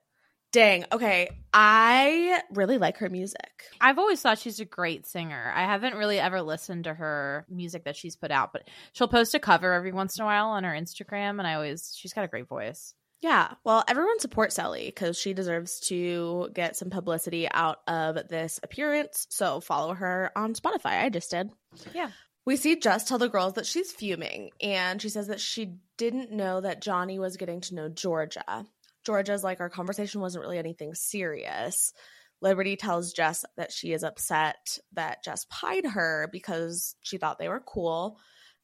Dang. 0.51 0.85
Okay, 0.91 1.29
I 1.53 2.41
really 2.51 2.79
like 2.79 2.97
her 2.97 3.09
music. 3.09 3.63
I've 3.79 3.99
always 3.99 4.21
thought 4.21 4.39
she's 4.39 4.59
a 4.59 4.65
great 4.65 5.05
singer. 5.05 5.53
I 5.55 5.65
haven't 5.65 5.95
really 5.95 6.19
ever 6.19 6.41
listened 6.41 6.85
to 6.85 6.95
her 6.95 7.45
music 7.47 7.85
that 7.85 7.95
she's 7.95 8.15
put 8.15 8.31
out, 8.31 8.53
but 8.53 8.67
she'll 8.93 9.07
post 9.07 9.35
a 9.35 9.39
cover 9.39 9.73
every 9.73 9.91
once 9.91 10.17
in 10.17 10.23
a 10.23 10.25
while 10.25 10.47
on 10.47 10.63
her 10.63 10.73
Instagram, 10.73 11.37
and 11.37 11.45
I 11.45 11.53
always 11.53 11.93
she's 11.95 12.13
got 12.13 12.25
a 12.25 12.27
great 12.27 12.47
voice. 12.47 12.95
Yeah, 13.21 13.53
well, 13.63 13.83
everyone 13.87 14.19
supports 14.19 14.55
Cely 14.55 14.87
because 14.87 15.17
she 15.17 15.33
deserves 15.33 15.79
to 15.87 16.49
get 16.53 16.75
some 16.75 16.89
publicity 16.89 17.47
out 17.49 17.79
of 17.87 18.27
this 18.27 18.59
appearance. 18.63 19.27
So 19.29 19.61
follow 19.61 19.93
her 19.93 20.31
on 20.35 20.55
Spotify. 20.55 21.03
I 21.03 21.09
just 21.09 21.31
did. 21.31 21.49
Yeah. 21.93 22.09
We 22.45 22.57
see 22.57 22.75
Jess 22.75 23.05
tell 23.05 23.17
the 23.17 23.29
girls 23.29 23.53
that 23.53 23.65
she's 23.65 23.91
fuming, 23.91 24.51
and 24.61 25.01
she 25.01 25.09
says 25.09 25.27
that 25.27 25.39
she 25.39 25.75
didn't 25.97 26.31
know 26.31 26.59
that 26.59 26.81
Johnny 26.81 27.19
was 27.19 27.37
getting 27.37 27.61
to 27.61 27.75
know 27.75 27.89
Georgia. 27.89 28.65
Georgia's 29.05 29.43
like, 29.43 29.59
our 29.59 29.69
conversation 29.69 30.21
wasn't 30.21 30.43
really 30.43 30.57
anything 30.57 30.93
serious. 30.93 31.93
Liberty 32.41 32.75
tells 32.75 33.13
Jess 33.13 33.45
that 33.55 33.71
she 33.71 33.93
is 33.93 34.03
upset 34.03 34.77
that 34.93 35.23
Jess 35.23 35.45
pied 35.49 35.85
her 35.85 36.29
because 36.31 36.95
she 37.01 37.17
thought 37.17 37.39
they 37.39 37.47
were 37.47 37.63
cool. 37.65 38.17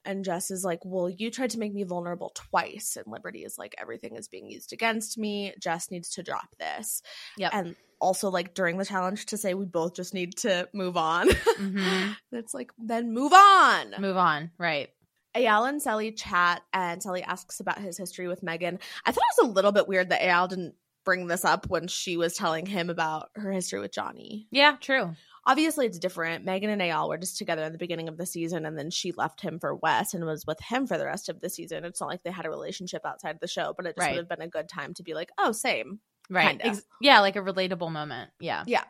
And 0.04 0.26
Jess 0.26 0.52
is 0.52 0.64
like, 0.64 0.80
Well, 0.84 1.10
you 1.10 1.32
tried 1.32 1.52
to 1.52 1.60
make 1.60 1.74
me 1.74 1.84
vulnerable 1.84 2.32
twice. 2.34 2.98
And 2.98 3.06
Liberty 3.08 3.44
is 3.44 3.58
like, 3.58 3.76
Everything 3.78 4.16
is 4.16 4.28
being 4.28 4.50
used 4.50 4.74
against 4.74 5.18
me. 5.18 5.54
Jess 5.62 5.92
needs 5.92 6.10
to 6.12 6.24
drop 6.24 6.56
this. 6.58 7.02
Yep. 7.38 7.52
And 7.54 7.76
also, 8.00 8.30
like, 8.30 8.54
during 8.54 8.78
the 8.78 8.86
challenge, 8.86 9.26
to 9.28 9.38
say 9.38 9.54
we 9.54 9.66
both 9.66 9.94
just 9.96 10.14
need 10.14 10.38
to 10.38 10.68
move 10.74 10.98
on. 10.98 11.30
Mhm. 11.30 12.16
It's 12.32 12.54
like, 12.54 12.72
then 12.78 13.14
move 13.14 13.34
on. 13.34 13.96
Move 14.00 14.18
on. 14.18 14.52
Right. 14.58 14.90
Eyal 15.36 15.68
and 15.70 15.82
Cely 15.82 16.12
chat, 16.12 16.62
and 16.74 17.02
Cely 17.04 17.20
asks 17.22 17.60
about 17.60 17.80
his 17.80 17.98
history 17.98 18.28
with 18.28 18.42
Megan. 18.44 18.80
I 19.06 19.12
thought 19.12 19.24
it 19.38 19.42
was 19.42 19.50
a 19.50 19.54
little 19.54 19.72
bit 19.72 19.88
weird 19.88 20.10
that 20.10 20.22
Eyal 20.22 20.50
didn't 20.50 20.76
bring 21.06 21.28
this 21.28 21.46
up 21.46 21.70
when 21.70 21.88
she 21.88 22.18
was 22.18 22.36
telling 22.36 22.66
him 22.66 22.90
about 22.90 23.30
her 23.36 23.52
history 23.52 23.80
with 23.80 23.92
Johnny. 23.94 24.48
Yeah, 24.52 24.76
true. 24.80 25.14
Obviously, 25.46 25.86
it's 25.88 25.98
different. 25.98 26.46
Megan 26.46 26.70
and 26.70 26.82
Eyal 26.82 27.10
were 27.10 27.18
just 27.18 27.38
together 27.38 27.64
in 27.64 27.72
the 27.72 27.78
beginning 27.78 28.08
of 28.10 28.18
the 28.18 28.26
season, 28.26 28.66
and 28.66 28.78
then 28.78 28.90
she 28.92 29.12
left 29.14 29.42
him 29.42 29.60
for 29.60 29.74
Wes 29.76 30.14
and 30.14 30.26
was 30.26 30.46
with 30.46 30.60
him 30.60 30.86
for 30.88 30.98
the 30.98 31.06
rest 31.06 31.30
of 31.30 31.42
the 31.42 31.50
season. 31.50 31.86
It's 31.86 32.02
not 32.02 32.10
like 32.10 32.24
they 32.24 32.32
had 32.32 32.46
a 32.46 32.50
relationship 32.50 33.06
outside 33.06 33.36
of 33.36 33.40
the 33.40 33.48
show, 33.48 33.74
but 33.76 33.86
it 33.86 33.96
just 33.96 34.06
Right. 34.06 34.12
would 34.16 34.28
have 34.30 34.30
been 34.30 34.42
a 34.46 34.50
good 34.50 34.68
time 34.70 34.94
to 34.96 35.04
be 35.04 35.14
like, 35.14 35.32
oh, 35.38 35.52
same. 35.52 36.00
Right. 36.30 36.60
Ex- 36.64 36.86
yeah, 37.02 37.22
like 37.22 37.36
a 37.36 37.42
relatable 37.42 37.92
moment. 37.92 38.32
Yeah. 38.40 38.64
Yeah. 38.68 38.84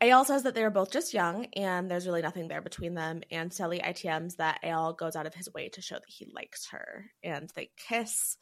Eyal 0.00 0.26
says 0.26 0.42
that 0.42 0.54
they 0.54 0.64
are 0.64 0.70
both 0.70 0.90
just 0.90 1.14
young 1.14 1.46
and 1.54 1.90
there's 1.90 2.06
really 2.06 2.22
nothing 2.22 2.48
there 2.48 2.60
between 2.60 2.94
them. 2.94 3.22
And 3.30 3.52
Cely 3.52 3.78
ITMs 3.78 4.36
that 4.36 4.60
Eyal 4.64 4.96
goes 4.96 5.16
out 5.16 5.26
of 5.26 5.34
his 5.34 5.52
way 5.52 5.68
to 5.70 5.82
show 5.82 5.94
that 5.94 6.02
he 6.08 6.26
likes 6.34 6.68
her. 6.70 7.06
And 7.22 7.50
they 7.54 7.70
kiss. 7.76 8.36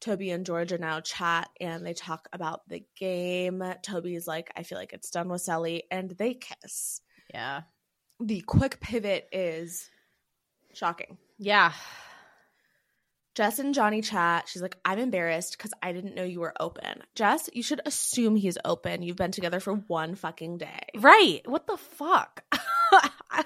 Toby 0.00 0.30
and 0.30 0.46
Georgia 0.46 0.78
now 0.78 1.00
chat 1.00 1.48
and 1.60 1.84
they 1.84 1.92
talk 1.92 2.28
about 2.32 2.60
the 2.68 2.84
game. 2.96 3.62
Toby's 3.82 4.28
like, 4.28 4.50
I 4.56 4.62
feel 4.62 4.78
like 4.78 4.92
it's 4.92 5.10
done 5.10 5.28
with 5.28 5.42
Cely. 5.42 5.82
And 5.90 6.10
they 6.10 6.34
kiss. 6.34 7.00
Yeah. 7.34 7.62
The 8.20 8.40
quick 8.42 8.80
pivot 8.80 9.28
is 9.32 9.88
shocking. 10.72 11.18
Yeah. 11.38 11.72
Jess 13.38 13.60
and 13.60 13.72
Johnny 13.72 14.00
chat. 14.02 14.48
She's 14.48 14.62
like, 14.62 14.76
I'm 14.84 14.98
embarrassed 14.98 15.56
because 15.56 15.72
I 15.80 15.92
didn't 15.92 16.16
know 16.16 16.24
you 16.24 16.40
were 16.40 16.54
open. 16.58 17.04
Jess, 17.14 17.48
you 17.52 17.62
should 17.62 17.80
assume 17.86 18.34
he's 18.34 18.58
open. 18.64 19.04
You've 19.04 19.14
been 19.14 19.30
together 19.30 19.60
for 19.60 19.74
one 19.74 20.16
fucking 20.16 20.58
day. 20.58 20.80
Right. 20.96 21.42
What 21.44 21.68
the 21.68 21.76
fuck? 21.76 22.42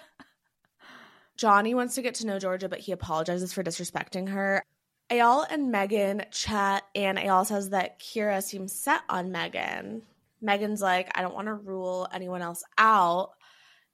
Johnny 1.37 1.75
wants 1.75 1.97
to 1.97 2.03
get 2.03 2.15
to 2.15 2.27
know 2.27 2.39
Georgia, 2.39 2.71
but 2.71 2.79
he 2.79 2.93
apologizes 2.93 3.53
for 3.53 3.63
disrespecting 3.63 4.31
her. 4.31 4.65
Eyal 5.11 5.45
and 5.51 5.71
Megan 5.71 6.25
chat, 6.31 6.85
and 6.95 7.19
Eyal 7.19 7.45
says 7.45 7.69
that 7.69 8.01
Kyra 8.01 8.43
seems 8.43 8.73
set 8.73 9.03
on 9.11 9.31
Megan. 9.31 10.01
Megan's 10.41 10.81
like, 10.81 11.11
I 11.15 11.21
don't 11.21 11.35
want 11.35 11.49
to 11.49 11.55
rule 11.55 12.09
anyone 12.15 12.41
else 12.41 12.65
out. 12.79 13.33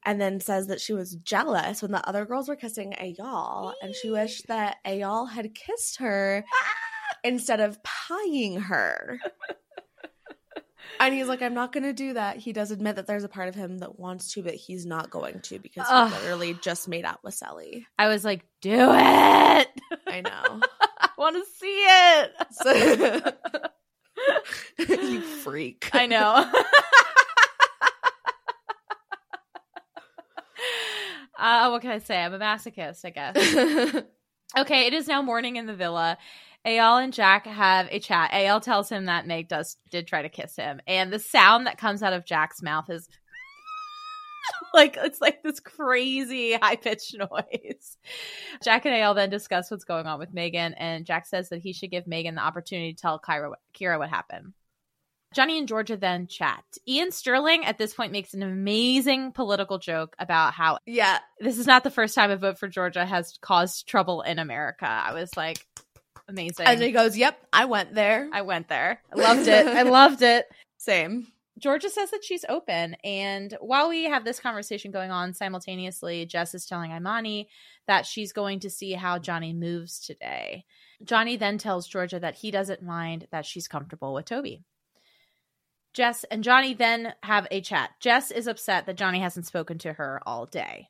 And 0.09 0.19
then 0.19 0.41
says 0.41 0.69
that 0.69 0.81
she 0.81 0.95
was 0.95 1.17
jealous 1.17 1.83
when 1.83 1.93
the 1.93 2.09
other 2.09 2.25
girls 2.25 2.49
were 2.49 2.57
kissing 2.57 2.95
Eyal, 2.99 3.75
and 3.83 3.95
she 3.95 4.11
wished 4.11 4.47
that 4.47 4.79
Eyal 4.87 5.29
had 5.29 5.55
kissed 5.55 5.99
her 5.99 6.47
instead 7.23 7.61
of 7.61 7.79
pieing 7.83 8.59
her. 8.63 9.21
And 10.99 11.15
he's 11.15 11.29
like, 11.29 11.43
I'm 11.43 11.53
not 11.53 11.73
going 11.73 11.85
to 11.85 11.93
do 11.93 12.15
that. 12.15 12.39
He 12.39 12.55
does 12.55 12.71
admit 12.71 12.97
that 12.97 13.07
there's 13.07 13.23
a 13.23 13.29
part 13.29 13.49
of 13.49 13.55
him 13.55 13.81
that 13.81 13.99
wants 13.99 14.33
to, 14.33 14.43
but 14.43 14.55
he's 14.55 14.87
not 14.87 15.11
going 15.11 15.41
to 15.41 15.59
because 15.59 15.87
he 15.87 16.17
literally 16.17 16.55
just 16.55 16.89
made 16.89 17.05
out 17.05 17.23
with 17.23 17.35
Cely. 17.35 17.85
I 17.99 18.09
was 18.09 18.25
like, 18.25 18.47
do 18.63 18.73
it. 18.73 18.79
I 18.87 20.23
know. 20.25 20.61
I 20.99 21.11
want 21.19 21.37
to 21.37 21.45
see 21.59 21.85
it. 21.87 23.35
you 24.89 25.21
freak. 25.21 25.91
I 25.93 26.07
know. 26.07 26.51
Uh, 31.39 31.69
what 31.71 31.83
can 31.83 31.93
I 31.93 31.99
say? 31.99 32.23
I'm 32.23 32.35
a 32.35 32.39
masochist, 32.39 33.05
I 33.05 33.11
guess. 33.11 34.03
Okay, 34.57 34.87
it 34.87 34.95
is 34.95 35.07
now 35.07 35.21
morning 35.21 35.57
in 35.57 35.67
the 35.67 35.75
villa. 35.75 36.17
Eyal 36.67 37.03
and 37.03 37.13
Jack 37.13 37.47
have 37.47 37.87
a 37.91 38.01
chat. 38.01 38.31
Eyal 38.31 38.63
tells 38.63 38.89
him 38.89 39.05
that 39.05 39.27
Meg 39.27 39.49
does 39.49 39.77
did 39.91 40.07
try 40.07 40.23
to 40.23 40.29
kiss 40.29 40.57
him, 40.57 40.81
and 40.87 41.13
the 41.13 41.19
sound 41.19 41.67
that 41.67 41.79
comes 41.79 42.03
out 42.03 42.15
of 42.15 42.25
Jack's 42.25 42.63
mouth 42.63 42.89
is 42.89 43.09
like 44.75 44.97
it's 44.99 45.21
like 45.21 45.43
this 45.43 45.61
crazy 45.61 46.55
high 46.55 46.77
pitched 46.77 47.15
noise. 47.31 47.99
Jack 48.63 48.87
and 48.87 48.95
Eyal 48.95 49.15
then 49.15 49.29
discuss 49.29 49.71
what's 49.71 49.85
going 49.85 50.07
on 50.07 50.19
with 50.19 50.33
Megan, 50.33 50.73
and 50.75 51.05
Jack 51.05 51.27
says 51.27 51.51
that 51.51 51.61
he 51.61 51.75
should 51.75 51.91
give 51.91 52.07
Megan 52.07 52.35
the 52.35 52.41
opportunity 52.43 52.95
to 52.95 53.01
tell 53.01 53.21
Kyra, 53.21 53.53
Kira 53.79 53.99
what 53.99 54.09
happened. 54.09 54.55
Johnny 55.35 55.59
and 55.59 55.69
Georgia 55.69 55.97
then 55.97 56.27
chat. 56.27 56.65
Iain 56.89 57.13
Stirling 57.13 57.65
at 57.65 57.79
this 57.79 57.95
point 57.95 58.13
makes 58.13 58.35
an 58.35 58.43
amazing 58.43 59.33
political 59.33 59.79
joke 59.79 60.17
about 60.19 60.55
how 60.55 60.79
yeah, 60.87 61.19
this 61.39 61.59
is 61.59 61.67
not 61.67 61.85
the 61.85 61.91
first 61.91 62.15
time 62.15 62.31
a 62.31 62.37
vote 62.37 62.59
for 62.59 62.69
Georgia 62.69 63.05
has 63.05 63.39
caused 63.41 63.87
trouble 63.87 64.23
in 64.23 64.39
America. 64.39 64.87
I 64.89 65.13
was 65.13 65.37
like, 65.37 65.67
amazing. 66.29 66.67
and 66.67 66.81
he 66.81 66.93
goes, 66.93 67.17
Yep, 67.17 67.39
I 67.53 67.67
went 67.67 67.95
there. 67.95 68.29
I 68.33 68.43
went 68.43 68.69
there. 68.69 69.01
I 69.13 69.17
loved 69.21 69.49
it. 69.49 69.67
I 69.67 69.83
loved 69.83 70.23
it. 70.23 70.47
Same. 70.79 71.27
Georgia 71.59 71.91
says 71.91 72.13
that 72.13 72.25
she's 72.25 72.45
open. 72.49 72.97
And 73.03 73.57
while 73.61 73.89
we 73.89 74.05
have 74.05 74.25
this 74.25 74.39
conversation 74.39 74.93
going 74.93 75.11
on 75.11 75.35
simultaneously, 75.35 76.25
Jess 76.25 76.55
is 76.55 76.67
telling 76.67 76.93
Imani 76.93 77.49
that 77.87 78.07
she's 78.07 78.33
going 78.33 78.61
to 78.61 78.71
see 78.71 78.93
how 78.93 79.19
Johnny 79.19 79.53
moves 79.53 79.99
today. 79.99 80.65
Johnny 81.03 81.37
then 81.37 81.59
tells 81.59 81.89
Georgia 81.89 82.21
that 82.21 82.37
he 82.37 82.51
doesn't 82.51 82.83
mind 82.83 83.27
that 83.33 83.45
she's 83.45 83.69
comfortable 83.69 84.15
with 84.15 84.27
Toby. 84.27 84.63
Jess 85.95 86.25
and 86.31 86.45
Johnny 86.45 86.75
then 86.75 87.15
have 87.23 87.47
a 87.51 87.61
chat. 87.61 87.91
Jess 88.01 88.31
is 88.31 88.47
upset 88.47 88.87
that 88.87 88.97
Johnny 88.97 89.21
hasn't 89.21 89.47
spoken 89.47 89.79
to 89.79 89.93
her 89.93 90.21
all 90.27 90.47
day. 90.47 90.89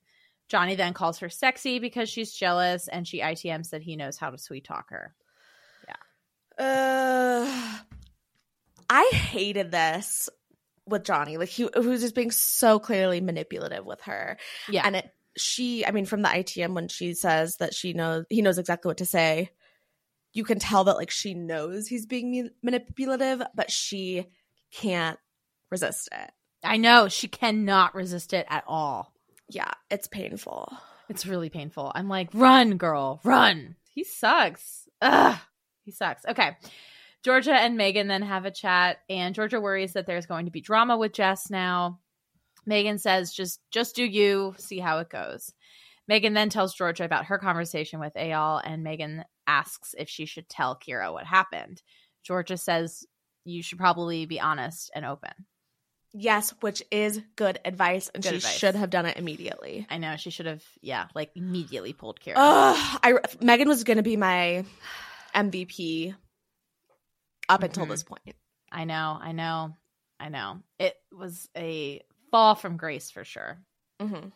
Johnny 0.49 0.77
then 0.77 0.95
calls 0.95 1.19
her 1.19 1.29
sexy 1.29 1.79
because 1.79 2.09
she's 2.09 2.33
jealous 2.33 2.89
and 2.89 3.07
she 3.07 3.21
ITMs 3.21 3.71
that 3.71 3.83
he 3.83 3.97
knows 3.97 4.17
how 4.17 4.31
to 4.31 4.39
sweet 4.39 4.65
talk 4.65 4.91
her. 4.91 5.15
Yeah. 5.87 6.65
Uh, 6.65 7.79
I 8.89 9.05
hated 9.13 9.71
this 9.71 10.29
with 10.87 11.05
Johnny. 11.05 11.37
Like 11.37 11.51
he, 11.51 11.69
he 11.73 11.87
was 11.87 12.01
just 12.01 12.15
being 12.15 12.31
so 12.31 12.79
clearly 12.79 13.21
manipulative 13.21 13.85
with 13.85 14.01
her. 14.03 14.39
Yeah. 14.69 14.83
And 14.85 14.97
it 14.97 15.11
she 15.37 15.87
I 15.87 15.93
mean 15.93 16.07
from 16.07 16.23
the 16.23 16.29
ITM 16.29 16.75
when 16.75 16.89
she 16.89 17.15
says 17.15 17.57
that 17.57 17.75
she 17.75 17.93
knows 17.93 18.25
he 18.29 18.43
knows 18.43 18.59
exactly 18.59 18.89
what 18.89 18.99
to 18.99 19.07
say, 19.07 19.51
you 20.33 20.45
can 20.45 20.59
tell 20.59 20.85
that 20.85 20.97
like 20.97 21.11
she 21.11 21.35
knows 21.35 21.87
he's 21.87 22.07
being 22.07 22.51
manipulative, 22.63 23.43
but 23.55 23.71
she 23.71 24.27
can't 24.73 25.19
resist 25.71 26.09
it. 26.13 26.31
I 26.65 26.77
know 26.77 27.09
she 27.09 27.29
cannot 27.29 27.95
resist 27.95 28.33
it 28.33 28.47
at 28.49 28.65
all. 28.67 29.13
Yeah, 29.49 29.71
it's 29.91 30.09
painful. 30.09 30.73
It's 31.09 31.27
really 31.27 31.49
painful. 31.49 31.91
I'm 31.95 32.09
like, 32.09 32.31
run, 32.35 32.77
girl, 32.77 33.21
run. 33.25 33.77
He 33.95 34.05
sucks. 34.05 34.89
Ugh, 35.01 35.39
he 35.85 35.91
sucks. 35.91 36.25
Okay. 36.27 36.57
Georgia 37.25 37.55
and 37.55 37.77
Megan 37.77 38.09
then 38.09 38.23
have 38.23 38.45
a 38.45 38.51
chat, 38.51 38.99
and 39.09 39.35
Georgia 39.35 39.61
worries 39.61 39.95
that 39.95 40.07
there's 40.07 40.27
going 40.27 40.45
to 40.45 40.53
be 40.53 40.61
drama 40.61 40.97
with 40.97 41.13
Jess 41.13 41.51
now. 41.51 41.99
Megan 42.65 42.99
says, 42.99 43.33
"Just, 43.33 43.61
just 43.71 43.97
do 43.97 44.05
you. 44.05 44.55
See 44.59 44.79
how 44.79 44.99
it 44.99 45.11
goes." 45.11 45.53
Megan 46.07 46.33
then 46.33 46.49
tells 46.49 46.75
Georgia 46.75 47.05
about 47.05 47.27
her 47.27 47.39
conversation 47.39 48.01
with 48.01 48.15
Eyal, 48.15 48.61
and 48.65 48.83
Megan 48.83 49.25
asks 49.47 49.95
if 49.99 50.09
she 50.09 50.27
should 50.27 50.49
tell 50.49 50.79
Kyra 50.79 51.13
what 51.13 51.27
happened. 51.27 51.83
Georgia 52.23 52.57
says, 52.57 53.05
"You 53.45 53.63
should 53.63 53.79
probably 53.79 54.27
be 54.27 54.41
honest 54.41 54.91
and 54.95 55.05
open." 55.05 55.33
Yes, 56.15 56.55
which 56.61 56.83
is 56.91 57.21
good 57.37 57.61
advice, 57.67 58.09
and 58.15 58.23
Good 58.23 58.31
she 58.31 58.37
advice. 58.37 58.57
should 58.59 58.75
have 58.75 58.89
done 58.89 59.05
it 59.05 59.19
immediately. 59.19 59.87
I 59.91 59.99
know 59.99 60.17
she 60.17 60.31
should 60.31 60.47
have, 60.47 60.65
yeah, 60.81 61.09
like 61.15 61.31
immediately 61.35 61.93
pulled 61.93 62.19
Kyra. 62.21 62.35
Ugh, 62.37 63.01
I 63.03 63.15
Megan 63.43 63.69
was 63.69 63.85
going 63.85 63.99
to 63.99 64.03
be 64.03 64.17
my 64.17 64.65
MVP 65.35 66.15
up 67.49 67.63
until 67.63 67.85
Mhm. 67.87 67.91
this 67.91 68.05
point. 68.05 68.37
I 68.73 68.85
know, 68.85 69.19
I 69.21 69.33
know, 69.33 69.77
I 70.19 70.29
know. 70.31 70.63
It 70.79 70.97
was 71.13 71.49
a 71.57 72.03
fall 72.31 72.55
from 72.55 72.77
grace 72.79 73.11
for 73.11 73.25
sure. 73.25 73.59
Mm-hmm. 74.01 74.29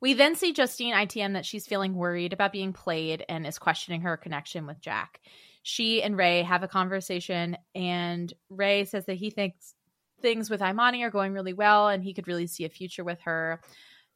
We 0.00 0.14
then 0.14 0.34
see 0.34 0.52
Justine 0.52 0.94
ITM 0.94 1.34
that 1.34 1.44
she's 1.44 1.66
feeling 1.66 1.94
worried 1.94 2.32
about 2.32 2.52
being 2.52 2.72
played 2.72 3.24
and 3.28 3.46
is 3.46 3.58
questioning 3.58 4.00
her 4.02 4.16
connection 4.16 4.66
with 4.66 4.80
Jack. 4.80 5.20
She 5.62 6.02
and 6.02 6.16
Ray 6.16 6.42
have 6.42 6.62
a 6.62 6.68
conversation, 6.68 7.56
and 7.74 8.32
Ray 8.48 8.84
says 8.84 9.06
that 9.06 9.16
he 9.16 9.30
thinks 9.30 9.74
things 10.20 10.50
with 10.50 10.62
Imani 10.62 11.02
are 11.02 11.10
going 11.10 11.32
really 11.32 11.52
well 11.52 11.88
and 11.88 12.02
he 12.02 12.14
could 12.14 12.28
really 12.28 12.46
see 12.46 12.64
a 12.64 12.70
future 12.70 13.04
with 13.04 13.20
her. 13.22 13.60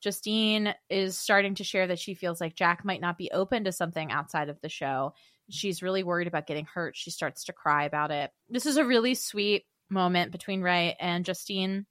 Justine 0.01 0.75
is 0.91 1.19
starting 1.19 1.55
to 1.57 1.65
share 1.65 1.87
that 1.87 1.99
she 1.99 2.15
feels 2.15 2.41
like 2.41 2.55
Jack 2.55 2.85
might 2.85 3.01
not 3.01 3.17
be 3.17 3.31
open 3.31 3.65
to 3.65 3.73
something 3.73 4.13
outside 4.13 4.49
of 4.49 4.61
the 4.61 4.69
show. 4.69 5.15
She's 5.49 5.83
really 5.83 6.03
worried 6.03 6.29
about 6.29 6.47
getting 6.47 6.67
hurt. 6.67 6.97
She 6.97 7.11
starts 7.11 7.45
to 7.45 7.53
cry 7.53 7.85
about 7.85 8.11
it. 8.11 8.31
This 8.49 8.67
is 8.67 8.77
a 8.77 8.85
really 8.85 9.15
sweet 9.15 9.65
moment 9.91 10.33
between 10.33 10.63
Ray 10.63 10.97
and 11.01 11.25
Justine. 11.25 11.87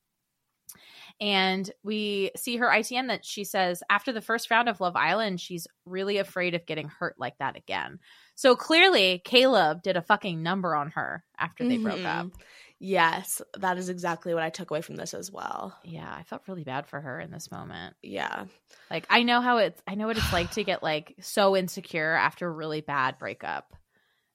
And 1.20 1.70
we 1.84 2.32
see 2.36 2.58
her 2.58 2.68
ITM 2.68 3.08
that 3.08 3.26
she 3.26 3.44
says 3.44 3.84
after 3.90 4.12
the 4.12 4.22
first 4.22 4.50
round 4.50 4.70
of 4.70 4.82
Love 4.82 4.96
Island, 4.96 5.40
she's 5.40 5.68
really 5.86 6.18
afraid 6.18 6.56
of 6.56 6.66
getting 6.66 6.90
hurt 6.90 7.16
like 7.20 7.38
that 7.40 7.56
again. 7.56 8.00
So 8.36 8.56
clearly, 8.56 9.22
Caleb 9.24 9.84
did 9.84 9.96
a 9.98 10.02
fucking 10.02 10.42
number 10.42 10.76
on 10.76 10.92
her 10.92 11.24
after 11.38 11.64
they 11.64 11.78
broke 11.78 12.04
up. 12.06 12.28
Mhm. 12.28 12.34
Yes, 12.80 13.42
that 13.58 13.78
is 13.78 13.88
exactly 13.90 14.34
what 14.34 14.44
I 14.44 14.50
took 14.50 14.70
away 14.72 14.82
from 14.82 14.96
this 14.98 15.14
as 15.14 15.32
well. 15.32 15.78
Yeah, 15.86 16.12
I 16.14 16.24
felt 16.24 16.48
really 16.48 16.64
bad 16.66 16.88
for 16.88 17.00
her 17.00 17.20
in 17.20 17.32
this 17.32 17.50
moment. 17.52 17.96
Yeah. 18.02 18.46
Like 18.92 19.06
I 19.10 19.24
know 19.24 19.40
how 19.40 19.58
it's 19.58 19.82
I 19.88 19.96
know 19.96 20.08
what 20.08 20.18
it's 20.18 20.34
like 20.34 20.52
to 20.52 20.64
get 20.64 20.84
like 20.84 21.16
so 21.22 21.56
insecure 21.56 22.12
after 22.14 22.48
a 22.48 22.52
really 22.52 22.82
bad 22.82 23.18
breakup 23.20 23.74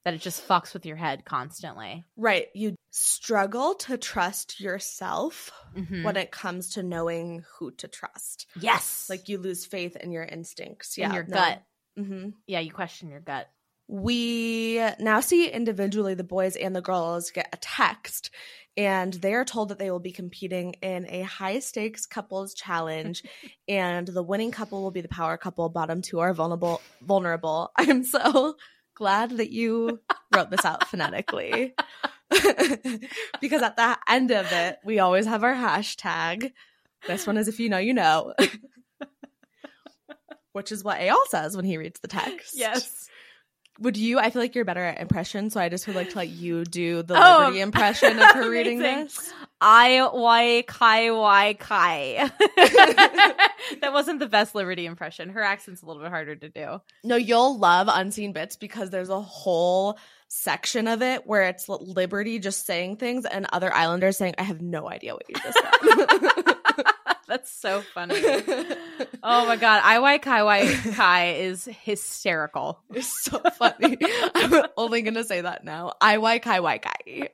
that 0.05 0.15
it 0.15 0.23
just 0.23 0.47
fucks 0.49 0.73
with 0.73 0.87
your 0.87 0.97
head 0.97 1.25
constantly. 1.27 2.05
Right. 2.17 2.47
You 2.55 2.77
struggle 2.91 3.75
to 3.75 3.99
trust 3.99 4.61
yourself 4.61 5.51
Mhm. 5.77 6.05
when 6.05 6.17
it 6.17 6.31
comes 6.31 6.71
to 6.71 6.83
knowing 6.83 7.45
who 7.59 7.73
to 7.73 7.89
trust. 7.89 8.47
Yes. 8.59 9.11
Like 9.11 9.29
you 9.29 9.37
lose 9.37 9.67
faith 9.67 9.97
in 9.97 10.11
your 10.13 10.23
instincts. 10.25 10.97
In 10.97 11.11
Yeah. 11.11 11.15
your 11.15 11.25
gut. 11.25 11.63
hmm 11.97 12.31
Yeah, 12.47 12.61
you 12.61 12.73
question 12.73 13.11
your 13.11 13.21
gut. 13.21 13.51
We 13.89 14.83
now 15.01 15.21
see 15.21 15.49
individually 15.49 16.13
the 16.13 16.23
boys 16.23 16.57
and 16.57 16.77
the 16.77 16.83
girls 16.83 17.31
get 17.31 17.49
a 17.55 17.57
text, 17.57 18.31
and 18.77 19.15
they 19.15 19.33
are 19.33 19.47
told 19.47 19.71
that 19.71 19.79
they 19.79 19.91
will 19.91 19.99
be 19.99 20.13
competing 20.13 20.75
in 20.83 21.07
a 21.09 21.23
high 21.23 21.61
stakes 21.61 22.05
couples 22.05 22.53
challenge, 22.53 23.23
and 23.69 24.07
the 24.07 24.23
winning 24.23 24.51
couple 24.51 24.83
will 24.83 24.91
be 24.91 25.01
the 25.01 25.09
power 25.09 25.39
couple. 25.39 25.69
Bottom 25.71 26.03
two 26.03 26.19
are 26.19 26.35
vulnerable. 26.35 26.83
Vulnerable. 27.01 27.73
I'm 27.77 28.05
so 28.05 28.57
glad 28.95 29.39
that 29.39 29.51
you 29.51 30.01
wrote 30.35 30.51
this 30.51 30.67
out 30.67 30.87
phonetically, 30.89 31.73
because 33.41 33.63
at 33.63 33.77
the 33.77 33.97
end 34.07 34.33
of 34.33 34.53
it, 34.53 34.77
we 34.85 34.99
always 34.99 35.25
have 35.25 35.45
our 35.45 35.55
hashtag. 35.55 36.53
This 37.07 37.27
one 37.27 37.39
is 37.39 37.49
if 37.49 37.59
you 37.59 37.71
know, 37.71 37.79
you 37.79 37.95
know. 37.95 38.35
Which 40.53 40.73
is 40.73 40.85
what 40.85 40.99
Eyal 40.99 41.25
says 41.29 41.57
when 41.57 41.65
he 41.65 41.79
reads 41.79 42.01
the 42.01 42.09
text. 42.09 42.53
Yes. 42.55 43.09
Would 43.81 43.97
you? 43.97 44.19
I 44.19 44.31
feel 44.31 44.43
like 44.43 44.55
you're 44.55 44.65
better 44.65 44.83
at 44.85 45.01
impression, 45.01 45.51
so 45.51 45.61
I 45.61 45.69
just 45.69 45.87
would 45.87 45.95
like 45.97 46.11
to 46.11 46.17
let 46.17 46.29
you 46.29 46.65
do 46.65 47.03
the 47.03 47.15
Oh, 47.17 47.39
Liberty 47.41 47.61
impression 47.61 48.19
of 48.19 48.31
her 48.33 48.51
reading 48.51 48.81
this. 48.81 49.33
I 49.61 50.09
Y 50.13 50.65
Kai 50.67 51.11
Y 51.11 51.57
Kai. 51.59 52.31
that 52.57 53.93
wasn't 53.93 54.19
the 54.21 54.27
best 54.29 54.55
Liberty 54.55 54.87
impression. 54.87 55.31
Her 55.31 55.43
accent's 55.43 55.83
a 55.83 55.87
little 55.87 56.03
bit 56.03 56.11
harder 56.11 56.35
to 56.37 56.49
do. 56.49 56.81
No, 57.05 57.17
you'll 57.17 57.59
love 57.59 57.89
unseen 57.91 58.33
bits 58.33 58.57
because 58.57 58.91
there's 58.91 59.11
a 59.11 59.21
whole 59.21 59.99
section 60.29 60.87
of 60.89 61.01
it 61.03 61.27
where 61.27 61.45
it's 61.45 61.69
Liberty 61.69 62.39
just 62.39 62.67
saying 62.67 62.97
things 62.97 63.25
and 63.25 63.47
other 63.53 63.73
Islanders 63.73 64.17
saying, 64.19 64.35
"I 64.39 64.43
have 64.43 64.61
no 64.61 64.89
idea 64.89 65.15
what 65.15 65.25
you 65.29 65.37
just 65.37 65.59
said." 65.59 66.55
That's 67.29 67.53
so 67.53 67.83
funny. 67.83 68.15
oh 69.23 69.47
my 69.47 69.57
god, 69.57 69.83
I 69.85 69.99
Y 69.99 70.19
Kai 70.19 70.75
Kai 70.95 71.27
is 71.35 71.67
hysterical. 71.67 72.81
it's 72.91 73.25
so 73.25 73.39
funny. 73.59 73.99
I'm 74.35 74.65
only 74.79 75.03
gonna 75.03 75.25
say 75.25 75.43
that 75.43 75.63
now. 75.63 75.93
I 76.01 76.19
Y 76.19 76.39
Kai 76.39 76.79
Kai. 76.79 77.29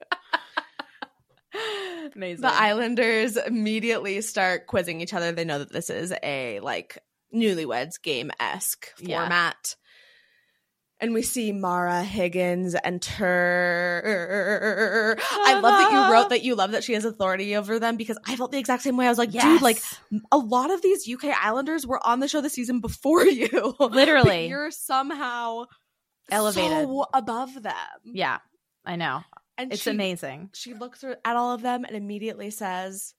Amazing. 2.16 2.42
The 2.42 2.52
Islanders 2.52 3.36
immediately 3.36 4.20
start 4.20 4.66
quizzing 4.66 5.00
each 5.00 5.14
other. 5.14 5.30
They 5.30 5.44
know 5.44 5.60
that 5.60 5.72
this 5.72 5.88
is 5.90 6.12
a 6.22 6.58
like 6.60 6.98
newlyweds 7.32 8.02
game 8.02 8.32
esque 8.40 8.92
Yeah. 8.98 9.20
format. 9.20 9.76
And 11.04 11.12
we 11.12 11.20
see 11.20 11.52
Maura 11.52 12.02
Higgins 12.02 12.74
enter. 12.82 14.00
I 15.22 15.60
love 15.60 15.62
that 15.62 15.92
you 15.92 16.10
wrote 16.10 16.30
that 16.30 16.42
you 16.44 16.54
love 16.54 16.70
that 16.70 16.82
she 16.82 16.94
has 16.94 17.04
authority 17.04 17.54
over 17.56 17.78
them 17.78 17.98
because 17.98 18.16
I 18.26 18.36
felt 18.36 18.52
the 18.52 18.58
exact 18.58 18.84
same 18.84 18.96
way. 18.96 19.04
I 19.04 19.10
was 19.10 19.18
like, 19.18 19.30
dude, 19.30 19.60
like 19.60 19.82
a 20.32 20.38
lot 20.38 20.70
of 20.70 20.80
these 20.80 21.06
UK 21.06 21.24
Islanders 21.26 21.86
were 21.86 22.00
on 22.06 22.20
the 22.20 22.28
show 22.28 22.40
this 22.40 22.54
season 22.54 22.80
before 22.80 23.26
you. 23.26 23.74
Literally. 23.80 24.48
You're 24.48 24.70
somehow 24.70 25.64
Elevated. 26.30 26.70
so 26.86 27.04
above 27.12 27.62
them. 27.62 27.74
yeah, 28.04 28.38
I 28.86 28.96
know. 28.96 29.20
And 29.58 29.74
It's 29.74 29.82
she- 29.82 29.90
amazing. 29.90 30.48
She 30.54 30.72
looks 30.72 31.04
at 31.04 31.18
all 31.36 31.52
of 31.52 31.60
them 31.60 31.84
and 31.84 31.94
immediately 31.94 32.48
says, 32.48 33.12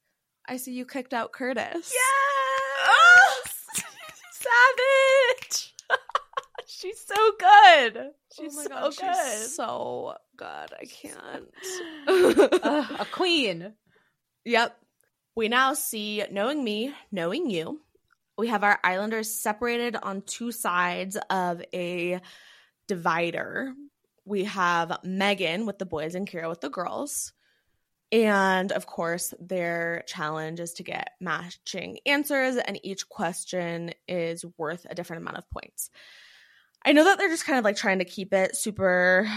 I 0.50 0.58
see 0.58 0.74
you 0.74 0.88
kicked 0.88 1.14
out 1.14 1.34
Curtis. 1.34 1.94
Yes! 1.94 3.66
Savage! 5.52 5.75
She's 6.68 7.00
so 7.00 7.32
good. 7.40 8.12
She's 8.36 8.54
oh 8.54 8.58
my 8.58 8.64
so 8.64 8.70
God, 8.70 8.96
good. 8.98 9.40
She's 9.40 9.56
so 9.56 10.16
good. 10.36 10.48
I 10.48 10.86
can't. 10.86 11.50
Ugh, 12.64 12.96
a 13.00 13.06
queen. 13.12 13.74
Yep. 14.46 14.78
We 15.36 15.50
now 15.50 15.74
see 15.74 16.24
Knowing 16.32 16.64
Me, 16.64 16.94
Knowing 17.12 17.50
You. 17.50 17.82
We 18.38 18.48
have 18.48 18.64
our 18.64 18.80
Islanders 18.84 19.34
separated 19.34 19.96
on 19.96 20.22
two 20.22 20.52
sides 20.52 21.18
of 21.30 21.62
a 21.74 22.22
divider. 22.88 23.74
We 24.26 24.46
have 24.46 25.00
Megan 25.04 25.66
with 25.66 25.78
the 25.78 25.86
boys 25.86 26.16
and 26.16 26.30
Kyra 26.30 26.50
with 26.50 26.62
the 26.62 26.70
girls. 26.70 27.34
And 28.12 28.72
of 28.72 28.86
course, 28.86 29.34
their 29.40 30.04
challenge 30.08 30.60
is 30.60 30.74
to 30.74 30.84
get 30.84 31.12
matching 31.20 32.00
answers, 32.06 32.56
and 32.56 32.80
each 32.84 33.10
question 33.10 33.92
is 34.08 34.46
worth 34.58 34.86
a 34.90 34.96
different 34.96 35.24
amount 35.24 35.38
of 35.38 35.50
points. 35.50 35.90
I 36.86 36.92
know 36.92 37.04
that 37.06 37.18
they're 37.18 37.30
just 37.30 37.46
kind 37.46 37.58
of 37.58 37.66
like 37.66 37.78
trying 37.78 38.00
to 38.00 38.06
keep 38.06 38.34
it 38.34 38.56
super 38.56 39.28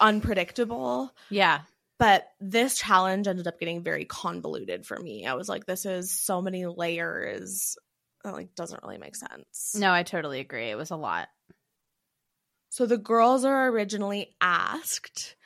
unpredictable. 0.00 1.14
Yeah. 1.28 1.60
But 1.98 2.26
this 2.40 2.78
challenge 2.78 3.28
ended 3.28 3.46
up 3.46 3.60
getting 3.60 3.82
very 3.82 4.04
convoluted 4.04 4.86
for 4.86 4.98
me. 4.98 5.26
I 5.26 5.34
was 5.34 5.48
like, 5.48 5.66
this 5.66 5.86
is 5.86 6.10
so 6.10 6.42
many 6.42 6.66
layers. 6.66 7.76
That 8.24 8.34
like 8.34 8.54
doesn't 8.54 8.82
really 8.82 8.98
make 8.98 9.16
sense. 9.16 9.74
No, 9.78 9.92
I 9.92 10.02
totally 10.02 10.40
agree. 10.40 10.70
It 10.70 10.76
was 10.76 10.90
a 10.90 10.96
lot. 10.96 11.28
So 12.70 12.86
the 12.86 12.98
girls 12.98 13.44
are 13.44 13.68
originally 13.68 14.34
asked, 14.40 15.36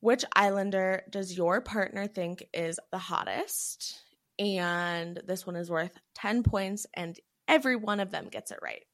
which 0.00 0.24
islander 0.34 1.02
does 1.10 1.36
your 1.36 1.60
partner 1.60 2.06
think 2.06 2.46
is 2.52 2.78
the 2.92 2.98
hottest? 2.98 3.98
And 4.38 5.20
this 5.26 5.46
one 5.46 5.56
is 5.56 5.70
worth 5.70 5.98
10 6.14 6.42
points, 6.44 6.86
and 6.94 7.18
every 7.48 7.74
one 7.74 7.98
of 7.98 8.10
them 8.10 8.28
gets 8.28 8.52
it 8.52 8.58
right. 8.62 8.84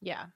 Yeah. 0.00 0.26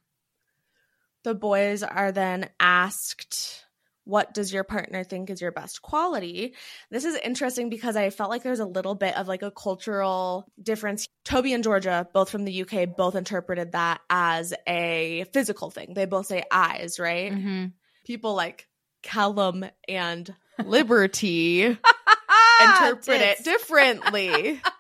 The 1.25 1.35
boys 1.35 1.83
are 1.83 2.13
then 2.13 2.49
asked, 2.61 3.65
What 4.05 4.33
does 4.33 4.53
your 4.53 4.65
partner 4.65 5.05
think 5.05 5.31
is 5.31 5.41
your 5.41 5.53
best 5.53 5.83
quality? 5.83 6.55
This 6.91 7.05
is 7.05 7.17
interesting 7.17 7.69
because 7.69 7.97
I 7.97 8.11
felt 8.11 8.31
like 8.31 8.43
there's 8.43 8.61
a 8.61 8.67
little 8.67 8.95
bit 8.95 9.17
of 9.17 9.29
like 9.29 9.43
a 9.43 9.51
cultural 9.51 10.51
difference. 10.63 11.09
Toby 11.25 11.53
and 11.53 11.65
Georgia, 11.65 12.09
both 12.13 12.31
from 12.31 12.45
the 12.45 12.63
UK, 12.63 12.97
both 12.97 13.15
interpreted 13.15 13.73
that 13.73 14.01
as 14.09 14.55
a 14.67 15.25
physical 15.33 15.71
thing. 15.71 15.95
They 15.95 16.07
both 16.07 16.27
say 16.27 16.45
eyes, 16.51 16.99
right? 16.99 17.33
Mm-hmm. 17.33 17.67
People 18.05 18.35
like 18.35 18.67
Callum 19.03 19.65
and 19.89 20.35
Liberty 20.65 21.65
interpret 22.61 23.21
it 23.21 23.45
differently. 23.45 24.61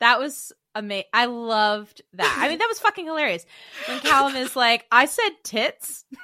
That 0.00 0.18
was 0.18 0.52
amazing. 0.74 1.04
I 1.12 1.26
loved 1.26 2.02
that. 2.14 2.38
I 2.40 2.48
mean, 2.48 2.58
that 2.58 2.68
was 2.68 2.78
fucking 2.78 3.06
hilarious. 3.06 3.44
When 3.86 4.00
Callum 4.00 4.36
is 4.36 4.56
like, 4.56 4.86
I 4.90 5.06
said 5.06 5.30
tits. 5.42 6.04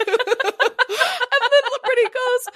And 0.00 1.50
then 1.52 1.62
Liberty 1.72 2.14
goes, 2.14 2.48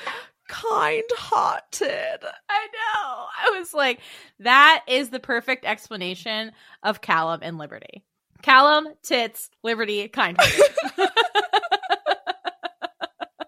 kind 0.48 1.02
hearted. 1.16 2.18
I 2.48 2.66
know. 2.66 3.26
I 3.38 3.58
was 3.58 3.72
like, 3.74 4.00
that 4.40 4.84
is 4.86 5.10
the 5.10 5.20
perfect 5.20 5.64
explanation 5.64 6.52
of 6.82 7.00
Callum 7.00 7.40
and 7.42 7.58
Liberty. 7.58 8.04
Callum, 8.42 8.88
tits, 9.02 9.50
Liberty, 9.62 10.08
kind 10.08 10.36
hearted. 10.38 10.98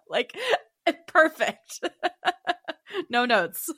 like, 0.09 0.35
perfect. 1.07 1.81
no 3.11 3.27
notes. 3.27 3.71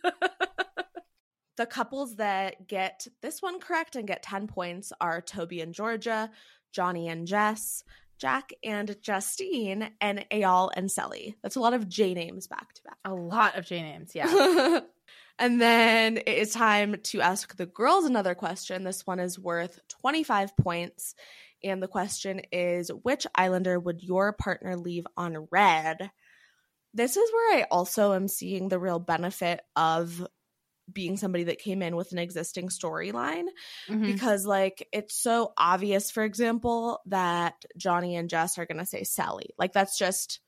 The 1.56 1.66
couples 1.66 2.16
that 2.16 2.68
get 2.68 3.06
this 3.22 3.40
one 3.40 3.60
correct 3.60 3.96
and 3.96 4.06
get 4.06 4.22
10 4.22 4.46
points 4.46 4.92
are 5.00 5.20
Toby 5.20 5.60
and 5.60 5.72
Georgia, 5.72 6.30
Johnny 6.72 7.08
and 7.08 7.26
Jess, 7.26 7.82
Jack 8.18 8.52
and 8.64 8.96
Justine, 9.00 9.90
and 10.00 10.24
Eyal 10.30 10.70
and 10.74 10.90
Cely. 10.90 11.34
That's 11.42 11.56
a 11.56 11.60
lot 11.60 11.74
of 11.74 11.88
J 11.88 12.14
names 12.14 12.46
back 12.46 12.72
to 12.74 12.82
back. 12.82 12.98
A 13.04 13.14
lot 13.14 13.56
of 13.56 13.66
J 13.66 13.82
names, 13.82 14.12
yeah. 14.14 14.80
and 15.38 15.60
then 15.60 16.18
it 16.18 16.28
is 16.28 16.52
time 16.52 16.96
to 17.04 17.20
ask 17.20 17.56
the 17.56 17.66
girls 17.66 18.04
another 18.04 18.34
question. 18.34 18.84
This 18.84 19.06
one 19.06 19.20
is 19.20 19.38
worth 19.38 19.80
25 20.00 20.56
points. 20.56 21.14
And 21.64 21.82
the 21.82 21.88
question 21.88 22.42
is 22.52 22.90
Which 23.02 23.26
Islander 23.34 23.78
would 23.78 24.02
your 24.02 24.32
partner 24.32 24.76
leave 24.76 25.06
on 25.16 25.48
red? 25.50 26.10
This 26.94 27.16
is 27.16 27.30
where 27.32 27.58
I 27.58 27.66
also 27.70 28.14
am 28.14 28.28
seeing 28.28 28.68
the 28.68 28.78
real 28.78 28.98
benefit 28.98 29.60
of 29.74 30.26
being 30.92 31.16
somebody 31.16 31.44
that 31.44 31.58
came 31.58 31.82
in 31.82 31.96
with 31.96 32.12
an 32.12 32.18
existing 32.18 32.68
storyline 32.68 33.46
mm-hmm. 33.88 34.04
because 34.04 34.46
like 34.46 34.86
it's 34.92 35.14
so 35.14 35.52
obvious 35.56 36.10
for 36.10 36.22
example 36.22 37.00
that 37.06 37.64
Johnny 37.76 38.16
and 38.16 38.30
Jess 38.30 38.58
are 38.58 38.66
going 38.66 38.78
to 38.78 38.86
say 38.86 39.02
Sally. 39.04 39.50
Like 39.58 39.72
that's 39.72 39.98
just 39.98 40.40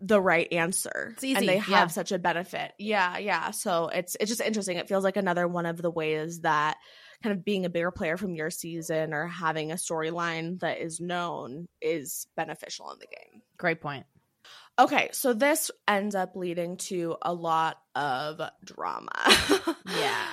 the 0.00 0.20
right 0.20 0.52
answer. 0.52 1.14
And 1.22 1.48
they 1.48 1.58
have 1.58 1.68
yeah. 1.68 1.86
such 1.88 2.12
a 2.12 2.18
benefit. 2.18 2.72
Yeah 2.78 3.18
yeah. 3.18 3.50
So 3.52 3.88
it's 3.88 4.16
it's 4.18 4.30
just 4.30 4.40
interesting. 4.40 4.78
It 4.78 4.88
feels 4.88 5.04
like 5.04 5.16
another 5.16 5.46
one 5.46 5.66
of 5.66 5.80
the 5.80 5.90
ways 5.90 6.40
that 6.40 6.76
kind 7.22 7.36
of 7.36 7.44
being 7.44 7.64
a 7.64 7.70
bigger 7.70 7.90
player 7.90 8.16
from 8.16 8.34
your 8.34 8.50
season 8.50 9.12
or 9.12 9.26
having 9.26 9.72
a 9.72 9.76
storyline 9.76 10.60
that 10.60 10.78
is 10.78 11.00
known 11.00 11.66
is 11.80 12.26
beneficial 12.36 12.92
in 12.92 12.98
the 13.00 13.06
game. 13.06 13.42
Great 13.56 13.80
point 13.80 14.06
Okay, 14.78 15.08
so 15.12 15.32
this 15.32 15.70
ends 15.88 16.14
up 16.14 16.36
leading 16.36 16.76
to 16.76 17.16
a 17.20 17.34
lot 17.34 17.78
of 17.96 18.40
drama. 18.64 19.10
yeah. 19.86 20.26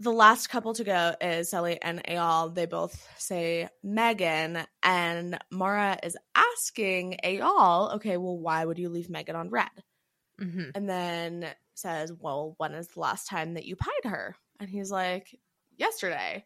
The 0.00 0.10
last 0.10 0.48
couple 0.48 0.74
to 0.74 0.82
go 0.82 1.14
is 1.20 1.50
Cely 1.50 1.78
and 1.80 2.02
Eyal. 2.02 2.52
They 2.52 2.66
both 2.66 3.08
say 3.16 3.68
Megan, 3.80 4.58
and 4.82 5.38
Maura 5.52 5.96
is 6.02 6.16
asking 6.34 7.18
Eyal, 7.24 7.94
okay, 7.94 8.16
well, 8.16 8.36
why 8.36 8.64
would 8.64 8.78
you 8.78 8.88
leave 8.88 9.08
Megan 9.08 9.36
on 9.36 9.50
red? 9.50 9.70
Mm-hmm. 10.40 10.70
And 10.74 10.88
then 10.88 11.46
says, 11.74 12.12
well, 12.12 12.54
when 12.58 12.74
is 12.74 12.88
the 12.88 13.00
last 13.00 13.28
time 13.28 13.54
that 13.54 13.66
you 13.66 13.76
pied 13.76 14.10
her? 14.10 14.34
And 14.58 14.68
he's 14.68 14.90
like, 14.90 15.38
yesterday 15.76 16.44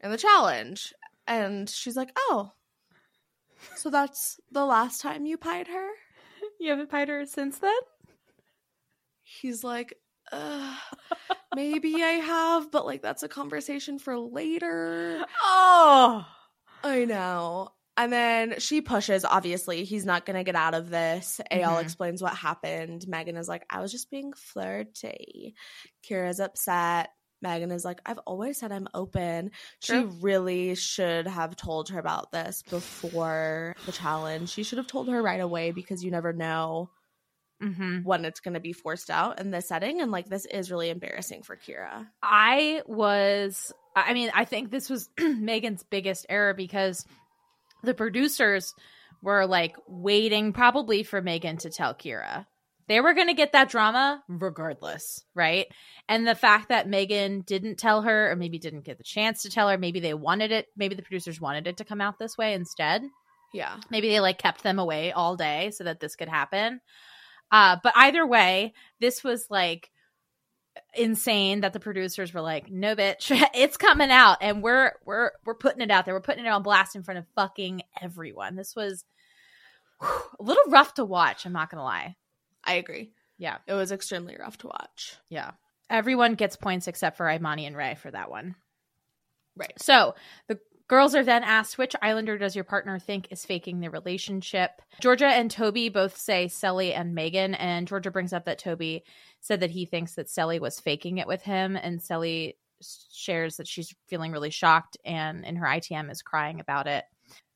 in 0.00 0.10
the 0.10 0.18
challenge. 0.18 0.92
And 1.28 1.70
she's 1.70 1.96
like, 1.96 2.10
oh, 2.16 2.50
so 3.76 3.90
that's 3.90 4.40
the 4.50 4.64
last 4.64 5.00
time 5.00 5.26
you 5.26 5.36
pied 5.36 5.68
her? 5.68 5.88
You 6.60 6.70
haven't 6.70 6.90
pied 6.90 7.08
her 7.08 7.24
since 7.24 7.58
then? 7.58 7.72
He's 9.22 9.64
like, 9.64 9.94
maybe 11.54 12.02
I 12.02 12.20
have, 12.22 12.70
but 12.70 12.84
like 12.84 13.00
that's 13.02 13.22
a 13.22 13.28
conversation 13.28 13.98
for 13.98 14.18
later. 14.18 15.24
Oh, 15.42 16.26
I 16.84 17.06
know. 17.06 17.70
And 17.96 18.12
then 18.12 18.54
she 18.58 18.80
pushes, 18.80 19.24
obviously, 19.24 19.84
he's 19.84 20.06
not 20.06 20.24
going 20.24 20.36
to 20.36 20.44
get 20.44 20.54
out 20.54 20.74
of 20.74 20.90
this. 20.90 21.40
Mm-hmm. 21.50 21.80
explains 21.80 22.22
what 22.22 22.34
happened. 22.34 23.06
Megan 23.08 23.36
is 23.36 23.48
like, 23.48 23.64
I 23.68 23.80
was 23.80 23.92
just 23.92 24.10
being 24.10 24.32
flirty. 24.34 25.54
Kyra's 26.08 26.40
upset. 26.40 27.10
Megan 27.42 27.70
is 27.70 27.84
like, 27.84 28.00
I've 28.04 28.18
always 28.18 28.58
said 28.58 28.72
I'm 28.72 28.88
open. 28.94 29.50
True. 29.82 30.10
She 30.10 30.18
really 30.20 30.74
should 30.74 31.26
have 31.26 31.56
told 31.56 31.88
her 31.90 31.98
about 31.98 32.32
this 32.32 32.62
before 32.68 33.74
the 33.86 33.92
challenge. 33.92 34.50
She 34.50 34.62
should 34.62 34.78
have 34.78 34.86
told 34.86 35.08
her 35.08 35.22
right 35.22 35.40
away 35.40 35.70
because 35.70 36.04
you 36.04 36.10
never 36.10 36.32
know 36.32 36.90
mm-hmm. 37.62 37.98
when 38.02 38.24
it's 38.24 38.40
going 38.40 38.54
to 38.54 38.60
be 38.60 38.72
forced 38.72 39.10
out 39.10 39.40
in 39.40 39.50
this 39.50 39.68
setting. 39.68 40.00
And 40.00 40.10
like, 40.10 40.28
this 40.28 40.46
is 40.46 40.70
really 40.70 40.90
embarrassing 40.90 41.42
for 41.42 41.56
Kyra. 41.56 42.06
I 42.22 42.82
was, 42.86 43.72
I 43.94 44.14
mean, 44.14 44.30
I 44.34 44.44
think 44.44 44.70
this 44.70 44.90
was 44.90 45.08
Megan's 45.18 45.82
biggest 45.82 46.26
error 46.28 46.54
because 46.54 47.04
the 47.82 47.94
producers 47.94 48.74
were 49.22 49.46
like 49.46 49.76
waiting 49.86 50.52
probably 50.52 51.02
for 51.02 51.20
Megan 51.20 51.58
to 51.58 51.70
tell 51.70 51.94
Kyra 51.94 52.46
they 52.90 53.00
were 53.00 53.14
going 53.14 53.28
to 53.28 53.34
get 53.34 53.52
that 53.52 53.70
drama 53.70 54.20
regardless, 54.26 55.24
right? 55.32 55.68
And 56.08 56.26
the 56.26 56.34
fact 56.34 56.70
that 56.70 56.88
Megan 56.88 57.42
didn't 57.42 57.76
tell 57.76 58.02
her, 58.02 58.32
or 58.32 58.34
maybe 58.34 58.58
didn't 58.58 58.84
get 58.84 58.98
the 58.98 59.04
chance 59.04 59.42
to 59.42 59.48
tell 59.48 59.68
her, 59.68 59.78
maybe 59.78 60.00
they 60.00 60.12
wanted 60.12 60.50
it, 60.50 60.66
maybe 60.76 60.96
the 60.96 61.02
producers 61.02 61.40
wanted 61.40 61.68
it 61.68 61.76
to 61.76 61.84
come 61.84 62.00
out 62.00 62.18
this 62.18 62.36
way 62.36 62.52
instead. 62.52 63.04
Yeah. 63.54 63.76
Maybe 63.90 64.08
they 64.08 64.18
like 64.18 64.38
kept 64.38 64.64
them 64.64 64.80
away 64.80 65.12
all 65.12 65.36
day 65.36 65.70
so 65.70 65.84
that 65.84 66.00
this 66.00 66.16
could 66.16 66.28
happen. 66.28 66.80
Uh, 67.52 67.76
but 67.80 67.92
either 67.94 68.26
way, 68.26 68.74
this 68.98 69.22
was 69.22 69.46
like 69.48 69.92
insane 70.96 71.60
that 71.60 71.72
the 71.72 71.78
producers 71.78 72.34
were 72.34 72.40
like, 72.40 72.72
"No, 72.72 72.96
bitch, 72.96 73.30
it's 73.54 73.76
coming 73.76 74.10
out, 74.10 74.38
and 74.40 74.64
we're 74.64 74.94
we're 75.04 75.30
we're 75.44 75.54
putting 75.54 75.80
it 75.80 75.92
out 75.92 76.06
there. 76.06 76.14
We're 76.14 76.20
putting 76.20 76.44
it 76.44 76.48
on 76.48 76.64
blast 76.64 76.96
in 76.96 77.04
front 77.04 77.18
of 77.18 77.26
fucking 77.36 77.82
everyone." 78.02 78.56
This 78.56 78.74
was 78.74 79.04
whew, 80.00 80.08
a 80.40 80.42
little 80.42 80.70
rough 80.70 80.94
to 80.94 81.04
watch. 81.04 81.46
I'm 81.46 81.52
not 81.52 81.70
gonna 81.70 81.84
lie. 81.84 82.16
I 82.64 82.74
agree. 82.74 83.12
Yeah. 83.38 83.58
It 83.66 83.74
was 83.74 83.92
extremely 83.92 84.36
rough 84.38 84.58
to 84.58 84.68
watch. 84.68 85.16
Yeah. 85.28 85.52
Everyone 85.88 86.34
gets 86.34 86.56
points 86.56 86.88
except 86.88 87.16
for 87.16 87.28
Imani 87.28 87.66
and 87.66 87.76
Ray 87.76 87.94
for 87.94 88.10
that 88.10 88.30
one. 88.30 88.54
Right. 89.56 89.72
So 89.78 90.14
the 90.46 90.58
girls 90.88 91.14
are 91.14 91.24
then 91.24 91.42
asked, 91.42 91.78
which 91.78 91.96
Islander 92.02 92.36
does 92.38 92.54
your 92.54 92.64
partner 92.64 92.98
think 92.98 93.28
is 93.30 93.44
faking 93.44 93.80
the 93.80 93.90
relationship? 93.90 94.70
Georgia 95.00 95.26
and 95.26 95.50
Toby 95.50 95.88
both 95.88 96.16
say 96.16 96.48
Cely 96.48 96.86
and 96.86 97.14
Megan. 97.14 97.54
And 97.54 97.88
Georgia 97.88 98.10
brings 98.10 98.32
up 98.32 98.44
that 98.44 98.58
Toby 98.58 99.04
said 99.40 99.60
that 99.60 99.70
he 99.70 99.86
thinks 99.86 100.14
that 100.14 100.28
Cely 100.28 100.58
was 100.58 100.78
faking 100.78 101.18
it 101.18 101.26
with 101.26 101.42
him. 101.42 101.76
And 101.76 102.02
Cely 102.02 102.54
shares 103.12 103.56
that 103.56 103.68
she's 103.68 103.94
feeling 104.08 104.32
really 104.32 104.50
shocked 104.50 104.96
and 105.04 105.44
in 105.44 105.56
her 105.56 105.66
ITM 105.66 106.10
is 106.10 106.22
crying 106.22 106.60
about 106.60 106.86
it. 106.86 107.04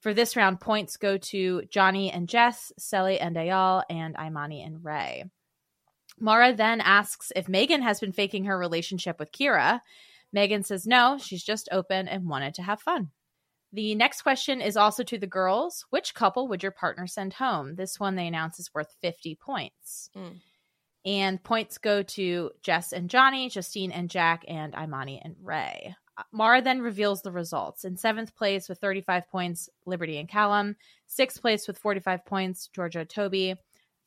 For 0.05 0.12
this 0.12 0.36
round, 0.36 0.60
points 0.60 0.98
go 0.98 1.16
to 1.16 1.62
Johnny 1.70 2.12
and 2.12 2.28
Jess, 2.28 2.74
Cely 2.78 3.12
and 3.12 3.36
Eyal, 3.36 3.85
and 3.89 4.14
Imani 4.22 4.62
and 4.62 4.85
Ray. 4.85 5.24
Maura 6.20 6.52
then 6.52 6.82
asks 6.82 7.32
if 7.35 7.48
Megan 7.48 7.81
has 7.81 8.01
been 8.01 8.12
faking 8.12 8.44
her 8.44 8.59
relationship 8.59 9.18
with 9.18 9.32
Kyra. 9.32 9.81
Megan 10.31 10.62
says 10.62 10.86
no, 10.86 11.16
she's 11.16 11.43
just 11.43 11.70
open 11.72 12.06
and 12.06 12.28
wanted 12.28 12.52
to 12.52 12.62
have 12.62 12.82
fun. 12.82 13.12
The 13.72 13.94
next 13.94 14.20
question 14.20 14.60
is 14.60 14.76
also 14.76 15.05
to 15.05 15.16
the 15.16 15.26
girls. 15.26 15.86
Which 15.89 16.14
couple 16.14 16.48
would 16.48 16.62
your 16.62 16.72
partner 16.72 17.06
send 17.06 17.32
home? 17.32 17.74
This 17.76 17.98
one 17.98 18.14
they 18.14 18.26
announce 18.26 18.59
is 18.59 18.74
worth 18.74 18.94
50 19.01 19.36
points. 19.36 20.10
Mm. 20.14 20.40
And 21.06 21.43
points 21.43 21.78
go 21.78 22.02
to 22.02 22.51
Jess 22.60 22.93
and 22.93 23.09
Johnny, 23.09 23.48
Justine 23.48 23.90
and 23.90 24.10
Jack, 24.10 24.44
and 24.48 24.74
Imani 24.74 25.22
and 25.24 25.35
Ray. 25.43 25.97
Maura 26.32 26.62
then 26.62 26.81
reveals 26.81 27.23
the 27.23 27.32
results. 27.32 27.85
In 27.85 27.97
seventh 27.97 28.35
place 28.36 28.69
with 28.69 28.78
35 28.78 29.28
points, 29.28 29.69
Liberty 29.86 30.19
and 30.19 30.28
Callum. 30.28 30.77
Sixth 31.07 31.41
place 31.41 31.66
with 31.66 31.78
45 31.78 32.24
points, 32.24 32.69
Georgia 32.69 33.05
Toby. 33.05 33.57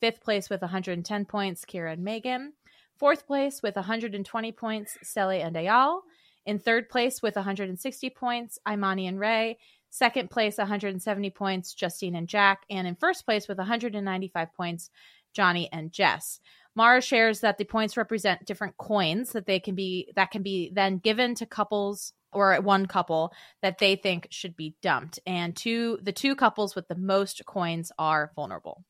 Fifth 0.00 0.20
place 0.22 0.48
with 0.48 0.62
110 0.62 1.24
points, 1.24 1.64
Kyra 1.64 1.92
and 1.92 2.04
Megan. 2.04 2.52
Fourth 2.98 3.26
place 3.26 3.62
with 3.62 3.76
120 3.76 4.52
points, 4.52 4.98
Cely 5.02 5.36
and 5.36 5.56
Eyal. 5.56 6.00
In 6.46 6.58
third 6.58 6.88
place 6.88 7.20
with 7.22 7.36
160 7.36 8.10
points, 8.10 8.58
Imani 8.68 9.06
and 9.06 9.20
Ray. 9.20 9.58
Second 9.90 10.30
place, 10.30 10.58
170 10.58 11.30
points, 11.30 11.74
Justine 11.74 12.14
and 12.14 12.28
Jack. 12.28 12.62
And 12.70 12.86
in 12.86 12.94
first 12.94 13.24
place 13.24 13.48
with 13.48 13.58
195 13.58 14.54
points, 14.54 14.90
Johnny 15.32 15.68
and 15.72 15.92
Jess. 15.92 16.40
Maura 16.78 17.02
shares 17.02 17.40
that 17.40 17.58
the 17.58 17.64
points 17.64 17.96
represent 17.96 18.46
different 18.46 18.76
coins 18.76 19.32
that 19.32 19.46
they 19.46 19.58
can 19.58 19.74
be 19.74 20.12
that 20.14 20.30
can 20.30 20.44
be 20.44 20.70
then 20.72 20.98
given 20.98 21.34
to 21.34 21.44
couples 21.44 22.12
or 22.32 22.54
one 22.60 22.86
couple 22.86 23.32
that 23.62 23.78
they 23.78 23.96
think 23.96 24.28
should 24.30 24.56
be 24.56 24.76
dumped. 24.80 25.18
And 25.26 25.56
two 25.56 25.98
the 26.00 26.12
two 26.12 26.36
couples 26.36 26.76
with 26.76 26.86
the 26.86 26.94
most 26.94 27.44
coins 27.44 27.90
are 27.98 28.30
vulnerable. 28.36 28.84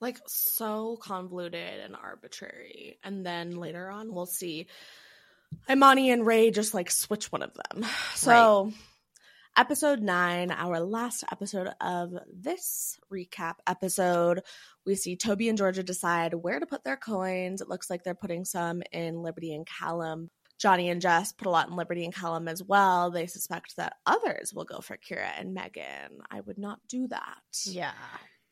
Like 0.00 0.20
so 0.28 0.96
convoluted 1.02 1.80
and 1.80 1.96
arbitrary. 1.96 3.00
And 3.02 3.26
then 3.26 3.56
later 3.56 3.90
on 3.90 4.14
we'll 4.14 4.26
see 4.26 4.68
Imani 5.68 6.12
and 6.12 6.24
Ray 6.24 6.52
just 6.52 6.72
like 6.72 6.92
switch 6.92 7.32
one 7.32 7.42
of 7.42 7.50
them. 7.52 7.84
So 8.14 8.30
right 8.64 8.74
episode 9.56 10.02
nine, 10.02 10.50
our 10.50 10.80
last 10.80 11.24
episode 11.32 11.68
of 11.80 12.12
this 12.32 12.98
recap 13.12 13.54
episode, 13.66 14.42
we 14.84 14.94
see 14.94 15.16
Toby 15.16 15.48
and 15.48 15.56
Georgia 15.56 15.82
decide 15.82 16.34
where 16.34 16.60
to 16.60 16.66
put 16.66 16.84
their 16.84 16.96
coins. 16.96 17.60
It 17.60 17.68
looks 17.68 17.88
like 17.88 18.04
they're 18.04 18.14
putting 18.14 18.44
some 18.44 18.82
in 18.92 19.22
Liberty 19.22 19.54
and 19.54 19.66
Callum. 19.66 20.30
Johnny 20.58 20.88
and 20.88 21.00
Jess 21.00 21.32
put 21.32 21.46
a 21.46 21.50
lot 21.50 21.68
in 21.68 21.76
Liberty 21.76 22.04
and 22.04 22.14
Callum 22.14 22.48
as 22.48 22.62
well. 22.62 23.10
They 23.10 23.26
suspect 23.26 23.76
that 23.76 23.96
others 24.06 24.52
will 24.54 24.64
go 24.64 24.80
for 24.80 24.96
Kyra 24.96 25.30
and 25.38 25.54
Megan. 25.54 26.20
I 26.30 26.40
would 26.40 26.58
not 26.58 26.80
do 26.88 27.08
that. 27.08 27.42
Yeah. 27.64 27.92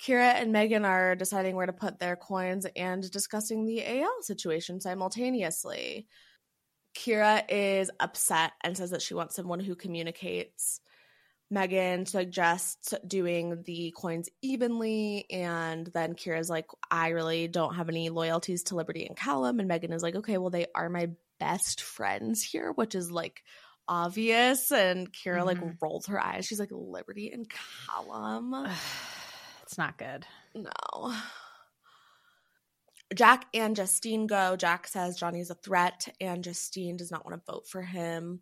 Kyra 0.03 0.35
and 0.35 0.53
Megan 0.53 0.85
are 0.85 1.15
deciding 1.15 1.57
where 1.57 1.67
to 1.67 1.73
put 1.73 1.99
their 1.99 2.17
coins 2.17 2.67
and 2.77 3.11
discussing 3.11 3.65
the 3.65 3.81
Eyal 3.81 4.23
situation 4.23 4.81
simultaneously. 4.81 6.07
Kyra 6.95 7.43
is 7.49 7.91
upset 8.01 8.53
and 8.63 8.77
says 8.77 8.91
that 8.91 9.03
she 9.03 9.15
wants 9.15 9.35
someone 9.35 9.61
who 9.61 9.75
communicates. 9.75 10.81
Megan 11.55 12.05
suggests 12.05 12.93
doing 13.07 13.63
the 13.65 13.95
coins 13.97 14.29
evenly, 14.43 15.25
and 15.31 15.87
then 15.87 16.15
Kyra's 16.15 16.51
like, 16.51 16.67
I 16.91 17.09
really 17.11 17.49
don't 17.49 17.77
have 17.77 17.89
any 17.89 18.11
loyalties 18.11 18.65
to 18.65 18.75
Liberty 18.77 19.07
and 19.07 19.17
Callum. 19.17 19.59
And 19.61 19.69
Megan 19.69 19.93
is 19.93 20.03
like, 20.03 20.17
okay, 20.17 20.37
well, 20.37 20.51
they 20.51 20.67
are 20.75 20.91
my 20.91 21.11
best 21.41 21.81
friends 21.81 22.43
here, 22.43 22.73
which 22.73 22.95
is 22.95 23.11
like 23.11 23.43
obvious. 23.89 24.71
And 24.73 25.11
Kyra 25.13 25.41
Mhm. 25.43 25.47
like 25.47 25.59
rolls 25.81 26.07
her 26.07 26.21
eyes. 26.23 26.45
She's 26.47 26.61
like, 26.61 26.71
Liberty 26.73 27.31
and 27.33 27.47
Callum. 27.87 28.69
It's 29.63 29.79
not 29.79 29.97
good. 29.97 30.27
No. 30.55 31.15
Jack 33.15 33.47
and 33.55 33.77
Justine 33.77 34.27
go. 34.27 34.57
Jack 34.57 34.87
says 34.89 35.17
Johnny's 35.17 35.51
a 35.51 35.55
threat, 35.55 36.07
and 36.21 36.45
Justine 36.45 36.97
does 36.97 37.11
not 37.11 37.25
want 37.25 37.37
to 37.43 37.53
vote 37.53 37.67
for 37.67 37.81
him. 37.81 38.41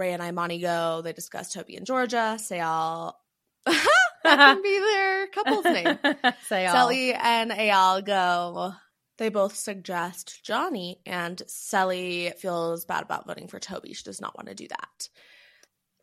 Ray 0.00 0.12
and 0.12 0.22
Imani 0.22 0.58
go. 0.58 1.02
They 1.02 1.12
discuss 1.12 1.52
Toby 1.52 1.76
and 1.76 1.86
Georgia. 1.86 2.38
Sayal. 2.38 3.12
that 3.66 3.76
can 4.24 4.62
be 4.62 4.78
their 4.78 5.26
couple's 5.28 5.64
name. 5.64 5.98
Say 6.48 6.66
all. 6.66 6.88
Cely 6.88 7.14
and 7.20 7.50
Eyal 7.50 8.04
go. 8.04 8.72
They 9.18 9.28
both 9.28 9.54
suggest 9.54 10.42
Johnny, 10.42 11.02
and 11.04 11.42
Cely 11.46 12.32
feels 12.38 12.86
bad 12.86 13.02
about 13.02 13.26
voting 13.26 13.48
for 13.48 13.58
Toby. 13.58 13.92
She 13.92 14.02
does 14.02 14.20
not 14.20 14.34
want 14.34 14.48
to 14.48 14.54
do 14.54 14.66
that. 14.68 15.08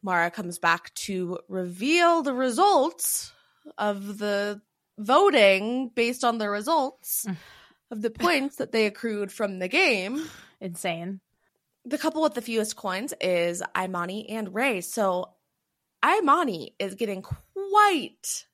Maura 0.03 0.30
comes 0.30 0.60
back 0.60 0.94
to 0.94 1.40
reveal 1.49 2.22
the 2.22 2.36
results 2.36 3.32
of 3.80 4.19
the 4.19 4.61
voting 4.99 5.90
based 5.95 6.24
on 6.24 6.38
the 6.38 6.49
results 6.49 7.26
mm. 7.28 7.36
of 7.90 8.03
the 8.03 8.11
points 8.11 8.57
that 8.57 8.72
they 8.72 8.86
accrued 8.86 9.32
from 9.32 9.57
the 9.57 9.68
game. 9.68 10.24
Insane. 10.61 11.19
The 11.88 11.97
couple 11.97 12.22
with 12.22 12.34
the 12.34 12.41
fewest 12.41 12.76
coins 12.76 13.14
is 13.22 13.64
Imani 13.81 14.30
and 14.30 14.53
Ray. 14.53 14.81
So 14.81 15.30
Imani 16.05 16.76
is 16.80 16.95
getting 16.95 17.22
quite 17.22 18.45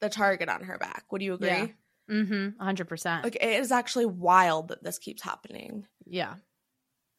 the 0.00 0.10
target 0.10 0.50
on 0.50 0.64
her 0.64 0.76
back. 0.76 1.04
Would 1.10 1.22
you 1.22 1.34
agree? 1.34 1.48
Yeah. 1.48 1.66
Mm-hmm. 2.10 2.62
100%. 2.62 3.24
Like 3.24 3.36
it 3.36 3.60
is 3.60 3.72
actually 3.72 4.06
wild 4.06 4.68
that 4.68 4.84
this 4.84 4.98
keeps 4.98 5.22
happening. 5.22 5.86
yeah. 6.06 6.34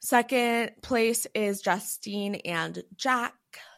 Second 0.01 0.71
place 0.83 1.25
is 1.33 1.61
Justine 1.63 2.35
and 2.45 2.83
Jack. 2.95 3.33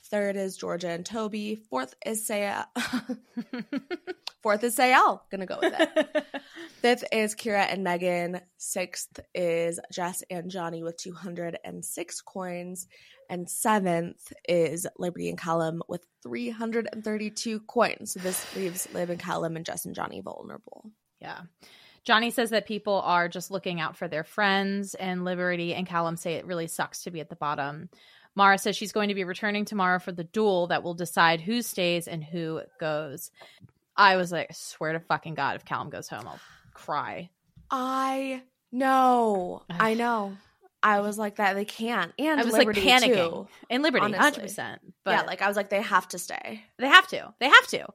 Third 0.10 0.36
is 0.36 0.58
Georgia 0.58 0.90
and 0.90 1.06
Toby. 1.06 1.56
Fourth 1.56 1.94
is 2.06 2.28
Sayal. 2.28 2.66
Fourth 4.44 4.64
is 4.64 4.78
Sayal. 4.78 5.22
Gonna 5.32 5.46
go 5.46 5.60
with 5.62 5.74
it. 5.78 6.26
Fifth 6.82 7.04
is 7.12 7.36
Kyra 7.36 7.72
and 7.72 7.84
Megan. 7.84 8.40
Sixth 8.58 9.20
is 9.34 9.80
Jess 9.92 10.24
and 10.30 10.50
Johnny 10.50 10.84
with 10.84 10.98
206 10.98 12.22
coins. 12.22 12.88
And 13.30 13.50
seventh 13.50 14.32
is 14.48 14.88
Liberty 14.98 15.30
and 15.30 15.38
Callum 15.38 15.82
with 15.90 16.06
332 16.24 17.60
coins. 17.62 18.14
So 18.14 18.20
this 18.20 18.56
leaves 18.56 18.88
Lib 18.94 19.10
and 19.10 19.20
Callum 19.20 19.56
and 19.56 19.66
Jess 19.66 19.86
and 19.86 19.96
Johnny 19.96 20.22
vulnerable. 20.22 20.92
Yeah. 21.20 21.42
Johnny 22.06 22.32
says 22.32 22.52
that 22.52 22.66
people 22.66 23.02
are 23.02 23.28
just 23.28 23.52
looking 23.52 23.82
out 23.82 23.98
for 23.98 24.08
their 24.08 24.24
friends, 24.24 24.96
and 24.96 25.26
Liberty 25.26 25.74
and 25.74 25.86
Callum 25.86 26.16
say 26.16 26.36
it 26.36 26.46
really 26.46 26.68
sucks 26.68 27.04
to 27.04 27.12
be 27.12 27.20
at 27.20 27.30
the 27.30 27.36
bottom. 27.36 27.90
Maura 28.34 28.58
says 28.58 28.78
she's 28.78 28.94
going 28.94 29.10
to 29.10 29.16
be 29.16 29.26
returning 29.26 29.66
tomorrow 29.66 30.00
for 30.00 30.14
the 30.14 30.24
duel 30.24 30.68
that 30.68 30.84
will 30.84 30.94
decide 30.94 31.42
who 31.42 31.62
stays 31.62 32.08
and 32.08 32.24
who 32.24 32.62
goes. 32.80 33.32
I 33.98 34.16
was 34.16 34.32
like, 34.32 34.48
I 34.50 34.54
swear 34.54 34.94
to 34.94 35.00
fucking 35.00 35.34
God, 35.36 35.56
if 35.56 35.66
Callum 35.66 35.90
goes 35.90 36.08
home, 36.08 36.28
I'll 36.28 36.40
cry. 36.74 37.30
I 37.72 38.44
know. 38.72 39.64
I 39.70 39.94
know. 39.96 40.38
I 40.84 41.00
was 41.02 41.18
like 41.18 41.38
that. 41.38 41.56
They 41.56 41.66
can't. 41.66 42.14
And 42.20 42.40
I 42.40 42.44
was 42.44 42.54
Liberty 42.54 42.82
like 42.82 43.02
panicking. 43.02 43.30
too. 43.30 43.48
And 43.70 43.84
Liberty, 43.84 44.06
honestly. 44.06 44.44
100%. 44.44 44.78
But 45.04 45.12
yeah, 45.12 45.22
like 45.24 45.42
I 45.42 45.48
was 45.48 45.58
like, 45.58 45.70
they 45.70 45.82
have 45.82 46.08
to 46.10 46.20
stay. 46.20 46.64
they 46.78 46.88
have 46.88 47.08
to. 47.08 47.34
They 47.40 47.48
have 47.50 47.68
to. 47.68 47.88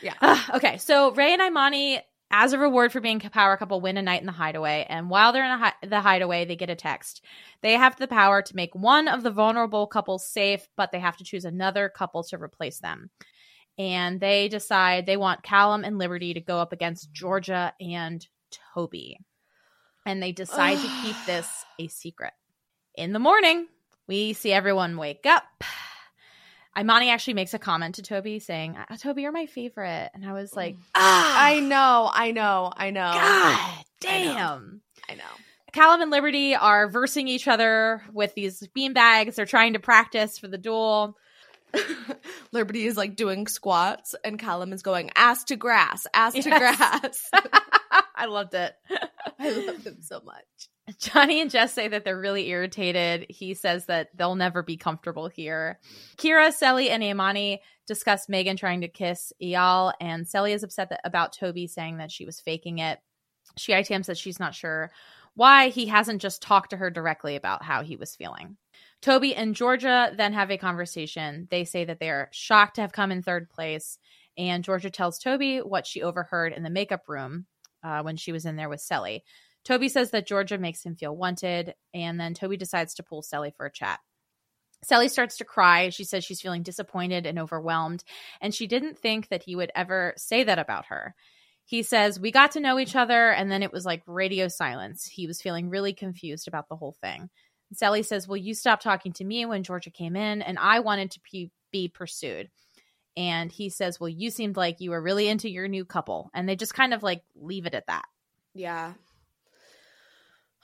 Yeah. 0.00 0.40
okay, 0.54 0.78
so 0.78 1.10
Ray 1.12 1.32
and 1.32 1.42
Imani, 1.42 2.00
as 2.30 2.52
a 2.52 2.58
reward 2.58 2.92
for 2.92 3.00
being 3.00 3.20
a 3.24 3.30
power 3.30 3.56
couple, 3.56 3.80
win 3.80 3.96
a 3.96 4.02
night 4.02 4.20
in 4.20 4.26
the 4.26 4.32
hideaway. 4.32 4.86
And 4.88 5.10
while 5.10 5.32
they're 5.32 5.44
in 5.44 5.50
a 5.50 5.58
hi- 5.58 5.86
the 5.86 6.00
hideaway, 6.00 6.44
they 6.44 6.54
get 6.56 6.70
a 6.70 6.76
text. 6.76 7.24
They 7.62 7.72
have 7.72 7.96
the 7.96 8.06
power 8.06 8.40
to 8.42 8.56
make 8.56 8.74
one 8.74 9.08
of 9.08 9.24
the 9.24 9.30
vulnerable 9.32 9.88
couples 9.88 10.24
safe, 10.26 10.68
but 10.76 10.92
they 10.92 11.00
have 11.00 11.16
to 11.16 11.24
choose 11.24 11.44
another 11.44 11.88
couple 11.88 12.22
to 12.24 12.40
replace 12.40 12.78
them. 12.78 13.10
And 13.78 14.20
they 14.20 14.48
decide 14.48 15.06
they 15.06 15.16
want 15.16 15.42
Callum 15.42 15.84
and 15.84 15.98
Liberty 15.98 16.34
to 16.34 16.40
go 16.40 16.58
up 16.58 16.72
against 16.72 17.12
Georgia 17.12 17.72
and 17.80 18.26
Toby. 18.74 19.18
And 20.04 20.22
they 20.22 20.32
decide 20.32 20.78
to 20.78 20.90
keep 21.02 21.16
this 21.26 21.46
a 21.78 21.88
secret. 21.88 22.32
In 22.96 23.12
the 23.12 23.18
morning, 23.20 23.68
we 24.08 24.32
see 24.32 24.52
everyone 24.52 24.96
wake 24.96 25.26
up. 25.26 25.44
Imani 26.78 27.10
actually 27.10 27.34
makes 27.34 27.54
a 27.54 27.58
comment 27.58 27.96
to 27.96 28.02
Toby 28.02 28.38
saying, 28.38 28.76
"Uh, 28.76 28.96
Toby, 28.96 29.22
you're 29.22 29.32
my 29.32 29.46
favorite. 29.46 30.10
And 30.14 30.24
I 30.24 30.32
was 30.32 30.54
like, 30.54 30.76
ah, 30.94 31.34
I 31.36 31.60
know. 31.60 32.08
I 32.12 32.30
know. 32.30 32.72
I 32.74 32.90
know. 32.90 33.00
God 33.00 33.14
I 33.14 33.76
know. 33.76 33.82
damn. 34.00 34.80
I 35.08 35.14
know. 35.14 35.24
Callum 35.72 36.00
and 36.02 36.10
Liberty 36.10 36.54
are 36.54 36.88
versing 36.88 37.28
each 37.28 37.46
other 37.48 38.02
with 38.12 38.34
these 38.34 38.66
beanbags. 38.76 39.34
They're 39.34 39.46
trying 39.46 39.74
to 39.74 39.78
practice 39.80 40.38
for 40.38 40.48
the 40.48 40.58
duel. 40.58 41.16
Liberty 42.52 42.86
is 42.86 42.96
like 42.96 43.16
doing 43.16 43.46
squats, 43.46 44.14
and 44.24 44.38
Callum 44.38 44.72
is 44.72 44.82
going 44.82 45.10
ass 45.14 45.44
to 45.44 45.56
grass, 45.56 46.06
ass 46.14 46.34
to 46.34 46.42
grass. 46.42 47.30
I 48.16 48.26
loved 48.26 48.54
it. 48.54 48.74
I 49.38 49.50
love 49.50 49.84
him 49.84 49.98
so 50.00 50.20
much. 50.24 50.98
Johnny 50.98 51.40
and 51.40 51.50
Jess 51.50 51.72
say 51.72 51.88
that 51.88 52.04
they're 52.04 52.18
really 52.18 52.48
irritated. 52.48 53.26
He 53.28 53.54
says 53.54 53.86
that 53.86 54.08
they'll 54.16 54.34
never 54.34 54.62
be 54.62 54.76
comfortable 54.76 55.28
here. 55.28 55.78
Kyra, 56.16 56.52
Cely, 56.52 56.84
and 56.84 57.02
Imani 57.02 57.60
discuss 57.86 58.28
Megan 58.28 58.56
trying 58.56 58.80
to 58.80 58.88
kiss 58.88 59.32
Eyal, 59.42 59.92
and 60.00 60.26
Cely 60.26 60.50
is 60.50 60.62
upset 60.62 60.90
that, 60.90 61.00
about 61.04 61.34
Toby 61.34 61.66
saying 61.66 61.98
that 61.98 62.10
she 62.10 62.24
was 62.24 62.40
faking 62.40 62.78
it. 62.78 62.98
She 63.56 63.72
ITMs 63.72 64.06
that 64.06 64.18
she's 64.18 64.40
not 64.40 64.54
sure 64.54 64.90
why 65.38 65.68
he 65.68 65.86
hasn't 65.86 66.20
just 66.20 66.42
talked 66.42 66.70
to 66.70 66.76
her 66.76 66.90
directly 66.90 67.36
about 67.36 67.62
how 67.62 67.84
he 67.84 67.94
was 67.94 68.16
feeling. 68.16 68.56
Toby 69.00 69.34
and 69.34 69.54
Georgia 69.54 70.12
then 70.16 70.32
have 70.32 70.50
a 70.50 70.58
conversation. 70.58 71.46
They 71.50 71.64
say 71.64 71.84
that 71.84 72.00
they 72.00 72.10
are 72.10 72.28
shocked 72.32 72.76
to 72.76 72.80
have 72.80 72.92
come 72.92 73.12
in 73.12 73.22
third 73.22 73.48
place, 73.48 73.98
and 74.36 74.64
Georgia 74.64 74.90
tells 74.90 75.18
Toby 75.18 75.58
what 75.58 75.86
she 75.86 76.02
overheard 76.02 76.52
in 76.52 76.62
the 76.62 76.70
makeup 76.70 77.02
room 77.08 77.46
uh, 77.82 78.02
when 78.02 78.16
she 78.16 78.32
was 78.32 78.44
in 78.44 78.56
there 78.56 78.68
with 78.68 78.80
Cely. 78.80 79.22
Toby 79.64 79.88
says 79.88 80.10
that 80.10 80.26
Georgia 80.26 80.58
makes 80.58 80.82
him 80.82 80.96
feel 80.96 81.16
wanted, 81.16 81.74
and 81.94 82.18
then 82.18 82.34
Toby 82.34 82.56
decides 82.56 82.94
to 82.94 83.02
pull 83.02 83.22
Cely 83.22 83.50
for 83.50 83.66
a 83.66 83.72
chat. 83.72 84.00
Cely 84.84 85.08
starts 85.08 85.36
to 85.38 85.44
cry. 85.44 85.88
She 85.88 86.04
says 86.04 86.24
she's 86.24 86.40
feeling 86.40 86.62
disappointed 86.62 87.26
and 87.26 87.38
overwhelmed, 87.38 88.04
and 88.40 88.54
she 88.54 88.66
didn't 88.66 88.98
think 88.98 89.28
that 89.28 89.42
he 89.42 89.56
would 89.56 89.70
ever 89.74 90.14
say 90.16 90.44
that 90.44 90.58
about 90.58 90.86
her. 90.86 91.14
He 91.64 91.82
says, 91.82 92.18
We 92.18 92.30
got 92.30 92.52
to 92.52 92.60
know 92.60 92.78
each 92.78 92.96
other, 92.96 93.30
and 93.30 93.50
then 93.50 93.62
it 93.62 93.72
was 93.72 93.84
like 93.84 94.02
radio 94.06 94.48
silence. 94.48 95.04
He 95.04 95.26
was 95.26 95.42
feeling 95.42 95.68
really 95.68 95.92
confused 95.92 96.48
about 96.48 96.68
the 96.68 96.76
whole 96.76 96.96
thing. 97.00 97.28
Cely 97.72 98.02
says, 98.02 98.26
Well, 98.26 98.36
you 98.36 98.54
stopped 98.54 98.82
talking 98.82 99.12
to 99.14 99.24
me 99.24 99.44
when 99.46 99.62
Georgia 99.62 99.90
came 99.90 100.16
in, 100.16 100.42
and 100.42 100.58
I 100.58 100.80
wanted 100.80 101.10
to 101.12 101.20
be, 101.30 101.50
be 101.70 101.88
pursued. 101.88 102.48
And 103.16 103.50
he 103.50 103.68
says, 103.68 103.98
Well, 103.98 104.08
you 104.08 104.30
seemed 104.30 104.56
like 104.56 104.80
you 104.80 104.90
were 104.90 105.02
really 105.02 105.28
into 105.28 105.50
your 105.50 105.68
new 105.68 105.84
couple. 105.84 106.30
And 106.34 106.48
they 106.48 106.56
just 106.56 106.74
kind 106.74 106.94
of 106.94 107.02
like 107.02 107.22
leave 107.34 107.66
it 107.66 107.74
at 107.74 107.86
that. 107.88 108.04
Yeah. 108.54 108.94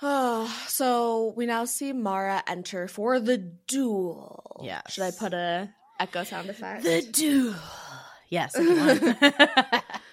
Oh, 0.03 0.47
so 0.67 1.33
we 1.37 1.47
now 1.47 1.65
see 1.65 1.93
Maura 1.93 2.43
enter 2.47 2.89
for 2.89 3.21
the 3.21 3.39
duel. 3.39 4.61
Yeah. 4.63 4.83
Should 4.89 5.05
I 5.05 5.11
put 5.13 5.33
a 5.33 5.71
echo 5.99 6.25
sound 6.25 6.49
effect? 6.51 6.83
The 6.83 7.03
duel. 7.03 7.55
Yes. 8.29 8.57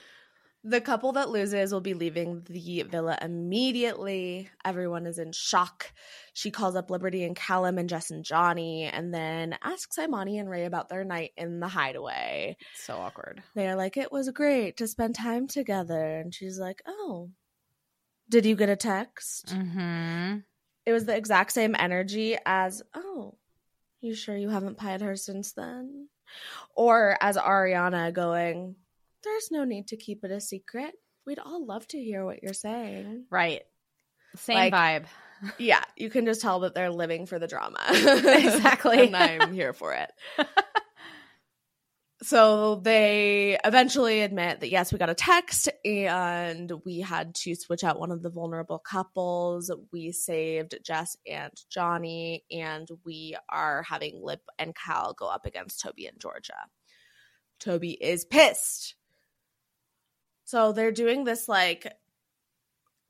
if 0.64 0.70
you 0.70 0.74
want. 0.74 0.74
The 0.74 0.82
couple 0.82 1.12
that 1.14 1.30
loses 1.30 1.72
will 1.72 1.82
be 1.82 1.94
leaving 1.94 2.44
the 2.50 2.84
villa 2.84 3.18
immediately. 3.22 4.50
Everyone 4.64 5.06
is 5.06 5.20
in 5.20 5.32
shock. 5.32 5.92
She 6.34 6.52
calls 6.52 6.76
up 6.76 6.90
Liberty 6.90 7.24
and 7.24 7.36
Callum 7.36 7.78
and 7.78 7.90
Jess 7.90 8.12
and 8.12 8.24
Johnny 8.24 8.84
and 8.84 9.14
then 9.14 9.58
asks 9.62 9.98
Imani 9.98 10.40
and 10.40 10.50
Ray 10.50 10.66
about 10.66 10.90
their 10.90 11.04
night 11.04 11.32
in 11.38 11.60
the 11.60 11.68
hideaway. 11.68 12.58
so 12.76 12.96
awkward. 12.96 13.42
They 13.56 13.68
are 13.68 13.76
like, 13.76 13.98
it 13.98 14.12
was 14.12 14.30
great 14.30 14.78
to 14.78 14.88
spend 14.88 15.16
time 15.16 15.48
together. 15.48 16.20
And 16.20 16.34
she's 16.34 16.60
like, 16.60 16.82
oh, 16.88 17.30
did 18.30 18.46
you 18.46 18.56
get 18.56 18.70
a 18.70 18.76
text? 18.76 19.48
Mm-hmm. 19.48 20.38
It 20.86 20.94
was 20.94 21.06
the 21.06 21.16
exact 21.16 21.52
same 21.52 21.76
energy 21.78 22.38
as, 22.46 22.82
oh, 22.96 23.36
you 24.00 24.16
sure 24.16 24.36
you 24.36 24.50
haven't 24.50 24.78
pied 24.78 25.02
her 25.02 25.16
since 25.16 25.54
then? 25.54 26.08
Or 26.76 27.18
as 27.22 27.38
Ariana 27.38 28.14
going, 28.14 28.76
there's 29.24 29.50
no 29.52 29.64
need 29.64 29.88
to 29.88 29.98
keep 29.98 30.24
it 30.24 30.32
a 30.32 30.42
secret. 30.42 30.94
We'd 31.26 31.40
all 31.40 31.66
love 31.66 31.88
to 31.90 31.98
hear 32.00 32.26
what 32.26 32.42
you're 32.44 32.54
saying. 32.54 33.26
Right. 33.30 33.62
Same 34.36 34.56
Like- 34.56 34.74
vibe. 34.74 35.06
Yeah, 35.58 35.84
you 35.98 36.12
can 36.12 36.26
just 36.28 36.42
tell 36.42 36.60
that 36.60 36.76
they're 36.76 36.92
living 36.92 37.26
for 37.26 37.40
the 37.40 37.48
drama. 37.48 37.80
Exactly. 37.90 39.08
and 39.08 39.16
I'm 39.16 39.54
here 39.54 39.74
for 39.74 39.92
it. 39.94 40.12
so 42.24 42.76
they 42.76 43.58
eventually 43.66 44.22
admit 44.22 44.60
that 44.60 44.70
yes, 44.70 44.94
we 44.94 45.00
got 45.00 45.10
a 45.10 45.16
text 45.16 45.68
and 45.84 46.72
we 46.86 47.00
had 47.00 47.34
to 47.34 47.56
switch 47.56 47.84
out 47.84 48.00
one 48.00 48.12
of 48.12 48.22
the 48.22 48.30
vulnerable 48.30 48.78
couples. 48.78 49.72
We 49.92 50.12
saved 50.12 50.78
Jess 50.86 51.18
and 51.28 51.52
Johnny, 51.72 52.44
and 52.52 52.88
we 53.04 53.36
are 53.50 53.82
having 53.82 54.20
Lib 54.24 54.40
and 54.60 54.76
Cal 54.76 55.14
go 55.14 55.26
up 55.28 55.48
against 55.48 55.82
Toby 55.82 56.06
and 56.06 56.20
Georgia. 56.20 56.54
Toby 57.60 57.92
is 57.92 58.26
pissed. 58.26 58.94
So 60.52 60.74
they're 60.74 60.92
doing 60.92 61.24
this 61.24 61.48
like 61.48 61.88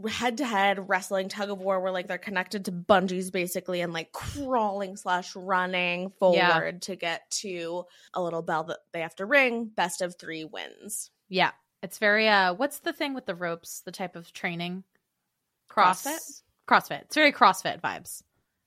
head 0.07 0.38
to 0.38 0.45
head 0.45 0.88
wrestling 0.88 1.27
tug 1.27 1.49
of 1.49 1.57
war 1.57 1.80
where 1.80 1.91
like 1.91 2.07
they're 2.07 2.19
connected 2.19 2.65
to 2.65 2.72
bungees 2.72 3.31
basically 3.31 3.81
and 3.81 3.91
like 3.91 4.11
crawling 4.11 4.95
slash 4.95 5.35
running 5.35 6.11
forward 6.19 6.38
Yeah. 6.38 6.72
to 6.81 6.95
get 6.95 7.27
to 7.41 7.85
a 8.13 8.22
little 8.22 8.43
bell 8.43 8.65
that 8.65 8.77
they 8.93 9.01
have 9.01 9.15
to 9.15 9.26
ring. 9.26 9.65
Best 9.65 10.03
of 10.03 10.15
three 10.19 10.45
wins. 10.45 11.09
Yeah. 11.30 11.49
It's 11.81 11.97
very 11.97 12.27
uh 12.27 12.53
what's 12.53 12.77
the 12.81 12.93
thing 12.93 13.15
with 13.15 13.26
the 13.26 13.34
ropes, 13.34 13.81
the 13.81 13.91
type 13.91 14.15
of 14.15 14.31
training? 14.34 14.84
CrossFit? 15.68 16.19
CrossFit. 16.69 17.01
It's 17.01 17.15
very 17.15 17.31
CrossFit 17.31 17.81
vibes. 17.81 18.22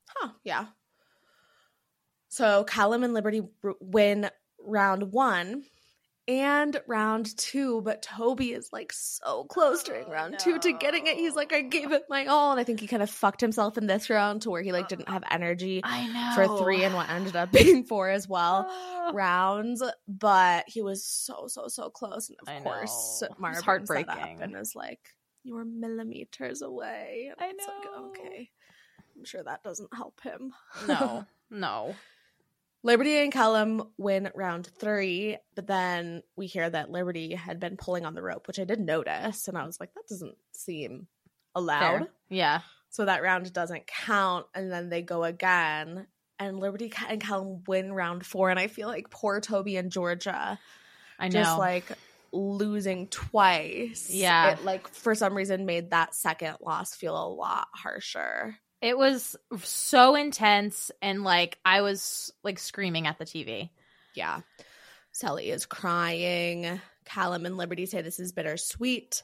Huh, 0.09 0.30
yeah. 0.42 0.66
So 2.26 2.64
Callum 2.64 3.05
and 3.05 3.14
Liberty 3.14 3.42
win 3.80 4.30
round 4.59 5.12
one 5.12 5.62
and 6.26 6.80
round 6.86 7.36
two, 7.36 7.82
but 7.82 8.02
Toby 8.02 8.52
is 8.52 8.70
like 8.72 8.92
so 8.92 9.44
close 9.44 9.82
during 9.82 10.06
oh, 10.06 10.10
round 10.12 10.38
two 10.38 10.59
to 10.59 10.72
getting 10.72 11.06
it. 11.06 11.16
He's 11.16 11.34
like, 11.34 11.52
I 11.52 11.60
gave 11.60 11.92
it 11.92 12.05
my 12.09 12.26
all. 12.26 12.52
And 12.52 12.60
I 12.60 12.64
think 12.64 12.80
he 12.80 12.86
kind 12.86 13.02
of 13.02 13.10
fucked 13.10 13.40
himself 13.40 13.76
in 13.76 13.86
this 13.86 14.09
round 14.09 14.42
to 14.42 14.51
where 14.51 14.62
he 14.62 14.72
like 14.72 14.86
uh, 14.86 14.88
didn't 14.88 15.09
have 15.09 15.22
energy 15.30 15.80
I 15.84 16.06
know. 16.06 16.32
for 16.34 16.59
three 16.64 16.82
and 16.84 16.94
what 16.94 17.10
ended 17.10 17.36
up 17.36 17.52
being 17.52 17.84
four 17.84 18.09
as 18.09 18.28
well 18.28 18.66
Oh. 18.68 19.10
rounds. 19.14 19.82
But 20.09 20.64
he 20.66 20.80
was 20.82 21.05
so, 21.05 21.44
so, 21.48 21.68
so 21.68 21.90
close. 21.90 22.28
And 22.30 22.38
of 22.42 22.48
I 22.48 22.60
course, 22.60 23.20
know. 23.20 23.26
It 23.26 23.30
was 23.30 23.38
Marvin 23.40 23.56
set 23.56 23.64
heartbreaking. 23.64 24.09
up 24.10 24.40
and 24.40 24.56
is 24.56 24.74
like, 24.74 25.01
You 25.42 25.55
were 25.55 25.64
millimeters 25.64 26.62
away. 26.62 27.30
And 27.38 27.40
I 27.40 27.52
know. 27.52 28.09
Like, 28.09 28.18
okay. 28.20 28.51
I'm 29.16 29.24
sure 29.24 29.42
that 29.44 29.62
doesn't 29.62 29.94
help 29.94 30.20
him. 30.22 30.52
No. 30.88 31.24
No. 31.51 31.94
Liberty 32.85 33.16
and 33.16 33.32
Callum 33.32 33.82
win 33.97 34.31
round 34.35 34.66
three, 34.78 35.39
but 35.56 35.66
then 35.66 36.23
we 36.36 36.47
hear 36.47 36.69
that 36.69 36.90
Liberty 36.90 37.35
had 37.35 37.59
been 37.59 37.78
pulling 37.78 38.05
on 38.05 38.15
the 38.15 38.23
rope, 38.23 38.47
which 38.47 38.61
I 38.61 38.65
did 38.65 38.78
notice, 38.78 39.48
and 39.48 39.56
I 39.56 39.65
was 39.65 39.81
like, 39.81 39.94
that 39.94 40.06
doesn't 40.06 40.36
seem 40.52 41.09
allowed. 41.55 41.81
Fair. 41.81 42.09
Yeah. 42.28 42.61
So 42.90 43.06
that 43.06 43.23
round 43.23 43.51
doesn't 43.55 43.86
count, 43.86 44.47
and 44.55 44.70
then 44.70 44.90
they 44.90 45.01
go 45.01 45.24
again, 45.24 46.06
and 46.39 46.61
Liberty 46.61 46.93
and 47.09 47.23
Callum 47.23 47.65
win 47.66 47.90
round 47.93 48.27
four, 48.27 48.51
and 48.51 48.61
I 48.61 48.66
feel 48.66 48.89
like 48.89 49.09
poor 49.09 49.40
Toby 49.40 49.77
and 49.77 49.90
Georgia 49.90 50.59
I 51.19 51.28
know. 51.28 51.40
just 51.40 51.59
like 51.59 51.86
losing 52.32 53.06
twice. 53.09 54.11
Yeah. 54.11 54.52
it 54.52 54.65
like 54.65 54.89
for 54.89 55.15
some 55.15 55.35
reason 55.35 55.65
made 55.66 55.90
that 55.90 56.15
second 56.15 56.59
loss 56.61 56.94
feel 56.94 57.16
a 57.16 57.28
lot 57.28 57.69
harsher. 57.73 58.59
It 58.85 58.98
was 58.98 59.35
so 59.62 60.15
intense 60.15 60.90
and 61.01 61.24
like 61.24 61.59
I 61.65 61.81
was 61.81 62.31
like 62.43 62.59
screaming 62.59 63.06
at 63.06 63.19
the 63.19 63.24
TV. 63.24 63.70
Yeah. 64.15 64.40
Cely 65.11 65.44
is 65.44 65.65
crying. 65.65 66.82
Callum 67.06 67.47
and 67.47 67.56
Liberty 67.56 67.86
say 67.86 68.02
this 68.02 68.20
is 68.20 68.32
bittersweet. 68.32 69.23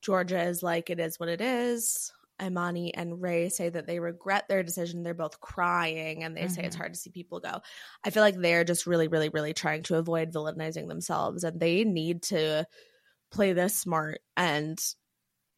Georgia 0.00 0.40
is 0.44 0.62
like, 0.62 0.88
it 0.88 1.00
is 1.00 1.20
what 1.20 1.28
it 1.28 1.42
is. 1.42 2.14
Imani 2.42 2.94
and 2.94 3.20
Ray 3.20 3.50
say 3.50 3.68
that 3.68 3.86
they 3.86 4.00
regret 4.00 4.48
their 4.48 4.62
decision. 4.62 5.02
They're 5.02 5.12
both 5.12 5.38
crying 5.38 6.24
and 6.24 6.34
they 6.34 6.48
say 6.48 6.64
it's 6.64 6.74
Mhm. 6.74 6.78
hard 6.78 6.94
to 6.94 6.98
see 6.98 7.10
people 7.10 7.40
go. 7.40 7.60
I 8.04 8.08
feel 8.08 8.22
like 8.22 8.36
they're 8.36 8.64
just 8.64 8.86
really, 8.86 9.08
really, 9.08 9.28
really 9.28 9.52
trying 9.52 9.82
to 9.84 9.96
avoid 9.98 10.32
villainizing 10.32 10.88
themselves 10.88 11.44
and 11.44 11.60
they 11.60 11.84
need 11.84 12.22
to 12.22 12.66
play 13.30 13.52
this 13.52 13.78
smart 13.78 14.22
and 14.34 14.82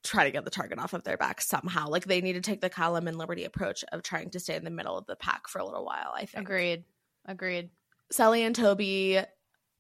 try 0.07 0.25
to 0.25 0.31
get 0.31 0.45
the 0.45 0.51
target 0.51 0.79
off 0.79 0.93
of 0.93 1.05
their 1.05 1.17
back 1.17 1.41
somehow. 1.41 1.89
Like 1.89 2.05
they 2.05 2.21
need 2.21 2.35
to 2.35 2.41
take 2.41 2.61
the 2.61 2.71
Callum 2.71 3.09
and 3.09 3.19
Liberty 3.19 3.45
approach 3.45 3.85
of 3.93 4.03
trying 4.03 4.31
to 4.31 4.41
stay 4.41 4.57
in 4.57 4.65
the 4.65 4.71
middle 4.71 4.97
of 4.97 5.07
the 5.07 5.17
pack 5.17 5.49
for 5.49 5.59
a 5.59 5.65
little 5.65 5.85
while, 5.85 6.13
I 6.15 6.27
think. 6.27 6.45
Agreed. 6.45 6.85
Agreed. 7.27 7.71
Cely 8.11 8.39
and 8.39 8.55
Toby 8.55 9.21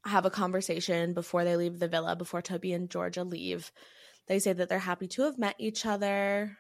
have 0.04 0.24
a 0.24 0.30
conversation 0.30 1.14
before 1.14 1.44
they 1.44 1.56
leave 1.56 1.78
the 1.78 1.88
villa, 1.88 2.16
before 2.16 2.42
Toby 2.42 2.72
and 2.72 2.90
Georgia 2.90 3.24
leave. 3.24 3.72
They 4.28 4.38
say 4.38 4.52
that 4.52 4.68
they're 4.68 4.78
happy 4.78 5.08
to 5.08 5.22
have 5.22 5.38
met 5.38 5.54
each 5.58 5.86
other. 5.86 6.56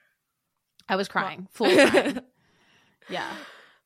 I 0.88 0.96
was 0.96 1.08
crying. 1.08 1.48
Full 1.52 1.70
crying. 1.74 2.20
Yeah. 3.08 3.30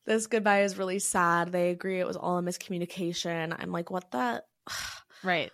This 0.07 0.27
goodbye 0.27 0.63
is 0.63 0.79
really 0.79 0.99
sad. 0.99 1.53
They 1.53 1.69
agree 1.69 2.01
it 2.01 2.07
was 2.07 2.17
all 2.17 2.39
a 2.39 2.43
miscommunication. 2.43 3.55
I'm 3.59 3.71
like, 3.71 3.91
what 3.91 4.11
the? 4.11 4.43
Right. 5.23 5.53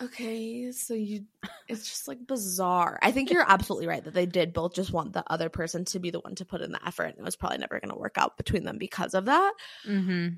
Okay, 0.00 0.70
so 0.72 0.94
you, 0.94 1.24
it's 1.68 1.86
just 1.88 2.06
like 2.08 2.24
bizarre. 2.26 2.98
I 3.02 3.10
think 3.10 3.30
you're 3.30 3.44
absolutely 3.48 3.88
right 3.88 4.04
that 4.04 4.14
they 4.14 4.26
did 4.26 4.52
both 4.52 4.74
just 4.74 4.92
want 4.92 5.12
the 5.12 5.24
other 5.26 5.48
person 5.48 5.84
to 5.86 5.98
be 5.98 6.10
the 6.10 6.20
one 6.20 6.36
to 6.36 6.44
put 6.44 6.60
in 6.60 6.70
the 6.72 6.86
effort. 6.86 7.06
And 7.06 7.18
it 7.18 7.24
was 7.24 7.34
probably 7.36 7.58
never 7.58 7.80
going 7.80 7.90
to 7.90 7.98
work 7.98 8.16
out 8.16 8.36
between 8.36 8.64
them 8.64 8.78
because 8.78 9.14
of 9.14 9.24
that. 9.24 9.52
Mm-hmm. 9.86 10.28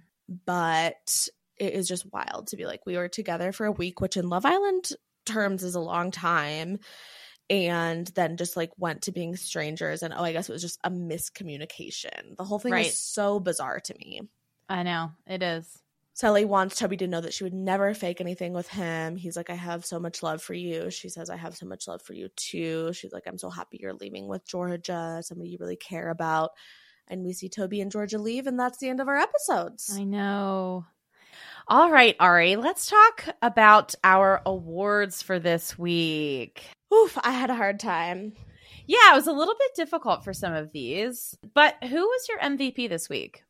but 0.47 1.29
it 1.59 1.75
is 1.75 1.87
just 1.89 2.11
wild 2.11 2.47
to 2.47 2.57
be 2.57 2.65
like 2.65 2.87
we 2.87 2.97
were 2.97 3.09
together 3.09 3.53
for 3.53 3.67
a 3.67 3.73
week 3.73 4.01
which 4.01 4.17
in 4.17 4.29
love 4.31 4.47
island 4.47 4.89
terms 5.27 5.63
is 5.63 5.75
a 5.75 5.81
long 5.81 6.11
time 6.11 6.79
and 7.51 8.07
then 8.15 8.37
just 8.39 8.57
like 8.57 8.71
went 8.79 9.03
to 9.03 9.13
being 9.13 9.37
strangers 9.37 10.03
and 10.03 10.15
oh 10.17 10.23
i 10.23 10.33
guess 10.33 10.49
it 10.49 10.53
was 10.53 10.63
just 10.63 10.79
a 10.85 10.91
miscommunication 10.91 12.37
the 12.39 12.45
whole 12.45 12.59
thing 12.59 12.73
Right. 12.73 12.87
is 12.87 12.99
so 12.99 13.41
bizarre 13.41 13.81
to 13.81 13.95
me 13.99 14.23
I 14.69 14.85
know. 14.85 15.11
It 15.27 15.43
is. 15.43 15.80
Cely 16.15 16.45
wants 16.45 16.77
Toby 16.77 16.97
to 16.99 17.07
know 17.07 17.21
that 17.21 17.33
she 17.33 17.45
would 17.45 17.55
never 17.55 17.95
fake 17.95 18.21
anything 18.21 18.53
with 18.53 18.69
him. 18.69 19.17
He's 19.17 19.37
like, 19.37 19.49
I 19.49 19.55
have 19.55 19.87
so 19.87 19.99
much 19.99 20.23
love 20.23 20.43
for 20.43 20.55
you. 20.55 20.91
She 20.91 21.09
says, 21.09 21.31
I 21.31 21.37
have 21.37 21.57
so 21.57 21.67
much 21.67 21.89
love 21.89 22.03
for 22.03 22.13
you 22.15 22.29
too. 22.37 22.93
She's 22.93 23.13
like, 23.13 23.25
I'm 23.27 23.39
so 23.39 23.49
happy 23.49 23.79
you're 23.81 23.95
leaving 23.95 24.27
with 24.29 24.47
Georgia, 24.47 25.21
somebody 25.23 25.51
you 25.51 25.59
really 25.61 25.77
care 25.77 26.11
about. 26.11 26.51
And 27.09 27.25
we 27.25 27.33
see 27.33 27.49
Toby 27.49 27.81
and 27.81 27.91
Georgia 27.91 28.19
leave, 28.19 28.47
and 28.47 28.59
that's 28.59 28.79
the 28.79 28.89
end 28.89 29.01
of 29.01 29.09
our 29.09 29.17
episodes. 29.17 29.93
I 29.97 30.05
know. 30.05 30.85
All 31.69 31.91
right, 31.91 32.17
Ari, 32.21 32.57
let's 32.57 32.87
talk 32.87 33.29
about 33.43 33.95
our 34.03 34.43
awards 34.45 35.23
for 35.23 35.39
this 35.39 35.79
week. 35.79 36.65
Oof, 36.93 37.17
I 37.23 37.31
had 37.31 37.51
a 37.51 37.55
hard 37.55 37.81
time. 37.81 38.33
Yeah, 38.87 39.13
it 39.13 39.17
was 39.17 39.29
a 39.29 39.33
little 39.33 39.55
bit 39.55 39.71
difficult 39.77 40.25
for 40.25 40.33
some 40.33 40.53
of 40.53 40.73
these, 40.73 41.37
but 41.55 41.77
who 41.83 42.01
was 42.01 42.29
your 42.29 42.41
MVP 42.41 42.89
this 42.89 43.09
week? 43.09 43.45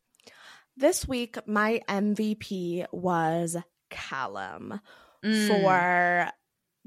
This 0.77 1.07
week, 1.07 1.37
my 1.47 1.81
MVP 1.87 2.85
was 2.91 3.57
Callum 3.89 4.79
Mm. 5.23 5.47
for 5.47 6.31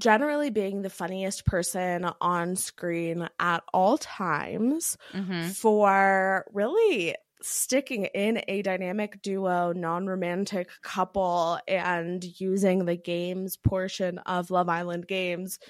generally 0.00 0.50
being 0.50 0.82
the 0.82 0.90
funniest 0.90 1.44
person 1.46 2.04
on 2.20 2.56
screen 2.56 3.28
at 3.38 3.62
all 3.72 3.96
times, 3.96 4.96
Mhm. 5.12 5.54
for 5.54 6.44
really 6.52 7.14
sticking 7.42 8.06
in 8.06 8.42
a 8.48 8.62
dynamic 8.62 9.22
duo, 9.22 9.72
non 9.72 10.06
romantic 10.06 10.68
couple, 10.82 11.60
and 11.68 12.24
using 12.40 12.86
the 12.86 12.96
games 12.96 13.56
portion 13.56 14.18
of 14.18 14.50
Love 14.50 14.68
Island 14.68 15.06
games 15.06 15.60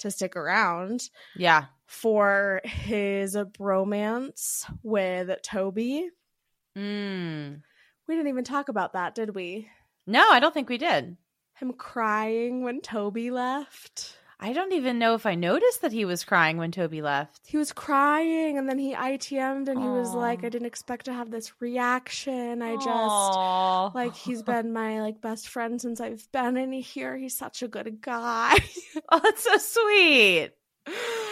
to 0.00 0.10
stick 0.10 0.36
around. 0.36 1.08
Yeah. 1.34 1.66
For 1.86 2.60
his 2.64 3.36
bromance 3.36 4.70
with 4.82 5.40
Toby. 5.42 6.10
Mm. 6.76 7.62
We 8.08 8.14
didn't 8.14 8.28
even 8.28 8.44
talk 8.44 8.68
about 8.68 8.94
that, 8.94 9.14
did 9.14 9.34
we? 9.34 9.68
No, 10.06 10.28
I 10.30 10.40
don't 10.40 10.52
think 10.52 10.68
we 10.68 10.78
did. 10.78 11.16
Him 11.54 11.72
crying 11.72 12.62
when 12.64 12.80
Toby 12.80 13.30
left. 13.30 14.16
I 14.44 14.52
don't 14.52 14.72
even 14.72 14.98
know 14.98 15.14
if 15.14 15.24
I 15.24 15.36
noticed 15.36 15.82
that 15.82 15.92
he 15.92 16.04
was 16.04 16.24
crying 16.24 16.56
when 16.56 16.72
Toby 16.72 17.00
left. 17.00 17.42
He 17.46 17.56
was 17.56 17.72
crying 17.72 18.58
and 18.58 18.68
then 18.68 18.76
he 18.76 18.92
ITM'd 18.92 19.68
and 19.68 19.80
he 19.80 19.88
was 19.88 20.14
like, 20.14 20.42
I 20.42 20.48
didn't 20.48 20.66
expect 20.66 21.04
to 21.04 21.12
have 21.12 21.30
this 21.30 21.52
reaction. 21.60 22.60
I 22.60 22.74
just 22.74 22.88
Aw. 22.88 23.92
like 23.94 24.16
he's 24.16 24.42
been 24.52 24.72
my 24.72 25.00
like 25.00 25.20
best 25.20 25.48
friend 25.48 25.80
since 25.80 26.00
I've 26.00 26.26
been 26.32 26.56
in 26.56 26.72
here. 26.72 27.16
He's 27.16 27.38
such 27.38 27.62
a 27.62 27.68
good 27.68 28.00
guy. 28.00 28.58
Oh, 29.10 29.20
that's 29.22 29.44
so 29.44 29.56
sweet. 29.58 30.50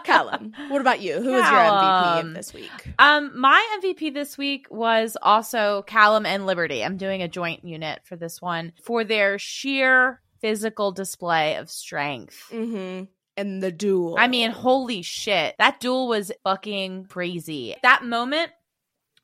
Callum, 0.00 0.52
what 0.68 0.80
about 0.80 1.00
you? 1.00 1.14
Who 1.14 1.32
was 1.32 1.44
your 1.44 1.58
MVP 1.58 2.20
of 2.20 2.34
this 2.34 2.54
week? 2.54 2.70
Um, 2.98 3.38
my 3.38 3.78
MVP 3.82 4.14
this 4.14 4.36
week 4.38 4.66
was 4.70 5.16
also 5.20 5.82
Callum 5.86 6.26
and 6.26 6.46
Liberty. 6.46 6.84
I'm 6.84 6.96
doing 6.96 7.22
a 7.22 7.28
joint 7.28 7.64
unit 7.64 8.00
for 8.04 8.16
this 8.16 8.40
one 8.40 8.72
for 8.82 9.04
their 9.04 9.38
sheer 9.38 10.20
physical 10.40 10.92
display 10.92 11.56
of 11.56 11.70
strength. 11.70 12.48
Mm-hmm. 12.50 13.04
And 13.36 13.62
the 13.62 13.72
duel. 13.72 14.16
I 14.18 14.28
mean, 14.28 14.50
holy 14.50 15.00
shit. 15.00 15.54
That 15.58 15.80
duel 15.80 16.08
was 16.08 16.30
fucking 16.44 17.06
crazy. 17.06 17.74
That 17.82 18.04
moment 18.04 18.50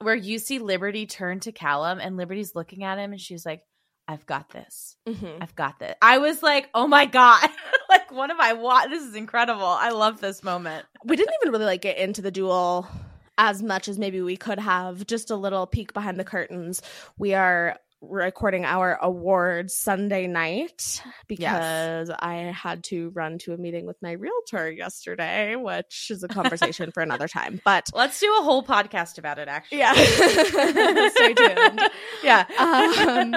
where 0.00 0.14
you 0.14 0.38
see 0.38 0.60
Liberty 0.60 1.06
turn 1.06 1.40
to 1.40 1.52
Callum 1.52 1.98
and 2.00 2.16
Liberty's 2.16 2.54
looking 2.54 2.84
at 2.84 2.98
him 2.98 3.12
and 3.12 3.20
she's 3.20 3.44
like, 3.44 3.62
I've 4.08 4.24
got 4.26 4.48
this. 4.50 4.96
Mhm. 5.06 5.36
I've 5.42 5.54
got 5.54 5.78
this. 5.78 5.94
I 6.00 6.16
was 6.18 6.42
like, 6.42 6.70
oh 6.74 6.86
my 6.86 7.04
God. 7.04 7.48
like, 7.90 8.10
what 8.10 8.30
have 8.30 8.40
I 8.40 8.54
watched? 8.54 8.88
This 8.90 9.02
is 9.02 9.14
incredible. 9.14 9.62
I 9.66 9.90
love 9.90 10.20
this 10.20 10.42
moment. 10.42 10.86
we 11.04 11.14
didn't 11.14 11.34
even 11.42 11.52
really 11.52 11.66
like 11.66 11.82
get 11.82 11.98
into 11.98 12.22
the 12.22 12.30
duel 12.30 12.88
as 13.36 13.62
much 13.62 13.86
as 13.86 13.98
maybe 13.98 14.20
we 14.22 14.36
could 14.36 14.58
have. 14.58 15.06
Just 15.06 15.30
a 15.30 15.36
little 15.36 15.66
peek 15.66 15.92
behind 15.92 16.18
the 16.18 16.24
curtains. 16.24 16.80
We 17.18 17.34
are 17.34 17.76
recording 18.00 18.64
our 18.64 18.98
awards 19.00 19.74
Sunday 19.74 20.26
night 20.26 21.02
because 21.26 22.10
I 22.10 22.34
had 22.34 22.84
to 22.84 23.10
run 23.10 23.38
to 23.38 23.52
a 23.52 23.56
meeting 23.56 23.86
with 23.86 23.96
my 24.00 24.12
realtor 24.12 24.70
yesterday, 24.70 25.56
which 25.56 26.08
is 26.10 26.22
a 26.22 26.28
conversation 26.28 26.92
for 26.92 27.02
another 27.02 27.28
time. 27.28 27.60
But 27.64 27.88
let's 27.94 28.20
do 28.20 28.26
a 28.38 28.42
whole 28.42 28.62
podcast 28.62 29.18
about 29.18 29.38
it. 29.38 29.48
Actually, 29.48 29.78
yeah, 29.78 29.92
stay 31.10 31.34
tuned. 31.34 31.80
Yeah, 32.22 32.44
um, 32.58 33.34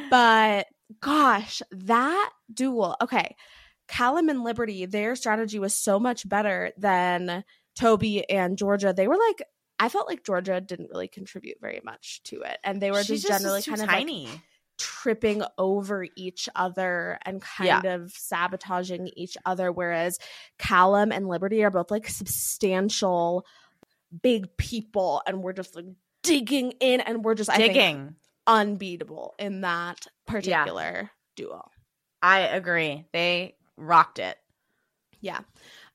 but 0.10 0.66
gosh, 1.00 1.62
that 1.70 2.30
duel. 2.52 2.96
Okay, 3.02 3.36
Callum 3.88 4.28
and 4.28 4.42
Liberty, 4.42 4.86
their 4.86 5.16
strategy 5.16 5.58
was 5.58 5.74
so 5.74 6.00
much 6.00 6.28
better 6.28 6.72
than 6.78 7.44
Toby 7.78 8.28
and 8.28 8.56
Georgia. 8.56 8.94
They 8.96 9.08
were 9.08 9.18
like 9.18 9.42
I 9.78 9.88
felt 9.88 10.08
like 10.08 10.24
Georgia 10.24 10.60
didn't 10.60 10.90
really 10.90 11.08
contribute 11.08 11.58
very 11.60 11.80
much 11.84 12.22
to 12.24 12.42
it, 12.42 12.58
and 12.64 12.80
they 12.80 12.90
were 12.90 13.02
just 13.02 13.26
generally 13.26 13.62
kind 13.62 13.80
of 13.82 13.88
tiny. 13.88 14.26
like 14.26 14.40
tripping 14.78 15.42
over 15.56 16.06
each 16.16 16.48
other 16.54 17.18
and 17.24 17.40
kind 17.40 17.82
Yeah. 17.84 17.94
of 17.94 18.12
sabotaging 18.12 19.10
each 19.16 19.36
other. 19.46 19.72
Whereas 19.72 20.18
Callum 20.58 21.12
and 21.12 21.28
Liberty 21.28 21.64
are 21.64 21.70
both 21.70 21.90
like 21.90 22.08
substantial, 22.08 23.46
big 24.22 24.54
people, 24.56 25.22
and 25.26 25.42
we're 25.42 25.52
just 25.54 25.74
like 25.76 25.86
digging 26.22 26.72
in, 26.80 27.00
and 27.00 27.24
we're 27.24 27.34
just 27.34 27.50
I 27.50 27.56
think, 27.56 27.74
digging. 27.74 28.16
unbeatable 28.46 29.34
in 29.38 29.60
that 29.62 30.06
particular 30.26 31.10
duo. 31.36 31.70
I 32.22 32.40
agree. 32.40 33.04
They 33.12 33.56
rocked 33.76 34.18
it. 34.18 34.36
Yeah. 35.20 35.40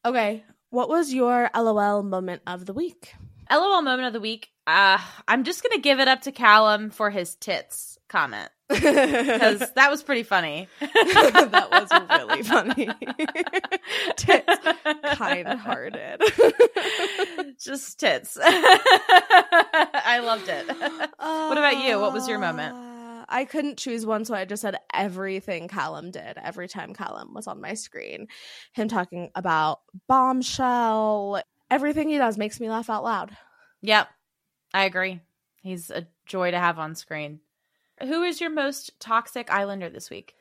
Okay. 0.05 0.43
What 0.69 0.87
was 0.89 1.13
your 1.13 1.49
LOL 1.55 2.01
moment 2.03 2.41
of 2.47 2.65
the 2.65 2.73
week? 2.73 3.13
LOL 3.51 3.81
moment 3.81 4.07
of 4.07 4.13
the 4.13 4.19
week. 4.19 4.49
Uh, 4.67 4.97
I'm 5.27 5.43
just 5.43 5.63
gonna 5.63 5.81
give 5.81 5.99
it 5.99 6.07
up 6.07 6.21
to 6.21 6.31
Callum 6.31 6.89
for 6.91 7.09
his 7.09 7.35
tits 7.35 7.97
comment 8.07 8.49
because 8.69 9.59
that 9.73 9.89
was 9.89 10.03
pretty 10.03 10.23
funny. 10.23 10.67
that 10.79 11.67
was 11.71 11.89
really 12.19 12.43
funny. 12.43 12.89
Tits, 14.15 15.15
kind-hearted. 15.15 16.21
just 17.59 17.99
tits. 17.99 18.37
I 18.41 20.19
loved 20.23 20.47
it. 20.47 20.67
what 20.67 21.57
about 21.57 21.83
you? 21.83 21.99
What 21.99 22.13
was 22.13 22.27
your 22.27 22.39
moment? 22.39 22.75
Uh, 22.75 23.25
I 23.27 23.45
couldn't 23.45 23.77
choose 23.77 24.05
one, 24.05 24.25
so 24.25 24.33
I 24.35 24.45
just 24.45 24.61
said 24.61 24.75
everything 24.93 25.67
Callum 25.69 26.11
did 26.11 26.37
every 26.37 26.67
time 26.67 26.93
Callum 26.93 27.33
was 27.33 27.47
on 27.47 27.61
my 27.61 27.73
screen. 27.73 28.27
Him 28.73 28.89
talking 28.89 29.31
about 29.35 29.79
bombshell. 30.07 31.41
Everything 31.71 32.09
he 32.09 32.17
does 32.17 32.37
makes 32.37 32.59
me 32.59 32.69
laugh 32.69 32.89
out 32.89 33.03
loud. 33.03 33.35
Yep, 33.81 34.07
I 34.73 34.83
agree. 34.83 35.21
He's 35.63 35.89
a 35.89 36.05
joy 36.27 36.51
to 36.51 36.59
have 36.59 36.77
on 36.77 36.93
screen. 36.95 37.39
Who 38.01 38.23
is 38.23 38.39
your 38.41 38.49
most 38.49 38.99
toxic 38.99 39.49
Islander 39.51 39.89
this 39.89 40.09
week? 40.09 40.35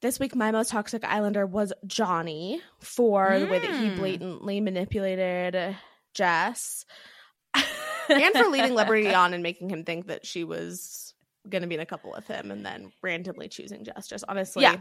This 0.00 0.20
week, 0.20 0.34
my 0.36 0.50
most 0.50 0.70
toxic 0.70 1.02
Islander 1.04 1.46
was 1.46 1.72
Johnny 1.86 2.60
for 2.80 3.38
the 3.40 3.46
way 3.46 3.58
that 3.58 3.70
he 3.70 3.88
Mm. 3.88 3.96
blatantly 3.96 4.60
manipulated 4.60 5.76
Jess 6.12 6.84
and 8.08 8.34
for 8.34 8.48
leading 8.48 8.74
Liberty 8.74 9.14
on 9.14 9.32
and 9.32 9.42
making 9.42 9.70
him 9.70 9.84
think 9.84 10.08
that 10.08 10.26
she 10.26 10.44
was 10.44 11.14
going 11.48 11.62
to 11.62 11.68
be 11.68 11.74
in 11.76 11.80
a 11.80 11.86
couple 11.86 12.10
with 12.10 12.26
him 12.26 12.50
and 12.50 12.66
then 12.66 12.92
randomly 13.02 13.48
choosing 13.48 13.84
Jess. 13.84 14.06
Just 14.08 14.24
honestly, 14.28 14.62
Yeah. 14.64 14.76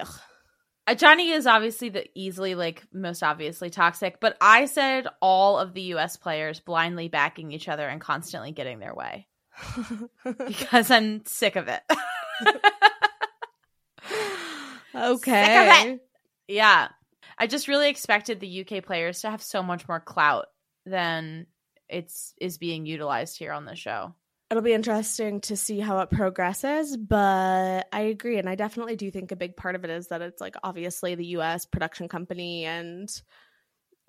ugh. 0.00 0.20
Uh, 0.88 0.94
Johnny 0.94 1.32
is 1.32 1.46
obviously 1.46 1.90
the 1.90 2.06
easily 2.14 2.54
like 2.54 2.82
most 2.94 3.22
obviously 3.22 3.68
toxic, 3.68 4.20
but 4.20 4.38
I 4.40 4.64
said 4.64 5.06
all 5.20 5.58
of 5.58 5.74
the 5.74 5.82
US 5.94 6.16
players 6.16 6.60
blindly 6.60 7.08
backing 7.08 7.52
each 7.52 7.68
other 7.68 7.86
and 7.86 8.00
constantly 8.00 8.52
getting 8.52 8.78
their 8.78 8.94
way 8.94 9.26
because 10.46 10.90
I'm 10.90 11.26
sick 11.26 11.56
of 11.56 11.68
it. 11.68 11.82
okay. 14.94 15.98
yeah. 16.48 16.88
I 17.36 17.46
just 17.46 17.68
really 17.68 17.90
expected 17.90 18.40
the 18.40 18.66
UK 18.66 18.82
players 18.82 19.20
to 19.20 19.30
have 19.30 19.42
so 19.42 19.62
much 19.62 19.86
more 19.88 20.00
clout 20.00 20.46
than 20.86 21.48
it's 21.90 22.32
is 22.40 22.56
being 22.56 22.86
utilized 22.86 23.38
here 23.38 23.52
on 23.52 23.66
the 23.66 23.76
show. 23.76 24.14
It'll 24.50 24.62
be 24.62 24.72
interesting 24.72 25.42
to 25.42 25.56
see 25.58 25.78
how 25.78 26.00
it 26.00 26.10
progresses, 26.10 26.96
but 26.96 27.86
I 27.92 28.00
agree. 28.00 28.38
And 28.38 28.48
I 28.48 28.54
definitely 28.54 28.96
do 28.96 29.10
think 29.10 29.30
a 29.30 29.36
big 29.36 29.56
part 29.56 29.74
of 29.74 29.84
it 29.84 29.90
is 29.90 30.08
that 30.08 30.22
it's 30.22 30.40
like 30.40 30.56
obviously 30.62 31.14
the 31.14 31.26
US 31.26 31.66
production 31.66 32.08
company 32.08 32.64
and 32.64 33.10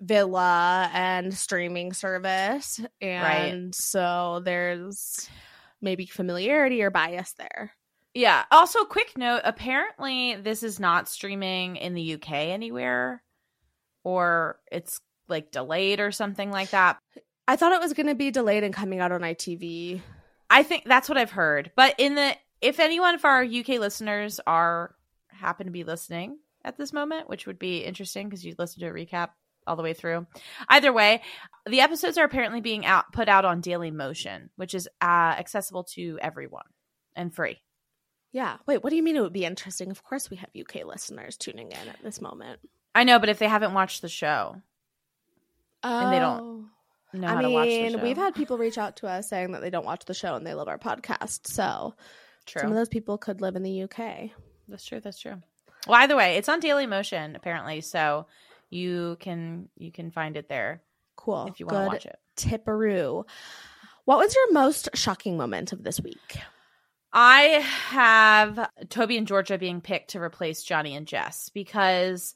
Villa 0.00 0.90
and 0.94 1.34
streaming 1.34 1.92
service. 1.92 2.80
And 3.02 3.74
so 3.74 4.40
there's 4.42 5.28
maybe 5.82 6.06
familiarity 6.06 6.82
or 6.82 6.90
bias 6.90 7.34
there. 7.34 7.72
Yeah. 8.14 8.44
Also, 8.50 8.84
quick 8.84 9.18
note 9.18 9.42
apparently, 9.44 10.36
this 10.36 10.62
is 10.62 10.80
not 10.80 11.06
streaming 11.06 11.76
in 11.76 11.92
the 11.92 12.14
UK 12.14 12.30
anywhere, 12.32 13.22
or 14.04 14.58
it's 14.72 15.02
like 15.28 15.52
delayed 15.52 16.00
or 16.00 16.12
something 16.12 16.50
like 16.50 16.70
that. 16.70 16.98
I 17.46 17.56
thought 17.56 17.72
it 17.72 17.80
was 17.80 17.92
going 17.92 18.06
to 18.06 18.14
be 18.14 18.30
delayed 18.30 18.64
and 18.64 18.72
coming 18.72 19.00
out 19.00 19.12
on 19.12 19.20
ITV. 19.20 20.00
I 20.50 20.62
think 20.64 20.84
that's 20.84 21.08
what 21.08 21.16
I've 21.16 21.30
heard. 21.30 21.70
But 21.76 21.94
in 21.98 22.16
the, 22.16 22.36
if 22.60 22.80
anyone 22.80 23.14
of 23.14 23.24
our 23.24 23.42
UK 23.42 23.68
listeners 23.78 24.40
are 24.46 24.94
happen 25.28 25.66
to 25.66 25.72
be 25.72 25.84
listening 25.84 26.38
at 26.64 26.76
this 26.76 26.92
moment, 26.92 27.28
which 27.28 27.46
would 27.46 27.58
be 27.58 27.78
interesting 27.78 28.28
because 28.28 28.44
you 28.44 28.54
listen 28.58 28.80
to 28.80 28.88
a 28.88 28.92
recap 28.92 29.30
all 29.66 29.76
the 29.76 29.82
way 29.82 29.94
through. 29.94 30.26
Either 30.68 30.92
way, 30.92 31.22
the 31.66 31.80
episodes 31.80 32.18
are 32.18 32.24
apparently 32.24 32.60
being 32.60 32.84
out 32.84 33.12
put 33.12 33.28
out 33.28 33.44
on 33.44 33.60
Daily 33.60 33.90
Motion, 33.90 34.50
which 34.56 34.74
is 34.74 34.88
uh, 35.00 35.04
accessible 35.38 35.84
to 35.84 36.18
everyone 36.20 36.64
and 37.14 37.34
free. 37.34 37.60
Yeah. 38.32 38.56
Wait, 38.66 38.82
what 38.82 38.90
do 38.90 38.96
you 38.96 39.02
mean 39.02 39.16
it 39.16 39.22
would 39.22 39.32
be 39.32 39.44
interesting? 39.44 39.90
Of 39.90 40.02
course, 40.02 40.30
we 40.30 40.36
have 40.38 40.50
UK 40.58 40.84
listeners 40.84 41.36
tuning 41.36 41.72
in 41.72 41.88
at 41.88 42.02
this 42.02 42.20
moment. 42.20 42.60
I 42.94 43.04
know, 43.04 43.18
but 43.18 43.28
if 43.28 43.38
they 43.38 43.48
haven't 43.48 43.74
watched 43.74 44.02
the 44.02 44.08
show, 44.08 44.56
And 45.82 46.12
they 46.12 46.18
don't 46.18 46.40
Oh. 46.40 46.64
Know 47.12 47.26
I 47.28 47.34
how 47.34 47.40
to 47.42 47.50
watch 47.50 47.68
the 47.68 47.82
mean, 47.90 48.00
we've 48.02 48.16
had 48.16 48.34
people 48.34 48.58
reach 48.58 48.78
out 48.78 48.96
to 48.96 49.06
us 49.06 49.28
saying 49.28 49.52
that 49.52 49.60
they 49.60 49.70
don't 49.70 49.84
watch 49.84 50.04
the 50.04 50.14
show 50.14 50.34
and 50.34 50.46
they 50.46 50.54
love 50.54 50.68
our 50.68 50.78
podcast. 50.78 51.46
So 51.46 51.94
True. 52.46 52.62
some 52.62 52.70
of 52.70 52.76
those 52.76 52.88
people 52.88 53.18
could 53.18 53.40
live 53.40 53.56
in 53.56 53.62
the 53.62 53.82
UK. 53.82 54.30
That's 54.68 54.84
true. 54.84 55.00
That's 55.00 55.18
true. 55.18 55.42
Well, 55.86 56.00
either 56.00 56.16
way, 56.16 56.36
it's 56.36 56.48
on 56.48 56.60
Daily 56.60 56.86
Motion 56.86 57.36
apparently, 57.36 57.80
so 57.80 58.26
you 58.68 59.16
can 59.20 59.68
you 59.76 59.90
can 59.90 60.10
find 60.10 60.36
it 60.36 60.48
there 60.48 60.82
Cool. 61.16 61.46
if 61.46 61.60
you 61.60 61.66
want 61.66 61.84
to 61.84 61.88
watch 61.88 62.06
it. 62.06 62.18
Tipperoo. 62.36 63.24
What 64.04 64.18
was 64.18 64.34
your 64.34 64.52
most 64.52 64.88
shocking 64.94 65.36
moment 65.36 65.72
of 65.72 65.82
this 65.82 66.00
week? 66.00 66.38
I 67.12 67.64
have 67.88 68.70
Toby 68.88 69.16
and 69.18 69.26
Georgia 69.26 69.58
being 69.58 69.80
picked 69.80 70.10
to 70.10 70.20
replace 70.20 70.62
Johnny 70.62 70.94
and 70.94 71.06
Jess 71.06 71.50
because 71.52 72.34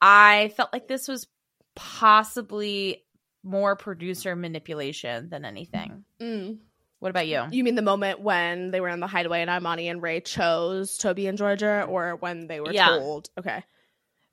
I 0.00 0.52
felt 0.56 0.72
like 0.72 0.88
this 0.88 1.08
was 1.08 1.26
possibly 1.74 3.04
more 3.42 3.76
producer 3.76 4.36
manipulation 4.36 5.28
than 5.30 5.44
anything. 5.44 6.04
Mm. 6.20 6.58
What 6.98 7.08
about 7.08 7.26
you? 7.26 7.44
You 7.50 7.64
mean 7.64 7.76
the 7.76 7.82
moment 7.82 8.20
when 8.20 8.70
they 8.70 8.80
were 8.80 8.88
in 8.90 9.00
the 9.00 9.06
hideaway 9.06 9.40
and 9.40 9.50
Imani 9.50 9.88
and 9.88 10.02
Ray 10.02 10.20
chose 10.20 10.98
Toby 10.98 11.26
and 11.26 11.38
Georgia, 11.38 11.86
or 11.88 12.16
when 12.16 12.46
they 12.46 12.60
were 12.60 12.72
Yeah. 12.72 12.88
told? 12.88 13.30
Okay. 13.38 13.64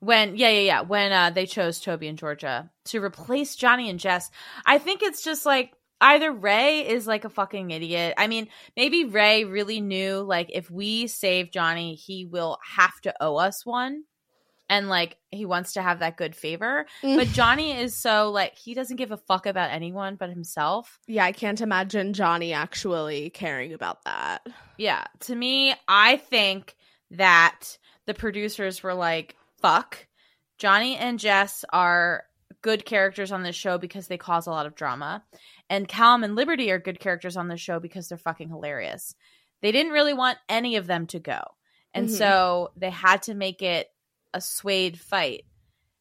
When 0.00 0.36
yeah 0.36 0.50
yeah 0.50 0.60
yeah 0.60 0.80
when 0.82 1.10
uh 1.10 1.30
they 1.30 1.46
chose 1.46 1.80
Toby 1.80 2.06
and 2.08 2.18
Georgia 2.18 2.70
to 2.86 3.02
replace 3.02 3.56
Johnny 3.56 3.88
and 3.90 3.98
Jess, 3.98 4.30
I 4.64 4.78
think 4.78 5.02
it's 5.02 5.24
just 5.24 5.44
like 5.46 5.72
either 6.00 6.30
Ray 6.30 6.86
is 6.86 7.06
like 7.06 7.24
a 7.24 7.30
fucking 7.30 7.70
idiot. 7.72 8.14
I 8.16 8.28
mean, 8.28 8.48
maybe 8.76 9.06
Ray 9.06 9.44
really 9.44 9.80
knew 9.80 10.18
like 10.20 10.50
if 10.52 10.70
we 10.70 11.08
save 11.08 11.50
Johnny, 11.50 11.94
he 11.96 12.26
will 12.26 12.58
have 12.76 13.00
to 13.00 13.14
owe 13.20 13.36
us 13.36 13.66
one. 13.66 14.04
And 14.70 14.88
like 14.88 15.16
he 15.30 15.46
wants 15.46 15.72
to 15.74 15.82
have 15.82 16.00
that 16.00 16.16
good 16.18 16.36
favor. 16.36 16.86
But 17.02 17.28
Johnny 17.28 17.72
is 17.78 17.96
so 17.96 18.30
like 18.30 18.54
he 18.54 18.74
doesn't 18.74 18.96
give 18.96 19.10
a 19.12 19.16
fuck 19.16 19.46
about 19.46 19.70
anyone 19.70 20.16
but 20.16 20.28
himself. 20.30 20.98
Yeah, 21.06 21.24
I 21.24 21.32
can't 21.32 21.60
imagine 21.60 22.12
Johnny 22.12 22.52
actually 22.52 23.30
caring 23.30 23.72
about 23.72 24.04
that. 24.04 24.46
Yeah. 24.76 25.04
To 25.20 25.34
me, 25.34 25.74
I 25.88 26.18
think 26.18 26.76
that 27.12 27.78
the 28.06 28.12
producers 28.14 28.82
were 28.82 28.94
like, 28.94 29.36
fuck. 29.62 30.06
Johnny 30.58 30.96
and 30.96 31.18
Jess 31.18 31.64
are 31.72 32.24
good 32.60 32.84
characters 32.84 33.32
on 33.32 33.42
this 33.42 33.56
show 33.56 33.78
because 33.78 34.08
they 34.08 34.18
cause 34.18 34.46
a 34.46 34.50
lot 34.50 34.66
of 34.66 34.74
drama. 34.74 35.22
And 35.70 35.86
Callum 35.88 36.24
and 36.24 36.34
Liberty 36.34 36.70
are 36.70 36.78
good 36.78 36.98
characters 37.00 37.36
on 37.36 37.48
this 37.48 37.60
show 37.60 37.78
because 37.80 38.08
they're 38.08 38.18
fucking 38.18 38.48
hilarious. 38.48 39.14
They 39.62 39.72
didn't 39.72 39.92
really 39.92 40.14
want 40.14 40.38
any 40.48 40.76
of 40.76 40.86
them 40.86 41.06
to 41.08 41.18
go. 41.20 41.40
And 41.94 42.08
Mhm. 42.08 42.18
so 42.18 42.72
they 42.76 42.90
had 42.90 43.22
to 43.22 43.34
make 43.34 43.62
it 43.62 43.88
a 44.34 44.40
swayed 44.40 44.98
fight. 44.98 45.44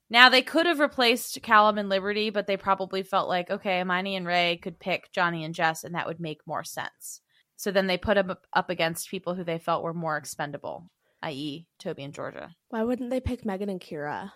Now 0.10 0.30
they 0.30 0.42
could 0.42 0.66
have 0.66 0.80
replaced 0.80 1.42
Callum 1.42 1.78
and 1.78 1.90
Liberty, 1.90 2.30
but 2.30 2.48
they 2.48 2.58
probably 2.58 3.04
felt 3.04 3.28
like, 3.28 3.50
okay, 3.50 3.82
Imani 3.82 4.16
and 4.16 4.26
Ray 4.26 4.58
could 4.62 4.80
pick 4.80 5.12
Johnny 5.12 5.44
and 5.44 5.54
Jess, 5.54 5.84
and 5.84 5.96
that 5.96 6.08
would 6.08 6.20
make 6.20 6.40
more 6.46 6.64
sense. 6.64 7.22
So 7.58 7.72
then 7.72 7.88
they 7.88 7.98
put 7.98 8.16
them 8.16 8.30
up- 8.30 8.48
up 8.54 8.70
against 8.70 9.10
people 9.10 9.36
who 9.36 9.44
they 9.44 9.58
felt 9.58 9.84
were 9.84 9.94
more 9.94 10.16
expendable, 10.16 10.90
i.e., 11.24 11.68
Toby 11.80 12.04
and 12.04 12.14
Georgia. 12.14 12.56
Why 12.70 12.84
wouldn't 12.84 13.10
they 13.10 13.20
pick 13.20 13.46
Megan 13.46 13.70
and 13.70 13.82
Kyra? 13.82 14.32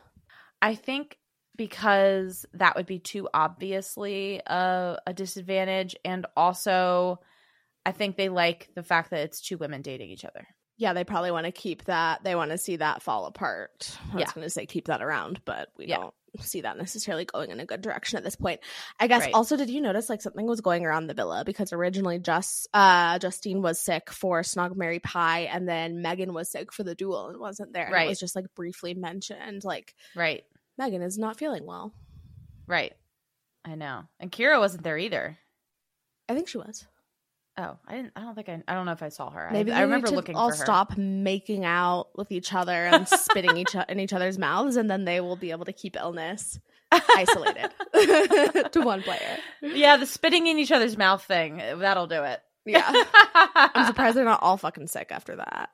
I 0.61 0.75
think 0.75 1.17
because 1.55 2.45
that 2.53 2.75
would 2.75 2.85
be 2.85 2.99
too 2.99 3.29
obviously 3.33 4.41
a, 4.45 4.97
a 5.05 5.13
disadvantage, 5.13 5.95
and 6.03 6.25
also 6.35 7.19
I 7.85 7.91
think 7.91 8.17
they 8.17 8.29
like 8.29 8.69
the 8.75 8.83
fact 8.83 9.11
that 9.11 9.21
it's 9.21 9.41
two 9.41 9.57
women 9.57 9.81
dating 9.81 10.09
each 10.09 10.25
other. 10.25 10.47
Yeah, 10.81 10.93
they 10.93 11.03
probably 11.03 11.29
want 11.29 11.45
to 11.45 11.51
keep 11.51 11.83
that. 11.85 12.23
They 12.23 12.33
want 12.33 12.49
to 12.49 12.57
see 12.57 12.77
that 12.77 13.03
fall 13.03 13.27
apart. 13.27 13.95
I 14.11 14.15
was 14.15 14.21
Yeah. 14.21 14.31
going 14.33 14.45
to 14.45 14.49
say 14.49 14.65
keep 14.65 14.85
that 14.87 15.03
around, 15.03 15.39
but 15.45 15.69
we 15.77 15.85
Yeah. 15.85 15.97
don't 15.97 16.13
see 16.39 16.61
that 16.61 16.75
necessarily 16.75 17.23
going 17.23 17.51
in 17.51 17.59
a 17.59 17.67
good 17.67 17.81
direction 17.83 18.17
at 18.17 18.23
this 18.23 18.35
point. 18.35 18.61
I 18.99 19.05
guess 19.05 19.21
Right. 19.25 19.33
also 19.35 19.57
did 19.57 19.69
you 19.69 19.79
notice 19.79 20.09
like 20.09 20.23
something 20.23 20.47
was 20.47 20.61
going 20.61 20.83
around 20.83 21.05
the 21.05 21.13
villa 21.13 21.43
because 21.45 21.71
originally 21.71 22.17
just 22.17 22.67
uh 22.73 23.19
Justine 23.19 23.61
was 23.61 23.79
sick 23.79 24.09
for 24.09 24.41
Snog 24.41 24.75
Marry 24.75 24.97
Pie 24.97 25.41
and 25.41 25.69
then 25.69 26.01
Megan 26.01 26.33
was 26.33 26.49
sick 26.49 26.73
for 26.73 26.81
the 26.83 26.95
duel 26.95 27.27
and 27.27 27.37
wasn't 27.39 27.73
there. 27.73 27.91
Right. 27.91 28.07
It 28.07 28.09
was 28.09 28.19
just 28.19 28.35
like 28.35 28.45
briefly 28.55 28.95
mentioned 28.95 29.63
like 29.63 29.93
Right. 30.15 30.45
Megan 30.79 31.03
is 31.03 31.19
not 31.19 31.37
feeling 31.37 31.67
well. 31.67 31.93
Right. 32.65 32.93
I 33.63 33.75
know. 33.75 34.05
And 34.19 34.31
Kyra 34.31 34.57
wasn't 34.57 34.83
there 34.83 34.97
either. 34.97 35.37
I 36.27 36.33
think 36.33 36.47
she 36.47 36.57
was. 36.57 36.87
Oh, 37.57 37.77
I 37.87 37.95
didn't. 37.95 38.13
I 38.15 38.21
don't 38.21 38.33
think 38.33 38.47
I. 38.49 38.63
I 38.67 38.73
don't 38.73 38.85
know 38.85 38.93
if 38.93 39.03
I 39.03 39.09
saw 39.09 39.29
her. 39.29 39.49
I- 39.49 39.51
Maybe 39.53 39.71
I, 39.71 39.75
they 39.79 39.81
remember 39.83 40.07
to 40.07 40.15
looking 40.15 40.35
all 40.35 40.49
for 40.51 40.55
her. 40.55 40.63
stop 40.63 40.97
making 40.97 41.65
out 41.65 42.07
with 42.17 42.31
each 42.31 42.53
other 42.53 42.71
and 42.87 43.07
spitting 43.07 43.57
each 43.57 43.75
in 43.89 43.99
each 43.99 44.13
other's 44.13 44.37
mouths, 44.37 44.77
and 44.77 44.89
then 44.89 45.03
they 45.05 45.19
will 45.21 45.35
be 45.35 45.51
able 45.51 45.65
to 45.65 45.73
keep 45.73 45.95
illness 45.97 46.59
isolated 46.91 47.69
to 48.71 48.81
one 48.81 49.01
player. 49.01 49.37
Yeah, 49.61 49.97
the 49.97 50.05
spitting 50.05 50.47
in 50.47 50.59
each 50.59 50.71
other's 50.71 50.97
mouth 50.97 51.23
thing. 51.23 51.57
That'll 51.57 52.07
do 52.07 52.23
it. 52.23 52.41
Yeah, 52.65 52.89
I'm 53.35 53.85
surprised 53.85 54.15
they're 54.15 54.23
not 54.25 54.41
all 54.43 54.57
fucking 54.57 54.87
sick 54.87 55.07
after 55.11 55.35
that. 55.35 55.73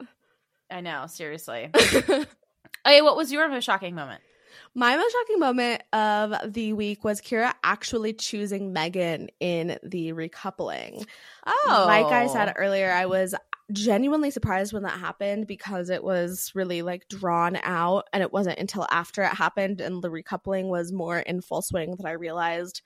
I 0.72 0.82
know. 0.82 1.06
Seriously. 1.08 1.70
okay, 1.76 3.02
what 3.02 3.16
was 3.18 3.32
your 3.32 3.48
most 3.50 3.64
shocking 3.66 3.94
moment? 3.96 4.22
My 4.76 4.96
most 4.98 5.12
shocking 5.14 5.40
moment 5.40 5.84
of 5.94 6.54
the 6.54 6.74
week 6.74 7.04
was 7.04 7.22
Kyra 7.22 7.54
actually 7.64 8.14
choosing 8.14 8.74
Megan 8.74 9.30
in 9.40 9.78
the 9.84 10.14
recoupling. 10.14 11.06
Oh, 11.46 11.84
Like 11.88 12.06
I 12.08 12.28
said 12.28 12.54
earlier, 12.56 12.92
I 12.92 13.06
was 13.08 13.34
genuinely 13.72 14.32
surprised 14.32 14.72
when 14.72 14.84
that 14.84 14.98
happened 15.00 15.46
because 15.46 15.90
it 15.90 16.04
was 16.04 16.52
really 16.56 16.82
like 16.84 17.08
drawn 17.10 17.58
out 17.64 18.08
and 18.14 18.24
it 18.24 18.32
wasn't 18.32 18.58
until 18.60 18.88
after 18.90 19.24
it 19.24 19.34
happened 19.34 19.82
and 19.82 20.02
the 20.02 20.10
recoupling 20.10 20.70
was 20.70 20.94
more 20.94 21.20
in 21.20 21.42
full 21.42 21.62
swing 21.62 21.96
that 21.98 22.08
I 22.08 22.12
realized 22.14 22.82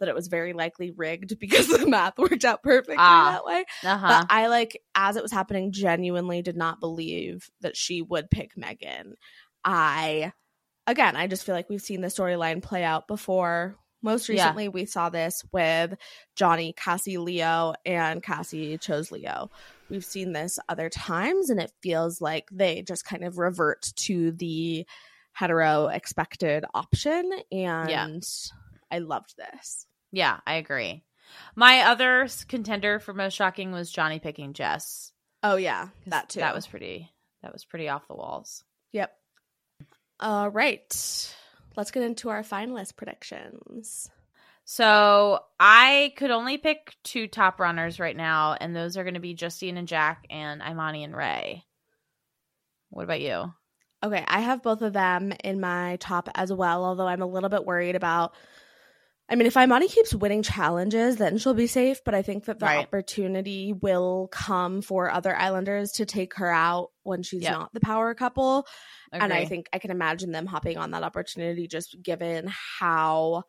that 0.00 0.08
it 0.08 0.14
was 0.14 0.28
very 0.28 0.52
likely 0.52 0.90
rigged 0.90 1.38
because 1.40 1.66
the 1.68 1.86
math 1.86 2.18
worked 2.18 2.44
out 2.44 2.62
perfectly 2.62 2.96
Ah. 2.98 3.32
that 3.32 3.44
way. 3.46 3.64
Uh-huh. 3.84 4.06
But 4.06 4.26
I 4.30 4.48
like 4.48 4.80
as 4.94 5.16
it 5.16 5.22
was 5.22 5.32
happening 5.32 5.72
genuinely 5.72 6.42
did 6.42 6.56
not 6.56 6.78
believe 6.78 7.48
that 7.62 7.76
she 7.76 8.02
would 8.02 8.30
pick 8.30 8.56
Megan. 8.56 9.14
I 9.64 10.32
again, 10.88 11.14
I 11.14 11.26
just 11.28 11.44
feel 11.44 11.54
like 11.54 11.68
we've 11.70 11.80
seen 11.82 12.00
the 12.00 12.08
storyline 12.08 12.62
play 12.62 12.82
out 12.82 13.06
before. 13.06 13.76
Most 14.02 14.28
Yeah. 14.28 14.34
recently 14.34 14.68
we 14.68 14.84
saw 14.84 15.08
this 15.10 15.44
with 15.52 15.94
Johnny, 16.36 16.72
Cassie, 16.72 17.18
Leo, 17.18 17.74
and 17.84 18.22
Cassie 18.22 18.78
chose 18.78 19.10
Leo. 19.12 19.50
We've 19.90 20.04
seen 20.04 20.32
this 20.32 20.58
other 20.68 20.88
times 20.88 21.50
and 21.50 21.60
it 21.60 21.72
feels 21.82 22.20
like 22.20 22.48
they 22.52 22.82
just 22.82 23.04
kind 23.04 23.24
of 23.24 23.38
revert 23.38 23.90
to 23.96 24.32
the 24.32 24.86
hetero 25.32 25.86
expected 25.86 26.64
option 26.74 27.30
and 27.52 28.24
I 28.90 28.98
loved 28.98 29.34
this. 29.36 29.86
yeah, 30.12 30.40
I 30.46 30.54
agree. 30.54 31.04
My 31.54 31.80
other 31.82 32.26
contender 32.48 32.98
for 33.00 33.12
most 33.12 33.34
shocking 33.34 33.70
was 33.72 33.90
Johnny 33.90 34.18
picking 34.18 34.52
Jess. 34.54 35.12
Oh 35.42 35.56
yeah, 35.56 35.88
that 36.06 36.28
too. 36.30 36.40
That 36.40 36.54
was 36.54 36.66
pretty. 36.66 37.10
That 37.42 37.52
was 37.52 37.64
pretty 37.64 37.88
off 37.88 38.08
the 38.08 38.14
walls. 38.14 38.64
Yep. 38.92 39.12
All 40.20 40.50
right. 40.50 41.34
Let's 41.76 41.90
get 41.90 42.02
into 42.02 42.28
our 42.28 42.42
finalist 42.42 42.96
predictions. 42.96 44.10
So 44.64 45.40
I 45.58 46.12
could 46.16 46.30
only 46.30 46.58
pick 46.58 46.94
two 47.02 47.26
top 47.26 47.60
runners 47.60 47.98
right 47.98 48.16
now, 48.16 48.54
and 48.60 48.76
those 48.76 48.96
are 48.96 49.04
going 49.04 49.14
to 49.14 49.20
be 49.20 49.32
Justine 49.32 49.78
and 49.78 49.88
Jack 49.88 50.26
and 50.28 50.60
Imani 50.60 51.04
and 51.04 51.16
Ray. 51.16 51.64
What 52.90 53.04
about 53.04 53.20
you? 53.20 53.52
Okay, 54.04 54.24
I 54.28 54.40
have 54.40 54.62
both 54.62 54.82
of 54.82 54.92
them 54.92 55.32
in 55.42 55.60
my 55.60 55.96
top 56.00 56.28
as 56.34 56.52
well, 56.52 56.84
although 56.84 57.06
I'm 57.06 57.22
a 57.22 57.26
little 57.26 57.48
bit 57.48 57.64
worried 57.64 57.96
about 57.96 58.34
I 59.30 59.34
mean, 59.34 59.46
if 59.46 59.56
Imani 59.56 59.88
keeps 59.88 60.14
winning 60.14 60.42
challenges, 60.42 61.16
then 61.16 61.36
she'll 61.36 61.52
be 61.52 61.66
safe, 61.66 62.00
but 62.04 62.14
I 62.14 62.22
think 62.22 62.46
that 62.46 62.58
the 62.58 62.64
Right. 62.66 62.78
opportunity 62.78 63.74
will 63.74 64.28
come 64.32 64.80
for 64.80 65.10
other 65.10 65.36
islanders 65.36 65.92
to 65.92 66.06
take 66.06 66.34
her 66.36 66.50
out 66.50 66.92
when 67.02 67.22
she's 67.22 67.42
Yep. 67.42 67.52
not 67.52 67.74
the 67.74 67.80
power 67.80 68.14
couple. 68.14 68.66
And 69.12 69.32
I 69.32 69.44
think 69.44 69.68
I 69.72 69.78
can 69.78 69.90
imagine 69.90 70.32
them 70.32 70.46
hopping 70.46 70.78
on 70.78 70.92
that 70.92 71.02
opportunity 71.02 71.66
just 71.68 72.02
given 72.02 72.46
how 72.48 73.44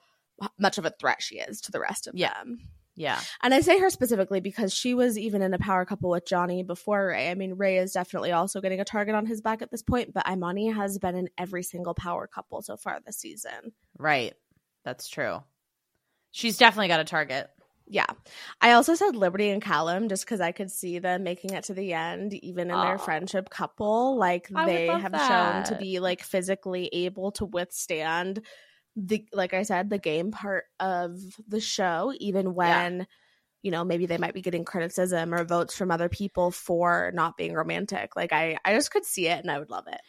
much 0.57 0.77
of 0.77 0.85
a 0.85 0.89
threat 0.99 1.21
she 1.21 1.39
is 1.39 1.61
to 1.61 1.71
the 1.71 1.79
rest 1.79 2.07
of 2.07 2.15
Yeah. 2.15 2.33
them. 2.33 2.59
Yeah. 2.95 3.21
And 3.41 3.53
I 3.53 3.61
say 3.61 3.79
her 3.79 3.89
specifically 3.89 4.41
because 4.41 4.73
she 4.73 4.93
was 4.93 5.17
even 5.17 5.41
in 5.41 5.53
a 5.53 5.59
power 5.59 5.85
couple 5.85 6.09
with 6.09 6.25
Johnny 6.25 6.63
before 6.63 7.07
Ray. 7.07 7.31
I 7.31 7.35
mean, 7.35 7.53
Ray 7.53 7.77
is 7.77 7.93
definitely 7.93 8.33
also 8.33 8.59
getting 8.59 8.81
a 8.81 8.85
target 8.85 9.15
on 9.15 9.25
his 9.25 9.39
back 9.39 9.61
at 9.61 9.71
this 9.71 9.81
point, 9.83 10.13
but 10.13 10.27
Imani 10.29 10.67
has 10.71 10.97
been 10.99 11.15
in 11.15 11.29
every 11.37 11.63
single 11.63 11.93
power 11.93 12.27
couple 12.27 12.61
so 12.61 12.75
far 12.75 12.99
this 13.05 13.17
season. 13.17 13.71
Right. 13.97 14.33
That's 14.83 15.07
true. 15.07 15.41
She's 16.31 16.57
definitely 16.57 16.87
got 16.89 16.99
a 16.99 17.05
target. 17.05 17.49
Yeah. 17.87 18.05
I 18.61 18.73
also 18.73 18.93
said 18.93 19.15
Liberty 19.15 19.49
and 19.49 19.61
Callum 19.61 20.09
just 20.09 20.23
because 20.23 20.39
I 20.39 20.51
could 20.51 20.69
see 20.69 20.99
them 20.99 21.23
making 21.23 21.53
it 21.53 21.65
to 21.65 21.73
the 21.73 21.93
end, 21.93 22.35
even 22.35 22.69
in 22.69 22.75
Aw. 22.75 22.85
their 22.85 22.97
friendship 22.99 23.49
couple. 23.49 24.15
Like 24.15 24.49
I 24.53 24.65
they 24.65 24.87
have 24.87 25.15
shown 25.15 25.63
to 25.65 25.75
be 25.75 25.99
like 25.99 26.21
physically 26.21 26.87
able 26.93 27.31
to 27.33 27.45
withstand 27.45 28.41
the 28.95 29.25
like 29.33 29.55
I 29.55 29.63
said, 29.63 29.89
the 29.89 29.97
game 29.97 30.31
part 30.31 30.65
of 30.79 31.17
the 31.47 31.59
show, 31.59 32.13
even 32.19 32.53
when 32.53 33.07
you 33.61 33.71
know, 33.71 33.83
maybe 33.83 34.05
they 34.05 34.17
might 34.17 34.33
be 34.33 34.41
getting 34.41 34.63
criticism 34.63 35.33
or 35.33 35.43
votes 35.43 35.75
from 35.75 35.91
other 35.91 36.07
people 36.07 36.49
for 36.49 37.11
not 37.13 37.35
being 37.35 37.53
romantic. 37.53 38.15
Like 38.15 38.31
I 38.31 38.57
I 38.63 38.75
just 38.75 38.91
could 38.91 39.05
see 39.05 39.27
it 39.27 39.39
and 39.39 39.49
I 39.49 39.57
would 39.57 39.71
love 39.71 39.85
it. 39.87 39.99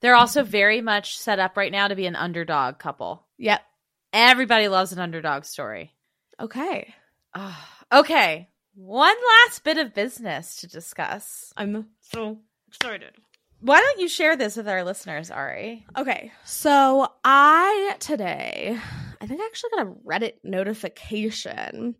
They're 0.00 0.14
also 0.14 0.44
very 0.44 0.80
much 0.80 1.18
set 1.18 1.38
up 1.38 1.56
right 1.56 1.72
now 1.72 1.88
to 1.88 1.96
be 1.96 2.06
an 2.06 2.16
underdog 2.16 2.78
couple. 2.78 3.26
Yep. 3.38 3.62
Everybody 4.12 4.68
loves 4.68 4.92
an 4.92 4.98
underdog 4.98 5.44
story. 5.44 5.92
Okay. 6.40 6.94
Ah, 7.34 7.84
okay. 7.92 8.48
One 8.74 9.16
last 9.46 9.64
bit 9.64 9.78
of 9.78 9.94
business 9.94 10.56
to 10.56 10.66
discuss. 10.66 11.52
I'm 11.56 11.86
so 12.00 12.38
excited. 12.68 13.12
Why 13.60 13.80
don't 13.80 14.00
you 14.00 14.08
share 14.08 14.36
this 14.36 14.56
with 14.56 14.68
our 14.68 14.84
listeners, 14.84 15.30
Ari? 15.30 15.86
Okay, 15.96 16.30
so 16.44 17.08
I 17.24 17.96
today, 18.00 18.78
I 19.20 19.26
think 19.26 19.40
I 19.40 19.46
actually 19.46 19.70
got 19.76 19.86
a 19.86 19.90
Reddit 20.06 20.34
notification, 20.44 21.96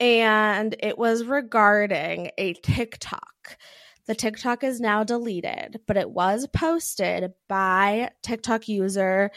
and 0.00 0.76
it 0.80 0.98
was 0.98 1.24
regarding 1.24 2.32
a 2.36 2.54
TikTok. 2.54 3.56
The 4.06 4.16
TikTok 4.16 4.64
is 4.64 4.80
now 4.80 5.04
deleted, 5.04 5.80
but 5.86 5.96
it 5.96 6.10
was 6.10 6.48
posted 6.48 7.32
by 7.48 8.10
TikTok 8.22 8.68
user 8.68 9.30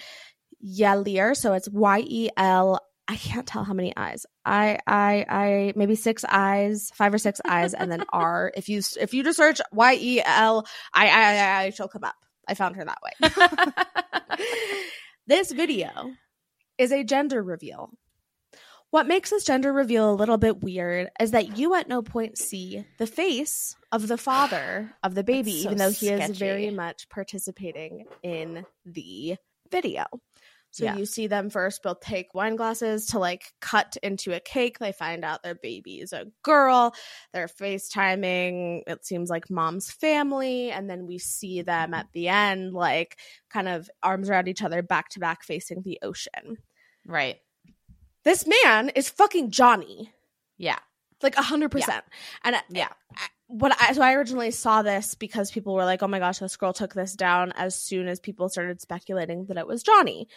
Yelir. 0.68 1.36
So 1.36 1.54
it's 1.54 1.70
Y 1.70 2.04
E 2.06 2.30
L. 2.38 2.80
I 3.08 3.16
can't 3.16 3.48
tell 3.48 3.64
how 3.64 3.74
many 3.74 3.96
eyes. 3.96 4.26
I 4.46 4.80
I 4.86 5.26
I 5.30 5.74
maybe 5.76 5.96
six 5.96 6.26
eyes, 6.28 6.92
five 6.94 7.14
or 7.14 7.18
six 7.18 7.40
eyes, 7.46 7.74
and 7.74 7.92
then 7.92 8.04
R. 8.14 8.52
If 8.56 8.70
you 8.70 8.82
if 9.00 9.14
you 9.14 9.24
just 9.24 9.38
search 9.38 9.62
Y 9.72 9.98
E 10.00 10.22
L 10.26 10.68
I 10.94 11.08
I 11.08 11.36
I, 11.36 11.64
I 11.64 11.70
she'll 11.70 11.88
come 11.88 12.04
up. 12.04 12.16
I 12.48 12.54
found 12.54 12.76
her 12.76 12.86
that 12.86 13.00
way. 13.04 14.38
this 15.28 15.52
video 15.52 15.90
is 16.78 16.92
a 16.92 17.04
gender 17.04 17.44
reveal. 17.44 17.92
What 18.90 19.06
makes 19.06 19.32
this 19.32 19.44
gender 19.44 19.74
reveal 19.74 20.10
a 20.10 20.16
little 20.16 20.38
bit 20.38 20.64
weird 20.64 21.10
is 21.20 21.32
that 21.32 21.58
you 21.58 21.76
at 21.76 21.90
no 21.90 22.02
point 22.02 22.38
see 22.38 22.86
the 23.00 23.08
face 23.08 23.76
of 23.92 24.08
the 24.08 24.18
father 24.18 24.94
of 25.04 25.14
the 25.14 25.26
baby, 25.26 25.62
so 25.62 25.68
even 25.68 25.78
though 25.78 25.92
he 25.92 26.08
is 26.08 26.38
very 26.38 26.70
much 26.72 27.10
participating 27.10 28.06
in 28.24 28.66
the 28.86 29.36
video. 29.70 30.06
So 30.78 30.84
Yeah. 30.86 30.96
you 30.96 31.08
see 31.08 31.26
them 31.26 31.50
first 31.50 31.82
both 31.82 32.02
take 32.02 32.36
wine 32.36 32.56
glasses 32.56 33.08
to 33.08 33.18
like 33.20 33.52
cut 33.62 33.98
into 34.04 34.32
a 34.36 34.40
cake. 34.40 34.78
They 34.78 34.92
find 34.92 35.26
out 35.26 35.42
their 35.42 35.56
baby 35.56 36.00
is 36.00 36.14
a 36.14 36.28
girl. 36.44 36.94
They're 37.34 37.48
FaceTiming, 37.48 38.84
it 38.86 39.04
seems 39.04 39.28
like 39.32 39.50
mom's 39.50 39.90
family. 39.90 40.70
And 40.70 40.88
then 40.88 41.08
we 41.08 41.18
see 41.18 41.64
them 41.64 41.96
at 41.96 42.06
the 42.14 42.28
end, 42.28 42.74
like 42.74 43.18
kind 43.50 43.68
of 43.68 43.90
arms 44.04 44.30
around 44.30 44.48
each 44.50 44.62
other, 44.62 44.84
back 44.84 45.10
to 45.10 45.20
back, 45.20 45.44
facing 45.44 45.82
the 45.82 45.98
ocean. 46.04 46.58
right. 47.08 47.38
This 48.24 48.46
man 48.46 48.90
is 48.90 49.10
fucking 49.10 49.50
Johnny, 49.52 50.14
Yeah. 50.58 50.78
like 51.24 51.38
a 51.38 51.42
hundred 51.42 51.72
percent. 51.72 52.04
And 52.44 52.56
I- 52.58 52.64
Yeah. 52.70 52.90
I- 53.16 53.30
what 53.48 53.74
I 53.82 53.94
so 53.94 54.02
I 54.02 54.14
originally 54.16 54.52
saw 54.52 54.82
this 54.82 55.16
because 55.16 55.50
people 55.52 55.74
were 55.74 55.86
like, 55.86 56.04
"Oh 56.04 56.08
my 56.10 56.20
gosh, 56.20 56.40
this 56.40 56.58
girl 56.58 56.74
took 56.74 56.94
this 56.94 57.14
down." 57.14 57.54
As 57.54 57.82
soon 57.82 58.10
as 58.10 58.20
people 58.20 58.50
started 58.50 58.82
speculating 58.82 59.46
that 59.46 59.58
it 59.58 59.66
was 59.66 59.82
Johnny, 59.84 60.28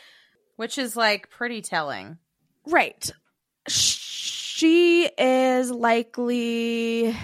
Which 0.61 0.77
is 0.77 0.95
like 0.95 1.31
pretty 1.31 1.63
telling. 1.63 2.19
right? 2.67 3.11
She 3.67 5.07
is 5.07 5.71
likely, 5.71 7.17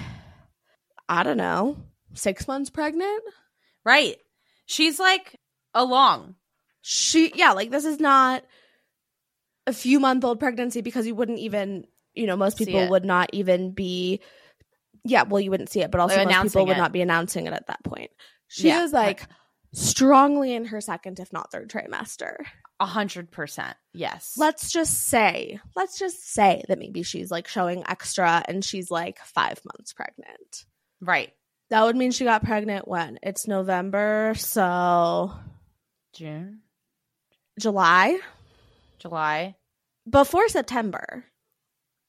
I 1.07 1.23
don't 1.23 1.37
know, 1.37 1.77
six 2.15 2.49
months 2.49 2.71
pregnant. 2.71 3.23
Right. 3.85 4.17
She's 4.65 4.99
like 4.99 5.39
along. 5.75 6.37
She, 6.81 7.31
yeah, 7.35 7.53
like 7.53 7.71
this 7.71 7.85
is 7.85 8.01
not 8.01 8.43
a 9.67 9.75
few 9.75 10.01
month 10.01 10.25
old 10.25 10.41
pregnancy 10.41 10.81
because 10.81 11.07
you 11.07 11.15
wouldn't 11.15 11.41
even, 11.41 11.85
you 12.15 12.27
know, 12.27 12.39
most 12.39 12.57
people 12.57 12.89
would 12.89 13.05
not 13.05 13.29
even 13.35 13.73
be 13.73 14.21
Yeah, 15.05 15.25
well, 15.25 15.43
you 15.43 15.51
wouldn't 15.51 15.69
see 15.69 15.83
it, 15.83 15.91
but 15.91 16.01
also 16.01 16.25
most 16.25 16.41
people 16.41 16.65
would 16.65 16.77
it. 16.77 16.81
not 16.81 16.93
be 16.93 17.03
announcing 17.03 17.47
it 17.47 17.53
at 17.53 17.67
that 17.67 17.85
point. 17.85 18.13
She 18.49 18.69
Yeah, 18.69 18.83
is 18.83 18.95
like 18.95 19.29
strongly 19.75 20.55
in 20.55 20.65
her 20.65 20.81
second, 20.81 21.21
if 21.21 21.35
not 21.35 21.53
third 21.53 21.69
trimester. 21.69 22.37
A 22.79 22.87
hundred 22.87 23.31
percent. 23.31 23.75
Yes. 23.95 24.35
Let's 24.37 24.71
just 24.71 25.05
say, 25.09 25.61
let's 25.75 25.99
just 25.99 26.23
say 26.33 26.63
that 26.69 26.79
maybe 26.79 27.03
she's 27.03 27.31
like 27.31 27.49
showing 27.49 27.83
extra 27.89 28.43
and 28.47 28.63
she's 28.65 28.91
like 28.91 29.19
five 29.21 29.61
months 29.65 29.93
pregnant. 29.93 30.65
right. 31.01 31.33
That 31.71 31.83
would 31.83 31.97
mean 31.97 32.13
she 32.13 32.23
got 32.25 32.45
pregnant 32.45 32.87
when? 32.87 33.19
It's 33.25 33.49
November, 33.49 34.35
so 34.37 35.33
June, 36.13 36.61
July 37.59 38.19
July. 38.99 39.57
before 40.09 40.49
September. 40.49 41.25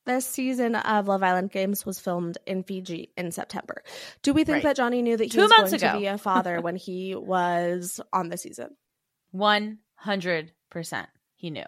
This 0.06 0.26
season 0.26 0.76
of 0.76 1.08
Love 1.08 1.24
Island 1.24 1.52
Games 1.52 1.86
was 1.86 2.00
filmed 2.00 2.38
in 2.46 2.64
Fiji 2.64 3.12
in 3.18 3.32
September. 3.32 3.84
Do 4.22 4.34
we 4.34 4.44
think 4.46 4.56
Right. 4.58 4.64
that 4.64 4.76
Johnny 4.78 5.02
knew 5.02 5.18
that 5.18 5.24
he 5.26 5.30
Two 5.32 5.42
was 5.42 5.52
going 5.52 5.74
ago. 5.74 5.94
to 5.94 6.00
be 6.00 6.06
a 6.06 6.18
father 6.18 6.62
when 6.62 6.76
he 6.78 7.14
was 7.16 8.00
on 8.14 8.30
the 8.30 8.38
season? 8.38 8.70
One 9.32 9.80
hundred. 9.96 10.52
Percent 10.70 11.10
he 11.36 11.50
knew. 11.50 11.66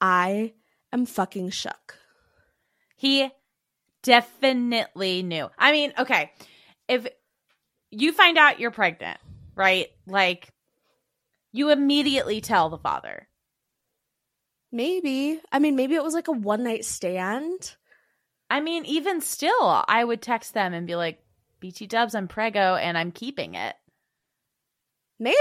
I 0.00 0.52
am 0.92 1.06
fucking 1.06 1.50
shook. 1.50 1.98
He 2.96 3.30
definitely 4.02 5.22
knew. 5.22 5.48
I 5.58 5.72
mean, 5.72 5.92
okay, 5.98 6.32
if 6.88 7.06
you 7.90 8.12
find 8.12 8.36
out 8.36 8.60
you're 8.60 8.70
pregnant, 8.70 9.18
right? 9.54 9.88
Like, 10.06 10.52
you 11.52 11.70
immediately 11.70 12.40
tell 12.40 12.68
the 12.68 12.78
father. 12.78 13.28
Maybe. 14.72 15.40
I 15.50 15.58
mean, 15.58 15.76
maybe 15.76 15.94
it 15.94 16.04
was 16.04 16.14
like 16.14 16.28
a 16.28 16.32
one 16.32 16.64
night 16.64 16.84
stand. 16.84 17.76
I 18.50 18.60
mean, 18.60 18.84
even 18.84 19.20
still, 19.20 19.84
I 19.88 20.04
would 20.04 20.22
text 20.22 20.54
them 20.54 20.74
and 20.74 20.86
be 20.86 20.96
like, 20.96 21.18
BT 21.60 21.86
dubs, 21.86 22.14
I'm 22.14 22.28
prego 22.28 22.76
and 22.76 22.98
I'm 22.98 23.12
keeping 23.12 23.54
it. 23.54 23.74
Maybe. 25.18 25.36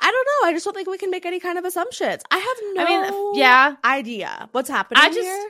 I 0.00 0.10
don't 0.10 0.26
know. 0.26 0.48
I 0.48 0.52
just 0.52 0.64
don't 0.64 0.74
think 0.74 0.88
we 0.88 0.98
can 0.98 1.10
make 1.10 1.24
any 1.24 1.40
kind 1.40 1.58
of 1.58 1.64
assumptions. 1.64 2.22
I 2.30 2.38
have 2.38 2.56
no 2.74 2.82
I 2.82 3.10
mean, 3.10 3.38
yeah. 3.38 3.76
idea 3.84 4.48
what's 4.52 4.68
happening 4.68 5.02
I 5.02 5.08
just 5.08 5.20
here. 5.20 5.48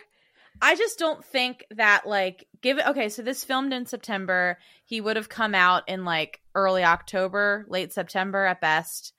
I 0.63 0.77
just 0.77 0.99
don't 0.99 1.25
think 1.25 1.65
that 1.73 2.07
like 2.07 2.47
give 2.61 2.79
it 2.79 2.87
okay, 2.87 3.09
so 3.09 3.23
this 3.23 3.45
filmed 3.45 3.73
in 3.73 3.87
September. 3.87 4.59
He 4.85 5.01
would 5.01 5.17
have 5.17 5.29
come 5.29 5.55
out 5.55 5.89
in 5.89 6.05
like 6.05 6.41
early 6.55 6.85
October, 6.85 7.67
late 7.69 7.93
September 7.93 8.45
at 8.45 8.61
best. 8.61 9.13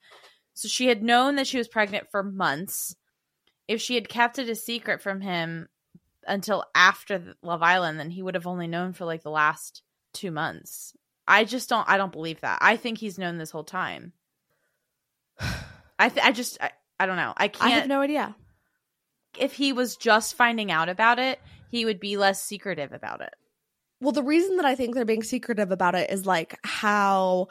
So 0.54 0.68
she 0.68 0.86
had 0.86 1.02
known 1.02 1.36
that 1.36 1.46
she 1.46 1.58
was 1.58 1.68
pregnant 1.68 2.10
for 2.10 2.22
months. 2.22 2.96
If 3.68 3.82
she 3.82 3.94
had 3.94 4.08
kept 4.08 4.38
it 4.38 4.48
a 4.48 4.54
secret 4.54 5.02
from 5.02 5.20
him 5.20 5.68
until 6.26 6.64
after 6.74 7.34
Love 7.42 7.62
Island, 7.62 8.00
then 8.00 8.10
he 8.10 8.22
would 8.22 8.34
have 8.34 8.46
only 8.46 8.66
known 8.66 8.94
for 8.94 9.04
like 9.04 9.22
the 9.22 9.30
last 9.30 9.82
2 10.14 10.30
months. 10.30 10.94
I 11.28 11.44
just 11.44 11.68
don't 11.68 11.86
I 11.88 11.98
don't 11.98 12.12
believe 12.12 12.40
that. 12.40 12.58
I 12.62 12.76
think 12.76 12.96
he's 12.98 13.18
known 13.18 13.36
this 13.36 13.50
whole 13.50 13.64
time. 13.64 14.12
I 15.98 16.08
th- 16.08 16.24
I 16.24 16.32
just 16.32 16.58
I, 16.60 16.70
I 17.00 17.06
don't 17.06 17.16
know. 17.16 17.32
I 17.36 17.48
can't 17.48 17.64
I 17.72 17.74
have 17.76 17.88
no 17.88 18.00
idea. 18.00 18.34
if 19.38 19.52
he 19.52 19.72
was 19.72 19.96
just 19.96 20.34
finding 20.34 20.70
out 20.70 20.88
about 20.88 21.18
it, 21.18 21.38
he 21.70 21.84
would 21.84 22.00
be 22.00 22.16
less 22.16 22.42
secretive 22.42 22.92
about 22.92 23.20
it. 23.20 23.34
Well, 24.00 24.12
the 24.12 24.22
reason 24.22 24.56
that 24.56 24.66
I 24.66 24.74
think 24.74 24.94
they're 24.94 25.04
being 25.04 25.22
secretive 25.22 25.70
about 25.72 25.94
it 25.94 26.10
is 26.10 26.26
like 26.26 26.58
how, 26.64 27.48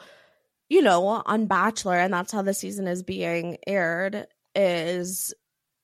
you 0.68 0.80
know, 0.82 1.06
on 1.26 1.46
Bachelor, 1.46 1.96
and 1.98 2.12
that's 2.12 2.32
how 2.32 2.42
the 2.42 2.54
season 2.54 2.86
is 2.86 3.02
being 3.02 3.58
aired, 3.66 4.26
is 4.54 5.34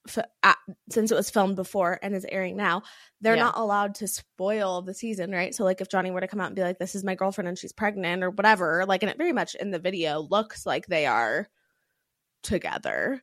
f- 0.09 0.24
at, 0.45 0.57
since 0.89 1.11
it 1.11 1.16
was 1.16 1.31
filmed 1.31 1.57
before 1.57 1.99
and 2.01 2.15
is 2.15 2.24
airing 2.29 2.57
now, 2.57 2.83
they're 3.20 3.35
Yeah. 3.37 3.43
not 3.45 3.59
allowed 3.59 3.97
to 3.97 4.07
spoil 4.09 4.83
the 4.83 4.95
season, 4.95 5.33
right? 5.33 5.53
So, 5.53 5.65
like, 5.65 5.81
if 5.81 5.89
Johnny 5.89 6.12
were 6.12 6.20
to 6.20 6.29
come 6.29 6.41
out 6.41 6.47
and 6.47 6.57
be 6.57 6.62
like, 6.62 6.79
this 6.79 6.95
is 6.95 7.03
my 7.05 7.16
girlfriend 7.16 7.49
and 7.49 7.59
she's 7.59 7.73
pregnant 7.73 8.23
or 8.23 8.31
whatever, 8.31 8.85
like, 8.87 9.03
and 9.03 9.11
it 9.11 9.19
very 9.19 9.33
much 9.33 9.57
in 9.57 9.73
the 9.73 9.79
video 9.81 10.20
looks 10.20 10.65
like 10.65 10.87
they 10.87 11.07
are 11.07 11.49
together. 12.43 13.23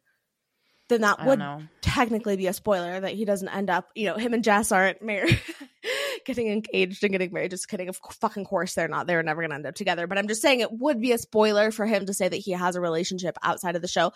Then 0.90 1.02
that 1.02 1.24
would 1.24 1.38
know. 1.38 1.62
technically 1.82 2.36
be 2.36 2.48
a 2.48 2.54
spoiler 2.54 3.00
that 3.00 3.14
he 3.14 3.24
doesn't 3.24 3.48
end 3.48 3.70
up, 3.70 3.90
you 3.94 4.08
know, 4.08 4.18
him 4.18 4.34
and 4.34 4.44
Jess 4.44 4.72
aren't 4.72 5.04
married, 5.04 5.40
getting 6.26 6.48
engaged 6.48 7.04
and 7.04 7.12
getting 7.12 7.32
married. 7.32 7.52
Just 7.52 7.70
kidding. 7.70 7.90
Of 7.90 8.00
fucking 8.20 8.46
course 8.46 8.74
they're 8.74 8.88
not. 8.88 9.06
They're 9.06 9.22
never 9.22 9.42
going 9.42 9.52
to 9.52 9.56
end 9.56 9.68
up 9.68 9.76
together. 9.76 10.08
But 10.08 10.18
I'm 10.18 10.28
just 10.28 10.42
saying 10.42 10.62
it 10.62 10.72
would 10.72 11.00
be 11.00 11.12
a 11.12 11.20
spoiler 11.20 11.70
for 11.70 11.86
him 11.86 12.08
to 12.08 12.14
say 12.14 12.28
that 12.28 12.38
he 12.38 12.54
has 12.54 12.76
a 12.76 12.82
relationship 12.82 13.38
outside 13.44 13.76
of 13.76 13.84
the 13.84 13.88
show 13.88 14.14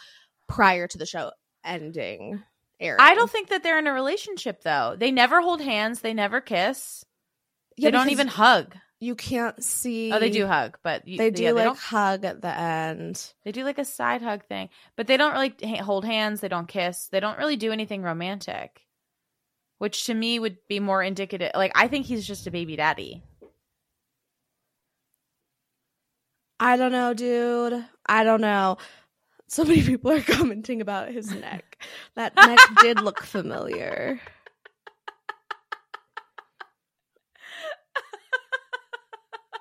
prior 0.47 0.87
to 0.87 0.97
the 0.97 1.05
show 1.05 1.31
ending. 1.63 2.41
Airing. 2.79 2.99
I 2.99 3.13
don't 3.13 3.29
think 3.29 3.49
that 3.49 3.61
they're 3.61 3.77
in 3.77 3.85
a 3.85 3.93
relationship 3.93 4.63
though. 4.63 4.95
They 4.97 5.11
never 5.11 5.41
hold 5.41 5.61
hands, 5.61 6.01
they 6.01 6.15
never 6.15 6.41
kiss. 6.41 7.05
Yeah, 7.77 7.87
they 7.87 7.91
don't 7.91 8.09
even 8.09 8.27
hug. 8.27 8.75
You 9.03 9.15
can't 9.15 9.61
see. 9.61 10.13
Oh, 10.13 10.19
they 10.19 10.29
do 10.29 10.47
hug, 10.47 10.77
but 10.81 11.05
you, 11.05 11.17
They 11.17 11.29
do 11.29 11.43
yeah, 11.43 11.51
like 11.51 11.65
don't, 11.65 11.77
hug 11.77 12.23
at 12.23 12.41
the 12.41 12.57
end. 12.57 13.33
they 13.43 13.51
do 13.51 13.65
like 13.65 13.77
a 13.77 13.83
side 13.83 14.21
hug 14.21 14.45
thing, 14.45 14.69
but 14.95 15.07
they 15.07 15.17
don't 15.17 15.33
really 15.33 15.53
ha- 15.61 15.83
hold 15.83 16.05
hands, 16.05 16.39
they 16.39 16.47
don't 16.47 16.69
kiss. 16.69 17.09
They 17.11 17.19
don't 17.19 17.37
really 17.37 17.57
do 17.57 17.73
anything 17.73 18.01
romantic. 18.01 18.81
Which 19.77 20.05
to 20.05 20.13
me 20.13 20.39
would 20.39 20.55
be 20.69 20.79
more 20.79 21.03
indicative. 21.03 21.51
Like 21.53 21.73
I 21.75 21.89
think 21.89 22.05
he's 22.05 22.25
just 22.25 22.47
a 22.47 22.51
baby 22.51 22.77
daddy. 22.77 23.21
I 26.57 26.77
don't 26.77 26.93
know, 26.93 27.13
dude. 27.13 27.85
I 28.05 28.23
don't 28.23 28.39
know. 28.39 28.77
So 29.49 29.65
many 29.65 29.83
people 29.85 30.11
are 30.11 30.21
commenting 30.21 30.79
about 30.79 31.09
his 31.09 31.29
neck. 31.29 31.83
That 32.15 32.37
neck 32.37 32.59
did 32.79 33.01
look 33.01 33.21
familiar. 33.21 34.21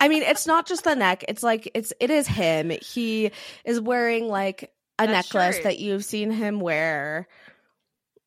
I 0.03 0.09
mean, 0.09 0.23
it's 0.23 0.47
not 0.47 0.67
just 0.67 0.85
the 0.85 0.95
neck. 0.95 1.25
It's 1.29 1.43
like 1.43 1.71
it's 1.75 1.93
it 2.01 2.11
is 2.11 2.27
him. 2.27 2.71
He 2.71 3.31
is 3.65 3.81
wearing 3.81 4.29
like 4.29 4.73
a 4.99 5.07
That 5.07 5.13
necklace 5.13 5.57
shirt. 5.57 5.65
that 5.65 5.79
you've 5.79 6.05
seen 6.05 6.31
him 6.31 6.61
wear. 6.61 7.29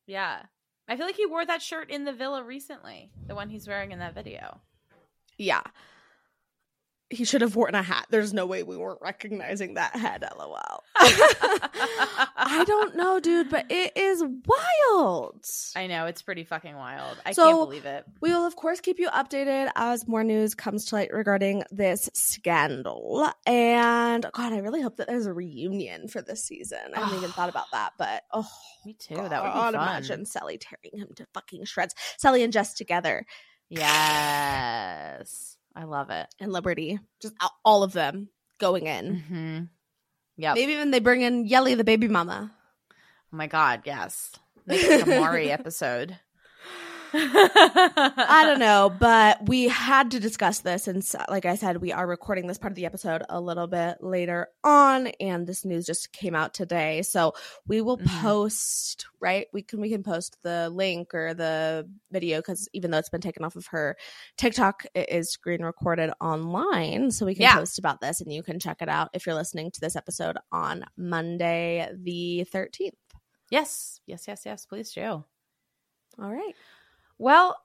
Yeah. 0.06 0.42
I 0.88 0.96
feel 0.96 1.06
like 1.06 1.16
he 1.16 1.26
wore 1.26 1.44
that 1.44 1.62
shirt 1.62 1.90
in 1.90 2.04
the 2.04 2.12
villa 2.12 2.42
recently, 2.44 3.10
the 3.26 3.34
one 3.34 3.48
he's 3.50 3.66
wearing 3.66 3.92
in 3.92 3.98
that 3.98 4.14
video. 4.14 4.60
Yeah. 5.36 5.62
He 7.08 7.24
should 7.24 7.40
have 7.40 7.54
worn 7.54 7.76
a 7.76 7.82
hat. 7.84 8.06
There's 8.10 8.32
no 8.34 8.46
way 8.46 8.64
we 8.64 8.76
weren't 8.76 9.00
recognizing 9.00 9.74
that 9.74 9.94
head, 9.94 10.24
lol. 10.36 10.58
I 10.96 12.64
don't 12.66 12.96
know, 12.96 13.20
dude, 13.20 13.48
but 13.48 13.66
it 13.70 13.96
is 13.96 14.24
wild. 14.24 15.44
I 15.76 15.86
know 15.86 16.06
it's 16.06 16.22
pretty 16.22 16.42
fucking 16.42 16.74
wild. 16.74 17.16
I 17.24 17.30
So- 17.32 17.44
can't 17.44 17.58
believe 17.68 17.84
it. 17.86 18.04
We 18.20 18.30
will, 18.30 18.44
of 18.44 18.56
course, 18.56 18.80
keep 18.80 18.98
you 18.98 19.08
updated 19.10 19.70
as 19.76 20.08
more 20.08 20.24
news 20.24 20.56
comes 20.56 20.86
to 20.86 20.96
light 20.96 21.12
regarding 21.12 21.62
this 21.70 22.10
scandal. 22.12 23.30
And 23.46 24.26
God, 24.32 24.52
I 24.52 24.58
really 24.58 24.82
hope 24.82 24.96
that 24.96 25.06
there's 25.06 25.26
a 25.26 25.32
reunion 25.32 26.08
for 26.08 26.22
this 26.22 26.42
season. 26.42 26.78
I 26.94 27.00
haven't 27.00 27.18
even 27.18 27.30
thought 27.30 27.50
about 27.50 27.70
that, 27.72 27.92
but 27.98 28.24
oh, 28.32 28.48
Me 28.84 28.94
too. 28.98 29.14
that 29.14 29.22
would 29.22 29.30
be 29.30 29.54
God, 29.54 29.74
fun. 29.74 29.82
imagine 29.82 30.26
Cely 30.26 30.56
tearing 30.56 30.98
him 31.06 31.14
to 31.16 31.26
fucking 31.34 31.66
shreds. 31.66 31.94
Cely 32.18 32.38
and 32.38 32.52
Jess 32.52 32.74
together, 32.74 33.24
Yes. 33.68 35.55
I 35.76 35.84
love 35.84 36.10
it. 36.10 36.26
and 36.40 36.52
Liberty, 36.52 36.98
just 37.20 37.34
all 37.64 37.82
of 37.82 37.92
them 37.92 38.30
going 38.58 38.86
in. 38.86 39.16
Mm-hmm. 39.16 39.64
Yep. 40.38 40.54
Maybe 40.54 40.72
even 40.72 40.90
they 40.90 41.00
bring 41.00 41.20
in 41.22 41.46
Yelly, 41.46 41.74
the 41.74 41.84
baby 41.84 42.08
mama. 42.08 42.50
Oh 42.90 43.36
my 43.36 43.46
god, 43.46 43.82
yes. 43.84 44.32
Make 44.66 44.82
it 44.82 45.06
like 45.06 45.16
a 45.16 45.20
Maury 45.20 45.50
episode. 45.50 46.18
I 47.14 48.42
don't 48.46 48.58
know, 48.58 48.90
but 49.00 49.48
we 49.48 49.68
had 49.68 50.10
to 50.12 50.20
discuss 50.20 50.60
this. 50.60 50.88
And 50.88 51.04
so, 51.04 51.18
like 51.28 51.44
I 51.46 51.56
said, 51.56 51.78
we 51.78 51.92
are 51.92 52.06
recording 52.06 52.46
this 52.46 52.58
part 52.58 52.72
of 52.72 52.76
the 52.76 52.86
episode 52.86 53.22
a 53.28 53.40
little 53.40 53.66
bit 53.66 53.98
later 54.02 54.48
on, 54.64 55.08
and 55.20 55.46
this 55.46 55.64
news 55.64 55.86
just 55.86 56.12
came 56.12 56.34
out 56.34 56.54
today. 56.54 57.02
So 57.02 57.34
we 57.66 57.80
will 57.80 57.98
Mhm. 57.98 58.20
post, 58.22 59.06
right? 59.20 59.46
We 59.52 59.62
can 59.62 59.80
we 59.80 59.90
can 59.90 60.02
post 60.02 60.36
the 60.42 60.70
link 60.70 61.14
or 61.14 61.34
the 61.34 61.88
video 62.10 62.38
because 62.38 62.68
even 62.72 62.90
though 62.90 62.98
it's 62.98 63.08
been 63.10 63.20
taken 63.20 63.44
off 63.44 63.56
of 63.56 63.66
her 63.68 63.96
TikTok, 64.36 64.86
it 64.94 65.08
is 65.10 65.30
screen 65.30 65.62
recorded 65.62 66.12
online. 66.20 67.10
So 67.10 67.26
we 67.26 67.34
can 67.34 67.42
Yeah. 67.42 67.56
post 67.56 67.78
about 67.78 68.00
this 68.00 68.20
and 68.20 68.32
you 68.32 68.42
can 68.42 68.58
check 68.60 68.82
it 68.82 68.88
out 68.88 69.10
if 69.12 69.26
you're 69.26 69.34
listening 69.34 69.70
to 69.72 69.80
this 69.80 69.96
episode 69.96 70.36
on 70.52 70.84
Monday 70.96 71.88
the 71.94 72.46
13th. 72.52 72.94
Yes. 73.50 74.00
Yes, 74.06 74.26
yes, 74.26 74.42
yes. 74.44 74.66
Please 74.66 74.92
do. 74.92 75.24
All 76.18 76.32
right. 76.32 76.54
Well, 77.18 77.56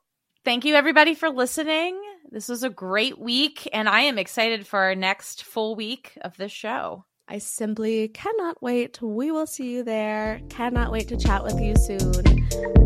thank 0.45 0.65
you 0.65 0.75
everybody 0.75 1.13
for 1.13 1.29
listening. 1.29 1.99
This 2.29 2.47
was 2.47 2.63
a 2.63 2.69
great 2.69 3.19
week, 3.19 3.67
and 3.73 3.89
I 3.89 4.01
am 4.01 4.17
excited 4.17 4.65
for 4.65 4.79
our 4.79 4.95
next 4.95 5.43
full 5.43 5.75
week 5.75 6.13
of 6.21 6.37
this 6.37 6.51
show. 6.51 7.05
I 7.27 7.39
simply 7.39 8.07
cannot 8.07 8.61
wait. 8.61 9.01
We 9.01 9.31
will 9.31 9.47
see 9.47 9.73
you 9.73 9.83
there. 9.83 10.41
Cannot 10.49 10.91
wait 10.91 11.09
to 11.09 11.17
chat 11.17 11.43
with 11.43 11.59
you 11.59 11.75
soon. 11.75 12.11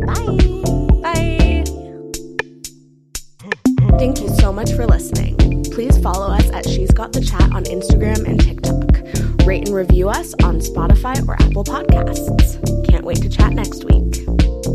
Bye. 0.05 1.01
Bye. 1.01 1.63
Thank 3.97 4.21
you 4.21 4.29
so 4.39 4.51
much 4.51 4.71
for 4.73 4.87
listening. 4.87 5.63
Please 5.65 5.97
follow 5.99 6.33
us 6.33 6.49
at 6.51 6.67
She's 6.67 6.91
Got 6.91 7.13
the 7.13 7.21
Chat 7.21 7.51
on 7.53 7.63
Instagram 7.65 8.27
and 8.27 8.39
TikTok. 8.39 9.45
Rate 9.45 9.67
and 9.67 9.75
review 9.75 10.09
us 10.09 10.33
on 10.43 10.59
Spotify 10.59 11.27
or 11.27 11.35
Apple 11.35 11.63
Podcasts. 11.63 12.87
Can't 12.87 13.05
wait 13.05 13.21
to 13.21 13.29
chat 13.29 13.53
next 13.53 13.83
week. 13.85 14.74